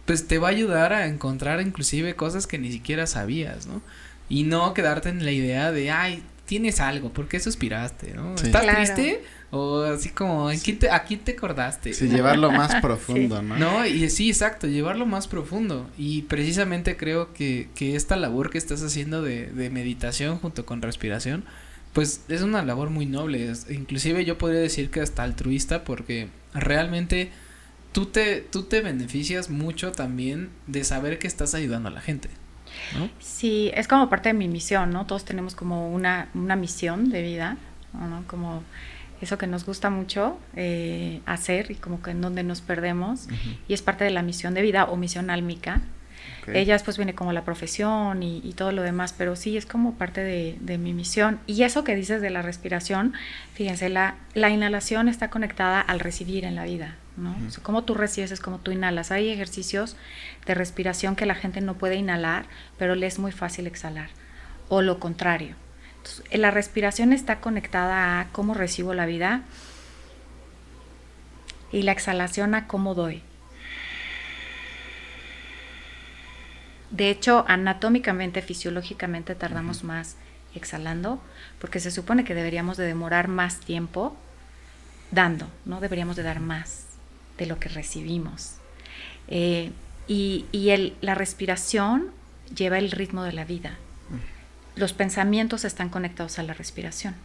pues 0.05 0.27
te 0.27 0.39
va 0.39 0.47
a 0.47 0.51
ayudar 0.51 0.91
a 0.91 1.05
encontrar 1.05 1.61
inclusive 1.61 2.15
cosas 2.15 2.47
que 2.47 2.57
ni 2.57 2.71
siquiera 2.71 3.05
sabías, 3.05 3.67
¿no? 3.67 3.81
Y 4.27 4.43
no 4.43 4.73
quedarte 4.73 5.09
en 5.09 5.23
la 5.23 5.31
idea 5.31 5.71
de, 5.71 5.91
ay, 5.91 6.23
tienes 6.49 6.79
algo, 6.79 7.13
¿por 7.13 7.27
qué 7.27 7.39
suspiraste? 7.39 8.15
¿no? 8.15 8.33
¿Estás 8.33 8.65
triste? 8.65 9.23
O 9.51 9.81
así 9.81 10.09
como, 10.09 10.51
¿en 10.51 10.59
te, 10.59 10.91
¿a 10.91 11.03
quién 11.03 11.21
te 11.21 11.31
acordaste? 11.31 11.93
Sí, 11.93 12.07
llevarlo 12.07 12.51
más 12.51 12.75
profundo, 12.81 13.41
¿no? 13.41 13.57
No, 13.57 13.85
y 13.85 14.07
sí, 14.09 14.29
exacto, 14.29 14.67
llevarlo 14.67 15.07
más 15.07 15.27
profundo. 15.27 15.89
Y 15.97 16.23
precisamente 16.23 16.97
creo 16.97 17.33
que, 17.33 17.69
que 17.73 17.95
esta 17.95 18.15
labor 18.15 18.51
que 18.51 18.59
estás 18.59 18.83
haciendo 18.83 19.23
de, 19.23 19.47
de 19.47 19.69
meditación 19.71 20.37
junto 20.37 20.65
con 20.65 20.81
respiración, 20.83 21.45
pues 21.93 22.21
es 22.29 22.41
una 22.41 22.63
labor 22.63 22.89
muy 22.91 23.05
noble. 23.05 23.51
inclusive 23.69 24.23
yo 24.23 24.37
podría 24.37 24.59
decir 24.59 24.91
que 24.91 25.01
hasta 25.01 25.23
altruista 25.23 25.83
porque 25.83 26.29
realmente 26.53 27.31
tú 27.91 28.05
te, 28.05 28.41
tú 28.41 28.63
te 28.63 28.81
beneficias 28.81 29.49
mucho 29.49 29.91
también 29.91 30.49
de 30.67 30.83
saber 30.83 31.19
que 31.19 31.27
estás 31.27 31.55
ayudando 31.55 31.89
a 31.89 31.91
la 31.91 32.01
gente. 32.01 32.29
¿no? 32.95 33.09
Sí, 33.19 33.71
es 33.73 33.87
como 33.87 34.09
parte 34.09 34.29
de 34.29 34.33
mi 34.33 34.47
misión, 34.47 34.91
¿no? 34.91 35.07
Todos 35.07 35.25
tenemos 35.25 35.55
como 35.55 35.91
una, 35.91 36.29
una 36.35 36.55
misión 36.55 37.09
de 37.09 37.23
vida, 37.23 37.57
¿no? 37.93 38.23
Como 38.27 38.63
eso 39.21 39.37
que 39.37 39.47
nos 39.47 39.65
gusta 39.65 39.89
mucho 39.89 40.39
eh, 40.55 41.21
hacer 41.25 41.71
y 41.71 41.75
como 41.75 42.01
que 42.01 42.11
en 42.11 42.21
donde 42.21 42.43
nos 42.43 42.61
perdemos 42.61 43.27
y 43.67 43.73
es 43.73 43.81
parte 43.81 44.03
de 44.03 44.11
la 44.11 44.21
misión 44.21 44.53
de 44.53 44.61
vida 44.61 44.85
o 44.85 44.95
misión 44.95 45.29
álmica. 45.29 45.81
Ella 46.51 46.73
después 46.73 46.97
viene 46.97 47.13
como 47.13 47.31
la 47.31 47.43
profesión 47.43 48.23
y, 48.23 48.53
todo 48.53 48.71
lo 48.71 48.81
demás, 48.81 49.13
pero 49.15 49.35
sí 49.35 49.55
es 49.55 49.67
como 49.67 49.93
parte 49.95 50.21
de, 50.21 50.77
mi 50.79 50.93
misión. 50.93 51.39
Y 51.45 51.61
eso 51.61 51.83
que 51.83 51.95
dices 51.95 52.21
de 52.21 52.31
la 52.31 52.41
respiración, 52.41 53.13
fíjense, 53.53 53.87
la, 53.89 54.15
la 54.33 54.49
inhalación 54.49 55.09
está 55.09 55.29
conectada 55.29 55.79
al 55.79 55.99
recibir 55.99 56.45
en 56.45 56.55
la 56.55 56.63
vida, 56.63 56.95
¿no? 57.17 57.35
como 57.61 57.83
tú 57.83 57.93
recibes 57.93 58.31
es 58.31 58.39
como 58.39 58.57
tú 58.57 58.71
inhalas. 58.71 59.11
Hay 59.11 59.29
ejercicios 59.29 59.95
de 60.47 60.55
respiración 60.55 61.15
que 61.15 61.27
la 61.27 61.35
gente 61.35 61.61
no 61.61 61.75
puede 61.75 61.95
inhalar, 61.97 62.45
pero 62.79 62.95
le 62.95 63.05
es 63.05 63.19
muy 63.19 63.31
fácil 63.31 63.67
exhalar. 63.67 64.09
O 64.69 64.81
lo 64.81 64.99
contrario 64.99 65.55
la 66.31 66.51
respiración 66.51 67.13
está 67.13 67.39
conectada 67.39 68.19
a 68.19 68.27
cómo 68.31 68.53
recibo 68.53 68.93
la 68.93 69.05
vida 69.05 69.43
y 71.71 71.83
la 71.83 71.91
exhalación 71.91 72.55
a 72.55 72.67
cómo 72.67 72.95
doy. 72.95 73.21
De 76.91 77.09
hecho, 77.09 77.45
anatómicamente, 77.47 78.41
fisiológicamente 78.41 79.35
tardamos 79.35 79.83
más 79.83 80.15
exhalando 80.55 81.21
porque 81.59 81.79
se 81.79 81.91
supone 81.91 82.23
que 82.23 82.33
deberíamos 82.33 82.77
de 82.77 82.85
demorar 82.85 83.27
más 83.27 83.59
tiempo 83.59 84.17
dando, 85.11 85.47
no 85.65 85.79
deberíamos 85.79 86.15
de 86.15 86.23
dar 86.23 86.39
más 86.39 86.85
de 87.37 87.45
lo 87.45 87.59
que 87.59 87.69
recibimos. 87.69 88.55
Eh, 89.27 89.71
y, 90.07 90.45
la 91.01 91.13
respiración 91.13 92.11
lleva 92.55 92.79
el 92.79 92.89
ritmo 92.89 93.23
de 93.23 93.33
la 93.33 93.45
vida 93.45 93.77
los 94.79 94.93
pensamientos 94.93 95.65
están 95.65 95.89
conectados 95.89 96.39
a 96.39 96.43
la 96.43 96.53
respiración. 96.53 97.15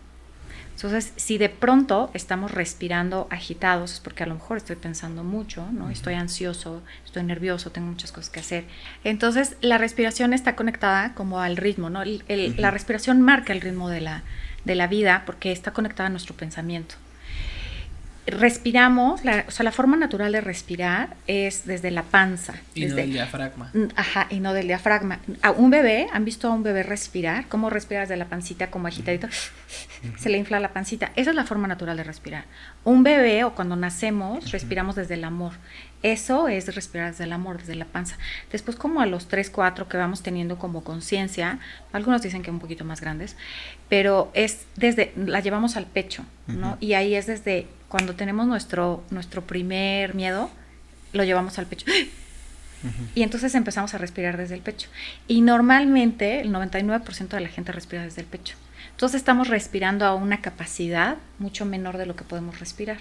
Entonces, 0.74 1.12
si 1.14 1.38
de 1.38 1.48
pronto 1.48 2.10
estamos 2.14 2.50
respirando 2.50 3.28
agitados, 3.30 3.92
es 3.92 4.00
porque 4.00 4.24
a 4.24 4.26
lo 4.26 4.34
mejor 4.34 4.56
estoy 4.56 4.74
pensando 4.74 5.22
mucho, 5.22 5.70
¿no? 5.70 5.88
Estoy 5.88 6.14
ansioso, 6.14 6.82
estoy 7.04 7.22
nervioso, 7.22 7.70
tengo 7.70 7.86
muchas 7.86 8.10
cosas 8.10 8.28
que 8.28 8.40
hacer. 8.40 8.64
Entonces, 9.04 9.56
la 9.60 9.78
respiración 9.78 10.32
está 10.34 10.56
conectada 10.56 11.14
como 11.14 11.40
al 11.40 11.56
ritmo, 11.56 11.90
¿no? 11.90 12.02
La 12.28 12.72
respiración 12.72 13.22
marca 13.22 13.52
el 13.52 13.60
ritmo 13.60 13.88
de 13.88 14.00
la, 14.00 14.24
de 14.64 14.74
la 14.74 14.88
vida 14.88 15.22
porque 15.26 15.52
está 15.52 15.72
conectada 15.72 16.08
a 16.08 16.10
nuestro 16.10 16.34
pensamiento 16.34 16.96
respiramos, 18.26 19.24
la, 19.24 19.44
o 19.46 19.50
sea, 19.50 19.64
la 19.64 19.72
forma 19.72 19.96
natural 19.96 20.32
de 20.32 20.40
respirar 20.40 21.16
es 21.26 21.66
desde 21.66 21.90
la 21.90 22.02
panza. 22.02 22.54
Y 22.74 22.86
no 22.86 22.96
del 22.96 23.12
diafragma. 23.12 23.70
Ajá, 23.96 24.26
y 24.30 24.40
no 24.40 24.52
del 24.52 24.66
diafragma. 24.66 25.20
A 25.42 25.50
un 25.50 25.70
bebé, 25.70 26.06
¿han 26.12 26.24
visto 26.24 26.48
a 26.48 26.52
un 26.52 26.62
bebé 26.62 26.82
respirar? 26.82 27.46
¿Cómo 27.48 27.70
respira 27.70 28.00
desde 28.00 28.16
la 28.16 28.26
pancita 28.26 28.70
como 28.70 28.88
agitadito? 28.88 29.28
Se 30.18 30.30
le 30.30 30.38
infla 30.38 30.60
la 30.60 30.72
pancita. 30.72 31.12
Esa 31.16 31.30
es 31.30 31.36
la 31.36 31.44
forma 31.44 31.68
natural 31.68 31.96
de 31.96 32.04
respirar. 32.04 32.44
Un 32.84 33.02
bebé 33.02 33.44
o 33.44 33.54
cuando 33.54 33.76
nacemos, 33.76 34.50
respiramos 34.50 34.96
desde 34.96 35.14
el 35.14 35.24
amor. 35.24 35.52
Eso 36.04 36.48
es 36.48 36.72
respirar 36.74 37.12
desde 37.12 37.24
el 37.24 37.32
amor, 37.32 37.58
desde 37.58 37.74
la 37.74 37.86
panza. 37.86 38.18
Después, 38.52 38.76
como 38.76 39.00
a 39.00 39.06
los 39.06 39.26
3, 39.26 39.48
4 39.48 39.88
que 39.88 39.96
vamos 39.96 40.22
teniendo 40.22 40.58
como 40.58 40.84
conciencia, 40.84 41.58
algunos 41.94 42.20
dicen 42.20 42.42
que 42.42 42.50
un 42.50 42.58
poquito 42.58 42.84
más 42.84 43.00
grandes, 43.00 43.36
pero 43.88 44.30
es 44.34 44.66
desde, 44.76 45.14
la 45.16 45.40
llevamos 45.40 45.76
al 45.78 45.86
pecho, 45.86 46.26
¿no? 46.46 46.76
Y 46.78 46.92
ahí 46.92 47.14
es 47.14 47.26
desde 47.26 47.66
cuando 47.88 48.14
tenemos 48.14 48.46
nuestro, 48.46 49.02
nuestro 49.08 49.46
primer 49.46 50.14
miedo, 50.14 50.50
lo 51.14 51.24
llevamos 51.24 51.58
al 51.58 51.64
pecho. 51.64 51.86
Y 53.14 53.22
entonces 53.22 53.54
empezamos 53.54 53.94
a 53.94 53.98
respirar 53.98 54.36
desde 54.36 54.56
el 54.56 54.60
pecho. 54.60 54.90
Y 55.26 55.40
normalmente 55.40 56.42
el 56.42 56.52
99% 56.52 57.28
de 57.28 57.40
la 57.40 57.48
gente 57.48 57.72
respira 57.72 58.02
desde 58.02 58.20
el 58.20 58.26
pecho. 58.26 58.56
Entonces 58.90 59.16
estamos 59.16 59.48
respirando 59.48 60.04
a 60.04 60.14
una 60.14 60.42
capacidad 60.42 61.16
mucho 61.38 61.64
menor 61.64 61.96
de 61.96 62.04
lo 62.04 62.14
que 62.14 62.24
podemos 62.24 62.60
respirar. 62.60 62.98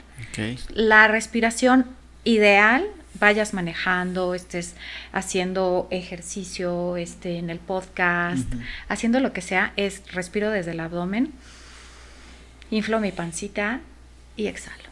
La 0.70 1.10
respiración 1.10 1.86
ideal 2.24 2.88
vayas 3.20 3.54
manejando, 3.54 4.34
estés 4.34 4.76
haciendo 5.12 5.88
ejercicio, 5.92 6.98
este, 6.98 7.38
en 7.38 7.50
el 7.50 7.60
podcast, 7.60 8.52
haciendo 8.88 9.20
lo 9.20 9.34
que 9.34 9.42
sea, 9.42 9.74
es 9.76 10.04
respiro 10.12 10.50
desde 10.50 10.72
el 10.72 10.80
abdomen, 10.80 11.32
inflo 12.70 13.00
mi 13.00 13.12
pancita 13.12 13.82
y 14.36 14.48
exhalo. 14.48 14.84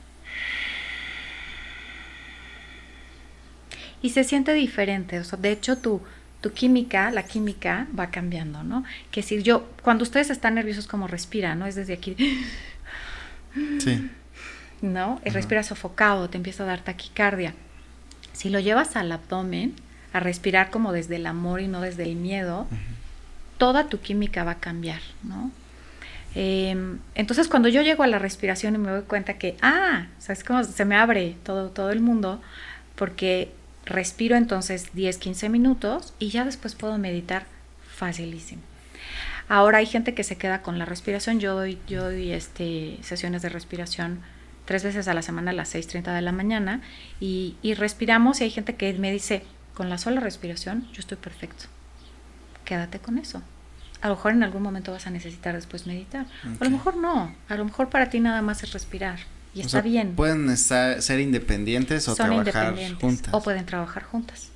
Y 4.04 4.12
se 4.12 4.24
siente 4.24 4.54
diferente, 4.54 5.20
o 5.20 5.24
sea, 5.24 5.38
de 5.38 5.52
hecho 5.52 5.78
tu, 5.78 6.02
tu 6.42 6.54
química, 6.54 7.12
la 7.12 7.24
química 7.24 7.88
va 7.98 8.10
cambiando, 8.10 8.64
¿no? 8.64 8.84
Que 9.12 9.22
si 9.22 9.44
yo, 9.44 9.68
cuando 9.84 10.04
ustedes 10.04 10.30
están 10.30 10.56
nerviosos, 10.56 10.88
como 10.88 11.08
respiran, 11.08 11.60
¿no? 11.60 11.66
Es 11.66 11.76
desde 11.76 11.94
aquí. 11.94 12.16
Sí. 13.80 14.10
¿No? 14.82 15.22
Respira 15.24 15.64
sofocado, 15.64 16.30
te 16.30 16.38
empieza 16.38 16.64
a 16.64 16.68
dar 16.68 16.82
taquicardia. 16.82 17.54
Si 18.34 18.50
lo 18.50 18.60
llevas 18.60 18.96
al 18.96 19.12
abdomen, 19.12 19.76
a 20.14 20.20
respirar 20.20 20.70
como 20.70 20.92
desde 20.92 21.18
el 21.18 21.26
amor 21.26 21.62
y 21.62 21.68
no 21.68 21.82
desde 21.82 22.04
el 22.04 22.16
miedo, 22.16 22.68
toda 23.58 23.88
tu 23.88 24.00
química 24.00 24.44
va 24.44 24.52
a 24.52 24.60
cambiar, 24.60 25.02
¿no? 25.24 25.52
Em, 26.34 27.00
entonces 27.14 27.48
cuando 27.48 27.68
yo 27.68 27.82
llego 27.82 28.04
a 28.04 28.08
la 28.08 28.18
respiración 28.18 28.76
y 28.76 28.78
me 28.78 28.90
doy 28.90 29.02
cuenta 29.04 29.34
que, 29.34 29.58
ah, 29.62 30.08
¿sabes 30.20 30.44
cómo 30.44 30.64
se 30.64 30.86
me 30.86 30.96
abre 30.96 31.36
todo, 31.44 31.70
todo 31.70 31.92
el 31.92 32.00
mundo? 32.00 32.42
Porque 32.96 33.52
respiro 33.86 34.36
entonces 34.36 34.94
10, 34.94 35.18
15 35.18 35.50
minutos 35.50 36.14
y 36.20 36.30
ya 36.30 36.46
después 36.46 36.76
puedo 36.76 36.98
meditar 36.98 37.46
facilísimo. 37.88 38.62
Ahora 39.50 39.80
hay 39.80 39.86
gente 39.86 40.14
que 40.14 40.24
se 40.24 40.38
queda 40.38 40.62
con 40.62 40.80
la 40.80 40.86
respiración, 40.86 41.42
yo 41.42 41.56
doy, 41.56 41.78
yo 41.88 42.06
doy 42.06 42.32
este, 42.32 42.98
sesiones 43.02 43.42
de 43.42 43.50
respiración 43.50 44.22
tres 44.72 44.86
veces 44.86 45.10
a 45.10 45.14
la 45.14 45.22
semana 45.22 45.52
a 45.52 45.54
las 45.54 45.76
6.30 45.76 46.16
de 46.16 46.22
la 46.22 46.32
mañana 46.32 46.80
y, 47.20 47.58
respiramos 47.76 48.40
y 48.40 48.46
hay 48.46 48.52
gente 48.52 48.76
que 48.76 48.94
me 48.94 49.12
dice, 49.12 49.44
con 49.74 49.90
la 49.90 49.98
sola 49.98 50.22
respiración 50.22 50.88
yo 50.94 51.02
estoy 51.02 51.18
perfecto. 51.18 51.66
Quédate 52.64 53.00
con 53.00 53.18
eso. 53.18 53.42
A 54.00 54.08
lo 54.08 54.16
mejor 54.16 54.32
en 54.32 54.44
algún 54.44 54.64
momento 54.64 54.94
vas 54.94 55.08
a 55.08 55.10
necesitar 55.10 55.56
después 55.56 55.88
meditar. 55.88 56.26
A 56.58 56.64
lo 56.64 56.70
mejor 56.70 56.96
no. 56.96 57.36
A 57.50 57.56
lo 57.56 57.66
mejor 57.66 57.90
para 57.90 58.10
ti 58.10 58.22
nada 58.22 58.42
más 58.42 58.64
es 58.64 58.72
respirar. 58.72 59.20
Y 59.54 59.60
está 59.60 59.82
bien. 59.82 60.16
Pueden 60.16 60.50
estar, 60.50 61.02
ser 61.02 61.20
independientes 61.20 62.08
o 62.08 62.16
trabajar 62.16 62.74
juntas. 63.02 63.34
O 63.34 63.44
pueden 63.44 63.66
trabajar 63.66 64.04
juntas. 64.04 64.52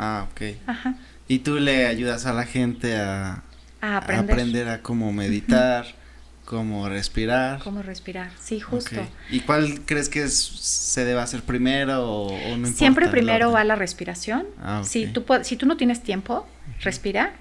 Ah, 0.00 0.26
ok. 0.32 0.56
Ajá. 0.66 0.96
Y 1.28 1.38
tú 1.38 1.60
le 1.60 1.86
ayudas 1.86 2.26
a 2.26 2.32
la 2.32 2.44
gente 2.44 2.96
a, 2.96 3.44
aprender. 3.80 4.68
a 4.68 4.82
cómo 4.82 5.12
meditar. 5.12 5.99
Cómo 6.44 6.88
respirar. 6.88 7.60
Cómo 7.62 7.82
respirar, 7.82 8.30
sí, 8.40 8.58
justo. 8.58 9.00
¿Y 9.30 9.40
cuál 9.40 9.82
crees 9.86 10.08
que 10.08 10.26
se 10.28 11.04
debe 11.04 11.20
hacer 11.20 11.42
primero 11.42 12.04
o, 12.04 12.28
no 12.30 12.54
importa 12.54 12.72
Siempre 12.76 13.08
primero 13.08 13.52
va 13.52 13.62
la 13.62 13.76
respiración. 13.76 14.46
Ah, 14.60 14.82
si, 14.84 15.06
tú, 15.06 15.24
si 15.42 15.56
tú 15.56 15.66
no 15.66 15.76
tienes 15.76 16.02
tiempo, 16.02 16.48
respira 16.80 17.34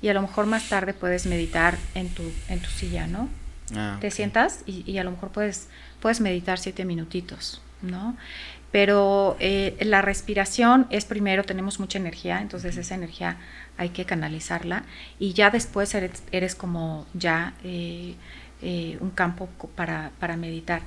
y 0.00 0.08
a 0.08 0.14
lo 0.14 0.22
mejor 0.22 0.46
más 0.46 0.68
tarde 0.68 0.94
puedes 0.94 1.26
meditar 1.26 1.76
en 1.94 2.08
tu, 2.08 2.22
en 2.48 2.60
tu 2.60 2.70
silla, 2.70 3.06
¿no? 3.06 3.28
Ah, 3.74 3.98
Te 4.00 4.10
sientas 4.10 4.60
y, 4.66 4.98
a 4.98 5.04
lo 5.04 5.10
mejor 5.10 5.30
puedes, 5.30 5.68
puedes 6.00 6.20
meditar 6.20 6.58
siete 6.58 6.84
minutitos, 6.84 7.60
¿no? 7.82 8.16
Pero 8.70 9.36
eh, 9.40 9.76
la 9.80 10.02
respiración 10.02 10.86
es 10.90 11.04
primero, 11.04 11.44
tenemos 11.44 11.80
mucha 11.80 11.98
energía, 11.98 12.40
entonces 12.40 12.76
esa 12.76 12.94
energía 12.94 13.38
hay 13.78 13.90
que 13.90 14.04
canalizarla 14.04 14.84
y 15.18 15.32
ya 15.32 15.50
después 15.50 15.94
eres, 15.94 16.22
eres 16.32 16.54
como 16.54 17.06
ya... 17.14 17.54
Eh, 17.62 18.14
eh, 18.64 18.96
un 19.00 19.10
campo 19.10 19.48
para, 19.76 20.10
para 20.18 20.36
meditar. 20.38 20.80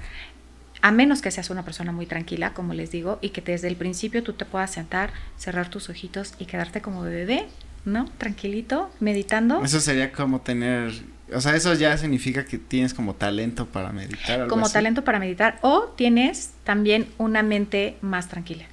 A 0.81 0.91
menos 0.91 1.21
que 1.21 1.29
seas 1.29 1.51
una 1.51 1.63
persona 1.63 1.91
muy 1.91 2.07
tranquila, 2.07 2.53
como 2.53 2.73
les 2.73 2.89
digo, 2.89 3.19
y 3.21 3.29
que 3.29 3.41
desde 3.41 3.67
el 3.67 3.75
principio 3.75 4.23
tú 4.23 4.33
te 4.33 4.45
puedas 4.45 4.71
sentar, 4.71 5.11
cerrar 5.37 5.69
tus 5.69 5.87
ojitos 5.89 6.33
y 6.39 6.45
quedarte 6.45 6.81
como 6.81 7.03
bebé, 7.03 7.45
¿no? 7.85 8.05
Tranquilito, 8.17 8.91
meditando. 8.99 9.63
Eso 9.63 9.79
sería 9.79 10.11
como 10.11 10.41
tener, 10.41 10.91
o 11.31 11.39
sea, 11.39 11.55
eso 11.55 11.73
ya 11.75 11.95
significa 11.97 12.45
que 12.45 12.57
tienes 12.57 12.95
como 12.95 13.13
talento 13.13 13.67
para 13.67 13.91
meditar. 13.91 14.47
como 14.47 14.69
talento 14.69 15.03
para 15.03 15.19
meditar 15.19 15.59
o 15.61 15.93
tienes 15.95 16.51
también 16.63 17.07
una 17.19 17.43
mente 17.43 17.97
más 18.01 18.27
tranquila. 18.27 18.65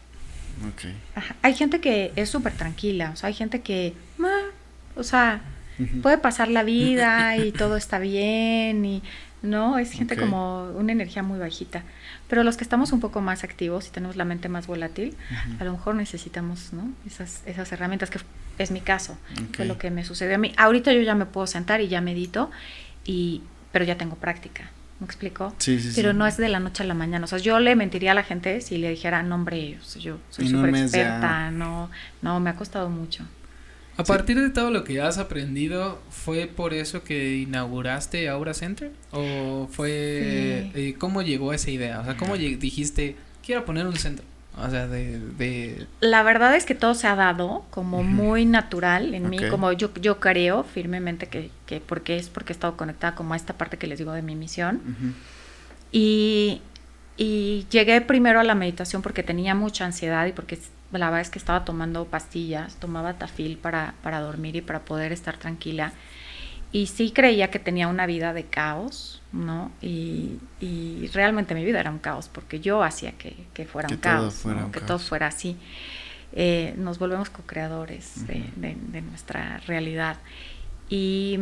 Okay. 0.74 0.94
Hay 1.42 1.54
gente 1.54 1.80
que 1.80 2.12
es 2.16 2.30
súper 2.30 2.54
tranquila, 2.54 3.10
o 3.12 3.16
sea, 3.16 3.28
hay 3.28 3.34
gente 3.34 3.60
que, 3.60 3.92
o 4.96 5.02
sea, 5.02 5.42
puede 6.02 6.18
pasar 6.18 6.48
la 6.48 6.62
vida 6.62 7.36
y 7.44 7.52
todo 7.52 7.76
está 7.76 7.98
bien 7.98 8.84
y 8.84 9.02
no, 9.42 9.78
es 9.78 9.92
gente 9.92 10.16
como 10.16 10.70
una 10.70 10.92
energía 10.92 11.22
muy 11.22 11.38
bajita. 11.38 11.82
Pero 12.28 12.42
los 12.44 12.56
que 12.56 12.64
estamos 12.64 12.92
un 12.92 13.00
poco 13.00 13.20
más 13.20 13.44
activos 13.44 13.86
y 13.88 13.90
tenemos 13.90 14.16
la 14.16 14.24
mente 14.24 14.48
más 14.48 14.66
volátil, 14.66 15.14
a 15.60 15.64
lo 15.64 15.72
mejor 15.72 15.94
necesitamos, 15.94 16.72
¿no? 16.72 16.90
Esas, 17.06 17.42
esas 17.44 17.70
herramientas 17.70 18.10
que 18.10 18.18
es 18.58 18.70
mi 18.70 18.80
caso, 18.80 19.18
fue 19.52 19.66
lo 19.66 19.78
que 19.78 19.90
me 19.90 20.04
sucedió 20.04 20.36
a 20.36 20.38
mí. 20.38 20.52
Ahorita 20.56 20.92
yo 20.92 21.02
ya 21.02 21.14
me 21.14 21.26
puedo 21.26 21.46
sentar 21.46 21.80
y 21.80 21.88
ya 21.88 22.00
medito 22.00 22.50
y 23.04 23.42
pero 23.72 23.84
ya 23.84 23.98
tengo 23.98 24.16
práctica. 24.16 24.70
¿Me 25.00 25.06
explico? 25.06 25.52
Sí, 25.58 25.80
sí, 25.80 25.92
Pero 25.96 26.12
sí. 26.12 26.16
no 26.16 26.26
es 26.26 26.36
de 26.36 26.48
la 26.48 26.60
noche 26.60 26.84
a 26.84 26.86
la 26.86 26.94
mañana. 26.94 27.24
O 27.24 27.28
sea, 27.28 27.38
yo 27.38 27.58
le 27.58 27.74
mentiría 27.74 28.12
a 28.12 28.14
la 28.14 28.22
gente 28.22 28.60
si 28.60 28.78
le 28.78 28.88
dijera, 28.88 29.24
no, 29.24 29.34
hombre, 29.34 29.76
yo 29.98 30.18
soy 30.30 30.48
súper 30.48 30.72
ya. 30.72 30.82
experta. 30.82 31.50
No, 31.50 31.90
no, 32.22 32.38
me 32.38 32.50
ha 32.50 32.54
costado 32.54 32.88
mucho. 32.88 33.24
A 33.96 34.04
partir 34.04 34.40
de 34.40 34.50
todo 34.50 34.70
lo 34.70 34.82
que 34.84 35.00
has 35.00 35.18
aprendido, 35.18 36.00
¿fue 36.10 36.46
por 36.46 36.74
eso 36.74 37.04
que 37.04 37.36
inauguraste 37.36 38.28
Aura 38.28 38.52
Center? 38.54 38.90
¿O 39.12 39.68
fue... 39.70 40.70
Sí. 40.74 40.80
eh, 40.80 40.94
¿Cómo 40.98 41.22
llegó 41.22 41.52
esa 41.52 41.70
idea? 41.70 42.00
O 42.00 42.04
sea, 42.04 42.16
¿cómo 42.16 42.36
dijiste, 42.36 43.16
quiero 43.44 43.64
poner 43.64 43.86
un 43.86 43.96
centro? 43.96 44.24
O 44.56 44.70
sea, 44.70 44.86
de... 44.88 45.18
de 45.18 45.86
La 46.00 46.22
verdad 46.22 46.54
es 46.56 46.64
que 46.64 46.74
todo 46.74 46.94
se 46.94 47.06
ha 47.06 47.14
dado 47.16 47.64
como 47.70 47.98
Ujú. 48.00 48.06
muy 48.08 48.44
natural 48.46 49.14
en 49.14 49.28
mí, 49.28 49.38
Ok. 49.44 49.50
como 49.50 49.72
yo, 49.72 49.92
yo 50.00 50.20
creo 50.20 50.64
firmemente 50.64 51.26
que, 51.28 51.50
que 51.66 51.80
porque 51.80 52.16
es 52.16 52.28
porque 52.28 52.52
he 52.52 52.54
estado 52.56 52.76
conectada 52.76 53.14
como 53.14 53.34
a 53.34 53.36
esta 53.36 53.54
parte 53.54 53.78
que 53.78 53.86
les 53.86 53.98
digo 53.98 54.12
de 54.12 54.22
mi 54.22 54.34
misión. 54.36 54.76
Ujú. 54.76 55.12
Y, 55.92 56.60
y 57.16 57.66
llegué 57.70 58.00
primero 58.00 58.40
a 58.40 58.44
la 58.44 58.54
meditación 58.54 59.02
porque 59.02 59.22
tenía 59.22 59.54
mucha 59.54 59.84
ansiedad 59.84 60.26
y 60.26 60.32
porque 60.32 60.58
la 60.98 61.06
verdad 61.06 61.22
es 61.22 61.30
que 61.30 61.38
estaba 61.38 61.64
tomando 61.64 62.04
pastillas, 62.06 62.76
tomaba 62.76 63.14
tafil 63.14 63.58
para, 63.58 63.94
para 64.02 64.20
dormir 64.20 64.56
y 64.56 64.60
para 64.62 64.80
poder 64.84 65.12
estar 65.12 65.36
tranquila. 65.36 65.92
Y 66.72 66.88
sí 66.88 67.12
creía 67.12 67.50
que 67.50 67.60
tenía 67.60 67.86
una 67.88 68.04
vida 68.06 68.32
de 68.32 68.44
caos, 68.46 69.22
¿no? 69.32 69.70
Y, 69.80 70.38
y 70.60 71.08
realmente 71.14 71.54
mi 71.54 71.64
vida 71.64 71.80
era 71.80 71.90
un 71.90 72.00
caos 72.00 72.28
porque 72.28 72.60
yo 72.60 72.82
hacía 72.82 73.12
que, 73.12 73.46
que 73.54 73.64
fuera 73.64 73.88
Que 73.88 73.94
un 73.94 74.00
caos, 74.00 74.34
fuera 74.34 74.60
¿no? 74.60 74.66
un 74.66 74.72
que 74.72 74.80
caos. 74.80 74.88
todo 74.88 74.98
fuera 74.98 75.28
así. 75.28 75.56
Eh, 76.32 76.74
nos 76.76 76.98
volvemos 76.98 77.30
co-creadores 77.30 78.26
de, 78.26 78.44
de- 78.56 78.76
de 78.76 79.02
nuestra 79.02 79.58
realidad. 79.66 80.16
Y, 80.90 81.38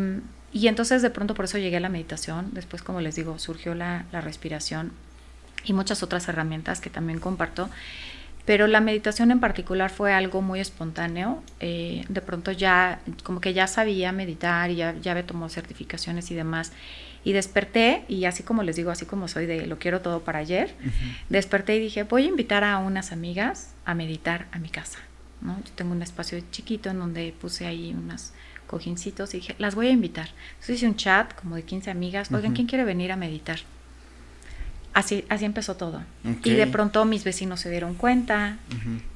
y 0.52 0.68
entonces 0.68 1.02
de 1.02 1.10
pronto 1.10 1.34
por 1.34 1.46
eso 1.46 1.58
llegué 1.58 1.78
a 1.78 1.80
la 1.80 1.88
meditación. 1.88 2.50
Después, 2.52 2.82
como 2.82 3.00
les 3.00 3.14
digo, 3.16 3.38
surgió 3.38 3.74
la, 3.74 4.04
la 4.12 4.20
respiración 4.20 4.92
y 5.64 5.72
muchas 5.72 6.02
otras 6.02 6.28
herramientas 6.28 6.80
que 6.80 6.90
también 6.90 7.20
comparto. 7.20 7.70
Pero 8.44 8.66
la 8.66 8.80
meditación 8.80 9.30
en 9.30 9.38
particular 9.38 9.90
fue 9.90 10.12
algo 10.12 10.42
muy 10.42 10.58
espontáneo. 10.58 11.42
Eh, 11.60 12.04
de 12.08 12.20
pronto 12.20 12.50
ya, 12.50 13.00
como 13.22 13.40
que 13.40 13.54
ya 13.54 13.66
sabía 13.66 14.10
meditar 14.10 14.70
y 14.70 14.76
ya, 14.76 14.94
ya 15.00 15.12
había 15.12 15.26
tomado 15.26 15.48
certificaciones 15.48 16.30
y 16.30 16.34
demás. 16.34 16.72
Y 17.24 17.32
desperté, 17.32 18.04
y 18.08 18.24
así 18.24 18.42
como 18.42 18.64
les 18.64 18.74
digo, 18.74 18.90
así 18.90 19.06
como 19.06 19.28
soy 19.28 19.46
de 19.46 19.66
lo 19.66 19.78
quiero 19.78 20.00
todo 20.00 20.22
para 20.22 20.40
ayer, 20.40 20.74
desperté 21.28 21.76
y 21.76 21.78
dije, 21.78 22.02
voy 22.02 22.24
a 22.24 22.28
invitar 22.28 22.64
a 22.64 22.78
unas 22.78 23.12
amigas 23.12 23.74
a 23.84 23.94
meditar 23.94 24.46
a 24.50 24.58
mi 24.58 24.68
casa. 24.68 24.98
¿no? 25.40 25.56
Yo 25.64 25.70
tengo 25.76 25.92
un 25.92 26.02
espacio 26.02 26.40
chiquito 26.50 26.90
en 26.90 26.98
donde 26.98 27.32
puse 27.40 27.66
ahí 27.66 27.94
unos 27.96 28.32
cojincitos 28.66 29.34
y 29.34 29.38
dije, 29.38 29.54
las 29.58 29.76
voy 29.76 29.88
a 29.88 29.90
invitar. 29.90 30.30
Entonces 30.54 30.76
hice 30.76 30.86
un 30.88 30.96
chat 30.96 31.32
como 31.34 31.54
de 31.54 31.62
15 31.62 31.90
amigas, 31.90 32.32
oigan, 32.32 32.46
Ujú. 32.46 32.54
¿quién 32.56 32.66
quiere 32.66 32.84
venir 32.84 33.12
a 33.12 33.16
meditar? 33.16 33.60
Así, 34.94 35.24
así 35.28 35.44
empezó 35.44 35.76
todo. 35.76 36.02
Y 36.44 36.54
de 36.54 36.66
pronto 36.66 37.04
mis 37.04 37.24
vecinos 37.24 37.60
se 37.60 37.70
dieron 37.70 37.94
cuenta 37.94 38.58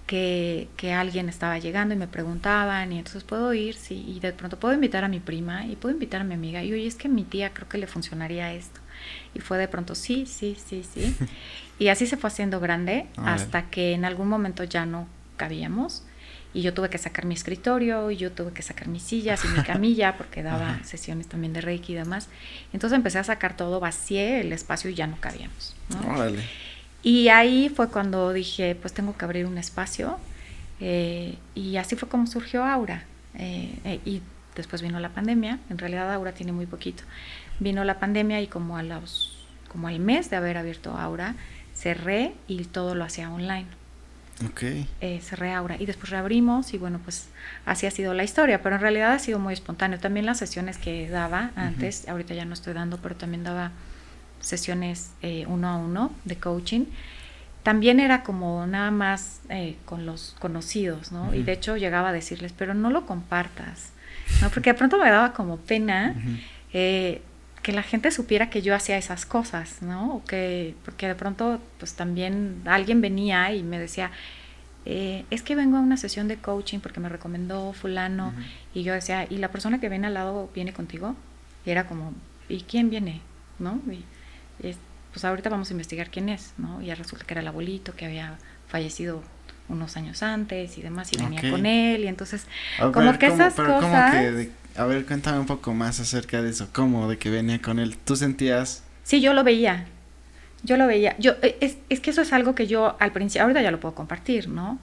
que, 0.06 0.68
que 0.76 0.92
alguien 0.92 1.28
estaba 1.28 1.58
llegando 1.58 1.94
y 1.94 1.98
me 1.98 2.06
preguntaban, 2.08 2.92
y 2.92 2.98
entonces 2.98 3.24
puedo 3.24 3.52
ir, 3.52 3.74
sí, 3.74 4.04
y 4.08 4.20
de 4.20 4.32
pronto 4.32 4.58
puedo 4.58 4.74
invitar 4.74 5.04
a 5.04 5.08
mi 5.08 5.20
prima 5.20 5.66
y 5.66 5.76
puedo 5.76 5.92
invitar 5.92 6.20
a 6.20 6.24
mi 6.24 6.34
amiga, 6.34 6.62
y 6.62 6.72
oye, 6.72 6.86
es 6.86 6.94
que 6.94 7.08
mi 7.08 7.24
tía 7.24 7.52
creo 7.52 7.68
que 7.68 7.78
le 7.78 7.86
funcionaría 7.86 8.52
esto. 8.54 8.80
Y 9.34 9.40
fue 9.40 9.58
de 9.58 9.68
pronto, 9.68 9.94
sí, 9.94 10.24
sí, 10.26 10.56
sí, 10.64 10.82
sí. 10.82 11.14
y 11.78 11.88
así 11.88 12.06
se 12.06 12.16
fue 12.16 12.28
haciendo 12.28 12.60
grande 12.60 13.06
hasta 13.16 13.68
que 13.68 13.92
en 13.92 14.04
algún 14.04 14.28
momento 14.28 14.64
ya 14.64 14.86
no 14.86 15.06
cabíamos. 15.36 16.04
Y 16.54 16.62
yo 16.62 16.72
tuve 16.72 16.88
que 16.88 16.98
sacar 16.98 17.26
mi 17.26 17.34
escritorio, 17.34 18.10
y 18.10 18.16
yo 18.16 18.32
tuve 18.32 18.52
que 18.52 18.62
sacar 18.62 18.88
mis 18.88 19.02
sillas 19.02 19.44
y 19.44 19.48
mi 19.48 19.62
camilla, 19.64 20.16
porque 20.16 20.42
daba 20.42 20.70
Ajá. 20.70 20.84
sesiones 20.84 21.26
también 21.28 21.52
de 21.52 21.60
Reiki 21.60 21.92
y 21.92 21.96
demás. 21.96 22.28
Entonces 22.72 22.96
empecé 22.96 23.18
a 23.18 23.24
sacar 23.24 23.56
todo, 23.56 23.78
vacié 23.80 24.40
el 24.40 24.52
espacio 24.52 24.88
y 24.90 24.94
ya 24.94 25.06
no 25.06 25.16
cabíamos. 25.20 25.74
¿no? 25.90 26.14
Órale. 26.14 26.42
Y 27.02 27.28
ahí 27.28 27.68
fue 27.68 27.88
cuando 27.90 28.32
dije, 28.32 28.74
pues 28.74 28.92
tengo 28.94 29.16
que 29.16 29.24
abrir 29.24 29.46
un 29.46 29.58
espacio. 29.58 30.18
eh, 30.80 31.36
y 31.54 31.76
así 31.76 31.94
fue 31.96 32.08
como 32.08 32.26
surgió 32.26 32.64
Aura. 32.64 33.04
eh, 33.34 33.78
eh, 33.84 34.00
y 34.04 34.22
después 34.56 34.80
vino 34.82 34.98
la 35.00 35.10
pandemia. 35.10 35.58
En 35.70 35.78
realidad 35.78 36.10
Aura 36.12 36.32
tiene 36.32 36.52
muy 36.52 36.66
poquito. 36.66 37.02
Vino 37.60 37.84
la 37.84 37.98
pandemia 38.00 38.40
y 38.40 38.46
como, 38.46 38.76
a 38.78 38.82
los, 38.82 39.46
como 39.70 39.88
al 39.88 39.98
mes 40.00 40.30
de 40.30 40.36
haber 40.36 40.56
abierto 40.56 40.96
Aura, 40.96 41.34
cerré 41.74 42.32
y 42.48 42.64
todo 42.64 42.94
lo 42.94 43.04
hacía 43.04 43.30
online. 43.30 43.66
Eh, 45.00 45.20
cerré 45.22 45.52
Aura 45.52 45.76
y 45.78 45.86
después 45.86 46.10
reabrimos 46.10 46.74
y 46.74 46.78
bueno, 46.78 47.00
pues 47.02 47.28
así 47.64 47.86
ha 47.86 47.90
sido 47.90 48.12
la 48.14 48.24
historia. 48.24 48.62
Pero 48.62 48.76
en 48.76 48.82
realidad 48.82 49.12
ha 49.12 49.18
sido 49.18 49.38
muy 49.38 49.54
espontáneo. 49.54 49.98
También 49.98 50.26
las 50.26 50.38
sesiones 50.38 50.78
que 50.78 51.08
daba 51.08 51.52
antes, 51.56 52.08
ahorita 52.08 52.34
ya 52.34 52.44
no 52.44 52.54
estoy 52.54 52.74
dando, 52.74 52.98
pero 52.98 53.16
también 53.16 53.44
daba 53.44 53.72
sesiones 54.40 55.10
eh, 55.22 55.44
uno 55.48 55.68
a 55.68 55.76
uno 55.76 56.12
de 56.24 56.36
coaching, 56.36 56.84
también 57.62 57.98
era 57.98 58.22
como 58.22 58.64
nada 58.66 58.92
más 58.92 59.40
eh, 59.48 59.76
con 59.84 60.06
los 60.06 60.36
conocidos, 60.38 61.10
¿no? 61.10 61.34
Y 61.34 61.42
de 61.42 61.52
hecho 61.52 61.76
llegaba 61.76 62.10
a 62.10 62.12
decirles, 62.12 62.52
pero 62.56 62.74
no 62.74 62.90
lo 62.90 63.06
compartas, 63.06 63.90
¿no? 64.40 64.50
Porque 64.50 64.70
de 64.70 64.74
pronto 64.74 64.98
me 64.98 65.10
daba 65.10 65.32
como 65.32 65.56
pena 65.56 66.14
eh, 66.72 67.22
que 67.66 67.72
la 67.72 67.82
gente 67.82 68.12
supiera 68.12 68.48
que 68.48 68.62
yo 68.62 68.76
hacía 68.76 68.96
esas 68.96 69.26
cosas, 69.26 69.82
¿no? 69.82 70.14
O 70.14 70.24
que, 70.24 70.76
porque 70.84 71.08
de 71.08 71.16
pronto, 71.16 71.60
pues 71.80 71.94
también 71.94 72.62
alguien 72.64 73.00
venía 73.00 73.52
y 73.52 73.64
me 73.64 73.76
decía, 73.76 74.12
eh, 74.84 75.24
es 75.30 75.42
que 75.42 75.56
vengo 75.56 75.76
a 75.76 75.80
una 75.80 75.96
sesión 75.96 76.28
de 76.28 76.36
coaching 76.36 76.78
porque 76.78 77.00
me 77.00 77.08
recomendó 77.08 77.72
fulano, 77.72 78.32
y 78.72 78.84
yo 78.84 78.92
decía, 78.94 79.26
¿y 79.28 79.38
la 79.38 79.48
persona 79.48 79.80
que 79.80 79.88
viene 79.88 80.06
al 80.06 80.14
lado 80.14 80.48
viene 80.54 80.72
contigo? 80.72 81.16
Y 81.64 81.70
era 81.70 81.88
como, 81.88 82.14
¿y 82.48 82.60
quién 82.60 82.88
viene? 82.88 83.20
¿No? 83.58 83.80
Y, 83.90 84.04
y 84.64 84.68
es- 84.70 84.78
pues 85.12 85.24
ahorita 85.24 85.48
vamos 85.50 85.68
a 85.70 85.72
investigar 85.72 86.08
quién 86.10 86.28
es, 86.28 86.52
¿no? 86.58 86.80
Y 86.82 86.86
ya 86.86 86.94
resulta 86.94 87.24
que 87.26 87.34
era 87.34 87.40
el 87.40 87.48
abuelito 87.48 87.96
que 87.96 88.04
había 88.06 88.38
fallecido 88.68 89.24
unos 89.68 89.96
años 89.96 90.22
antes 90.22 90.78
y 90.78 90.82
demás, 90.82 91.10
y 91.12 91.16
venía 91.20 91.40
con 91.50 91.66
él, 91.66 92.04
y 92.04 92.06
entonces, 92.06 92.46
A 92.78 92.92
como 92.92 93.06
ver, 93.06 93.18
que 93.18 93.26
¿cómo- 93.30 93.42
esas 93.42 93.54
cómo 93.54 93.80
cosas... 93.80 94.12
que 94.14 94.30
de- 94.30 94.50
a 94.78 94.84
ver, 94.86 95.04
cuéntame 95.06 95.38
un 95.38 95.46
poco 95.46 95.74
más 95.74 96.00
acerca 96.00 96.42
de 96.42 96.50
eso. 96.50 96.68
¿Cómo? 96.72 97.08
De 97.08 97.18
que 97.18 97.30
venía 97.30 97.60
con 97.60 97.78
él. 97.78 97.96
¿Tú 97.98 98.16
sentías? 98.16 98.82
Sí, 99.04 99.20
yo 99.20 99.32
lo 99.32 99.44
veía. 99.44 99.86
Yo 100.62 100.76
lo 100.76 100.86
veía. 100.86 101.16
Yo, 101.18 101.32
eh, 101.42 101.56
es, 101.60 101.76
es 101.88 102.00
que 102.00 102.10
eso 102.10 102.22
es 102.22 102.32
algo 102.32 102.54
que 102.54 102.66
yo 102.66 102.96
al 102.98 103.12
principio, 103.12 103.42
ahorita 103.42 103.62
ya 103.62 103.70
lo 103.70 103.80
puedo 103.80 103.94
compartir, 103.94 104.48
¿no? 104.48 104.78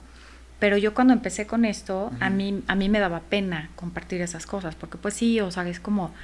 Pero 0.58 0.78
yo 0.78 0.94
cuando 0.94 1.12
empecé 1.12 1.46
con 1.46 1.64
esto, 1.64 2.10
a, 2.20 2.30
mí, 2.30 2.62
a 2.68 2.74
mí 2.74 2.88
me 2.88 2.98
daba 3.00 3.20
pena 3.20 3.70
compartir 3.76 4.22
esas 4.22 4.46
cosas, 4.46 4.74
porque 4.74 4.96
pues 4.96 5.12
sí, 5.14 5.40
o 5.40 5.50
sea, 5.50 5.68
es 5.68 5.78
como, 5.80 6.14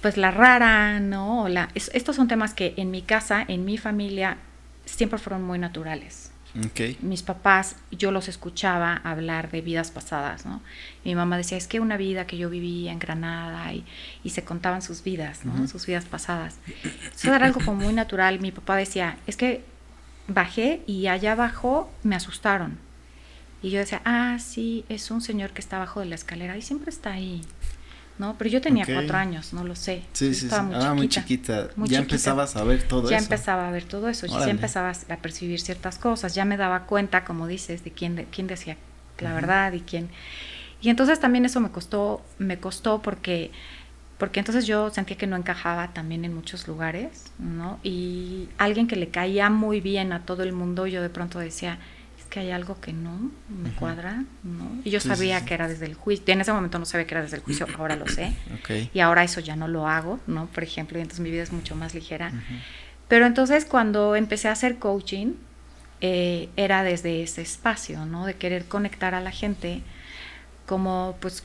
pues 0.00 0.16
la 0.16 0.30
rara, 0.30 1.00
¿no? 1.00 1.42
O 1.44 1.48
la, 1.48 1.68
es- 1.74 1.90
estos 1.94 2.14
son 2.16 2.28
temas 2.28 2.54
que 2.54 2.74
en 2.76 2.90
mi 2.90 3.02
casa, 3.02 3.44
en 3.48 3.64
mi 3.64 3.76
familia, 3.78 4.36
siempre 4.84 5.18
fueron 5.18 5.42
muy 5.42 5.58
naturales. 5.58 6.30
Mis 7.02 7.22
papás, 7.22 7.76
yo 7.90 8.10
los 8.10 8.28
escuchaba 8.28 8.96
hablar 9.04 9.50
de 9.50 9.60
vidas 9.60 9.90
pasadas, 9.90 10.46
¿no? 10.46 10.60
Mi 11.04 11.14
mamá 11.14 11.36
decía, 11.36 11.58
es 11.58 11.68
que 11.68 11.78
una 11.78 11.96
vida 11.96 12.26
que 12.26 12.38
yo 12.38 12.50
vivía 12.50 12.90
en 12.90 12.98
Granada 12.98 13.72
y, 13.72 13.84
y 14.24 14.30
se 14.30 14.44
contaban 14.44 14.82
sus 14.82 15.02
vidas. 15.02 15.40
Sus 15.70 15.86
vidas 15.86 16.06
pasadas. 16.06 16.56
Eso 17.14 17.32
era 17.34 17.46
algo 17.46 17.60
como 17.64 17.82
muy 17.82 17.92
natural. 17.92 18.40
Mi 18.40 18.50
papá 18.50 18.76
decía, 18.76 19.18
es 19.26 19.36
que 19.36 19.64
bajé 20.26 20.82
y 20.86 21.06
allá 21.06 21.32
abajo 21.32 21.90
me 22.02 22.16
asustaron. 22.16 22.78
Y 23.60 23.70
yo 23.70 23.80
decía, 23.80 24.00
ah, 24.04 24.38
sí, 24.38 24.84
es 24.88 25.10
un 25.10 25.20
señor 25.20 25.50
que 25.50 25.60
está 25.60 25.76
abajo 25.76 26.00
de 26.00 26.06
la 26.06 26.14
escalera 26.14 26.56
y 26.56 26.62
siempre 26.62 26.90
está 26.90 27.12
ahí, 27.12 27.42
¿no? 28.18 28.36
Pero 28.38 28.50
yo 28.50 28.60
tenía 28.60 28.84
cuatro 28.84 29.16
años, 29.16 29.52
no 29.52 29.64
lo 29.64 29.74
sé. 29.76 30.02
Sí, 30.12 30.26
Yo 30.28 30.34
sí, 30.34 30.40
sí. 30.40 30.46
estaba 30.46 30.62
muy 30.62 30.74
ah, 30.76 30.94
muy 30.94 31.08
chiquita. 31.08 31.68
muy 31.76 31.88
ya 31.88 31.98
chiquita. 31.98 32.14
empezabas 32.14 32.56
a 32.56 32.64
ver 32.64 32.82
todo 32.82 33.08
ya 33.10 33.16
eso. 33.16 33.24
empezaba 33.24 33.68
a 33.68 33.70
ver 33.70 33.84
todo 33.84 34.08
eso, 34.08 34.26
ya 34.26 34.48
empezaba 34.48 34.90
a 34.90 35.16
percibir 35.16 35.60
ciertas 35.60 35.98
cosas, 35.98 36.34
ya 36.34 36.44
me 36.44 36.56
daba 36.56 36.84
cuenta, 36.86 37.24
como 37.24 37.46
dices, 37.46 37.84
de 37.84 37.90
quién, 37.92 38.16
de, 38.16 38.24
quién 38.24 38.46
decía 38.46 38.76
la 39.20 39.34
verdad 39.34 39.72
y 39.72 39.80
quién... 39.80 40.08
Y 40.80 40.90
entonces 40.90 41.18
también 41.18 41.44
eso 41.44 41.58
me 41.60 41.70
costó, 41.70 42.22
me 42.38 42.58
costó 42.60 43.02
porque, 43.02 43.50
porque 44.16 44.38
entonces 44.38 44.64
yo 44.64 44.90
sentía 44.90 45.16
que 45.16 45.26
no 45.26 45.34
encajaba 45.36 45.92
también 45.92 46.24
en 46.24 46.32
muchos 46.32 46.68
lugares, 46.68 47.24
¿no? 47.38 47.80
Y 47.82 48.48
alguien 48.58 48.86
que 48.86 48.94
le 48.94 49.08
caía 49.08 49.50
muy 49.50 49.80
bien 49.80 50.12
a 50.12 50.24
todo 50.24 50.44
el 50.44 50.52
mundo, 50.52 50.86
yo 50.86 51.02
de 51.02 51.10
pronto 51.10 51.40
decía, 51.40 51.80
que 52.28 52.40
hay 52.40 52.50
algo 52.50 52.80
que 52.80 52.92
no 52.92 53.30
me 53.48 53.70
cuadra, 53.70 54.24
¿no? 54.42 54.70
Y 54.84 54.90
yo 54.90 55.00
Sí, 55.00 55.08
sabía 55.08 55.40
sí. 55.40 55.46
que 55.46 55.54
era 55.54 55.66
desde 55.68 55.86
el 55.86 55.94
juicio, 55.94 56.24
en 56.28 56.40
ese 56.40 56.52
momento 56.52 56.78
no 56.78 56.84
sabía 56.84 57.06
que 57.06 57.14
era 57.14 57.22
desde 57.22 57.36
el 57.36 57.42
juicio, 57.42 57.66
ahora 57.78 57.96
lo 57.96 58.06
sé. 58.06 58.34
Ok. 58.60 58.90
Y 58.94 59.00
ahora 59.00 59.24
eso 59.24 59.40
ya 59.40 59.56
no 59.56 59.68
lo 59.68 59.88
hago, 59.88 60.20
¿no? 60.26 60.46
Por 60.46 60.62
ejemplo, 60.62 60.98
y 60.98 61.02
entonces 61.02 61.20
mi 61.20 61.30
vida 61.30 61.42
es 61.42 61.52
mucho 61.52 61.74
más 61.76 61.94
ligera. 61.94 62.32
Pero 63.08 63.26
entonces 63.26 63.64
cuando 63.64 64.14
empecé 64.16 64.48
a 64.48 64.52
hacer 64.52 64.78
coaching, 64.78 65.34
eh, 66.00 66.48
era 66.56 66.82
desde 66.84 67.22
ese 67.22 67.42
espacio, 67.42 68.04
¿no? 68.06 68.26
De 68.26 68.34
querer 68.34 68.66
conectar 68.66 69.14
a 69.14 69.20
la 69.20 69.30
gente 69.32 69.82
como 70.66 71.16
pues 71.20 71.42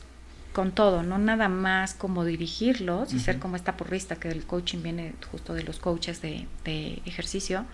con 0.51 0.71
todo, 0.71 1.01
no 1.01 1.17
nada 1.17 1.49
más 1.49 1.95
como 1.95 2.25
dirigirlos 2.25 3.11
y 3.13 3.19
ser 3.19 3.39
como 3.39 3.55
esta 3.55 3.75
porrista 3.75 4.17
que 4.17 4.29
el 4.29 4.43
coaching 4.45 4.83
viene 4.83 5.13
justo 5.31 5.55
de 5.55 5.63
los 5.63 5.79
coaches 5.79 6.21
de, 6.21 6.47
de 6.63 7.01
ejercicio, 7.05 7.65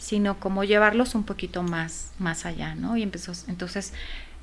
sino 0.00 0.40
como 0.40 0.64
llevarlos 0.64 1.14
un 1.14 1.24
poquito 1.24 1.62
más, 1.62 2.12
más 2.18 2.46
allá, 2.46 2.74
¿no? 2.74 2.96
Y 2.96 3.02
empezó, 3.02 3.32
entonces 3.48 3.92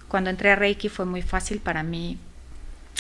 cuando 0.08 0.30
entré 0.30 0.52
a 0.52 0.56
Reiki 0.56 0.88
fue 0.88 1.06
muy 1.06 1.24
fácil 1.24 1.60
para 1.60 1.84
mí 1.84 2.18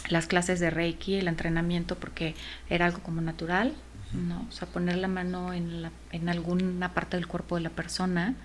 las 0.10 0.26
clases 0.26 0.60
de 0.60 0.70
Reiki, 0.72 1.16
el 1.16 1.28
entrenamiento, 1.28 1.96
porque 1.96 2.36
era 2.70 2.86
algo 2.86 3.00
como 3.00 3.22
natural, 3.22 3.74
¿no? 4.12 4.46
O 4.50 4.52
sea, 4.52 4.68
poner 4.68 4.98
la 4.98 5.08
mano 5.08 5.54
en, 5.54 5.84
la, 5.84 5.92
en 6.12 6.30
alguna 6.30 6.94
parte 6.94 7.16
del 7.16 7.28
cuerpo 7.28 7.56
de 7.56 7.62
la 7.62 7.70
persona 7.70 8.36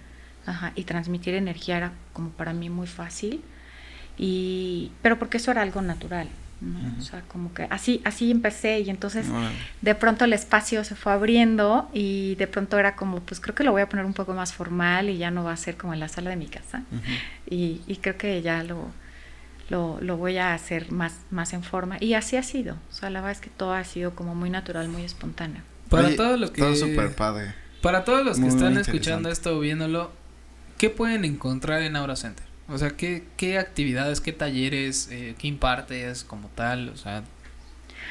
ajá, 0.46 0.72
y 0.74 0.84
transmitir 0.84 1.34
energía 1.34 1.78
era 1.78 1.92
como 2.12 2.30
para 2.30 2.52
mí 2.52 2.68
muy 2.68 2.86
fácil. 2.86 3.42
Y, 4.18 4.92
pero 5.00 5.18
porque 5.18 5.38
eso 5.38 5.50
era 5.50 5.62
algo 5.62 5.80
natural, 5.80 6.28
¿no? 6.62 6.78
O 6.98 7.02
sea, 7.02 7.22
como 7.22 7.52
que 7.52 7.66
así, 7.70 8.00
así 8.04 8.30
empecé 8.30 8.80
y 8.80 8.90
entonces 8.90 9.26
de 9.80 9.94
pronto 9.94 10.24
el 10.24 10.32
espacio 10.32 10.84
se 10.84 10.94
fue 10.94 11.12
abriendo 11.12 11.88
y 11.92 12.36
de 12.36 12.46
pronto 12.46 12.78
era 12.78 12.94
como, 12.96 13.20
pues 13.20 13.40
creo 13.40 13.54
que 13.54 13.64
lo 13.64 13.72
voy 13.72 13.82
a 13.82 13.88
poner 13.88 14.04
un 14.04 14.14
poco 14.14 14.32
más 14.32 14.52
formal 14.52 15.10
y 15.10 15.18
ya 15.18 15.30
no 15.30 15.44
va 15.44 15.52
a 15.52 15.56
ser 15.56 15.76
como 15.76 15.92
en 15.92 16.00
la 16.00 16.08
sala 16.08 16.30
de 16.30 16.36
mi 16.36 16.46
casa. 16.46 16.82
y, 17.50 17.80
y, 17.86 17.96
creo 17.96 18.16
que 18.16 18.40
ya 18.42 18.62
lo, 18.62 18.90
lo, 19.68 19.98
lo, 20.00 20.16
voy 20.16 20.38
a 20.38 20.54
hacer 20.54 20.92
más, 20.92 21.20
más 21.30 21.52
en 21.52 21.62
forma. 21.62 21.96
Y 22.00 22.14
así 22.14 22.36
ha 22.36 22.42
sido. 22.42 22.76
O 22.90 22.94
sea, 22.94 23.10
la 23.10 23.20
verdad 23.20 23.32
es 23.32 23.40
que 23.40 23.50
todo 23.50 23.72
ha 23.72 23.84
sido 23.84 24.14
como 24.14 24.34
muy 24.34 24.50
natural, 24.50 24.88
muy 24.88 25.02
espontáneo. 25.02 25.62
Para 25.88 26.14
todo 26.14 26.36
lo 26.36 26.52
que... 26.52 26.62
Todo 26.62 27.12
padre. 27.16 27.54
Para 27.82 28.04
todos 28.04 28.24
los 28.24 28.38
que 28.38 28.46
están 28.46 28.78
escuchando 28.78 29.28
esto 29.28 29.56
o 29.56 29.60
viéndolo, 29.60 30.12
¿qué 30.78 30.88
pueden 30.88 31.24
encontrar 31.24 31.82
en 31.82 31.96
Aura 31.96 32.14
Center? 32.14 32.51
O 32.72 32.78
sea, 32.78 32.90
¿qué, 32.90 33.24
qué 33.36 33.58
actividades, 33.58 34.20
qué 34.20 34.32
talleres, 34.32 35.08
eh, 35.10 35.34
qué 35.38 35.46
impartes 35.48 36.24
como 36.24 36.48
tal? 36.48 36.88
O 36.88 36.96
sea, 36.96 37.22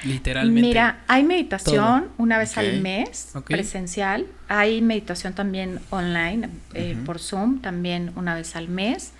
literalmente. 0.03 0.61
Mira, 0.61 1.03
hay 1.07 1.23
meditación 1.23 2.03
todo. 2.03 2.13
una 2.17 2.37
vez 2.37 2.51
okay. 2.57 2.69
al 2.69 2.81
mes, 2.81 3.31
okay. 3.35 3.55
presencial. 3.55 4.27
Hay 4.47 4.81
meditación 4.81 5.33
también 5.33 5.79
online, 5.89 6.49
eh, 6.73 6.93
uh 6.95 6.99
-huh. 6.99 7.05
por 7.05 7.19
Zoom, 7.19 7.61
también 7.61 8.11
una 8.15 8.35
vez 8.35 8.55
al 8.55 8.67
mes. 8.67 9.13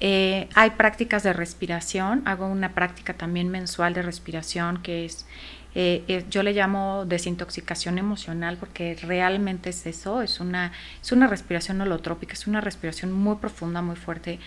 Eh, 0.00 0.48
hay 0.54 0.70
prácticas 0.70 1.22
de 1.22 1.34
respiración, 1.34 2.22
hago 2.24 2.46
una 2.46 2.74
práctica 2.74 3.14
también 3.14 3.50
mensual 3.50 3.92
de 3.92 4.00
respiración 4.00 4.82
que 4.82 5.04
es, 5.04 5.26
eh, 5.74 6.04
eh, 6.08 6.24
yo 6.30 6.42
le 6.42 6.52
llamo 6.52 7.04
desintoxicación 7.06 7.98
emocional 7.98 8.56
porque 8.58 8.96
realmente 9.02 9.70
es 9.70 9.86
eso, 9.86 10.22
es 10.22 10.40
una, 10.40 10.72
es 11.02 11.12
una 11.12 11.26
respiración 11.26 11.80
holotrópica, 11.80 12.32
es 12.32 12.46
una 12.46 12.60
respiración 12.60 13.12
muy 13.12 13.36
profunda, 13.36 13.82
muy 13.82 13.96
fuerte. 13.96 14.38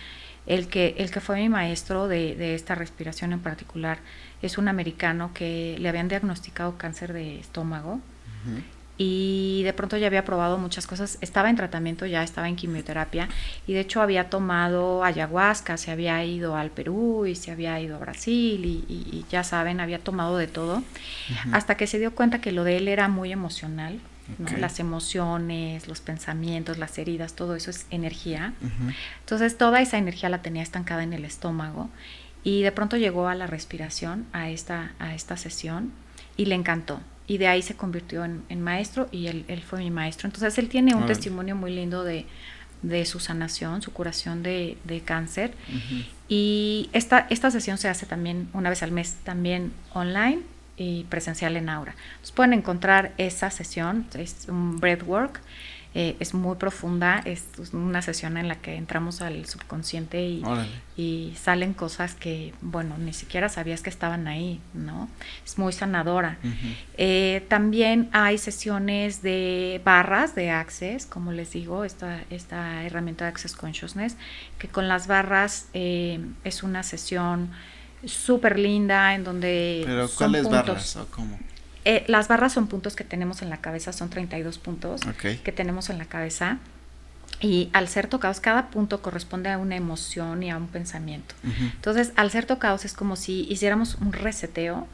El 0.46 0.68
que, 0.68 0.94
el 0.98 1.10
que 1.10 1.20
fue 1.20 1.36
mi 1.36 1.48
maestro 1.48 2.06
de, 2.06 2.34
de 2.34 2.54
esta 2.54 2.74
respiración 2.74 3.32
en 3.32 3.40
particular 3.40 3.98
es 4.42 4.58
un 4.58 4.68
americano 4.68 5.32
que 5.32 5.76
le 5.78 5.88
habían 5.88 6.08
diagnosticado 6.08 6.76
cáncer 6.76 7.14
de 7.14 7.40
estómago. 7.40 7.94
Uh 7.94 8.50
-huh 8.50 8.73
y 8.96 9.62
de 9.64 9.72
pronto 9.72 9.96
ya 9.96 10.06
había 10.06 10.24
probado 10.24 10.56
muchas 10.58 10.86
cosas, 10.86 11.18
estaba 11.20 11.50
en 11.50 11.56
tratamiento, 11.56 12.06
ya 12.06 12.22
estaba 12.22 12.48
en 12.48 12.56
quimioterapia 12.56 13.28
y 13.66 13.72
de 13.72 13.80
hecho 13.80 14.00
había 14.00 14.30
tomado 14.30 15.02
ayahuasca, 15.02 15.76
se 15.76 15.90
había 15.90 16.22
ido 16.24 16.56
al 16.56 16.70
Perú 16.70 17.26
y 17.26 17.34
se 17.34 17.50
había 17.50 17.80
ido 17.80 17.96
a 17.96 17.98
Brasil 17.98 18.64
y, 18.64 18.84
y, 18.88 19.08
y 19.10 19.26
ya 19.30 19.42
saben, 19.42 19.80
había 19.80 19.98
tomado 19.98 20.36
de 20.36 20.46
todo, 20.46 20.76
uh 20.76 20.80
-huh. 20.80 21.54
hasta 21.54 21.76
que 21.76 21.86
se 21.86 21.98
dio 21.98 22.14
cuenta 22.14 22.40
que 22.40 22.52
lo 22.52 22.62
de 22.62 22.76
él 22.76 22.86
era 22.86 23.08
muy 23.08 23.32
emocional, 23.32 23.98
okay. 24.40 24.54
¿no? 24.54 24.60
las 24.60 24.78
emociones, 24.78 25.88
los 25.88 26.00
pensamientos, 26.00 26.78
las 26.78 26.96
heridas, 26.98 27.34
todo 27.34 27.56
eso 27.56 27.70
es 27.70 27.86
energía. 27.90 28.52
Uh 28.62 28.66
-huh. 28.66 28.94
Entonces 29.20 29.58
toda 29.58 29.80
esa 29.80 29.98
energía 29.98 30.28
la 30.28 30.40
tenía 30.42 30.62
estancada 30.62 31.02
en 31.02 31.12
el 31.12 31.24
estómago 31.24 31.90
y 32.44 32.62
de 32.62 32.70
pronto 32.70 32.96
llegó 32.96 33.26
a 33.26 33.34
la 33.34 33.48
respiración, 33.48 34.26
a 34.32 34.50
esta, 34.50 34.92
a 35.00 35.14
esta 35.14 35.36
sesión 35.36 35.92
y 36.36 36.44
le 36.46 36.54
encantó 36.54 37.00
y 37.26 37.38
de 37.38 37.46
ahí 37.48 37.62
se 37.62 37.74
convirtió 37.74 38.24
en, 38.24 38.42
en 38.48 38.60
maestro 38.60 39.08
y 39.10 39.28
él, 39.28 39.44
él, 39.48 39.62
fue 39.62 39.78
mi 39.78 39.90
maestro. 39.90 40.28
Entonces 40.28 40.58
él 40.58 40.68
tiene 40.68 40.94
un 40.94 41.06
testimonio 41.06 41.56
muy 41.56 41.74
lindo 41.74 42.04
de, 42.04 42.26
de, 42.82 43.04
su 43.06 43.18
sanación, 43.18 43.80
su 43.82 43.92
curación 43.92 44.42
de, 44.42 44.76
de 44.84 45.00
cáncer. 45.00 45.54
Uh 45.68 45.72
-huh. 45.72 46.06
Y 46.28 46.90
esta, 46.92 47.26
esta 47.30 47.50
sesión 47.50 47.78
se 47.78 47.88
hace 47.88 48.06
también 48.06 48.48
una 48.52 48.70
vez 48.70 48.82
al 48.82 48.92
mes, 48.92 49.16
también 49.24 49.72
online 49.92 50.40
y 50.76 51.04
presencial 51.04 51.56
en 51.56 51.68
Aura. 51.68 51.94
Entonces 52.12 52.32
pueden 52.32 52.52
encontrar 52.52 53.12
esa 53.16 53.50
sesión, 53.50 54.06
es 54.14 54.46
un 54.48 54.80
breathwork. 54.80 55.40
Eh, 55.96 56.16
es 56.18 56.34
muy 56.34 56.56
profunda, 56.56 57.22
es 57.24 57.44
una 57.72 58.02
sesión 58.02 58.36
en 58.36 58.48
la 58.48 58.56
que 58.56 58.74
entramos 58.74 59.22
al 59.22 59.46
subconsciente 59.46 60.26
y, 60.26 60.42
y, 60.96 61.36
salen 61.40 61.72
cosas 61.72 62.14
que, 62.14 62.52
bueno, 62.62 62.98
ni 62.98 63.12
siquiera 63.12 63.48
sabías 63.48 63.80
que 63.80 63.90
estaban 63.90 64.26
ahí, 64.26 64.60
¿no? 64.72 65.08
Es 65.44 65.56
muy 65.56 65.72
sanadora. 65.72 66.38
Uh 66.42 66.48
-huh. 66.48 66.76
eh, 66.98 67.46
también 67.48 68.08
hay 68.10 68.38
sesiones 68.38 69.22
de 69.22 69.80
barras 69.84 70.34
de 70.34 70.50
Access, 70.50 71.06
como 71.06 71.30
les 71.30 71.52
digo, 71.52 71.84
esta, 71.84 72.22
esta 72.28 72.82
herramienta 72.82 73.26
de 73.26 73.30
Access 73.30 73.54
Consciousness, 73.54 74.16
que 74.58 74.66
con 74.66 74.88
las 74.88 75.06
barras 75.06 75.68
eh, 75.74 76.18
es 76.42 76.64
una 76.64 76.82
sesión 76.82 77.50
súper 78.04 78.58
linda 78.58 79.14
en 79.14 79.22
donde... 79.22 79.84
¿Pero 79.86 80.08
cuáles 80.10 80.48
barras 80.50 80.96
o 80.96 81.06
cómo? 81.06 81.38
Eh, 81.84 82.04
las 82.06 82.28
barras 82.28 82.52
son 82.52 82.66
puntos 82.66 82.96
que 82.96 83.04
tenemos 83.04 83.42
en 83.42 83.50
la 83.50 83.58
cabeza, 83.58 83.92
son 83.92 84.10
32 84.10 84.58
puntos 84.58 85.02
okay. 85.06 85.36
que 85.38 85.52
tenemos 85.52 85.90
en 85.90 85.98
la 85.98 86.06
cabeza. 86.06 86.58
Y 87.40 87.68
al 87.72 87.88
ser 87.88 88.06
tocados, 88.06 88.40
cada 88.40 88.70
punto 88.70 89.02
corresponde 89.02 89.50
a 89.50 89.58
una 89.58 89.76
emoción 89.76 90.42
y 90.42 90.50
a 90.50 90.56
un 90.56 90.68
pensamiento. 90.68 91.34
Uh 91.42 91.48
-huh. 91.48 91.72
Entonces, 91.74 92.12
al 92.16 92.30
ser 92.30 92.46
tocados 92.46 92.84
es 92.84 92.94
como 92.94 93.16
si 93.16 93.46
hiciéramos 93.50 93.96
un 93.96 94.12
reseteo 94.12 94.86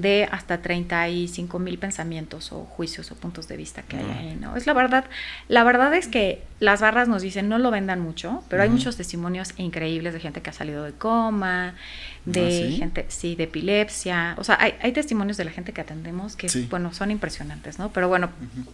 de 0.00 0.28
hasta 0.32 0.58
35 0.58 1.58
mil 1.60 1.78
pensamientos 1.78 2.50
o 2.50 2.64
juicios 2.64 3.12
o 3.12 3.14
puntos 3.14 3.46
de 3.46 3.56
vista 3.56 3.82
que 3.82 3.96
uh 3.96 4.00
-huh. 4.00 4.18
hay 4.18 4.28
ahí, 4.28 4.36
¿no? 4.40 4.56
Es 4.56 4.66
la 4.66 4.72
verdad, 4.72 5.04
la 5.46 5.62
verdad 5.62 5.94
es 5.94 6.08
que 6.08 6.42
las 6.58 6.80
barras 6.80 7.06
nos 7.06 7.22
dicen 7.22 7.48
no 7.48 7.58
lo 7.58 7.70
vendan 7.70 8.00
mucho, 8.00 8.42
pero 8.48 8.60
uh 8.60 8.66
-huh. 8.66 8.68
hay 8.68 8.72
muchos 8.72 8.96
testimonios 8.96 9.54
increíbles 9.56 10.12
de 10.12 10.18
gente 10.18 10.42
que 10.42 10.50
ha 10.50 10.52
salido 10.52 10.82
de 10.82 10.92
coma, 10.92 11.74
de 12.24 12.46
¿Ah, 12.46 12.50
sí? 12.50 12.76
gente, 12.76 13.06
sí, 13.08 13.36
de 13.36 13.44
epilepsia, 13.44 14.34
o 14.36 14.42
sea, 14.42 14.56
hay, 14.60 14.74
hay, 14.82 14.90
testimonios 14.90 15.36
de 15.36 15.44
la 15.44 15.52
gente 15.52 15.72
que 15.72 15.80
atendemos 15.80 16.34
que, 16.34 16.48
sí. 16.48 16.66
bueno, 16.68 16.92
son 16.92 17.12
impresionantes, 17.12 17.78
¿no? 17.78 17.92
Pero 17.92 18.08
bueno, 18.08 18.30
uh 18.40 18.60
-huh. 18.60 18.66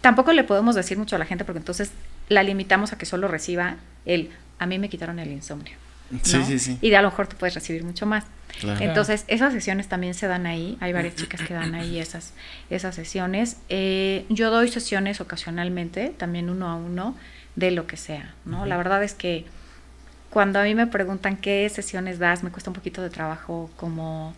tampoco 0.00 0.32
le 0.32 0.44
podemos 0.44 0.76
decir 0.76 0.96
mucho 0.96 1.16
a 1.16 1.18
la 1.18 1.26
gente 1.26 1.44
porque 1.44 1.58
entonces 1.58 1.90
la 2.28 2.44
limitamos 2.44 2.92
a 2.92 2.98
que 2.98 3.06
solo 3.06 3.26
reciba 3.26 3.78
el, 4.06 4.30
a 4.60 4.66
mí 4.66 4.78
me 4.78 4.88
quitaron 4.88 5.18
el 5.18 5.32
insomnio. 5.32 5.76
¿No? 6.10 6.18
Sí, 6.22 6.42
sí, 6.44 6.58
sí. 6.58 6.78
Y 6.80 6.90
de 6.90 6.96
a 6.96 7.02
lo 7.02 7.10
mejor 7.10 7.26
tú 7.26 7.36
puedes 7.36 7.54
recibir 7.54 7.84
mucho 7.84 8.06
más. 8.06 8.24
Claro. 8.60 8.84
Entonces, 8.84 9.24
esas 9.28 9.52
sesiones 9.52 9.88
también 9.88 10.14
se 10.14 10.26
dan 10.26 10.46
ahí. 10.46 10.76
Hay 10.80 10.92
varias 10.92 11.14
chicas 11.14 11.40
que 11.42 11.54
dan 11.54 11.74
ahí 11.74 11.98
esas, 11.98 12.32
esas 12.68 12.94
sesiones. 12.94 13.56
Eh, 13.68 14.26
yo 14.28 14.50
doy 14.50 14.68
sesiones 14.68 15.20
ocasionalmente, 15.20 16.12
también 16.16 16.50
uno 16.50 16.68
a 16.68 16.74
uno, 16.74 17.16
de 17.56 17.70
lo 17.70 17.86
que 17.86 17.96
sea, 17.96 18.34
¿no? 18.44 18.60
Uh 18.60 18.64
-huh. 18.64 18.68
La 18.68 18.76
verdad 18.76 19.02
es 19.02 19.14
que 19.14 19.44
cuando 20.30 20.60
a 20.60 20.64
mí 20.64 20.74
me 20.74 20.86
preguntan 20.86 21.36
qué 21.36 21.68
sesiones 21.68 22.18
das, 22.18 22.42
me 22.42 22.50
cuesta 22.50 22.70
un 22.70 22.74
poquito 22.74 23.02
de 23.02 23.10
trabajo 23.10 23.70
como 23.76 24.34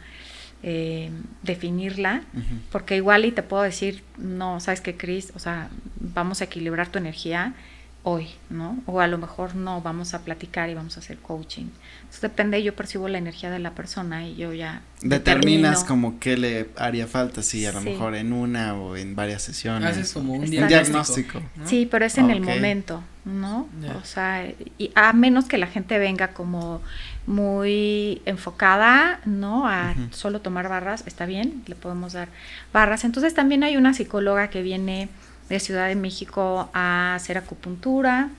eh, 0.63 1.11
definirla, 1.43 2.23
uh 2.33 2.39
-huh. 2.39 2.61
porque 2.71 2.97
igual 2.97 3.25
y 3.25 3.33
te 3.33 3.43
puedo 3.43 3.63
decir, 3.63 4.03
no, 4.17 4.61
sabes 4.61 4.81
que 4.81 4.97
Cris, 4.97 5.33
o 5.35 5.39
sea, 5.39 5.69
vamos 5.97 6.41
a 6.41 6.45
equilibrar 6.45 6.89
tu 6.89 6.99
energía 6.99 7.55
hoy, 8.05 8.29
¿no? 8.51 8.79
O 8.87 9.01
a 9.01 9.07
lo 9.07 9.17
mejor 9.17 9.55
no, 9.55 9.81
vamos 9.81 10.13
a 10.13 10.23
platicar 10.25 10.69
y 10.69 10.75
vamos 10.75 10.97
a 10.97 11.01
hacer 11.01 11.19
coaching. 11.19 11.67
Entonces 12.01 12.21
depende, 12.21 12.61
yo 12.63 12.75
percibo 12.75 13.07
la 13.09 13.19
energía 13.19 13.51
de 13.51 13.61
la 13.61 13.73
persona 13.73 14.27
y 14.27 14.35
yo 14.35 14.53
ya 14.53 14.83
determinas 15.03 15.81
determino. 15.81 15.87
como 15.87 16.19
qué 16.19 16.37
le 16.37 16.69
haría 16.77 17.07
falta, 17.07 17.43
si 17.43 17.65
a 17.65 17.73
lo 17.73 17.81
sí. 17.81 17.91
mejor 17.91 18.17
en 18.17 18.33
una 18.33 18.75
o 18.75 18.97
en 18.97 19.15
varias 19.15 19.43
sesiones. 19.43 19.89
Haces 19.89 20.13
como 20.13 20.35
un 20.35 20.51
diagnóstico. 20.51 21.39
diagnóstico 21.39 21.43
¿no? 21.57 21.69
Sí, 21.69 21.87
pero 21.89 22.05
es 22.05 22.19
en 22.19 22.25
okay. 22.25 22.37
el 22.39 22.43
momento, 22.43 23.05
¿no? 23.25 23.69
Yeah. 23.81 23.97
O 23.97 24.05
sea, 24.05 24.53
y 24.79 24.91
a 24.97 25.13
menos 25.13 25.45
que 25.45 25.59
la 25.59 25.69
gente 25.69 25.97
venga 26.01 26.33
como 26.33 26.83
muy 27.29 28.21
enfocada, 28.25 29.21
¿no? 29.27 29.69
A 29.69 29.95
uh 29.97 30.01
-huh. 30.01 30.13
solo 30.13 30.41
tomar 30.41 30.69
barras, 30.69 31.05
está 31.07 31.25
bien, 31.25 31.63
le 31.67 31.77
podemos 31.77 32.15
dar 32.15 32.29
barras. 32.73 33.05
Entonces 33.05 33.33
también 33.33 33.63
hay 33.63 33.77
una 33.77 33.95
psicóloga 33.95 34.51
que 34.51 34.63
viene 34.63 35.09
de 35.49 35.61
Ciudad 35.61 35.89
de 35.89 35.97
México 35.97 36.71
a 36.73 37.15
hacer 37.15 37.39
acupuntura, 37.39 38.31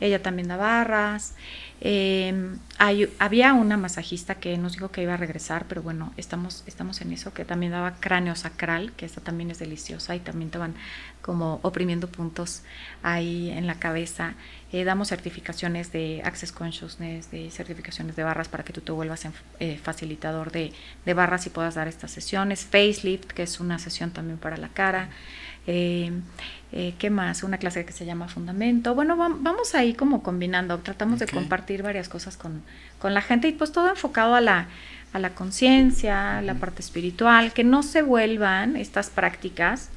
ella 0.00 0.22
también 0.22 0.48
da 0.48 0.56
barras. 0.56 1.34
Eh, 1.80 2.56
hay, 2.78 3.08
había 3.20 3.54
una 3.54 3.76
masajista 3.76 4.34
que 4.36 4.58
nos 4.58 4.72
dijo 4.72 4.90
que 4.90 5.02
iba 5.02 5.14
a 5.14 5.16
regresar, 5.16 5.66
pero 5.68 5.82
bueno, 5.82 6.12
estamos, 6.16 6.64
estamos 6.66 7.00
en 7.00 7.12
eso, 7.12 7.32
que 7.32 7.44
también 7.44 7.72
daba 7.72 7.94
cráneo 8.00 8.34
sacral, 8.34 8.92
que 8.92 9.06
esta 9.06 9.20
también 9.20 9.50
es 9.50 9.58
deliciosa 9.58 10.16
y 10.16 10.20
también 10.20 10.50
te 10.50 10.58
van 10.58 10.74
como 11.22 11.60
oprimiendo 11.62 12.08
puntos 12.08 12.62
ahí 13.02 13.50
en 13.50 13.66
la 13.66 13.76
cabeza. 13.76 14.34
Eh, 14.72 14.84
damos 14.84 15.08
certificaciones 15.08 15.92
de 15.92 16.20
Access 16.24 16.52
Consciousness, 16.52 17.30
de 17.30 17.50
certificaciones 17.50 18.16
de 18.16 18.24
barras 18.24 18.48
para 18.48 18.64
que 18.64 18.72
tú 18.72 18.80
te 18.80 18.92
vuelvas 18.92 19.24
en, 19.24 19.32
eh, 19.60 19.78
facilitador 19.82 20.50
de, 20.50 20.72
de, 21.04 21.14
barras 21.14 21.46
y 21.46 21.50
puedas 21.50 21.74
dar 21.74 21.88
estas 21.88 22.10
sesiones. 22.10 22.64
Facelift, 22.64 23.26
que 23.26 23.44
es 23.44 23.60
una 23.60 23.78
sesión 23.78 24.10
también 24.10 24.38
para 24.38 24.56
la 24.56 24.68
cara. 24.68 25.10
Eh, 25.70 26.10
eh, 26.72 26.94
¿Qué 26.98 27.10
más? 27.10 27.42
Una 27.42 27.58
clase 27.58 27.84
que 27.84 27.92
se 27.92 28.06
llama 28.06 28.26
Fundamento. 28.26 28.94
Bueno, 28.94 29.16
vamos 29.16 29.74
ahí 29.74 29.92
como 29.92 30.22
combinando, 30.22 30.78
tratamos 30.78 31.16
okay. 31.16 31.26
de 31.26 31.32
compartir 31.32 31.82
varias 31.82 32.08
cosas 32.08 32.38
con, 32.38 32.62
con, 32.98 33.12
la 33.12 33.20
gente 33.20 33.48
y 33.48 33.52
pues 33.52 33.70
todo 33.70 33.88
enfocado 33.90 34.34
a 34.34 34.40
la, 34.40 34.68
a 35.12 35.18
la 35.18 35.34
conciencia, 35.34 36.38
uh 36.38 36.42
-huh. 36.42 36.46
la 36.46 36.54
parte 36.54 36.80
espiritual, 36.80 37.52
que 37.52 37.64
no 37.64 37.82
se 37.82 38.00
vuelvan 38.00 38.76
estas 38.76 39.10
prácticas 39.10 39.90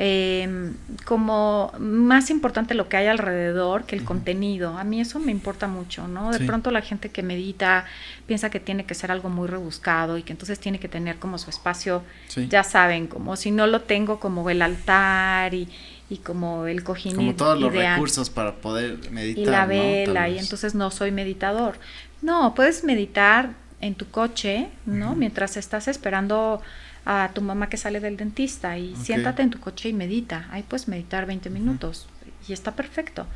eh, 0.00 0.72
como 1.04 1.72
más 1.80 2.30
importante 2.30 2.74
lo 2.74 2.88
que 2.88 2.96
hay 2.96 3.08
alrededor 3.08 3.84
que 3.84 3.96
el 3.96 4.04
contenido. 4.04 4.78
A 4.78 4.84
mí 4.84 5.00
eso 5.00 5.18
me 5.18 5.32
importa 5.32 5.66
mucho, 5.66 6.06
¿no? 6.06 6.30
De 6.30 6.38
Sí. 6.38 6.44
pronto 6.44 6.70
la 6.70 6.82
gente 6.82 7.08
que 7.08 7.24
medita 7.24 7.84
piensa 8.26 8.48
que 8.48 8.60
tiene 8.60 8.84
que 8.84 8.94
ser 8.94 9.10
algo 9.10 9.28
muy 9.28 9.48
rebuscado 9.48 10.16
y 10.16 10.22
que 10.22 10.32
entonces 10.32 10.60
tiene 10.60 10.78
que 10.78 10.86
tener 10.88 11.16
como 11.18 11.36
su 11.36 11.50
espacio, 11.50 12.02
Sí. 12.28 12.46
ya 12.48 12.62
saben, 12.62 13.08
como 13.08 13.34
si 13.34 13.50
no 13.50 13.66
lo 13.66 13.80
tengo 13.80 14.20
como 14.20 14.48
el 14.50 14.62
altar 14.62 15.52
y, 15.52 15.68
y 16.08 16.18
como 16.18 16.66
el 16.66 16.84
cojín 16.84 17.16
Como 17.16 17.34
todos 17.34 17.58
los 17.60 17.74
ideal 17.74 17.94
recursos 17.94 18.30
para 18.30 18.54
poder 18.54 19.10
meditar. 19.10 19.42
y 19.42 19.46
la 19.46 19.66
vela 19.66 20.28
y 20.28 20.38
entonces 20.38 20.76
no 20.76 20.92
soy 20.92 21.10
meditador. 21.10 21.76
No, 22.22 22.54
puedes 22.54 22.84
meditar 22.84 23.50
en 23.80 23.94
tu 23.96 24.08
coche, 24.08 24.68
¿no? 24.86 25.16
Mientras 25.16 25.56
estás 25.56 25.88
esperando 25.88 26.62
a 27.10 27.30
tu 27.32 27.40
mamá 27.40 27.70
que 27.70 27.78
sale 27.78 28.00
del 28.00 28.18
dentista 28.18 28.76
y 28.76 28.94
siéntate 28.96 29.40
en 29.42 29.48
tu 29.50 29.58
coche 29.60 29.88
y 29.88 29.92
medita. 29.94 30.46
Ahí 30.50 30.62
puedes 30.62 30.88
meditar 30.88 31.24
20 31.24 31.48
minutos 31.48 32.06
y 32.46 32.52
está 32.52 32.76
perfecto. 32.76 33.26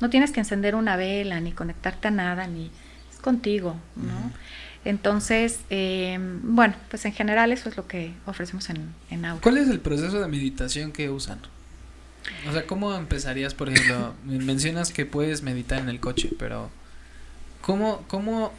No 0.00 0.10
tienes 0.10 0.32
que 0.32 0.40
encender 0.40 0.74
una 0.74 0.96
vela 0.96 1.40
ni 1.40 1.52
conectarte 1.52 2.08
a 2.08 2.10
nada 2.10 2.48
ni 2.48 2.70
es 3.12 3.18
contigo, 3.20 3.76
¿no? 3.94 4.32
Entonces, 4.84 5.60
eh, 5.70 6.18
bueno, 6.42 6.74
pues 6.88 7.04
en 7.04 7.12
general 7.12 7.52
eso 7.52 7.68
es 7.68 7.76
lo 7.76 7.86
que 7.86 8.12
ofrecemos 8.26 8.68
en, 8.70 8.92
en 9.10 9.24
Aura. 9.26 9.42
¿Cuál 9.42 9.58
es 9.58 9.68
el 9.68 9.78
proceso 9.78 10.18
de 10.20 10.26
meditación 10.26 10.90
que 10.90 11.08
usan? 11.10 11.38
O 12.48 12.52
sea, 12.52 12.66
¿cómo 12.66 12.94
empezarías, 12.96 13.54
por 13.54 13.68
ejemplo? 13.68 14.14
me- 14.24 14.38
mencionas 14.38 14.90
que 14.92 15.06
puedes 15.06 15.42
meditar 15.42 15.78
en 15.80 15.88
el 15.88 16.00
coche, 16.00 16.30
pero 16.38 16.70
¿cómo, 17.60 18.02
cómo, 18.08 18.52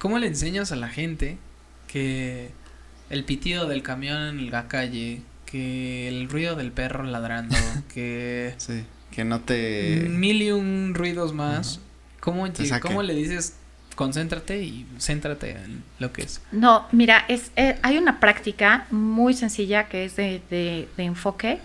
cómo 0.00 0.18
le 0.18 0.26
enseñas 0.28 0.70
a 0.70 0.76
la 0.76 0.88
gente 0.88 1.38
que 1.88 2.50
el 3.12 3.24
pitido 3.24 3.66
del 3.68 3.82
camión 3.82 4.38
en 4.40 4.50
la 4.50 4.68
calle, 4.68 5.22
que 5.46 6.08
el 6.08 6.28
ruido 6.28 6.56
del 6.56 6.72
perro 6.72 7.04
ladrando, 7.04 7.56
que 7.92 8.54
Sí, 8.58 8.84
que 9.10 9.24
no 9.24 9.40
te... 9.40 10.06
mil 10.08 10.42
y 10.42 10.50
un 10.52 10.94
ruidos 10.94 11.32
más, 11.34 11.80
¿cómo. 12.20 12.46
¿cómo 12.80 13.02
le 13.02 13.14
dices 13.14 13.54
concéntrate 13.94 14.62
y 14.62 14.86
céntrate 14.98 15.50
en 15.50 15.84
lo 15.98 16.12
que 16.12 16.22
es? 16.22 16.40
No, 16.50 16.86
mira, 16.92 17.24
es, 17.28 17.50
eh, 17.56 17.78
hay 17.82 17.98
una 17.98 18.20
práctica 18.20 18.86
muy 18.90 19.34
sencilla 19.34 19.88
que 19.88 20.04
es 20.06 20.16
de, 20.16 20.42
de- 20.50 20.88
de 20.96 21.04
enfoque 21.04 21.60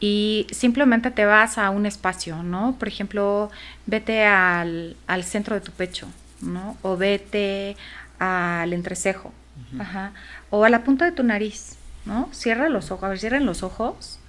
y 0.00 0.46
simplemente 0.50 1.10
te 1.10 1.24
vas 1.24 1.58
a 1.58 1.70
un 1.70 1.86
espacio, 1.86 2.42
¿no? 2.42 2.76
Por 2.78 2.88
ejemplo, 2.88 3.50
vete 3.86 4.24
al, 4.24 4.96
al 5.06 5.24
centro 5.24 5.54
de 5.54 5.60
tu 5.60 5.72
pecho, 5.72 6.08
¿no? 6.40 6.76
O 6.82 6.96
vete 6.96 7.76
al 8.18 8.72
entrecejo, 8.72 9.32
ajá, 9.78 10.12
o 10.52 10.64
a 10.64 10.68
la 10.68 10.84
punta 10.84 11.04
de 11.06 11.12
tu 11.12 11.24
nariz, 11.24 11.76
¿no? 12.04 12.28
Cierra 12.32 12.68
los 12.68 12.92
ojos, 12.92 13.02
a 13.04 13.08
ver, 13.08 13.18
cierren 13.18 13.46
los 13.46 13.64
ojos, 13.64 14.20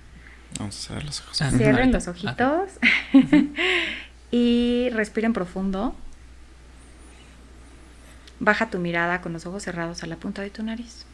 Vamos 0.60 0.78
a 0.78 0.88
cerrar 0.88 1.04
los 1.04 1.22
ojos. 1.22 1.38
Cierren 1.38 1.92
los 1.92 2.08
ojitos 2.08 2.72
y 4.32 4.90
respiren 4.92 5.34
profundo. 5.34 5.96
Baja 8.40 8.70
tu 8.70 8.80
mirada 8.80 9.22
con 9.22 9.34
los 9.34 9.46
ojos 9.46 9.64
cerrados 9.64 10.04
a 10.04 10.08
la 10.08 10.18
punta 10.18 10.42
de 10.42 10.50
tu 10.50 10.64
nariz. 10.64 11.06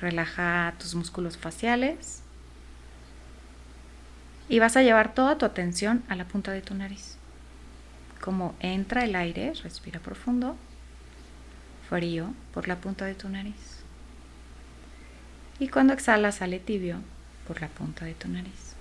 Relaja 0.00 0.74
tus 0.78 0.94
músculos 0.94 1.36
faciales. 1.36 2.22
Y 4.48 4.58
vas 4.60 4.76
a 4.76 4.82
llevar 4.82 5.12
toda 5.12 5.38
tu 5.38 5.44
atención 5.44 6.04
a 6.08 6.14
la 6.14 6.24
punta 6.24 6.52
de 6.52 6.62
tu 6.62 6.74
nariz. 6.74 7.16
Como 8.20 8.54
entra 8.60 9.04
el 9.04 9.16
aire, 9.16 9.52
respira 9.62 9.98
profundo. 10.00 10.56
Frío 11.88 12.34
por 12.52 12.68
la 12.68 12.76
punta 12.76 13.04
de 13.04 13.14
tu 13.14 13.28
nariz. 13.28 13.82
Y 15.58 15.68
cuando 15.68 15.92
exhalas, 15.92 16.36
sale 16.36 16.58
tibio 16.58 16.98
por 17.46 17.60
la 17.60 17.68
punta 17.68 18.04
de 18.04 18.14
tu 18.14 18.28
nariz. 18.28 18.74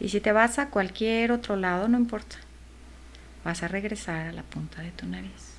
Y 0.00 0.08
si 0.08 0.20
te 0.20 0.32
vas 0.32 0.58
a 0.58 0.70
cualquier 0.70 1.32
otro 1.32 1.56
lado, 1.56 1.88
no 1.88 1.98
importa. 1.98 2.36
Vas 3.44 3.62
a 3.62 3.68
regresar 3.68 4.26
a 4.26 4.32
la 4.32 4.42
punta 4.42 4.82
de 4.82 4.90
tu 4.90 5.06
nariz. 5.06 5.58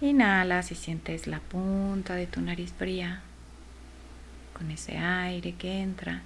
Inhalas 0.00 0.72
y 0.72 0.74
sientes 0.74 1.26
la 1.26 1.38
punta 1.38 2.14
de 2.14 2.26
tu 2.26 2.40
nariz 2.40 2.72
fría 2.72 3.22
con 4.52 4.70
ese 4.70 4.98
aire 4.98 5.54
que 5.54 5.80
entra. 5.80 6.22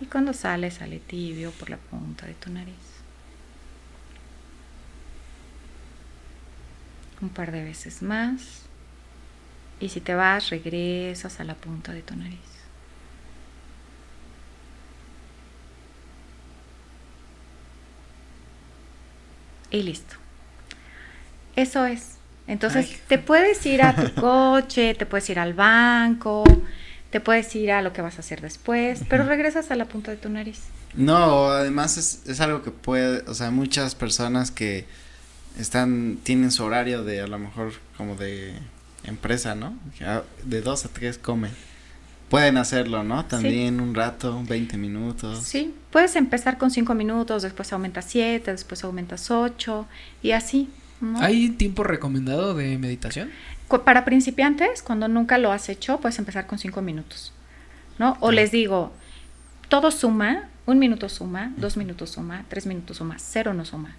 Y 0.00 0.06
cuando 0.06 0.32
sale, 0.32 0.70
sale 0.70 0.98
tibio 0.98 1.50
por 1.52 1.70
la 1.70 1.76
punta 1.76 2.26
de 2.26 2.34
tu 2.34 2.50
nariz. 2.50 2.85
Un 7.20 7.28
par 7.30 7.52
de 7.52 7.64
veces 7.64 8.02
más. 8.02 8.62
Y 9.80 9.88
si 9.90 10.00
te 10.00 10.14
vas, 10.14 10.50
regresas 10.50 11.40
a 11.40 11.44
la 11.44 11.54
punta 11.54 11.92
de 11.92 12.02
tu 12.02 12.16
nariz. 12.16 12.38
Y 19.70 19.82
listo. 19.82 20.16
Eso 21.56 21.84
es. 21.84 22.16
Entonces, 22.46 22.86
Ay. 22.90 23.00
te 23.08 23.18
puedes 23.18 23.64
ir 23.66 23.82
a 23.82 23.94
tu 23.94 24.14
coche, 24.20 24.94
te 24.94 25.06
puedes 25.06 25.28
ir 25.30 25.38
al 25.38 25.54
banco, 25.54 26.44
te 27.10 27.20
puedes 27.20 27.54
ir 27.56 27.72
a 27.72 27.82
lo 27.82 27.92
que 27.92 28.02
vas 28.02 28.16
a 28.16 28.20
hacer 28.20 28.40
después, 28.40 29.00
pero 29.08 29.24
regresas 29.24 29.70
a 29.70 29.76
la 29.76 29.86
punta 29.86 30.10
de 30.12 30.16
tu 30.16 30.28
nariz. 30.28 30.60
No, 30.94 31.48
además 31.48 31.98
es, 31.98 32.22
es 32.26 32.40
algo 32.40 32.62
que 32.62 32.70
puede, 32.70 33.28
o 33.28 33.34
sea, 33.34 33.50
muchas 33.50 33.94
personas 33.94 34.50
que 34.50 34.86
están, 35.58 36.18
tienen 36.22 36.50
su 36.50 36.64
horario 36.64 37.04
de 37.04 37.20
a 37.20 37.26
lo 37.26 37.38
mejor 37.38 37.72
como 37.96 38.16
de 38.16 38.54
empresa, 39.04 39.54
¿no? 39.54 39.74
De 40.44 40.60
dos 40.60 40.84
a 40.84 40.88
tres 40.88 41.18
comen. 41.18 41.52
Pueden 42.28 42.56
hacerlo, 42.56 43.04
¿no? 43.04 43.24
También 43.24 43.80
un 43.80 43.94
rato, 43.94 44.42
20 44.48 44.76
minutos. 44.76 45.44
Sí, 45.44 45.74
puedes 45.90 46.16
empezar 46.16 46.58
con 46.58 46.72
5 46.72 46.92
minutos, 46.94 47.42
después 47.42 47.72
aumentas 47.72 48.06
7, 48.08 48.50
después 48.50 48.82
aumentas 48.82 49.30
8 49.30 49.86
y 50.22 50.32
así. 50.32 50.68
¿no? 51.00 51.20
¿Hay 51.20 51.50
tiempo 51.50 51.84
recomendado 51.84 52.54
de 52.54 52.78
meditación? 52.78 53.30
Para 53.84 54.04
principiantes, 54.04 54.82
cuando 54.82 55.06
nunca 55.06 55.38
lo 55.38 55.52
has 55.52 55.68
hecho, 55.68 56.00
puedes 56.00 56.18
empezar 56.18 56.48
con 56.48 56.58
5 56.58 56.82
minutos. 56.82 57.32
¿no? 57.98 58.16
O 58.20 58.32
les 58.32 58.50
digo, 58.50 58.92
todo 59.68 59.90
suma, 59.90 60.48
un 60.66 60.78
minuto 60.78 61.08
suma, 61.08 61.52
dos 61.56 61.76
minutos 61.76 62.10
suma, 62.10 62.44
tres 62.48 62.66
minutos 62.66 62.96
suma, 62.96 63.16
cero 63.18 63.54
no 63.54 63.64
suma. 63.64 63.94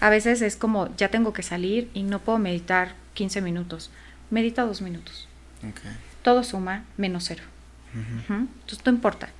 A 0.00 0.10
veces 0.10 0.42
es 0.42 0.56
como, 0.56 0.94
ya 0.96 1.08
tengo 1.08 1.32
que 1.32 1.42
salir 1.42 1.90
y 1.94 2.02
no 2.02 2.20
puedo 2.20 2.38
meditar 2.38 2.94
15 3.14 3.40
minutos. 3.40 3.90
Medita 4.30 4.64
dos 4.64 4.82
minutos. 4.82 5.26
Todo 6.22 6.44
suma 6.44 6.84
menos 6.96 7.24
cero. 7.26 7.42
Ujú. 7.94 8.34
Entonces 8.34 8.80
no 8.84 8.92
importa. 8.92 9.30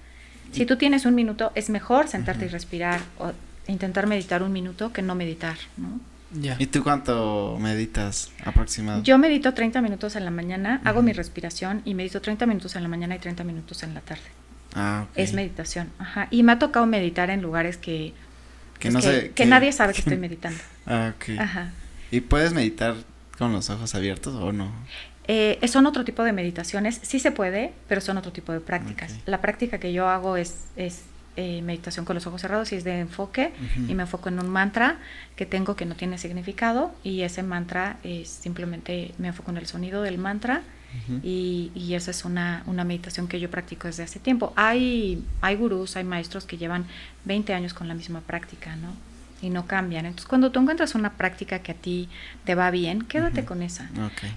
Si 0.52 0.66
tú 0.66 0.76
tienes 0.76 1.04
un 1.04 1.14
minuto, 1.14 1.52
es 1.54 1.68
mejor 1.70 2.08
sentarte 2.08 2.46
y 2.46 2.48
respirar 2.48 3.00
o 3.18 3.32
intentar 3.66 4.06
meditar 4.06 4.42
un 4.42 4.52
minuto 4.52 4.92
que 4.92 5.02
no 5.02 5.14
meditar. 5.14 5.56
¿Y 6.58 6.66
tú 6.66 6.82
cuánto 6.82 7.56
meditas 7.60 8.32
aproximadamente? 8.44 9.08
Yo 9.08 9.18
medito 9.18 9.54
30 9.54 9.80
minutos 9.80 10.16
en 10.16 10.24
la 10.24 10.30
mañana, 10.30 10.80
hago 10.84 11.02
mi 11.02 11.12
respiración 11.12 11.82
y 11.84 11.94
medito 11.94 12.20
30 12.20 12.46
minutos 12.46 12.76
en 12.76 12.82
la 12.82 12.88
mañana 12.88 13.16
y 13.16 13.18
30 13.18 13.44
minutos 13.44 13.82
en 13.82 13.94
la 13.94 14.00
tarde. 14.00 14.22
Ah. 14.74 15.06
Es 15.14 15.32
meditación, 15.32 15.90
ajá. 15.98 16.28
Y 16.30 16.42
me 16.42 16.52
ha 16.52 16.58
tocado 16.58 16.86
meditar 16.86 17.30
en 17.30 17.40
lugares 17.40 17.76
que, 17.76 18.12
Que 18.78 18.90
pues, 18.90 18.94
no 18.94 19.00
que, 19.00 19.06
sé. 19.06 19.20
que 19.28 19.32
que- 19.34 19.46
nadie 19.46 19.72
sabe 19.72 19.92
que 19.92 20.00
estoy 20.00 20.16
meditando. 20.26 20.58
Ah, 20.86 21.12
ok. 21.16 21.38
Ajá. 21.38 21.70
¿Y 22.10 22.20
puedes 22.20 22.52
meditar 22.52 22.94
con 23.36 23.52
los 23.52 23.68
ojos 23.70 23.94
abiertos 23.94 24.34
o 24.34 24.52
no? 24.52 24.72
Eh, 25.30 25.58
son 25.68 25.84
otro 25.86 26.04
tipo 26.04 26.24
de 26.24 26.32
meditaciones, 26.32 27.00
sí 27.02 27.18
se 27.20 27.30
puede, 27.32 27.72
pero 27.86 28.00
son 28.00 28.16
otro 28.16 28.32
tipo 28.32 28.52
de 28.52 28.60
prácticas. 28.60 29.14
La 29.26 29.40
práctica 29.42 29.78
que 29.78 29.92
yo 29.92 30.08
hago 30.08 30.38
es, 30.38 30.64
es 30.76 31.02
eh, 31.36 31.60
meditación 31.60 32.06
con 32.06 32.14
los 32.14 32.26
ojos 32.26 32.40
cerrados 32.40 32.72
y 32.72 32.76
es 32.76 32.84
de 32.84 32.98
enfoque 33.00 33.52
y 33.88 33.94
me 33.94 34.04
enfoco 34.04 34.30
en 34.30 34.38
un 34.40 34.48
mantra 34.48 34.96
que 35.36 35.44
tengo 35.44 35.76
que 35.76 35.84
no 35.84 35.94
tiene 35.96 36.16
significado 36.18 36.92
y 37.04 37.20
ese 37.22 37.42
mantra 37.42 37.98
es 38.04 38.28
simplemente 38.30 39.12
me 39.18 39.28
enfoco 39.28 39.50
en 39.50 39.58
el 39.58 39.66
sonido 39.66 40.02
del 40.02 40.16
mantra 40.18 40.62
Y, 41.22 41.70
y 41.74 41.94
esa 41.94 42.10
es 42.10 42.24
una, 42.24 42.62
una 42.66 42.84
meditación 42.84 43.28
que 43.28 43.38
yo 43.38 43.50
practico 43.50 43.88
desde 43.88 44.02
hace 44.02 44.18
tiempo. 44.18 44.52
Hay, 44.56 45.22
hay 45.40 45.56
gurús, 45.56 45.96
hay 45.96 46.04
maestros 46.04 46.44
que 46.44 46.56
llevan 46.56 46.86
20 47.24 47.52
años 47.54 47.74
con 47.74 47.88
la 47.88 47.94
misma 47.94 48.20
práctica, 48.20 48.74
¿no? 48.76 48.94
Y 49.40 49.50
no 49.50 49.66
cambian. 49.66 50.06
Entonces, 50.06 50.26
cuando 50.26 50.50
tú 50.50 50.60
encuentras 50.60 50.94
una 50.94 51.12
práctica 51.12 51.60
que 51.60 51.72
a 51.72 51.74
ti 51.74 52.08
te 52.44 52.54
va 52.54 52.70
bien, 52.70 53.02
quédate 53.02 53.44
con 53.44 53.62
esa. 53.62 53.88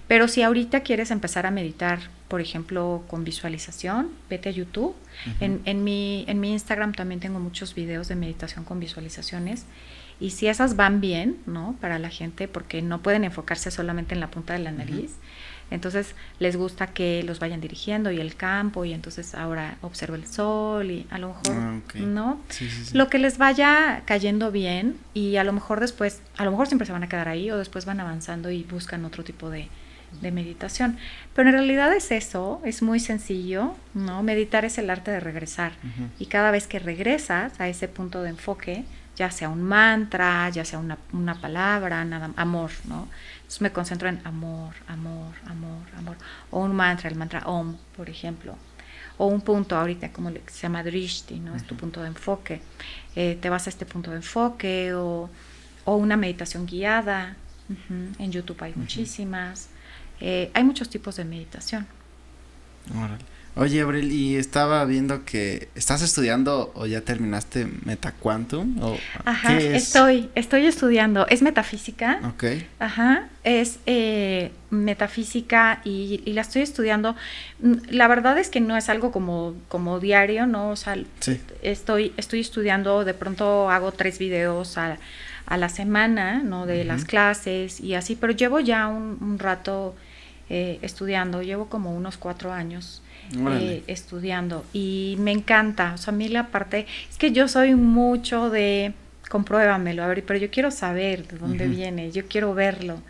Pero 0.08 0.28
si 0.28 0.44
ahorita 0.44 0.82
quieres 0.82 1.10
empezar 1.10 1.46
a 1.46 1.52
meditar, 1.52 2.00
por 2.28 2.42
ejemplo, 2.42 3.04
con 3.08 3.24
visualización, 3.24 4.10
vete 4.30 4.50
a 4.50 4.52
YouTube. 4.52 4.96
Ujú. 5.26 5.36
en, 5.44 5.62
en, 5.66 5.84
mi, 5.84 6.26
en 6.28 6.40
mi 6.40 6.52
Instagram 6.52 6.94
también 6.94 7.20
tengo 7.20 7.40
muchos 7.40 7.76
videos 7.76 8.08
de 8.08 8.16
meditación 8.16 8.64
con 8.64 8.80
visualizaciones. 8.80 9.66
Y 10.20 10.30
si 10.30 10.48
esas 10.48 10.76
van 10.76 11.02
bien, 11.02 11.38
¿no? 11.48 11.76
Para 11.82 11.98
la 11.98 12.10
gente, 12.10 12.48
porque 12.48 12.84
no 12.84 13.02
pueden 13.02 13.24
enfocarse 13.24 13.72
solamente 13.72 14.14
en 14.14 14.20
la 14.20 14.30
punta 14.30 14.54
de 14.54 14.60
la 14.60 14.72
nariz. 14.72 15.14
Entonces 15.72 16.14
les 16.38 16.56
gusta 16.58 16.88
que 16.88 17.24
los 17.24 17.40
vayan 17.40 17.60
dirigiendo 17.62 18.12
y 18.12 18.20
el 18.20 18.36
campo 18.36 18.86
y 18.86 18.94
entonces 18.94 19.34
ahora 19.34 19.78
observa 19.82 20.16
el 20.18 20.28
sol 20.28 20.92
y 20.92 21.08
a 21.10 21.18
lo 21.18 21.30
mejor, 21.30 21.56
Ah. 21.58 21.80
¿no? 21.96 22.40
Sí, 22.50 22.70
sí, 22.70 22.86
sí. 22.86 22.98
Lo 22.98 23.10
que 23.10 23.18
les 23.18 23.38
vaya 23.40 24.04
cayendo 24.06 24.52
bien 24.52 24.98
y 25.16 25.38
a 25.38 25.44
lo 25.44 25.54
mejor 25.54 25.80
después, 25.80 26.22
a 26.38 26.46
lo 26.46 26.52
mejor 26.52 26.68
siempre 26.68 26.86
se 26.86 26.92
van 26.92 27.04
a 27.04 27.10
quedar 27.10 27.28
ahí 27.28 27.50
o 27.50 27.58
después 27.58 27.86
van 27.86 28.00
avanzando 28.00 28.52
y 28.52 28.64
buscan 28.64 29.04
otro 29.06 29.24
tipo 29.24 29.50
de 29.50 29.68
de 30.22 30.30
meditación. 30.30 30.98
Pero 31.34 31.48
en 31.52 31.56
realidad 31.56 31.94
es 31.96 32.12
eso, 32.12 32.62
es 32.66 32.82
muy 32.82 33.00
sencillo, 33.00 33.74
¿no? 33.94 34.22
Meditar 34.24 34.66
es 34.66 34.78
el 34.78 34.90
arte 34.90 35.10
de 35.10 35.22
regresar. 35.22 35.72
Y 36.20 36.26
cada 36.26 36.52
vez 36.52 36.68
que 36.68 36.80
regresas 36.80 37.58
a 37.62 37.70
ese 37.70 37.88
punto 37.88 38.22
de 38.22 38.32
enfoque, 38.32 38.84
ya 39.16 39.32
sea 39.32 39.48
un 39.48 39.64
mantra, 39.64 40.50
ya 40.50 40.66
sea 40.66 40.80
una, 40.80 40.98
una 41.14 41.36
palabra, 41.40 42.04
nada, 42.04 42.32
amor, 42.36 42.72
¿no? 42.90 43.08
Entonces 43.52 43.64
me 43.64 43.74
concentro 43.74 44.08
en 44.08 44.22
amor, 44.24 44.74
amor, 44.88 45.34
amor, 45.46 45.86
amor. 45.98 46.16
O 46.52 46.62
un 46.62 46.74
mantra, 46.74 47.10
el 47.10 47.18
mantra 47.18 47.42
Om, 47.42 47.76
por 47.98 48.10
ejemplo. 48.10 48.56
O 49.18 49.26
un 49.26 49.42
punto 49.42 49.76
ahorita, 49.76 50.14
como 50.14 50.30
se 50.30 50.62
llama 50.62 50.82
Drishti, 50.84 51.38
¿no? 51.38 51.54
Es 51.54 51.68
tu 51.68 51.76
punto 51.76 52.02
de 52.02 52.08
enfoque. 52.08 52.62
Eh, 53.14 53.38
te 53.42 53.50
vas 53.50 53.68
a 53.68 53.70
este 53.70 53.86
punto 53.86 54.12
de 54.12 54.16
enfoque 54.16 54.94
o, 54.94 55.30
o 55.84 55.96
una 55.98 56.16
meditación 56.16 56.66
guiada. 56.66 57.36
En 58.20 58.32
YouTube 58.32 58.64
hay 58.64 58.74
muchísimas. 58.74 59.68
Eh, 60.22 60.50
hay 60.54 60.64
muchos 60.64 60.90
tipos 60.90 61.18
de 61.18 61.26
meditación. 61.26 61.86
Oye, 63.56 63.82
Abril, 63.82 64.12
y 64.14 64.38
estaba 64.38 64.86
viendo 64.86 65.26
que 65.26 65.68
estás 65.76 66.02
estudiando 66.02 66.72
o 66.74 66.86
ya 66.86 67.02
terminaste 67.02 67.68
Metaquantum. 67.84 68.82
O, 68.82 68.98
Ajá, 69.26 69.58
estoy, 69.58 70.30
estoy 70.36 70.68
estudiando. 70.68 71.28
Es 71.28 71.42
metafísica. 71.42 72.22
Ok. 72.24 72.46
Ajá, 72.80 73.28
es 73.44 73.80
eh, 73.88 74.52
metafísica 74.70 75.82
y, 75.84 76.22
la 76.32 76.42
estoy 76.42 76.62
estudiando. 76.62 77.18
Mm, 77.60 77.74
la 77.90 78.08
verdad 78.08 78.38
es 78.38 78.50
que 78.50 78.62
no 78.62 78.78
es 78.78 78.88
algo 78.88 79.12
como, 79.12 79.56
como 79.68 80.00
diario, 80.00 80.48
¿no? 80.48 80.70
O 80.70 80.78
sea, 80.78 80.96
estoy, 81.62 82.14
estoy 82.16 82.40
estudiando, 82.40 83.04
de 83.04 83.14
pronto 83.14 83.70
hago 83.70 83.92
tres 83.92 84.18
videos 84.18 84.78
a, 84.78 84.98
a 85.46 85.58
la 85.58 85.68
semana, 85.68 86.42
¿no? 86.42 86.66
De 86.66 86.86
las 86.86 87.04
clases 87.04 87.82
y 87.82 87.96
así, 87.96 88.16
pero 88.16 88.32
llevo 88.32 88.62
ya 88.62 88.88
un 88.88 89.38
rato 89.40 89.94
eh, 90.50 90.80
estudiando, 90.82 91.42
llevo 91.42 91.68
como 91.68 91.94
unos 91.94 92.18
cuatro 92.18 92.54
años 92.54 93.02
eh, 93.34 93.84
estudiando. 93.88 94.66
Y 94.74 95.16
me 95.20 95.32
encanta, 95.32 95.94
o 95.94 95.98
sea, 95.98 96.14
a 96.14 96.18
mí 96.18 96.28
la 96.28 96.48
parte, 96.48 96.86
es 97.10 97.18
que 97.18 97.32
yo 97.32 97.48
soy 97.48 97.76
mucho 97.76 98.50
de, 98.50 98.94
compruébamelo, 99.30 100.04
a 100.04 100.08
ver, 100.08 100.24
pero 100.26 100.40
yo 100.40 100.52
quiero 100.52 100.72
saber 100.72 101.28
de 101.28 101.38
dónde 101.38 101.68
viene, 101.68 102.12
yo 102.12 102.28
quiero 102.28 102.54
verlo. 102.54 103.02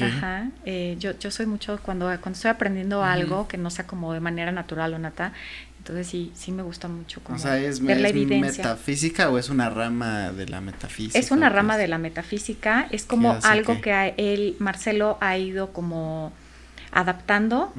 Ajá, 0.00 0.50
eh, 0.64 0.94
yo, 1.00 1.18
yo 1.18 1.32
soy 1.32 1.46
mucho 1.46 1.80
cuando, 1.82 2.06
cuando 2.06 2.30
estoy 2.30 2.52
aprendiendo 2.52 3.02
algo 3.02 3.48
que 3.48 3.58
no 3.58 3.70
sea 3.70 3.88
como 3.88 4.12
de 4.12 4.20
manera 4.20 4.52
natural 4.52 4.94
o 4.94 4.98
nata, 5.00 5.32
entonces 5.78 6.06
sí, 6.06 6.32
sí 6.34 6.52
me 6.52 6.62
gusta 6.62 6.88
mucho 6.88 7.20
como 7.22 7.36
o 7.36 7.38
sea, 7.38 7.58
¿es, 7.58 7.80
ver 7.80 8.00
la 8.00 8.10
metafísica 8.38 9.28
o 9.28 9.36
es 9.36 9.50
una 9.50 9.68
rama 9.68 10.30
de 10.30 10.48
la 10.48 10.60
metafísica? 10.60 11.18
Es 11.18 11.30
una 11.30 11.50
rama 11.50 11.76
de 11.76 11.88
la 11.88 11.98
metafísica, 11.98 12.86
es 12.90 13.04
como 13.04 13.36
algo 13.42 13.80
que 13.80 14.14
él, 14.16 14.56
Marcelo, 14.60 15.18
ha 15.20 15.36
ido 15.36 15.72
como 15.72 16.32
adaptando 16.94 17.72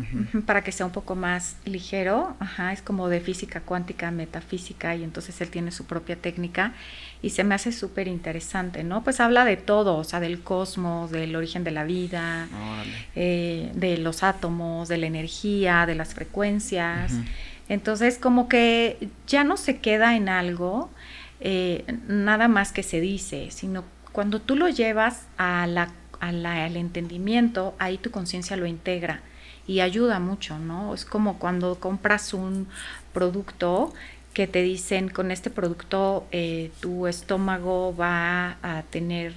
para 0.46 0.62
que 0.62 0.74
sea 0.74 0.86
un 0.86 0.92
poco 0.92 1.16
más 1.16 1.56
ligero. 1.64 2.36
Ajá, 2.40 2.74
es 2.74 2.82
como 2.82 3.08
de 3.08 3.22
física 3.22 3.62
cuántica, 3.62 4.12
metafísica, 4.12 4.94
y 4.94 5.04
entonces 5.04 5.40
él 5.40 5.50
tiene 5.50 5.72
su 5.72 5.86
propia 5.86 6.18
técnica 6.18 6.74
y 7.22 7.30
se 7.30 7.46
me 7.46 7.56
hace 7.56 7.72
súper 7.72 8.10
interesante, 8.10 8.84
¿no? 8.84 9.06
Pues 9.06 9.22
habla 9.22 9.46
de 9.46 9.56
todo, 9.56 9.96
o 9.96 10.04
sea, 10.04 10.20
del 10.20 10.42
cosmos, 10.42 11.12
del 11.12 11.34
origen 11.36 11.64
de 11.64 11.72
la 11.72 11.86
vida, 11.86 12.50
eh, 13.16 13.72
de 13.74 13.98
los 13.98 14.22
átomos, 14.22 14.90
de 14.90 14.98
la 14.98 15.08
energía, 15.08 15.86
de 15.86 15.96
las 15.96 16.14
frecuencias. 16.14 17.14
Entonces, 17.70 18.18
como 18.18 18.50
que 18.50 19.08
ya 19.28 19.46
no 19.46 19.56
se 19.56 19.78
queda 19.78 20.18
en 20.18 20.28
algo, 20.28 20.90
eh, 21.40 21.86
nada 22.08 22.50
más 22.50 22.74
que 22.74 22.84
se 22.84 23.00
dice, 23.00 23.50
sino 23.50 23.86
cuando 24.12 24.42
tú 24.42 24.56
lo 24.56 24.68
llevas 24.68 25.28
a 25.38 25.68
la 25.68 25.90
al 26.30 26.76
entendimiento, 26.76 27.76
ahí 27.80 27.98
tu 27.98 28.12
conciencia 28.12 28.56
lo 28.58 28.66
integra 28.66 29.22
y 29.68 29.80
ayuda 29.80 30.20
mucho, 30.20 30.60
¿no? 30.60 30.94
Es 30.94 31.06
como 31.06 31.40
cuando 31.40 31.80
compras 31.80 32.34
un 32.34 32.68
producto 33.14 33.94
que 34.34 34.48
te 34.48 34.62
dicen 34.62 35.10
con 35.10 35.32
este 35.32 35.50
producto 35.50 36.28
eh, 36.32 36.70
tu 36.82 37.08
estómago 37.08 37.96
va 37.96 38.58
a 38.62 38.84
tener 38.90 39.34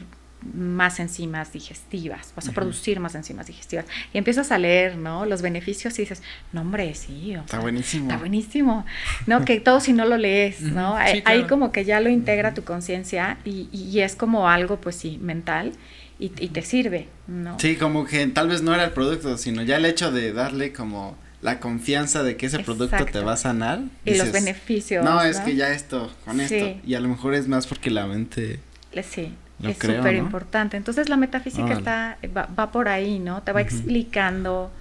más 0.54 1.00
enzimas 1.00 1.52
digestivas, 1.52 2.32
vas 2.36 2.48
a 2.48 2.52
producir 2.52 3.00
más 3.00 3.14
enzimas 3.14 3.46
digestivas. 3.46 3.86
Y 4.12 4.18
empiezas 4.18 4.52
a 4.52 4.58
leer, 4.58 4.96
¿no? 4.96 5.24
Los 5.26 5.42
beneficios 5.42 5.98
y 5.98 6.02
dices, 6.02 6.22
no, 6.52 6.60
hombre, 6.60 6.94
sí. 6.94 7.34
está 7.34 7.58
buenísimo. 7.58 8.04
Está 8.04 8.18
buenísimo. 8.18 8.86
¿No? 9.26 9.44
que 9.44 9.60
todo 9.60 9.80
si 9.80 9.92
no 9.92 10.04
lo 10.04 10.16
lees, 10.16 10.60
¿no? 10.60 10.96
Ahí 10.96 11.44
como 11.48 11.72
que 11.72 11.84
ya 11.84 12.00
lo 12.00 12.08
integra 12.08 12.54
tu 12.54 12.62
conciencia 12.62 13.38
y, 13.44 13.68
y, 13.72 14.00
es 14.00 14.14
como 14.14 14.48
algo, 14.48 14.80
pues 14.80 14.96
sí, 14.96 15.18
mental 15.20 15.72
y, 16.18 16.28
te 16.30 16.62
sirve, 16.62 17.06
¿no? 17.28 17.58
Sí, 17.60 17.76
como 17.76 18.04
que 18.04 18.26
tal 18.26 18.48
vez 18.48 18.62
no 18.62 18.74
era 18.74 18.84
el 18.84 18.90
producto, 18.90 19.38
sino 19.38 19.62
ya 19.62 19.76
el 19.76 19.84
hecho 19.84 20.10
de 20.10 20.32
darle 20.32 20.72
como 20.72 21.16
la 21.42 21.60
confianza 21.60 22.24
de 22.24 22.36
que 22.36 22.46
ese 22.46 22.58
producto 22.58 23.04
te 23.04 23.20
va 23.20 23.34
a 23.34 23.36
sanar. 23.36 23.82
Y 24.04 24.16
los 24.16 24.32
beneficios. 24.32 25.04
No, 25.04 25.22
es 25.22 25.38
que 25.38 25.54
ya 25.54 25.72
esto, 25.72 26.12
con 26.24 26.40
esto. 26.40 26.76
Y 26.84 26.94
a 26.94 27.00
lo 27.00 27.08
mejor 27.08 27.34
es 27.34 27.46
más 27.46 27.66
porque 27.66 27.90
la 27.90 28.06
mente. 28.06 28.60
Sí, 29.02 29.32
es 29.62 29.76
súper 29.76 30.14
importante. 30.16 30.76
Entonces 30.76 31.08
la 31.08 31.16
metafísica 31.16 31.72
está, 31.72 32.18
va, 32.36 32.72
por 32.72 32.88
ahí, 32.88 33.20
¿no? 33.20 33.42
Te 33.42 33.52
va 33.52 33.60
explicando 33.60 34.72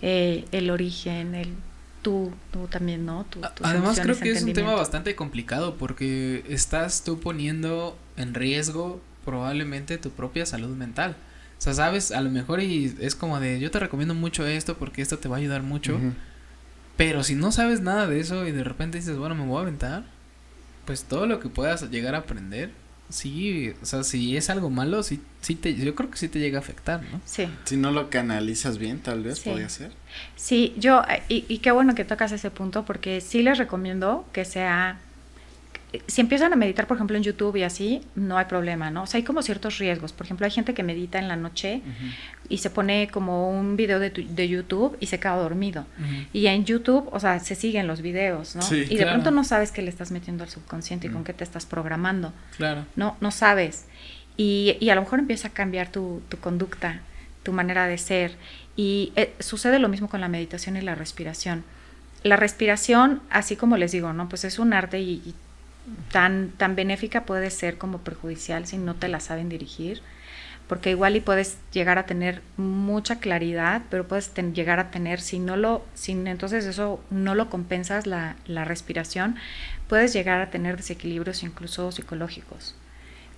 eh, 0.00 0.44
el 0.52 0.70
origen, 0.70 1.34
el 1.34 1.48
tú, 2.02 2.32
tú 2.52 2.68
también, 2.68 3.04
¿no? 3.04 3.26
Además 3.62 3.98
creo 4.00 4.16
que 4.16 4.30
es 4.30 4.42
un 4.42 4.52
tema 4.52 4.74
bastante 4.74 5.16
complicado 5.16 5.74
porque 5.74 6.44
estás 6.48 7.02
tú 7.02 7.18
poniendo 7.18 7.98
en 8.16 8.34
riesgo 8.34 9.00
probablemente 9.28 9.98
tu 9.98 10.10
propia 10.10 10.46
salud 10.46 10.74
mental. 10.74 11.14
O 11.58 11.60
sea, 11.60 11.74
sabes, 11.74 12.12
a 12.12 12.22
lo 12.22 12.30
mejor 12.30 12.62
y 12.62 12.96
es 12.98 13.14
como 13.14 13.40
de, 13.40 13.60
yo 13.60 13.70
te 13.70 13.78
recomiendo 13.78 14.14
mucho 14.14 14.46
esto 14.46 14.78
porque 14.78 15.02
esto 15.02 15.18
te 15.18 15.28
va 15.28 15.36
a 15.36 15.38
ayudar 15.38 15.62
mucho. 15.62 16.00
Pero 16.96 17.22
si 17.22 17.34
no 17.34 17.52
sabes 17.52 17.82
nada 17.82 18.06
de 18.06 18.20
eso 18.20 18.46
y 18.46 18.52
de 18.52 18.64
repente 18.64 18.96
dices, 18.96 19.18
bueno, 19.18 19.34
me 19.34 19.44
voy 19.44 19.58
a 19.58 19.62
aventar, 19.62 20.04
pues 20.86 21.04
todo 21.04 21.26
lo 21.26 21.40
que 21.40 21.50
puedas 21.50 21.90
llegar 21.90 22.14
a 22.14 22.18
aprender, 22.18 22.70
sí, 23.10 23.74
o 23.82 23.84
sea, 23.84 24.02
si 24.02 24.34
es 24.38 24.48
algo 24.48 24.70
malo, 24.70 25.02
sí, 25.02 25.20
sí 25.42 25.56
te, 25.56 25.74
yo 25.74 25.94
creo 25.94 26.10
que 26.10 26.16
sí 26.16 26.28
te 26.28 26.38
llega 26.38 26.58
a 26.58 26.62
afectar, 26.62 27.02
¿no? 27.02 27.20
Sí. 27.26 27.48
Si 27.64 27.76
no 27.76 27.90
lo 27.90 28.08
canalizas 28.08 28.78
bien, 28.78 29.00
tal 29.00 29.22
vez 29.22 29.40
podría 29.40 29.68
ser. 29.68 29.92
Sí, 30.36 30.74
yo, 30.78 31.02
y, 31.28 31.44
y 31.48 31.58
qué 31.58 31.70
bueno 31.70 31.94
que 31.94 32.06
tocas 32.06 32.32
ese 32.32 32.50
punto 32.50 32.86
porque 32.86 33.20
sí 33.20 33.42
les 33.42 33.58
recomiendo 33.58 34.26
que 34.32 34.46
sea 34.46 34.98
si 36.06 36.20
empiezan 36.20 36.52
a 36.52 36.56
meditar, 36.56 36.86
por 36.86 36.96
ejemplo, 36.96 37.16
en 37.16 37.22
YouTube 37.22 37.56
y 37.56 37.62
así, 37.62 38.02
no 38.14 38.36
hay 38.36 38.44
problema, 38.44 38.90
¿no? 38.90 39.04
O 39.04 39.06
sea, 39.06 39.18
hay 39.18 39.24
como 39.24 39.40
ciertos 39.40 39.78
riesgos. 39.78 40.12
Por 40.12 40.26
ejemplo, 40.26 40.44
hay 40.44 40.52
gente 40.52 40.74
que 40.74 40.82
medita 40.82 41.18
en 41.18 41.28
la 41.28 41.36
noche 41.36 41.80
y 42.48 42.58
se 42.58 42.68
pone 42.68 43.08
como 43.10 43.50
un 43.50 43.76
video 43.76 43.98
de, 43.98 44.10
de 44.10 44.48
YouTube 44.48 44.96
y 45.00 45.06
se 45.06 45.18
queda 45.18 45.36
dormido. 45.36 45.86
Y 46.32 46.46
en 46.46 46.64
YouTube, 46.66 47.08
o 47.10 47.18
sea, 47.18 47.40
se 47.40 47.54
siguen 47.54 47.86
los 47.86 48.02
videos, 48.02 48.54
¿no? 48.54 48.62
y 48.74 48.96
de 48.96 49.06
pronto 49.06 49.30
no 49.30 49.44
sabes 49.44 49.72
qué 49.72 49.80
le 49.80 49.88
estás 49.88 50.10
metiendo 50.10 50.44
al 50.44 50.50
subconsciente 50.50 51.06
y 51.06 51.10
con 51.10 51.24
qué 51.24 51.32
te 51.32 51.44
estás 51.44 51.64
programando. 51.64 52.32
Claro. 52.56 52.84
No, 52.96 53.16
no 53.20 53.30
sabes. 53.30 53.86
Y, 54.36 54.76
y 54.80 54.90
a 54.90 54.94
lo 54.94 55.00
mejor 55.00 55.18
empieza 55.18 55.48
a 55.48 55.50
cambiar 55.52 55.90
tu, 55.90 56.22
tu 56.28 56.36
conducta, 56.38 57.00
tu 57.42 57.52
manera 57.52 57.86
de 57.86 57.96
ser. 57.96 58.36
Y 58.76 59.12
eh, 59.16 59.32
sucede 59.40 59.78
lo 59.78 59.88
mismo 59.88 60.08
con 60.08 60.20
la 60.20 60.28
meditación 60.28 60.76
y 60.76 60.82
la 60.82 60.94
respiración. 60.94 61.64
La 62.24 62.36
respiración, 62.36 63.22
así 63.30 63.56
como 63.56 63.76
les 63.76 63.92
digo, 63.92 64.12
¿no? 64.12 64.28
Pues 64.28 64.44
es 64.44 64.58
un 64.58 64.72
arte 64.74 65.00
y 65.00 65.34
tan, 66.12 66.50
tan 66.56 66.76
benéfica 66.76 67.24
puede 67.24 67.50
ser 67.50 67.78
como 67.78 67.98
perjudicial 67.98 68.66
si 68.66 68.78
no 68.78 68.94
te 68.94 69.08
la 69.08 69.20
saben 69.20 69.48
dirigir, 69.48 70.02
porque 70.68 70.90
igual 70.90 71.16
y 71.16 71.20
puedes 71.20 71.58
llegar 71.72 71.98
a 71.98 72.06
tener 72.06 72.42
mucha 72.56 73.20
claridad, 73.20 73.82
pero 73.90 74.06
puedes 74.06 74.32
llegar 74.52 74.78
a 74.78 74.90
tener, 74.90 75.20
si 75.20 75.38
no 75.38 75.56
lo, 75.56 75.84
si 75.94 76.12
entonces 76.12 76.66
eso 76.66 77.02
no 77.10 77.34
lo 77.34 77.48
compensas 77.48 78.06
la, 78.06 78.36
la 78.46 78.64
respiración, 78.64 79.36
puedes 79.88 80.12
llegar 80.12 80.40
a 80.40 80.50
tener 80.50 80.76
desequilibrios 80.76 81.42
incluso 81.42 81.90
psicológicos. 81.90 82.74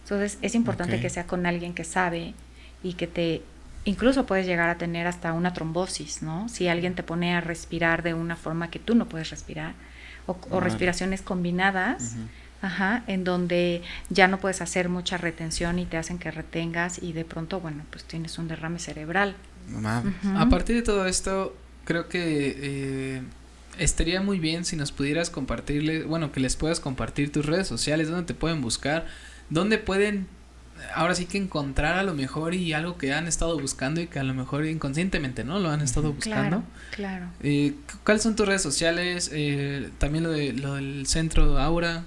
Entonces 0.03 0.39
es 0.43 0.55
importante 0.55 1.01
que 1.01 1.09
sea 1.09 1.27
con 1.27 1.47
alguien 1.47 1.73
que 1.73 1.85
sabe 1.85 2.35
y 2.83 2.95
que 2.95 3.07
te 3.07 3.43
incluso 3.85 4.27
puedes 4.27 4.47
llegar 4.47 4.69
a 4.69 4.77
tener 4.77 5.07
hasta 5.07 5.33
una 5.33 5.53
trombosis, 5.53 6.23
¿no? 6.23 6.49
Si 6.49 6.69
alguien 6.69 6.95
te 6.95 7.03
pone 7.03 7.35
a 7.35 7.41
respirar 7.41 8.03
de 8.03 8.15
una 8.15 8.37
forma 8.37 8.71
que 8.71 8.79
tú 8.79 8.95
no 8.95 9.07
puedes 9.07 9.31
respirar 9.31 9.75
o, 10.27 10.61
respiraciones 10.61 11.23
combinadas. 11.23 12.17
Ajá, 12.63 13.05
en 13.07 13.25
donde 13.25 13.83
ya 14.11 14.29
no 14.29 14.39
puedes 14.39 14.61
hacer 14.61 14.89
mucha 14.89 15.17
retención 15.17 15.79
y 15.79 15.87
te 15.87 15.97
hacen 15.97 16.19
que 16.19 16.31
retengas 16.31 17.03
y 17.03 17.13
de 17.13 17.25
pronto, 17.25 17.61
bueno, 17.61 17.85
pues 17.91 18.05
tienes 18.05 18.39
un 18.39 18.49
derrame 18.49 18.79
cerebral. 18.79 19.35
A 20.37 20.49
partir 20.49 20.77
de 20.77 20.83
todo 20.83 21.07
esto, 21.07 21.57
creo 21.85 22.09
que 22.09 22.57
eh, 22.59 23.23
estaría 23.79 24.21
muy 24.21 24.39
bien 24.39 24.65
si 24.65 24.77
nos 24.77 24.93
pudieras 24.93 25.31
compartirles, 25.31 26.07
bueno, 26.07 26.33
que 26.33 26.41
les 26.41 26.57
puedas 26.57 26.81
compartir 26.81 27.33
tus 27.33 27.47
redes 27.47 27.67
sociales, 27.67 28.09
donde 28.09 28.27
te 28.27 28.35
pueden 28.35 28.61
buscar, 28.61 29.07
dónde 29.49 29.79
pueden 29.79 30.27
ahora 30.95 31.15
sí 31.15 31.27
que 31.27 31.39
encontrar 31.39 31.97
a 31.97 32.03
lo 32.03 32.15
mejor 32.15 32.55
y 32.55 32.73
algo 32.73 32.99
que 32.99 33.13
han 33.13 33.27
estado 33.27 33.59
buscando 33.59 34.01
y 34.01 34.07
que 34.07 34.19
a 34.19 34.23
lo 34.23 34.35
mejor 34.35 34.67
inconscientemente, 34.67 35.45
¿no? 35.45 35.59
Lo 35.59 35.71
han 35.71 35.81
estado 35.81 36.13
buscando. 36.13 36.63
Claro, 36.91 37.27
eh, 37.43 37.75
¿Cuáles 38.05 38.23
son 38.23 38.37
tus 38.37 38.47
redes 38.47 38.63
sociales? 38.63 39.31
Eh, 39.33 39.91
también 39.99 40.25
lo, 40.25 40.31
de, 40.31 40.53
lo 40.53 40.75
del 40.75 41.07
centro 41.07 41.59
Aura. 41.59 42.05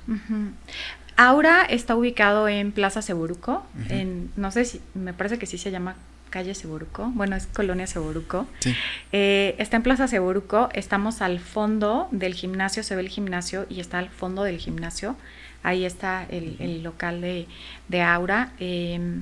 Aura 1.15 1.63
está 1.63 1.95
ubicado 1.95 2.47
en 2.47 2.71
Plaza 2.71 3.01
Seguruco, 3.01 3.65
en, 3.89 4.31
no 4.35 4.51
sé 4.51 4.65
si, 4.65 4.81
me 4.93 5.13
parece 5.13 5.37
que 5.37 5.45
sí 5.45 5.57
se 5.57 5.71
llama 5.71 5.95
calle 6.33 6.55
Seboruco, 6.55 7.11
bueno, 7.13 7.35
es 7.35 7.45
Colonia 7.45 7.85
Seboruco. 7.85 8.47
Sí. 8.59 8.73
Eh, 9.11 9.55
está 9.59 9.77
en 9.77 9.83
Plaza 9.83 10.07
Seboruco, 10.07 10.69
estamos 10.73 11.21
al 11.21 11.39
fondo 11.39 12.07
del 12.09 12.33
gimnasio, 12.33 12.81
se 12.81 12.95
ve 12.95 13.01
el 13.01 13.09
gimnasio 13.09 13.67
y 13.69 13.79
está 13.79 13.99
al 13.99 14.09
fondo 14.09 14.43
del 14.43 14.57
gimnasio. 14.57 15.15
Ahí 15.63 15.85
está 15.85 16.25
el, 16.29 16.57
el 16.59 16.83
local 16.83 17.21
de, 17.21 17.47
de 17.87 18.01
Aura. 18.01 18.51
Eh, 18.59 19.21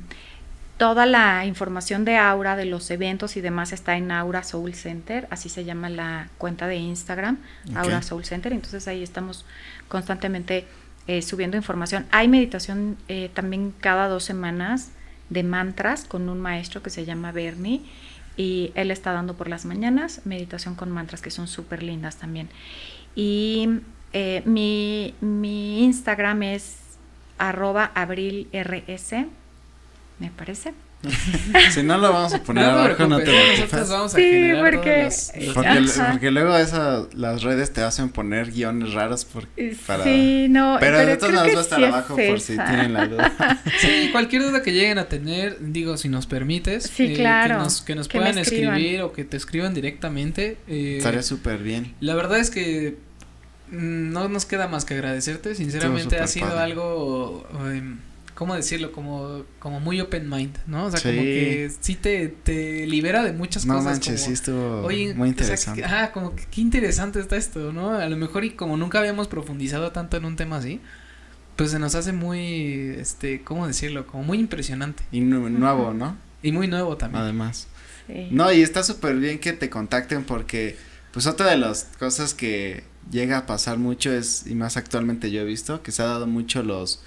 toda 0.82 1.06
la 1.06 1.46
información 1.46 2.06
de 2.06 2.18
Aura, 2.18 2.56
de 2.56 2.66
los 2.66 2.90
eventos 2.90 3.38
y 3.38 3.42
demás 3.42 3.72
está 3.72 3.98
en 3.98 4.12
Aura 4.12 4.42
Soul 4.42 4.74
Center, 4.74 5.28
así 5.30 5.48
se 5.48 5.64
llama 5.64 5.92
la 5.92 6.30
cuenta 6.40 6.66
de 6.66 6.78
Instagram. 6.78 7.38
Aura 7.76 8.02
Soul 8.02 8.26
Center. 8.26 8.52
Entonces 8.52 8.88
ahí 8.88 9.04
estamos 9.04 9.46
constantemente 9.88 10.66
eh, 11.06 11.22
subiendo 11.22 11.56
información. 11.56 12.08
Hay 12.10 12.28
meditación 12.28 12.98
eh, 13.10 13.30
también 13.32 13.76
cada 13.80 14.08
dos 14.08 14.24
semanas 14.24 14.90
de 15.30 15.44
mantras 15.44 16.06
con 16.06 16.28
un 16.30 16.40
maestro 16.40 16.82
que 16.82 16.90
se 16.90 17.06
llama 17.06 17.32
Bernie 17.32 17.82
y 18.36 18.72
él 18.74 18.90
está 18.90 19.12
dando 19.12 19.36
por 19.36 19.50
las 19.50 19.66
mañanas 19.66 20.22
meditación 20.26 20.74
con 20.74 20.90
mantras 20.90 21.22
que 21.22 21.30
son 21.30 21.48
súper 21.48 21.84
lindas 21.84 22.16
también. 22.16 22.50
Y 23.16 23.82
eh, 24.14 24.42
mi, 24.46 25.14
mi 25.22 25.84
Instagram 25.84 26.44
es 26.44 26.78
arroba 27.38 27.92
abrilrs, 27.96 29.14
me 30.20 30.30
parece. 30.36 30.74
Si 31.72 31.82
no 31.82 31.98
lo 31.98 32.14
vamos 32.14 32.32
a 32.36 32.44
poner 32.44 32.64
No 32.64 32.70
abajo, 32.72 33.08
no 33.08 33.18
te 33.18 33.24
preocupes, 33.24 33.60
nosotros 33.62 33.90
vamos 33.90 34.14
a 34.14 34.18
Sí, 34.18 34.52
porque- 34.60 35.10
Porque, 35.56 35.86
porque 36.12 36.30
luego 36.32 36.56
esa, 36.56 37.08
las 37.16 37.42
redes 37.42 37.74
te 37.74 37.82
hacen 37.82 38.10
poner 38.10 38.52
guiones 38.52 38.94
raros 38.94 39.26
por, 39.26 39.48
para... 39.88 40.04
Sí, 40.04 40.46
no, 40.48 40.78
pero, 40.80 41.00
de 41.00 41.18
todas 41.18 41.34
maneras 41.34 41.56
va 41.56 41.60
a 41.60 41.64
estar 41.64 41.80
sí 41.80 41.84
es 41.86 41.90
abajo 41.92 42.16
por 42.16 42.40
si 42.40 42.54
tienen 42.56 42.94
la 42.94 43.08
duda. 43.08 43.32
Sí, 43.80 44.10
cualquier 44.12 44.44
duda 44.44 44.62
que 44.62 44.74
lleguen 44.74 45.00
a 45.00 45.06
tener, 45.06 45.58
digo, 45.60 45.98
si 45.98 46.08
nos 46.08 46.28
permites, 46.28 46.84
Sí, 46.84 47.06
eh, 47.06 47.14
claro, 47.16 47.56
que 47.58 47.64
nos, 47.64 47.82
que 47.82 47.96
nos 47.96 48.08
que 48.08 48.18
me 48.20 48.26
puedan 48.26 48.38
escriban. 48.38 48.76
escribir 48.76 49.02
o 49.02 49.12
que 49.12 49.24
te 49.26 49.38
escriban 49.38 49.74
directamente. 49.74 50.58
eh, 50.68 50.98
Estaría 50.98 51.24
súper 51.24 51.58
bien. 51.64 51.96
la 52.00 52.14
verdad 52.14 52.38
es 52.38 52.52
que 52.52 52.98
no 53.72 54.28
nos 54.30 54.46
queda 54.46 54.68
más 54.68 54.86
que 54.86 54.94
agradecerte, 54.96 55.56
sinceramente 55.56 56.20
ha 56.20 56.28
sido 56.28 56.48
padre. 56.50 56.62
algo, 56.64 57.48
em, 57.74 57.98
¿cómo 58.36 58.56
decirlo? 58.56 58.92
Como, 58.92 59.44
como 59.60 59.80
muy 59.80 60.02
open 60.02 60.30
mind, 60.30 60.58
¿no? 60.68 60.86
O 60.86 60.92
sea, 60.92 61.00
Sí. 61.00 61.10
como 61.10 61.22
que 61.22 61.72
sí 61.80 61.96
te, 61.96 62.28
te 62.28 62.86
libera 62.88 63.24
de 63.24 63.32
muchas 63.34 63.66
No 63.66 63.76
cosas. 63.76 63.92
manches, 63.94 64.16
como, 64.22 64.28
sí 64.28 64.34
estuvo 64.34 64.82
Oye, 64.82 65.14
muy 65.14 65.30
o 65.30 65.34
sea, 65.34 65.42
interesante. 65.44 65.86
ajá, 65.86 66.12
como 66.12 66.36
que 66.36 66.44
qué 66.52 66.62
interesante 66.62 67.20
está 67.20 67.38
esto, 67.38 67.72
¿no? 67.72 67.92
A 67.92 68.08
lo 68.08 68.18
mejor 68.18 68.44
y 68.44 68.52
como 68.52 68.76
nunca 68.78 69.00
habíamos 69.00 69.28
profundizado 69.28 69.92
tanto 69.92 70.18
en 70.18 70.26
un 70.26 70.36
tema 70.36 70.58
así, 70.58 70.80
pues 71.56 71.72
se 71.72 71.80
nos 71.80 71.96
hace 71.96 72.12
muy, 72.14 72.96
este, 73.00 73.42
¿cómo 73.44 73.68
decirlo? 73.68 74.08
Como 74.08 74.24
muy 74.24 74.40
impresionante 74.40 75.04
Y 75.12 75.20
nu- 75.22 75.50
nuevo, 75.50 75.94
¿no? 75.94 76.18
y 76.44 76.52
muy 76.52 76.68
nuevo 76.68 76.98
también. 76.98 77.24
Además. 77.24 77.68
Sí. 78.08 78.28
No, 78.32 78.52
y 78.52 78.62
está 78.64 78.84
súper 78.84 79.16
bien 79.18 79.38
que 79.40 79.54
te 79.54 79.70
contacten 79.70 80.24
porque, 80.24 80.76
pues, 81.14 81.28
otra 81.28 81.52
de 81.52 81.58
las 81.58 81.88
cosas 82.00 82.34
que 82.34 82.84
llega 83.12 83.38
a 83.38 83.46
pasar 83.46 83.78
mucho 83.78 84.12
es, 84.12 84.48
y 84.48 84.56
más 84.56 84.78
actualmente 84.78 85.30
yo 85.30 85.42
he 85.42 85.46
visto, 85.46 85.84
que 85.84 85.92
se 85.92 86.02
ha 86.02 86.06
dado 86.06 86.28
mucho 86.28 86.64
los, 86.64 87.02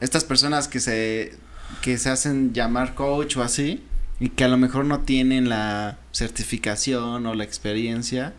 estas 0.00 0.24
personas 0.24 0.68
que 0.68 0.80
se, 0.80 1.34
que 1.80 1.96
se 1.96 2.10
hacen 2.10 2.52
llamar 2.52 2.94
coach 2.94 3.36
o 3.36 3.42
así, 3.42 3.82
y 4.20 4.30
que 4.30 4.44
a 4.44 4.48
lo 4.48 4.58
mejor 4.58 4.84
no 4.84 5.00
tienen 5.00 5.48
la 5.48 5.98
certificación 6.12 7.24
o 7.24 7.34
la 7.34 7.44
experiencia, 7.44 8.34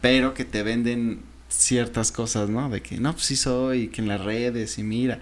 pero 0.00 0.34
que 0.34 0.44
te 0.44 0.62
venden 0.62 1.22
ciertas 1.48 2.12
cosas, 2.12 2.48
¿no? 2.48 2.70
De 2.70 2.80
que, 2.80 2.98
no, 2.98 3.12
pues 3.12 3.26
sí 3.26 3.36
soy, 3.36 3.88
que 3.88 4.00
en 4.00 4.08
las 4.08 4.22
redes, 4.22 4.78
y 4.78 4.84
mira. 4.84 5.20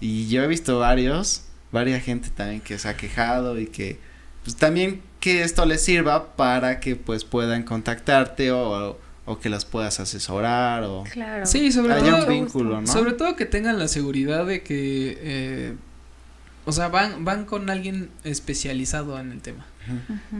Y 0.00 0.28
yo 0.28 0.42
he 0.42 0.46
visto 0.46 0.78
varios, 0.78 1.44
varias 1.70 2.02
gente 2.02 2.30
también 2.30 2.62
que 2.62 2.78
se 2.78 2.88
ha 2.88 2.96
quejado 2.96 3.58
y 3.60 3.66
que, 3.66 3.98
pues 4.42 4.56
también 4.56 5.02
que 5.20 5.42
esto 5.42 5.66
les 5.66 5.82
sirva 5.82 6.36
para 6.36 6.80
que 6.80 6.96
pues 6.96 7.24
puedan 7.24 7.64
contactarte 7.64 8.52
o 8.52 8.98
que 9.40 9.48
las 9.48 9.64
puedas 9.64 9.98
asesorar 10.00 10.84
o 10.84 11.02
Claro. 11.10 11.44
Sí, 11.46 11.72
sobre 11.72 11.94
haya 11.94 12.12
todo, 12.20 12.22
un 12.26 12.28
vínculo, 12.28 12.80
¿no? 12.80 12.86
sobre 12.86 13.12
todo 13.12 13.34
que 13.36 13.44
tengan 13.44 13.78
la 13.78 13.88
seguridad 13.88 14.46
de 14.46 14.62
que, 14.62 15.18
eh, 15.20 15.74
o 16.64 16.72
sea, 16.72 16.88
van, 16.88 17.24
van 17.24 17.44
con 17.44 17.68
alguien 17.70 18.08
especializado 18.24 19.18
en 19.18 19.32
el 19.32 19.40
tema. 19.40 19.66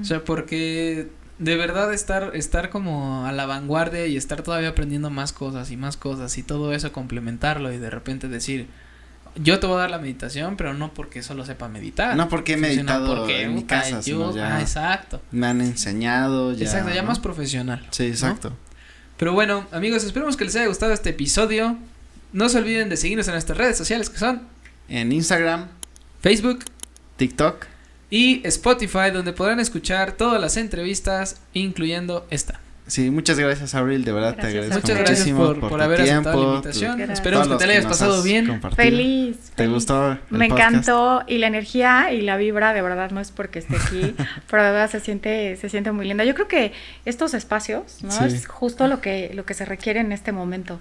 O 0.00 0.04
sea, 0.04 0.24
porque 0.24 1.08
de 1.38 1.56
verdad 1.56 1.92
estar, 1.92 2.34
estar 2.34 2.70
como 2.70 3.26
a 3.26 3.32
la 3.32 3.46
vanguardia 3.46 4.06
y 4.06 4.16
estar 4.16 4.42
todavía 4.42 4.70
aprendiendo 4.70 5.10
más 5.10 5.32
cosas 5.32 5.70
y 5.70 5.76
más 5.76 5.96
cosas 5.96 6.36
y 6.38 6.42
todo 6.42 6.72
eso 6.72 6.92
complementarlo 6.92 7.72
y 7.72 7.78
de 7.78 7.90
repente 7.90 8.28
decir, 8.28 8.66
yo 9.36 9.60
te 9.60 9.66
voy 9.66 9.76
a 9.76 9.80
dar 9.80 9.90
la 9.90 9.98
meditación, 9.98 10.56
pero 10.56 10.72
no 10.74 10.94
porque 10.94 11.22
solo 11.22 11.44
sepa 11.44 11.68
meditar. 11.68 12.16
No 12.16 12.28
porque 12.28 12.54
he 12.54 12.56
sino 12.56 12.68
meditado 12.68 13.16
porque, 13.16 13.42
en 13.42 13.54
mi 13.54 13.64
casa, 13.64 14.00
yo- 14.00 14.02
sino 14.02 14.34
ya 14.34 14.56
ah, 14.56 14.60
exacto. 14.62 15.20
me 15.30 15.46
han 15.46 15.60
enseñado 15.60 16.52
ya. 16.54 16.64
exacto, 16.64 16.92
ya 16.94 17.02
¿no? 17.02 17.08
más 17.08 17.18
profesional. 17.18 17.86
Sí, 17.90 18.06
exacto. 18.06 18.56
Pero 19.16 19.32
bueno, 19.32 19.66
amigos, 19.72 20.04
esperemos 20.04 20.36
que 20.36 20.44
les 20.44 20.56
haya 20.56 20.66
gustado 20.66 20.92
este 20.92 21.10
episodio. 21.10 21.76
No 22.32 22.48
se 22.48 22.58
olviden 22.58 22.88
de 22.88 22.96
seguirnos 22.96 23.26
en 23.28 23.34
nuestras 23.34 23.56
redes 23.56 23.78
sociales 23.78 24.10
que 24.10 24.18
son 24.18 24.42
En 24.88 25.12
Instagram, 25.12 25.68
Facebook 26.20 26.64
TikTok, 27.16 27.66
y 28.10 28.46
Spotify, 28.46 29.10
donde 29.12 29.32
podrán 29.32 29.60
escuchar 29.60 30.12
todas 30.12 30.40
las 30.40 30.56
entrevistas, 30.56 31.40
incluyendo 31.54 32.26
esta. 32.30 32.60
Sí, 32.86 33.10
muchas 33.10 33.38
gracias 33.38 33.74
Abril, 33.74 34.04
de 34.04 34.12
verdad 34.12 34.30
te 34.34 34.42
Gracias 34.42 34.52
agradezco 34.54 34.74
Muchas 34.76 34.90
ustedes. 34.90 34.98
gracias 35.08 35.18
muchísimo 35.28 35.46
por, 35.60 35.60
por 35.70 35.78
tu 35.78 35.84
haber 35.84 36.00
aceptado 36.00 36.22
la 36.24 36.32
tiempo, 36.32 36.54
invitación. 36.54 37.06
tu- 37.06 37.12
Esperemos 37.12 37.48
que 37.48 37.56
te 37.56 37.66
la 37.66 37.72
hayas 37.72 37.86
pasado 37.86 38.22
bien. 38.22 38.60
Feliz. 38.76 39.36
¿Te 39.50 39.52
feliz. 39.56 39.72
gustó? 39.74 40.12
el 40.12 40.18
Me 40.30 40.48
podcast? 40.48 40.70
encantó 40.70 41.22
y 41.26 41.38
la 41.38 41.46
energía 41.48 42.12
y 42.12 42.22
la 42.22 42.36
vibra 42.36 42.72
de 42.72 42.82
verdad 42.82 43.10
no 43.10 43.20
es 43.20 43.30
porque 43.32 43.58
esté 43.58 43.76
aquí, 43.76 44.14
pero 44.50 44.62
de 44.64 44.70
verdad 44.70 44.90
se 44.90 45.00
siente 45.00 45.56
se 45.56 45.68
siente 45.68 45.92
muy 45.92 46.06
linda. 46.06 46.24
Yo 46.24 46.34
creo 46.34 46.48
que 46.48 46.72
estos 47.04 47.34
espacios, 47.34 48.02
¿no? 48.02 48.10
Sí. 48.12 48.24
Es 48.26 48.46
justo 48.46 48.86
lo 48.88 49.00
que 49.00 49.30
lo 49.34 49.44
que 49.44 49.54
se 49.54 49.64
requiere 49.64 50.00
en 50.00 50.12
este 50.12 50.32
momento, 50.32 50.78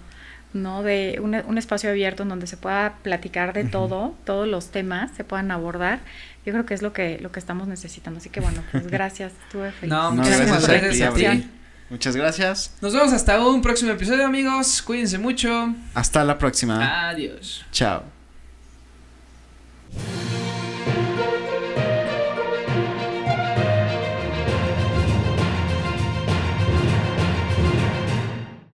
¿no? 0.53 0.83
De 0.83 1.19
un, 1.21 1.35
un 1.35 1.57
espacio 1.57 1.89
abierto 1.89 2.23
en 2.23 2.29
donde 2.29 2.47
se 2.47 2.57
pueda 2.57 2.95
platicar 3.01 3.53
de 3.53 3.63
todo, 3.65 4.13
todos 4.25 4.47
los 4.47 4.67
temas 4.71 5.11
se 5.17 5.23
puedan 5.23 5.51
abordar. 5.51 5.99
Yo 6.45 6.53
creo 6.53 6.65
que 6.67 6.75
es 6.75 6.81
lo 6.83 6.93
que 6.93 7.17
lo 7.19 7.31
que 7.31 7.39
estamos 7.39 7.67
necesitando. 7.67 8.19
Así 8.19 8.29
que 8.29 8.39
bueno, 8.39 8.61
pues 8.71 8.85
gracias, 8.91 9.33
estuve 9.45 9.71
feliz. 9.71 9.91
No, 9.91 10.11
muchas 10.11 10.37
gracias, 10.39 10.67
gracias, 10.67 11.13
ti, 11.15 11.25
a 11.25 11.31
ti. 11.31 11.49
Muchas 11.89 12.15
gracias. 12.15 12.71
Nos 12.81 12.93
vemos 12.93 13.13
hasta 13.13 13.39
un 13.45 13.61
próximo 13.61 13.91
episodio, 13.91 14.25
amigos. 14.25 14.81
Cuídense 14.81 15.17
mucho. 15.17 15.73
Hasta 15.93 16.23
la 16.23 16.37
próxima. 16.37 17.09
Adiós. 17.09 17.63
Chao. 17.71 18.03